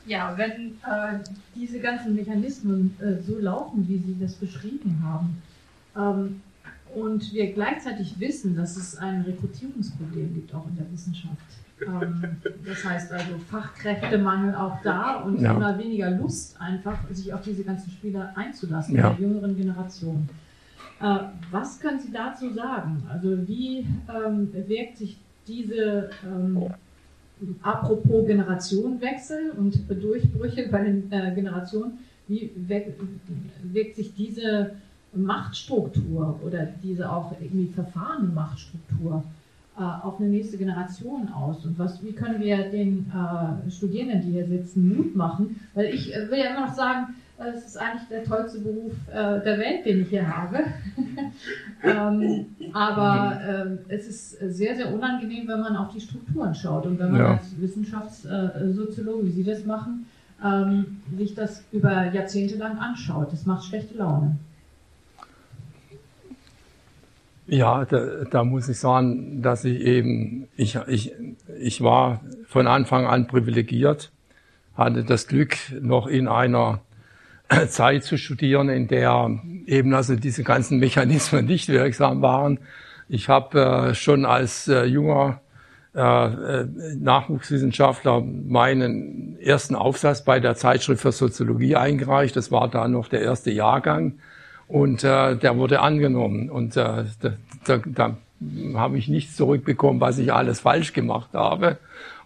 Ja, 0.06 0.34
wenn 0.38 0.78
äh, 0.82 1.20
diese 1.56 1.82
ganzen 1.82 2.16
Mechanismen 2.16 2.96
äh, 3.02 3.22
so 3.22 3.38
laufen, 3.38 3.86
wie 3.90 3.98
Sie 3.98 4.16
das 4.18 4.36
beschrieben 4.36 5.04
haben, 5.04 5.42
ähm, 5.98 6.42
und 6.96 7.34
wir 7.34 7.52
gleichzeitig 7.52 8.20
wissen, 8.20 8.56
dass 8.56 8.78
es 8.78 8.96
ein 8.98 9.22
Rekrutierungsproblem 9.22 10.34
gibt, 10.34 10.56
auch 10.56 10.66
in 10.68 10.78
der 10.78 10.92
Wissenschaft. 10.92 11.38
Ähm, 11.86 12.38
das 12.66 12.84
heißt 12.84 13.12
also 13.12 13.32
Fachkräftemangel 13.50 14.56
auch 14.56 14.82
da 14.84 15.16
und 15.22 15.40
Ja. 15.42 15.56
immer 15.56 15.78
weniger 15.78 16.12
Lust, 16.12 16.60
einfach 16.60 16.98
sich 17.12 17.34
auf 17.34 17.42
diese 17.42 17.64
ganzen 17.64 17.92
Spiele 17.92 18.36
einzulassen 18.36 18.96
Ja. 18.96 19.12
in 19.12 19.18
der 19.18 19.28
jüngeren 19.28 19.56
Generation. 19.56 20.30
Äh, 21.02 21.20
was 21.52 21.80
können 21.80 22.00
Sie 22.00 22.12
dazu 22.12 22.52
sagen? 22.54 23.04
Also 23.10 23.48
wie 23.48 23.86
ähm, 24.14 24.50
wirkt 24.68 24.98
sich 24.98 25.18
diese 25.48 26.10
ähm, 26.26 26.64
apropos 27.62 28.28
Generationenwechsel 28.28 29.52
und 29.58 29.80
Durchbrüche 29.90 30.68
bei 30.70 30.84
den 30.84 31.10
äh, 31.12 31.34
Generationen, 31.34 32.00
wie 32.28 32.52
wirkt, 32.68 33.00
wirkt 33.64 33.96
sich 33.96 34.14
diese 34.14 34.72
Machtstruktur 35.14 36.40
oder 36.46 36.68
diese 36.84 37.10
auch 37.12 37.34
irgendwie 37.42 37.72
verfahrene 37.74 38.28
Machtstruktur 38.30 39.24
auf 39.80 40.20
eine 40.20 40.30
nächste 40.30 40.58
Generation 40.58 41.30
aus? 41.30 41.66
Und 41.66 41.78
was, 41.80 42.04
wie 42.04 42.14
können 42.14 42.40
wir 42.40 42.70
den 42.70 43.12
äh, 43.12 43.70
Studierenden, 43.72 44.22
die 44.22 44.32
hier 44.32 44.48
sitzen, 44.48 44.96
Mut 44.96 45.16
machen? 45.16 45.60
Weil 45.74 45.86
ich 45.88 46.14
äh, 46.14 46.30
will 46.30 46.40
ja 46.40 46.52
immer 46.52 46.68
noch 46.68 46.74
sagen, 46.74 47.16
äh, 47.40 47.50
es 47.56 47.66
ist 47.66 47.78
eigentlich 47.78 48.08
der 48.10 48.24
tollste 48.24 48.60
Beruf 48.60 48.94
äh, 49.10 49.42
der 49.42 49.58
Welt, 49.60 49.86
den 49.86 50.02
ich 50.02 50.10
hier 50.10 50.28
habe. 50.28 50.60
ähm, 51.84 52.46
aber 52.74 53.40
ähm, 53.48 53.80
es 53.88 54.08
ist 54.08 54.32
sehr, 54.56 54.76
sehr 54.76 54.94
unangenehm, 54.94 55.48
wenn 55.48 55.62
man 55.62 55.76
auf 55.76 55.94
die 55.94 56.02
Strukturen 56.02 56.54
schaut 56.54 56.86
und 56.86 57.00
wenn 57.00 57.12
man 57.12 57.22
Ja. 57.22 57.32
als 57.34 57.60
Wissenschaftssoziologe, 57.60 59.26
wie 59.28 59.32
Sie 59.32 59.44
das 59.44 59.66
machen, 59.66 60.06
ähm, 60.44 61.02
sich 61.18 61.36
das 61.36 61.64
über 61.72 62.12
Jahrzehnte 62.12 62.58
lang 62.58 62.78
anschaut. 62.78 63.32
Das 63.32 63.46
macht 63.46 63.66
schlechte 63.66 63.98
Laune. 63.98 64.38
Ja, 67.50 67.84
da, 67.86 68.26
da 68.30 68.44
muss 68.44 68.70
ich 68.70 68.78
sagen, 68.78 69.42
dass 69.42 69.66
ich 69.66 69.82
eben, 69.82 70.48
ich, 70.56 70.78
ich, 70.88 71.14
ich 71.60 71.82
war 71.82 72.22
von 72.48 72.68
Anfang 72.68 73.08
an 73.08 73.26
privilegiert, 73.26 74.12
hatte 74.76 75.04
das 75.04 75.28
Glück, 75.28 75.58
noch 75.82 76.06
in 76.06 76.28
einer 76.28 76.82
Zeit 77.68 78.04
zu 78.04 78.18
studieren, 78.18 78.70
in 78.70 78.88
der 78.88 79.40
eben 79.66 79.96
also 79.96 80.16
diese 80.16 80.44
ganzen 80.44 80.78
Mechanismen 80.78 81.46
nicht 81.48 81.70
wirksam 81.70 82.22
waren. 82.22 82.60
Ich 83.08 83.30
habe 83.30 83.60
äh, 83.60 83.96
schon 83.96 84.26
als 84.26 84.68
äh, 84.68 84.84
junger 84.84 85.42
äh, 85.96 86.02
äh, 86.02 86.68
Nachwuchswissenschaftler 87.00 88.22
meinen 88.22 89.40
ersten 89.40 89.74
Aufsatz 89.74 90.24
bei 90.24 90.40
der 90.40 90.54
Zeitschrift 90.54 91.02
für 91.02 91.12
Soziologie 91.12 91.76
eingereicht. 91.76 92.36
Das 92.36 92.52
war 92.52 92.68
da 92.70 92.88
noch 92.88 93.08
der 93.08 93.22
erste 93.22 93.50
Jahrgang 93.50 94.20
und 94.70 95.04
äh, 95.04 95.36
der 95.36 95.58
wurde 95.58 95.82
angenommen. 95.82 96.50
Und 96.50 96.78
äh, 96.78 97.04
da, 97.22 97.34
da, 97.66 97.80
da 97.84 98.18
habe 98.76 98.98
ich 98.98 99.10
nichts 99.10 99.36
zurückbekommen, 99.36 100.00
was 100.00 100.18
ich 100.20 100.32
alles 100.32 100.62
falsch 100.62 100.94
gemacht 100.94 101.32
habe. 101.34 101.78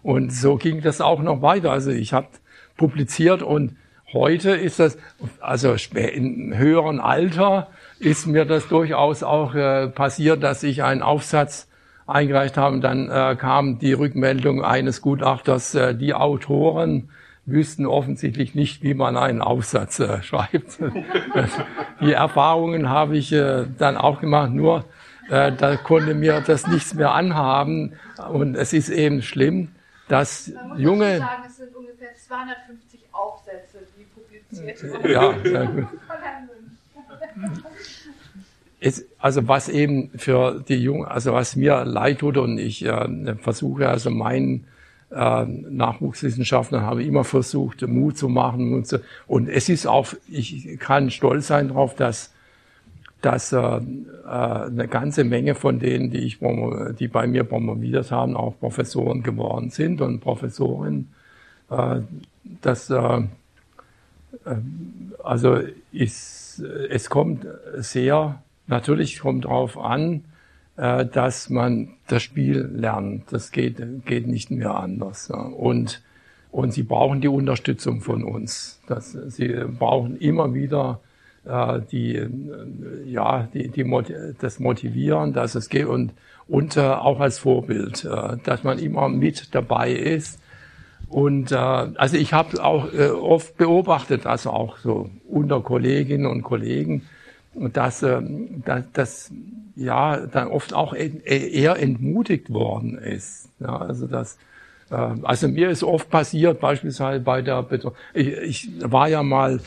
Und 0.02 0.32
so 0.32 0.56
ging 0.56 0.82
das 0.82 1.00
auch 1.00 1.22
noch 1.22 1.42
weiter. 1.42 1.72
Also 1.72 1.90
ich 1.90 2.12
habe 2.12 2.28
publiziert 2.76 3.42
und 3.42 3.76
heute 4.12 4.50
ist 4.50 4.78
das, 4.78 4.98
also 5.40 5.74
in 5.94 6.56
höheren 6.56 7.00
Alter 7.00 7.68
ist 7.98 8.26
mir 8.26 8.44
das 8.44 8.68
durchaus 8.68 9.22
auch 9.22 9.54
äh, 9.54 9.88
passiert, 9.88 10.42
dass 10.42 10.62
ich 10.62 10.82
einen 10.82 11.00
Aufsatz 11.00 11.66
eingereicht 12.06 12.58
habe. 12.58 12.76
Und 12.76 12.82
dann 12.82 13.08
äh, 13.08 13.36
kam 13.36 13.78
die 13.78 13.94
Rückmeldung 13.94 14.62
eines 14.62 15.00
Gutachters, 15.00 15.74
äh, 15.74 15.94
die 15.94 16.12
Autoren 16.12 17.08
wüssten 17.46 17.86
offensichtlich 17.86 18.54
nicht, 18.54 18.82
wie 18.82 18.94
man 18.94 19.16
einen 19.16 19.42
Aufsatz 19.42 19.98
äh, 20.00 20.22
schreibt. 20.22 20.78
die 22.00 22.12
Erfahrungen 22.12 22.88
habe 22.88 23.16
ich 23.16 23.32
äh, 23.32 23.66
dann 23.78 23.96
auch 23.96 24.20
gemacht, 24.20 24.50
nur 24.50 24.84
äh, 25.28 25.52
da 25.52 25.76
konnte 25.76 26.14
mir 26.14 26.40
das 26.40 26.66
nichts 26.66 26.94
mehr 26.94 27.12
anhaben. 27.12 27.94
Und 28.30 28.56
es 28.56 28.72
ist 28.72 28.88
eben 28.88 29.22
schlimm, 29.22 29.68
dass 30.08 30.48
Man 30.48 30.78
junge... 30.78 31.18
sagen, 31.18 31.42
es 31.46 31.56
sind 31.56 31.74
ungefähr 31.74 32.14
250 32.14 33.00
Aufsätze, 33.12 33.78
die 33.98 34.04
publiziert 34.04 34.92
wurden. 34.92 35.10
Ja, 35.10 35.34
sehr 35.42 35.66
gut. 35.66 35.88
Es, 38.80 39.06
also 39.18 39.48
was 39.48 39.70
eben 39.70 40.10
für 40.18 40.62
die 40.68 40.76
Jungen, 40.76 41.06
also 41.06 41.32
was 41.32 41.56
mir 41.56 41.84
leid 41.84 42.18
tut 42.18 42.36
und 42.36 42.58
ich 42.58 42.84
äh, 42.84 43.34
versuche 43.36 43.88
also 43.88 44.10
meinen 44.10 44.66
äh, 45.10 45.44
Nachwuchswissenschaftlern 45.44 46.82
habe 46.82 47.04
immer 47.04 47.24
versucht 47.24 47.86
Mut 47.86 48.18
zu 48.18 48.28
machen 48.28 48.70
Mut 48.70 48.86
zu, 48.86 49.00
und 49.26 49.48
es 49.48 49.68
ist 49.68 49.86
auch 49.86 50.08
ich 50.28 50.78
kann 50.78 51.10
stolz 51.10 51.48
sein 51.48 51.68
darauf, 51.68 51.94
dass 51.94 52.34
dass 53.24 53.52
äh, 53.52 53.58
äh, 53.58 53.80
eine 54.26 54.86
ganze 54.86 55.24
Menge 55.24 55.54
von 55.54 55.78
denen, 55.78 56.10
die 56.10 56.18
ich 56.18 56.38
die 56.98 57.08
bei 57.08 57.26
mir 57.26 57.44
promoviert 57.44 58.10
haben, 58.10 58.36
auch 58.36 58.58
Professoren 58.60 59.22
geworden 59.22 59.70
sind 59.70 60.02
und 60.02 60.20
Professorinnen. 60.20 61.10
Äh, 61.70 62.00
das 62.60 62.90
äh, 62.90 63.22
also 65.22 65.58
ist, 65.90 66.62
es 66.90 67.08
kommt 67.08 67.46
sehr, 67.76 68.42
natürlich 68.66 69.20
kommt 69.20 69.46
darauf 69.46 69.78
an, 69.78 70.24
äh, 70.76 71.06
dass 71.06 71.50
man 71.50 71.90
das 72.08 72.22
Spiel 72.22 72.68
lernt. 72.74 73.32
Das 73.32 73.52
geht, 73.52 73.80
geht 74.06 74.26
nicht 74.26 74.50
mehr 74.50 74.74
anders. 74.74 75.30
Und, 75.30 76.02
und 76.50 76.72
sie 76.72 76.82
brauchen 76.82 77.20
die 77.20 77.28
Unterstützung 77.28 78.00
von 78.00 78.24
uns. 78.24 78.80
Das, 78.88 79.12
sie 79.12 79.48
brauchen 79.78 80.16
immer 80.16 80.52
wieder 80.52 81.00
äh, 81.44 81.80
die, 81.92 82.16
äh, 82.16 82.28
ja, 83.06 83.48
die, 83.54 83.68
die, 83.68 83.84
das 84.40 84.58
Motivieren, 84.58 85.32
dass 85.32 85.54
es 85.54 85.68
geht 85.68 85.86
und, 85.86 86.12
und 86.48 86.76
äh, 86.76 86.80
auch 86.80 87.20
als 87.20 87.38
Vorbild, 87.38 88.04
äh, 88.04 88.36
dass 88.42 88.64
man 88.64 88.78
immer 88.78 89.08
mit 89.08 89.54
dabei 89.54 89.92
ist. 89.92 90.40
Und 91.08 91.52
äh, 91.52 91.56
also 91.56 92.16
ich 92.16 92.32
habe 92.32 92.64
auch 92.64 92.92
oft 92.92 93.56
beobachtet, 93.56 94.26
also 94.26 94.50
auch 94.50 94.78
so 94.78 95.10
unter 95.28 95.60
Kolleginnen 95.60 96.26
und 96.26 96.42
Kollegen, 96.42 97.02
dass, 97.54 98.02
äh, 98.02 98.20
dass, 98.64 98.84
dass 98.92 99.30
ja 99.76 100.18
dann 100.26 100.48
oft 100.48 100.74
auch 100.74 100.92
en- 100.94 101.20
eher 101.24 101.76
entmutigt 101.78 102.52
worden 102.52 102.98
ist. 102.98 103.48
Ja, 103.60 103.78
also 103.78 104.06
das, 104.06 104.38
äh, 104.90 104.94
also 104.94 105.48
mir 105.48 105.70
ist 105.70 105.82
oft 105.82 106.10
passiert, 106.10 106.60
beispielsweise 106.60 107.20
bei 107.20 107.42
der 107.42 107.62
Betro 107.62 107.92
ich, 108.12 108.28
ich 108.28 108.68
war 108.82 109.08
ja 109.08 109.22
mal, 109.22 109.60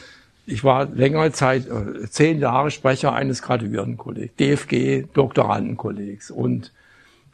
ich 0.46 0.64
war 0.64 0.86
längere 0.86 1.32
Zeit, 1.32 1.68
äh, 1.68 2.08
zehn 2.10 2.40
Jahre 2.40 2.72
Sprecher 2.72 3.14
eines 3.14 3.42
Graduiertenkollegs, 3.42 4.36
DFG 4.36 5.06
Doktorandenkollegs 5.14 6.32
und 6.32 6.72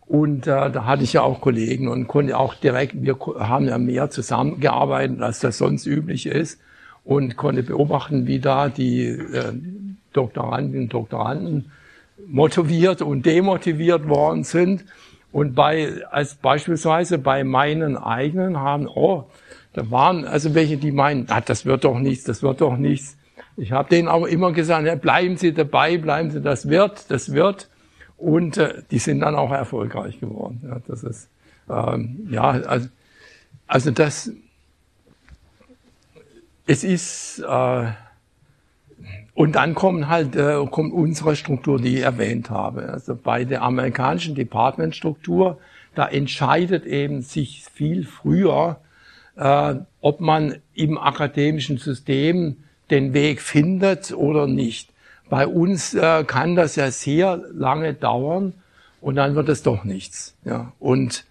und 0.06 0.48
äh, 0.48 0.70
da 0.70 0.86
hatte 0.86 1.04
ich 1.04 1.14
ja 1.14 1.22
auch 1.22 1.40
Kollegen 1.40 1.88
und 1.88 2.08
konnte 2.08 2.38
auch 2.38 2.56
direkt, 2.56 2.94
wir 3.02 3.18
haben 3.40 3.68
ja 3.68 3.78
mehr 3.78 4.10
zusammengearbeitet, 4.10 5.22
als 5.22 5.40
das 5.40 5.58
sonst 5.58 5.86
üblich 5.88 6.26
ist 6.26 6.60
und 7.04 7.36
konnte 7.36 7.64
beobachten, 7.64 8.28
wie 8.28 8.40
da 8.40 8.70
die 8.70 9.06
äh, 9.06 9.54
Doktorandinnen 10.14 10.84
und 10.84 10.94
Doktoranden 10.94 11.72
motiviert 12.28 13.02
und 13.02 13.26
demotiviert 13.26 14.08
worden 14.08 14.44
sind. 14.44 14.86
Und 15.32 15.56
bei, 15.56 16.06
als 16.12 16.36
beispielsweise 16.36 17.18
bei 17.18 17.44
meinen 17.44 17.98
eigenen 17.98 18.60
haben, 18.60 18.88
oh, 18.88 19.26
da 19.74 19.90
waren 19.90 20.26
also 20.26 20.54
welche, 20.54 20.78
die 20.78 20.92
meinen, 20.92 21.26
ah, 21.30 21.42
das 21.42 21.66
wird 21.66 21.84
doch 21.84 21.98
nichts, 21.98 22.24
das 22.24 22.44
wird 22.44 22.62
doch 22.62 22.78
nichts. 22.78 23.18
ich 23.58 23.72
habe 23.72 23.90
denen 23.90 24.08
aber 24.08 24.30
immer 24.30 24.52
gesagt, 24.52 24.86
ja, 24.86 24.96
bleiben 24.96 25.38
Sie 25.38 25.54
dabei, 25.54 25.98
bleiben 25.98 26.30
Sie, 26.30 26.42
das 26.42 26.70
wird, 26.70 27.10
das 27.10 27.34
wird. 27.34 27.70
Und 28.18 28.58
äh, 28.58 28.84
die 28.92 29.00
sind 29.00 29.22
dann 29.22 29.36
auch 29.36 29.52
erfolgreich 29.52 30.20
geworden. 30.20 30.62
Ja, 30.64 30.80
das 30.88 31.04
ist, 31.04 31.30
ähm, 31.68 32.28
ja, 32.30 32.44
also, 32.52 32.88
also 33.68 33.92
das, 33.92 34.32
es 36.65 36.84
ist, 36.84 37.40
äh, 37.40 37.85
und 39.34 39.56
dann 39.56 39.73
kommen 39.73 40.07
halt, 40.07 40.35
äh, 40.35 40.65
kommt 40.69 40.94
unsere 40.94 41.35
Struktur, 41.35 41.80
die 41.80 41.98
ich 41.98 42.03
erwähnt 42.03 42.49
habe. 42.49 42.90
Also 42.90 43.15
bei 43.15 43.45
der 43.45 43.64
amerikanischen 43.64 44.35
Departmentstruktur, 44.35 45.57
da 45.95 46.07
entscheidet 46.07 46.85
eben 46.85 47.22
sich 47.22 47.65
viel 47.73 48.06
früher, 48.06 48.80
äh, 49.35 49.76
ob 50.02 50.22
man 50.22 50.56
im 50.73 50.98
akademischen 50.98 51.77
System 51.77 52.57
den 52.91 53.14
Weg 53.14 53.41
findet 53.41 54.14
oder 54.14 54.48
nicht. 54.48 54.91
Bei 55.30 55.48
uns 55.48 55.94
äh, 55.95 56.23
kann 56.26 56.56
das 56.56 56.76
ja 56.76 56.91
sehr 56.91 57.41
lange 57.52 57.94
dauern 57.94 58.53
und 59.02 59.15
dann 59.15 59.35
wird 59.35 59.49
es 59.49 59.64
doch 59.64 59.84
nichts. 59.84 60.35
Ja. 60.45 60.73
Und 60.80 61.26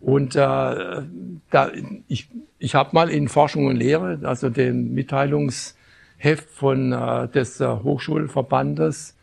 und 0.00 0.36
äh, 0.36 0.38
da, 0.38 1.70
ich, 2.06 2.28
ich 2.58 2.74
habe 2.74 2.90
mal 2.92 3.08
in 3.08 3.28
Forschung 3.28 3.66
und 3.66 3.76
Lehre, 3.76 4.20
also 4.22 4.50
dem 4.50 4.94
Mitteilungsheft 4.94 6.50
von 6.50 6.92
äh, 6.92 7.28
des 7.28 7.60
äh, 7.60 7.66
Hochschulverbandes, 7.66 9.16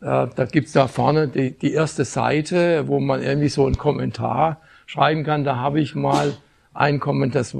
äh, 0.00 0.26
da 0.34 0.44
gibt's 0.50 0.72
da 0.72 0.88
vorne 0.88 1.28
die, 1.28 1.52
die 1.52 1.72
erste 1.72 2.04
Seite, 2.04 2.86
wo 2.86 3.00
man 3.00 3.22
irgendwie 3.22 3.48
so 3.48 3.66
einen 3.66 3.78
Kommentar 3.78 4.60
schreiben 4.86 5.24
kann. 5.24 5.44
Da 5.44 5.56
habe 5.56 5.80
ich 5.80 5.94
mal 5.94 6.34
ein 6.74 7.00
Kommentar, 7.00 7.40
das 7.40 7.56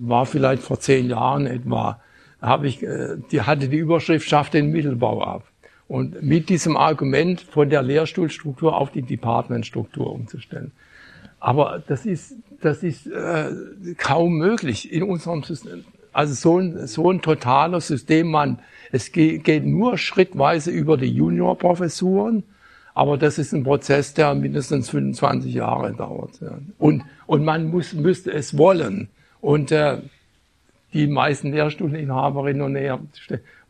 war 0.00 0.26
vielleicht 0.26 0.62
vor 0.62 0.80
zehn 0.80 1.08
Jahren 1.08 1.46
etwa, 1.46 2.00
habe 2.40 2.66
ich, 2.66 2.82
äh, 2.82 3.16
die 3.30 3.42
hatte 3.42 3.68
die 3.68 3.76
Überschrift 3.76 4.28
schafft 4.28 4.54
den 4.54 4.70
Mittelbau 4.70 5.22
ab. 5.22 5.44
Und 5.88 6.20
mit 6.22 6.48
diesem 6.48 6.76
Argument 6.76 7.40
von 7.40 7.70
der 7.70 7.82
Lehrstuhlstruktur 7.82 8.76
auf 8.76 8.90
die 8.90 9.02
Departmentstruktur 9.02 10.12
umzustellen. 10.12 10.72
Aber 11.38 11.80
das 11.86 12.06
ist, 12.06 12.34
das 12.60 12.82
ist 12.82 13.06
äh, 13.06 13.50
kaum 13.96 14.38
möglich 14.38 14.92
in 14.92 15.02
unserem 15.02 15.42
System. 15.42 15.84
Also 16.12 16.34
so 16.34 16.58
ein, 16.58 16.86
so 16.86 17.10
ein 17.10 17.20
totaler 17.20 17.80
System, 17.80 18.30
man, 18.30 18.58
es 18.90 19.12
geht, 19.12 19.44
geht 19.44 19.66
nur 19.66 19.98
schrittweise 19.98 20.70
über 20.70 20.96
die 20.96 21.12
Juniorprofessuren, 21.12 22.44
aber 22.94 23.18
das 23.18 23.36
ist 23.36 23.52
ein 23.52 23.64
Prozess, 23.64 24.14
der 24.14 24.34
mindestens 24.34 24.88
25 24.88 25.52
Jahre 25.52 25.92
dauert. 25.92 26.40
Ja. 26.40 26.58
Und, 26.78 27.02
und 27.26 27.44
man 27.44 27.68
muss, 27.68 27.92
müsste 27.92 28.32
es 28.32 28.56
wollen. 28.56 29.08
Und 29.42 29.70
äh, 29.70 29.98
die 30.94 31.06
meisten 31.06 31.52
Lehrstuhlinhaberinnen 31.52 32.62
und 32.62 32.72
Lehrer 32.72 33.00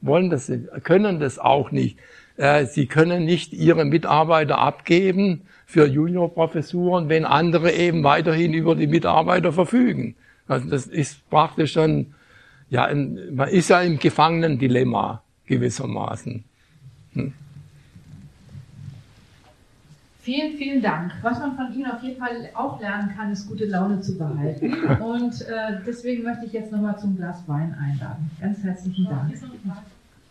wollen 0.00 0.30
das, 0.30 0.52
können 0.84 1.18
das 1.18 1.40
auch 1.40 1.72
nicht. 1.72 1.98
Äh, 2.36 2.66
sie 2.66 2.86
können 2.86 3.24
nicht 3.24 3.52
ihre 3.52 3.84
Mitarbeiter 3.84 4.58
abgeben 4.58 5.42
für 5.66 5.86
Juniorprofessuren, 5.86 7.08
wenn 7.08 7.24
andere 7.24 7.72
eben 7.72 8.04
weiterhin 8.04 8.54
über 8.54 8.76
die 8.76 8.86
Mitarbeiter 8.86 9.52
verfügen. 9.52 10.14
Also 10.46 10.70
das 10.70 10.86
ist 10.86 11.28
praktisch 11.28 11.74
dann, 11.74 12.14
ja, 12.70 12.84
ein, 12.84 13.34
man 13.34 13.48
ist 13.48 13.68
ja 13.68 13.80
im 13.80 13.98
Gefangenen-Dilemma 13.98 15.22
gewissermaßen. 15.46 16.44
Hm. 17.14 17.32
Vielen, 20.20 20.56
vielen 20.56 20.82
Dank. 20.82 21.12
Was 21.22 21.38
man 21.38 21.56
von 21.56 21.72
Ihnen 21.72 21.90
auf 21.90 22.02
jeden 22.02 22.18
Fall 22.18 22.48
auch 22.54 22.80
lernen 22.80 23.12
kann, 23.16 23.30
ist 23.30 23.48
gute 23.48 23.66
Laune 23.66 24.00
zu 24.00 24.18
behalten. 24.18 24.72
Und 25.00 25.40
äh, 25.42 25.80
deswegen 25.86 26.24
möchte 26.24 26.46
ich 26.46 26.52
jetzt 26.52 26.72
nochmal 26.72 26.98
zum 26.98 27.16
Glas 27.16 27.46
Wein 27.46 27.76
einladen. 27.80 28.30
Ganz 28.40 28.62
herzlichen 28.62 29.04
Dank. 29.04 29.32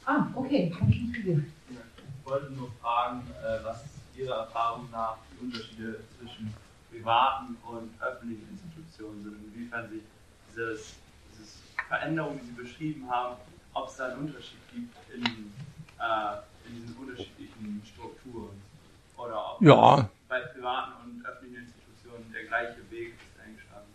Ah, 0.06 0.28
okay, 0.36 0.74
habe 0.80 0.92
ich 0.92 1.02
nicht 1.02 1.14
gesehen. 1.14 1.46
Ich 1.70 2.30
wollte 2.30 2.52
nur 2.54 2.70
fragen, 2.82 3.22
äh, 3.42 3.64
was 3.64 3.86
Ihrer 4.18 4.40
Erfahrung 4.40 4.86
nach 4.92 5.18
Unterschiede 5.46 6.00
zwischen 6.18 6.54
privaten 6.92 7.58
und 7.68 7.90
öffentlichen 8.02 8.48
Institutionen 8.52 9.24
sind, 9.24 9.36
inwiefern 9.54 9.90
sich 9.90 10.02
dieses, 10.50 10.96
diese 11.32 11.44
Veränderung, 11.88 12.40
die 12.42 12.48
Sie 12.48 12.62
beschrieben 12.62 13.10
haben, 13.10 13.36
ob 13.74 13.90
es 13.90 13.98
da 13.98 14.08
einen 14.08 14.28
Unterschied 14.28 14.60
gibt 14.74 14.96
in, 15.14 15.24
äh, 15.24 16.68
in 16.68 16.82
diesen 16.82 16.96
unterschiedlichen 16.96 17.82
Strukturen. 17.86 18.56
Oder 19.18 19.56
ob 19.56 19.62
ja. 19.62 20.10
bei 20.28 20.40
privaten 20.40 20.92
und 21.04 21.26
öffentlichen 21.26 21.66
Institutionen 21.66 22.32
der 22.34 22.46
gleiche 22.46 22.80
Weg 22.90 23.14
ist 23.16 23.40
eingeschlagen 23.44 23.88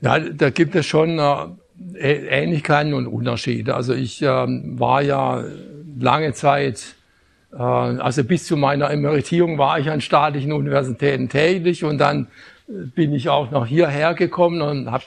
wird. 0.00 0.28
Ja, 0.30 0.32
da 0.34 0.50
gibt 0.50 0.74
es 0.74 0.86
schon 0.86 1.18
äh, 1.18 2.42
Ähnlichkeiten 2.42 2.94
und 2.94 3.06
Unterschiede. 3.06 3.74
Also 3.74 3.94
ich 3.94 4.22
äh, 4.22 4.26
war 4.26 5.02
ja 5.02 5.44
lange 5.98 6.32
Zeit, 6.32 6.94
also 7.50 8.24
bis 8.24 8.46
zu 8.46 8.56
meiner 8.56 8.90
Emeritierung 8.90 9.56
war 9.56 9.78
ich 9.78 9.90
an 9.90 10.00
staatlichen 10.00 10.52
Universitäten 10.52 11.28
tätig 11.28 11.82
und 11.82 11.98
dann 11.98 12.28
bin 12.68 13.14
ich 13.14 13.30
auch 13.30 13.50
noch 13.50 13.66
hierher 13.66 14.14
gekommen 14.14 14.60
und 14.60 14.90
habe 14.90 15.04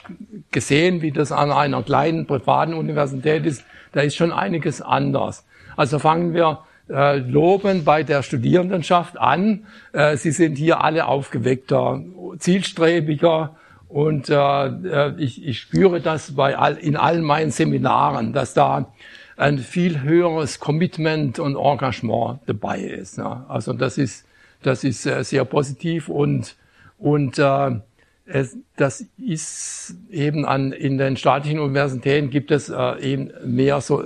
gesehen, 0.50 1.00
wie 1.00 1.12
das 1.12 1.30
an 1.30 1.52
einer 1.52 1.82
kleinen 1.82 2.26
privaten 2.26 2.74
Universität 2.74 3.46
ist. 3.46 3.64
Da 3.92 4.00
ist 4.00 4.16
schon 4.16 4.32
einiges 4.32 4.82
anders. 4.82 5.46
Also 5.76 6.00
fangen 6.00 6.34
wir 6.34 6.58
äh, 6.90 7.18
loben 7.18 7.84
bei 7.84 8.02
der 8.02 8.22
Studierendenschaft 8.22 9.18
an. 9.18 9.64
Äh, 9.92 10.16
sie 10.16 10.32
sind 10.32 10.58
hier 10.58 10.82
alle 10.82 11.06
aufgeweckter, 11.06 12.02
zielstrebiger 12.38 13.56
und 13.88 14.28
äh, 14.28 14.34
äh, 14.34 15.14
ich, 15.18 15.46
ich 15.46 15.60
spüre 15.60 16.00
das 16.00 16.34
bei 16.34 16.56
all, 16.58 16.76
in 16.76 16.96
allen 16.96 17.22
meinen 17.22 17.50
Seminaren, 17.50 18.32
dass 18.32 18.54
da 18.54 18.92
ein 19.36 19.58
viel 19.58 20.02
höheres 20.02 20.60
Commitment 20.60 21.38
und 21.38 21.56
Engagement 21.56 22.40
dabei 22.46 22.80
ist. 22.80 23.18
Ja. 23.18 23.46
Also 23.48 23.72
das 23.72 23.98
ist 23.98 24.26
das 24.62 24.84
ist 24.84 25.06
äh, 25.06 25.24
sehr 25.24 25.44
positiv 25.44 26.08
und 26.08 26.56
und 26.98 27.38
äh, 27.38 27.80
es, 28.24 28.56
das 28.76 29.04
ist 29.18 29.96
eben 30.10 30.44
an, 30.44 30.72
in 30.72 30.96
den 30.96 31.16
staatlichen 31.16 31.58
Universitäten 31.58 32.30
gibt 32.30 32.50
es 32.50 32.68
äh, 32.68 33.00
eben 33.00 33.30
mehr 33.44 33.80
so, 33.80 34.04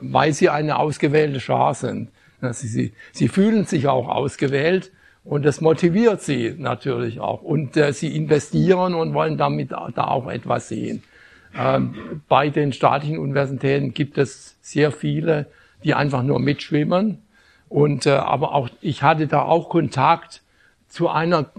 weil 0.00 0.32
sie 0.32 0.48
eine 0.48 0.78
ausgewählte 0.78 1.40
Schar 1.40 1.74
sind. 1.74 2.08
Sie, 2.40 2.66
sie, 2.66 2.92
sie 3.12 3.28
fühlen 3.28 3.64
sich 3.64 3.86
auch 3.86 4.08
ausgewählt 4.08 4.90
und 5.24 5.44
das 5.44 5.60
motiviert 5.60 6.22
sie 6.22 6.56
natürlich 6.58 7.20
auch. 7.20 7.42
Und 7.42 7.76
äh, 7.76 7.92
sie 7.92 8.16
investieren 8.16 8.94
und 8.94 9.14
wollen 9.14 9.38
damit 9.38 9.70
da 9.70 10.08
auch 10.08 10.28
etwas 10.28 10.68
sehen. 10.68 11.04
Ähm, 11.56 12.22
bei 12.28 12.48
den 12.48 12.72
staatlichen 12.72 13.18
Universitäten 13.18 13.94
gibt 13.94 14.18
es 14.18 14.56
sehr 14.62 14.90
viele, 14.92 15.46
die 15.84 15.94
einfach 15.94 16.22
nur 16.22 16.38
mitschwimmen. 16.38 17.18
Und 17.68 18.06
äh, 18.06 18.10
aber 18.10 18.54
auch 18.54 18.68
ich 18.80 19.02
hatte 19.02 19.26
da 19.26 19.42
auch 19.42 19.68
Kontakt 19.68 20.42
zu 20.88 21.08
einer, 21.08 21.50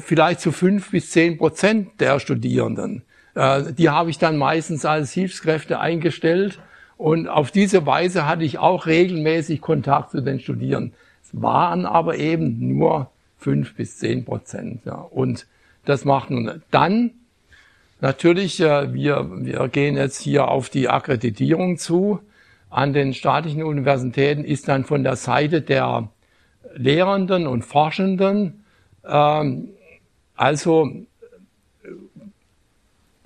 vielleicht 0.00 0.40
zu 0.40 0.52
fünf 0.52 0.90
bis 0.90 1.10
zehn 1.10 1.38
Prozent 1.38 2.00
der 2.00 2.20
Studierenden. 2.20 3.02
Äh, 3.34 3.72
die 3.72 3.88
habe 3.88 4.10
ich 4.10 4.18
dann 4.18 4.36
meistens 4.36 4.84
als 4.84 5.12
Hilfskräfte 5.12 5.80
eingestellt 5.80 6.58
und 6.96 7.28
auf 7.28 7.50
diese 7.50 7.86
Weise 7.86 8.26
hatte 8.26 8.44
ich 8.44 8.58
auch 8.58 8.86
regelmäßig 8.86 9.60
Kontakt 9.60 10.10
zu 10.10 10.20
den 10.20 10.38
Studierenden. 10.38 10.94
Es 11.22 11.30
waren 11.32 11.86
aber 11.86 12.16
eben 12.18 12.76
nur 12.76 13.10
fünf 13.38 13.74
bis 13.74 13.98
zehn 13.98 14.24
Prozent. 14.24 14.82
Ja. 14.84 14.94
Und 14.94 15.46
das 15.84 16.04
macht 16.04 16.30
nun 16.30 16.62
dann 16.70 17.10
natürlich, 18.04 18.60
äh, 18.60 18.94
wir, 18.94 19.28
wir 19.44 19.66
gehen 19.68 19.96
jetzt 19.96 20.20
hier 20.20 20.46
auf 20.48 20.68
die 20.68 20.88
Akkreditierung 20.88 21.78
zu. 21.78 22.20
An 22.70 22.92
den 22.92 23.14
staatlichen 23.14 23.64
Universitäten 23.64 24.44
ist 24.44 24.68
dann 24.68 24.84
von 24.84 25.02
der 25.02 25.16
Seite 25.16 25.60
der 25.62 26.08
Lehrenden 26.76 27.48
und 27.48 27.64
Forschenden 27.64 28.64
ähm, 29.04 29.68
also 30.34 30.90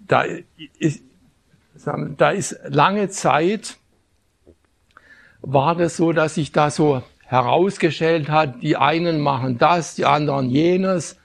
da 0.07 0.25
ist, 0.79 1.03
da 2.17 2.31
ist 2.31 2.59
lange 2.69 3.09
Zeit 3.09 3.77
war 5.41 5.77
das 5.77 5.97
so, 5.97 6.13
dass 6.13 6.35
sich 6.35 6.53
da 6.53 6.71
so 6.71 7.03
herausgestellt 7.25 8.29
hat, 8.29 8.63
die 8.63 8.77
einen 8.77 9.21
machen 9.21 9.59
das, 9.59 9.95
die 9.95 10.05
anderen 10.05 10.51
jenes. 10.51 11.19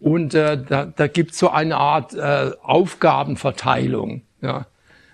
Und 0.00 0.34
äh, 0.34 0.58
da, 0.62 0.86
da 0.86 1.06
gibt 1.08 1.32
es 1.32 1.38
so 1.38 1.50
eine 1.50 1.76
Art 1.76 2.14
äh, 2.14 2.52
Aufgabenverteilung, 2.62 4.22
ja, 4.40 4.66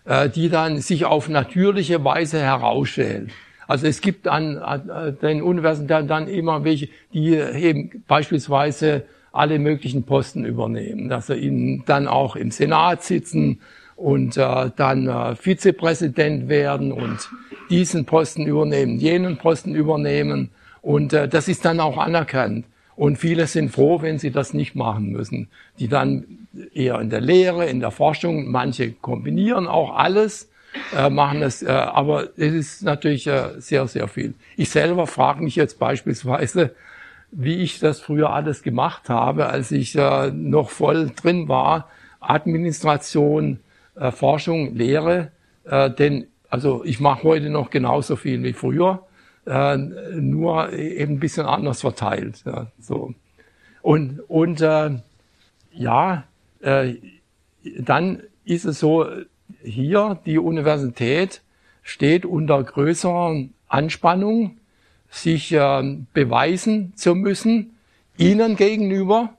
äh, 0.04 0.28
die 0.28 0.50
dann 0.50 0.80
sich 0.80 1.04
auf 1.06 1.28
natürliche 1.28 2.04
Weise 2.04 2.40
herausstellt. 2.40 3.30
Also 3.66 3.86
es 3.86 4.02
gibt 4.02 4.28
an, 4.28 4.58
an 4.58 5.16
den 5.22 5.42
Universitäten 5.42 6.06
dann 6.06 6.28
immer 6.28 6.64
welche, 6.64 6.88
die 7.14 7.34
eben 7.34 8.04
beispielsweise 8.06 9.04
alle 9.32 9.58
möglichen 9.58 10.04
Posten 10.04 10.44
übernehmen, 10.44 11.08
dass 11.08 11.26
sie 11.26 11.34
ihnen 11.34 11.82
dann 11.86 12.06
auch 12.06 12.36
im 12.36 12.50
Senat 12.50 13.02
sitzen 13.02 13.60
und 13.96 14.36
äh, 14.36 14.70
dann 14.76 15.08
äh, 15.08 15.34
Vizepräsident 15.34 16.48
werden 16.48 16.92
und 16.92 17.28
diesen 17.70 18.04
Posten 18.04 18.46
übernehmen, 18.46 18.98
jenen 18.98 19.38
Posten 19.38 19.74
übernehmen 19.74 20.50
und 20.82 21.12
äh, 21.12 21.28
das 21.28 21.48
ist 21.48 21.64
dann 21.64 21.80
auch 21.80 21.98
anerkannt. 21.98 22.66
Und 22.96 23.18
viele 23.18 23.46
sind 23.46 23.70
froh, 23.70 24.02
wenn 24.02 24.18
sie 24.18 24.30
das 24.30 24.54
nicht 24.54 24.74
machen 24.74 25.10
müssen. 25.10 25.48
Die 25.78 25.88
dann 25.88 26.46
eher 26.72 27.00
in 27.00 27.10
der 27.10 27.20
Lehre, 27.20 27.66
in 27.66 27.80
der 27.80 27.90
Forschung, 27.90 28.50
manche 28.50 28.92
kombinieren 28.92 29.66
auch 29.66 29.96
alles 29.96 30.48
äh, 30.96 31.10
machen 31.10 31.42
es, 31.42 31.62
äh, 31.62 31.70
aber 31.70 32.30
es 32.36 32.52
ist 32.52 32.82
natürlich 32.82 33.26
äh, 33.26 33.60
sehr, 33.60 33.86
sehr 33.86 34.08
viel. 34.08 34.34
Ich 34.56 34.70
selber 34.70 35.06
frage 35.06 35.42
mich 35.42 35.56
jetzt 35.56 35.78
beispielsweise, 35.78 36.74
wie 37.30 37.56
ich 37.56 37.80
das 37.80 38.00
früher 38.00 38.30
alles 38.30 38.62
gemacht 38.62 39.08
habe, 39.08 39.46
als 39.46 39.70
ich 39.72 39.96
äh, 39.96 40.30
noch 40.30 40.70
voll 40.70 41.10
drin 41.14 41.48
war, 41.48 41.88
Administration, 42.20 43.60
äh, 43.96 44.10
Forschung, 44.10 44.74
Lehre, 44.74 45.30
äh, 45.64 45.90
denn 45.90 46.26
also 46.48 46.84
ich 46.84 47.00
mache 47.00 47.24
heute 47.24 47.50
noch 47.50 47.70
genauso 47.70 48.14
viel 48.14 48.42
wie 48.44 48.52
früher, 48.52 49.04
äh, 49.46 49.76
nur 49.76 50.72
eben 50.72 51.14
ein 51.14 51.20
bisschen 51.20 51.46
anders 51.46 51.80
verteilt. 51.80 52.42
Ja, 52.46 52.68
so. 52.78 53.14
Und, 53.82 54.20
und 54.28 54.60
äh, 54.60 54.90
ja, 55.72 56.24
äh, 56.60 56.94
dann 57.78 58.22
ist 58.44 58.64
es 58.64 58.80
so, 58.80 59.06
hier 59.62 60.18
die 60.24 60.38
Universität 60.38 61.42
steht 61.82 62.24
unter 62.24 62.62
größerer 62.62 63.44
Anspannung, 63.68 64.58
sich 65.10 65.52
äh, 65.52 65.96
beweisen 66.12 66.94
zu 66.96 67.14
müssen, 67.14 67.76
ihnen 68.16 68.56
gegenüber 68.56 69.34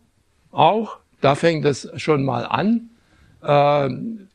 auch. 0.51 0.97
Da 1.21 1.35
fängt 1.35 1.65
es 1.65 1.89
schon 1.95 2.23
mal 2.23 2.45
an. 2.45 2.89
Äh, 3.41 3.89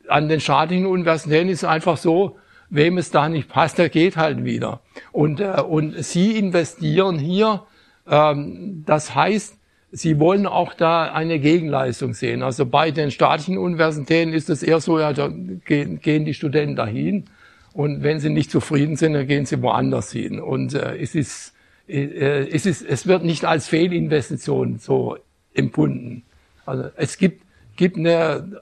an 0.08 0.28
den 0.28 0.40
staatlichen 0.40 0.86
Universitäten 0.86 1.48
ist 1.48 1.62
es 1.62 1.68
einfach 1.68 1.96
so, 1.96 2.36
wem 2.70 2.98
es 2.98 3.10
da 3.10 3.28
nicht 3.28 3.48
passt, 3.48 3.78
der 3.78 3.88
geht 3.88 4.16
halt 4.16 4.44
wieder. 4.44 4.80
Und, 5.12 5.40
äh, 5.40 5.60
und 5.60 6.02
sie 6.04 6.38
investieren 6.38 7.18
hier, 7.18 7.64
ähm, 8.08 8.84
das 8.86 9.14
heißt, 9.14 9.56
Sie 9.92 10.20
wollen 10.20 10.46
auch 10.46 10.74
da 10.74 11.12
eine 11.12 11.40
Gegenleistung 11.40 12.14
sehen. 12.14 12.42
Also 12.42 12.64
bei 12.64 12.92
den 12.92 13.10
staatlichen 13.10 13.58
Universitäten 13.58 14.32
ist 14.32 14.48
es 14.48 14.62
eher 14.62 14.80
so, 14.80 15.00
ja, 15.00 15.12
da 15.12 15.28
gehen, 15.64 16.00
gehen 16.00 16.24
die 16.24 16.34
Studenten 16.34 16.76
dahin 16.76 17.24
und 17.72 18.02
wenn 18.02 18.20
sie 18.20 18.30
nicht 18.30 18.52
zufrieden 18.52 18.94
sind, 18.96 19.14
dann 19.14 19.26
gehen 19.26 19.46
sie 19.46 19.62
woanders 19.62 20.12
hin. 20.12 20.40
Und 20.40 20.74
äh, 20.74 20.96
es 20.96 21.16
ist, 21.16 21.54
äh, 21.88 22.46
es 22.48 22.66
ist, 22.66 22.82
es 22.82 23.08
wird 23.08 23.24
nicht 23.24 23.44
als 23.44 23.66
Fehlinvestition 23.66 24.78
so 24.78 25.16
empfunden. 25.54 26.22
Also 26.66 26.84
es 26.96 27.18
gibt, 27.18 27.42
gibt 27.74 27.96
eine, 27.96 28.60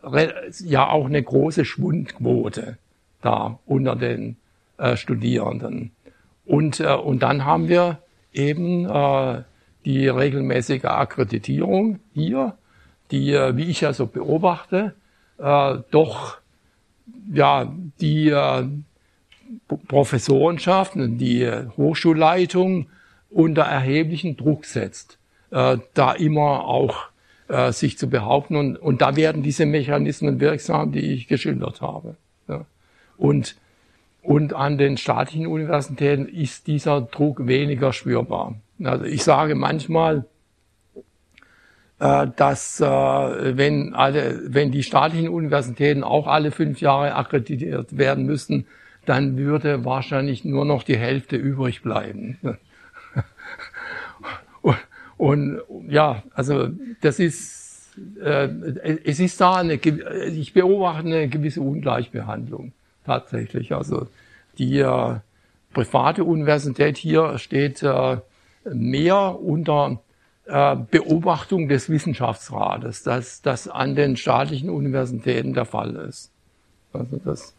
ja 0.60 0.88
auch 0.88 1.06
eine 1.06 1.22
große 1.22 1.66
Schwundquote 1.66 2.78
da 3.22 3.58
unter 3.66 3.96
den 3.96 4.36
äh, 4.78 4.96
Studierenden. 4.96 5.92
Und, 6.44 6.80
äh, 6.80 6.94
und 6.94 7.22
dann 7.22 7.44
haben 7.44 7.68
wir 7.68 7.98
eben 8.32 8.88
äh, 8.88 9.42
die 9.84 10.08
regelmäßige 10.08 10.84
Akkreditierung 10.84 11.98
hier, 12.14 12.56
die, 13.10 13.32
äh, 13.32 13.56
wie 13.56 13.64
ich 13.64 13.80
ja 13.80 13.92
so 13.92 14.06
beobachte, 14.06 14.94
äh, 15.38 15.78
doch 15.90 16.38
ja 17.32 17.72
die 18.00 18.28
äh, 18.28 18.64
Professorenschaft 19.88 20.94
und 20.96 21.18
die 21.18 21.50
Hochschulleitung 21.76 22.86
unter 23.30 23.62
erheblichen 23.62 24.36
Druck 24.36 24.64
setzt, 24.64 25.18
äh, 25.50 25.78
da 25.94 26.12
immer 26.12 26.64
auch 26.64 27.08
äh, 27.48 27.72
sich 27.72 27.98
zu 27.98 28.08
behaupten 28.08 28.56
und, 28.56 28.76
und 28.76 29.00
da 29.00 29.16
werden 29.16 29.42
diese 29.42 29.66
Mechanismen 29.66 30.40
wirksam, 30.40 30.92
die 30.92 31.12
ich 31.12 31.28
geschildert 31.28 31.80
habe. 31.80 32.16
Ja. 32.46 32.64
Und 33.18 33.56
und 34.28 34.52
an 34.52 34.76
den 34.76 34.98
staatlichen 34.98 35.46
Universitäten 35.46 36.26
ist 36.26 36.66
dieser 36.66 37.00
Druck 37.00 37.46
weniger 37.46 37.94
spürbar. 37.94 38.56
Also 38.84 39.06
ich 39.06 39.24
sage 39.24 39.54
manchmal, 39.54 40.26
äh, 41.98 42.26
dass 42.36 42.78
äh, 42.78 43.56
wenn 43.56 43.94
alle, 43.94 44.42
wenn 44.52 44.70
die 44.70 44.82
staatlichen 44.82 45.30
Universitäten 45.30 46.04
auch 46.04 46.26
alle 46.26 46.50
fünf 46.50 46.82
Jahre 46.82 47.14
akkreditiert 47.14 47.96
werden 47.96 48.26
müssten, 48.26 48.66
dann 49.06 49.38
würde 49.38 49.86
wahrscheinlich 49.86 50.44
nur 50.44 50.66
noch 50.66 50.82
die 50.82 50.98
Hälfte 50.98 51.36
übrig 51.36 51.82
bleiben. 51.82 52.36
und, 54.60 54.76
und 55.16 55.60
ja, 55.88 56.22
also 56.34 56.68
das 57.00 57.18
ist, 57.18 57.96
äh, 58.22 58.50
es 59.04 59.20
ist 59.20 59.40
da 59.40 59.56
eine, 59.56 59.76
ich 59.76 60.52
beobachte 60.52 61.06
eine 61.06 61.28
gewisse 61.28 61.62
Ungleichbehandlung 61.62 62.72
tatsächlich. 63.08 63.74
Also 63.74 64.06
die 64.58 64.78
äh, 64.78 65.14
private 65.72 66.24
Universität 66.24 66.96
hier 66.96 67.38
steht 67.38 67.82
äh, 67.82 68.18
mehr 68.64 69.40
unter 69.40 70.00
äh, 70.46 70.76
Beobachtung 70.76 71.68
des 71.68 71.88
Wissenschaftsrates, 71.88 73.02
dass 73.02 73.42
das 73.42 73.66
an 73.68 73.94
den 73.94 74.16
staatlichen 74.16 74.70
Universitäten 74.70 75.54
der 75.54 75.64
Fall 75.64 75.96
ist. 75.96 76.30
Also 76.92 77.20
das, 77.24 77.54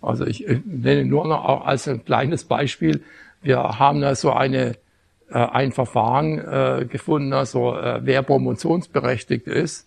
also 0.00 0.26
ich 0.26 0.46
nenne 0.64 1.04
nur 1.04 1.26
noch 1.26 1.44
auch 1.44 1.66
als 1.66 1.86
ein 1.88 2.04
kleines 2.04 2.44
Beispiel. 2.44 3.02
Wir 3.42 3.58
haben 3.78 4.00
da 4.00 4.14
so 4.14 4.32
eine 4.32 4.76
äh, 5.30 5.38
ein 5.38 5.72
Verfahren 5.72 6.38
äh, 6.38 6.86
gefunden, 6.86 7.32
also 7.32 7.76
äh, 7.76 8.00
wer 8.02 8.22
promotionsberechtigt 8.22 9.46
ist 9.46 9.86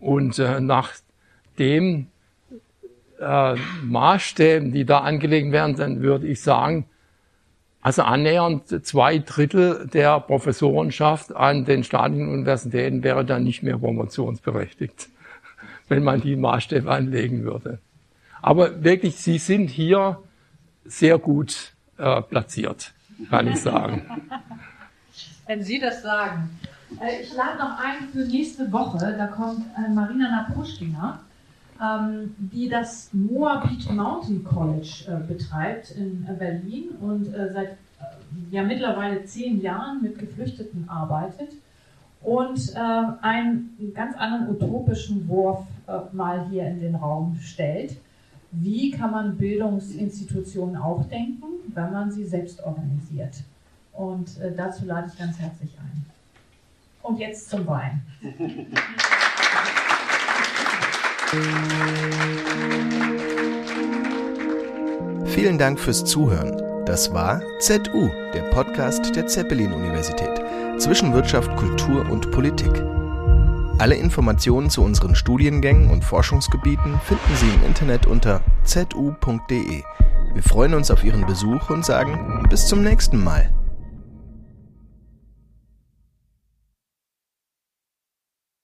und 0.00 0.38
äh, 0.38 0.60
nach 0.60 0.92
dem 1.58 2.08
äh, 3.22 3.56
Maßstäben, 3.84 4.72
die 4.72 4.84
da 4.84 4.98
angelegt 4.98 5.52
werden, 5.52 5.76
dann 5.76 6.02
würde 6.02 6.26
ich 6.26 6.42
sagen, 6.42 6.86
also 7.80 8.02
annähernd 8.02 8.86
zwei 8.86 9.18
Drittel 9.18 9.88
der 9.92 10.20
Professorenschaft 10.20 11.34
an 11.34 11.64
den 11.64 11.82
staatlichen 11.82 12.28
Universitäten 12.28 13.02
wäre 13.02 13.24
dann 13.24 13.44
nicht 13.44 13.62
mehr 13.62 13.78
promotionsberechtigt, 13.78 15.08
wenn 15.88 16.04
man 16.04 16.20
die 16.20 16.36
Maßstäbe 16.36 16.90
anlegen 16.90 17.44
würde. 17.44 17.78
Aber 18.40 18.84
wirklich, 18.84 19.16
Sie 19.16 19.38
sind 19.38 19.68
hier 19.70 20.18
sehr 20.84 21.18
gut 21.18 21.72
äh, 21.98 22.22
platziert, 22.22 22.92
kann 23.30 23.46
ich 23.46 23.60
sagen. 23.60 24.02
Wenn 25.46 25.62
Sie 25.62 25.78
das 25.78 26.02
sagen. 26.02 26.58
Äh, 27.00 27.22
ich 27.22 27.34
lade 27.34 27.58
noch 27.58 27.78
ein 27.78 28.08
für 28.12 28.26
nächste 28.26 28.70
Woche. 28.72 28.98
Da 28.98 29.26
kommt 29.26 29.64
äh, 29.76 29.92
Marina 29.92 30.30
Napruschkina, 30.30 31.20
ähm, 31.82 32.34
die 32.38 32.68
das 32.68 33.12
Moabit 33.12 33.90
Mountain 33.90 34.44
College 34.44 35.04
äh, 35.08 35.26
betreibt 35.26 35.90
in 35.90 36.24
äh, 36.28 36.32
Berlin 36.32 36.90
und 37.00 37.34
äh, 37.34 37.52
seit 37.52 37.76
ja 38.50 38.62
mittlerweile 38.62 39.24
zehn 39.24 39.60
Jahren 39.60 40.00
mit 40.00 40.18
Geflüchteten 40.18 40.88
arbeitet 40.88 41.50
und 42.22 42.74
einen 42.76 43.76
ganz 43.94 44.16
anderen 44.16 44.48
utopischen 44.48 45.28
Wurf 45.28 45.66
mal 46.12 46.48
hier 46.48 46.66
in 46.66 46.80
den 46.80 46.94
Raum 46.94 47.36
stellt. 47.40 47.96
Wie 48.50 48.90
kann 48.90 49.10
man 49.10 49.36
Bildungsinstitutionen 49.36 50.76
auch 50.76 51.04
denken, 51.04 51.44
wenn 51.74 51.92
man 51.92 52.10
sie 52.10 52.24
selbst 52.24 52.62
organisiert? 52.64 53.36
Und 53.92 54.30
dazu 54.56 54.86
lade 54.86 55.10
ich 55.12 55.18
ganz 55.18 55.38
herzlich 55.38 55.76
ein. 55.78 56.06
Und 57.02 57.18
jetzt 57.18 57.50
zum 57.50 57.66
Wein. 57.66 58.02
Vielen 65.26 65.56
Dank 65.56 65.80
fürs 65.80 66.04
Zuhören. 66.04 66.60
Das 66.84 67.14
war 67.14 67.40
ZU, 67.58 68.10
der 68.34 68.42
Podcast 68.50 69.16
der 69.16 69.26
Zeppelin-Universität 69.26 70.42
zwischen 70.76 71.14
Wirtschaft, 71.14 71.56
Kultur 71.56 72.06
und 72.10 72.30
Politik. 72.32 72.72
Alle 73.78 73.94
Informationen 73.94 74.68
zu 74.68 74.84
unseren 74.84 75.14
Studiengängen 75.14 75.90
und 75.90 76.04
Forschungsgebieten 76.04 77.00
finden 77.00 77.36
Sie 77.36 77.48
im 77.48 77.64
Internet 77.66 78.06
unter 78.06 78.42
zu.de. 78.64 79.82
Wir 80.34 80.42
freuen 80.42 80.74
uns 80.74 80.90
auf 80.90 81.02
Ihren 81.02 81.24
Besuch 81.24 81.70
und 81.70 81.84
sagen 81.84 82.44
bis 82.50 82.66
zum 82.66 82.82
nächsten 82.82 83.24
Mal. 83.24 83.52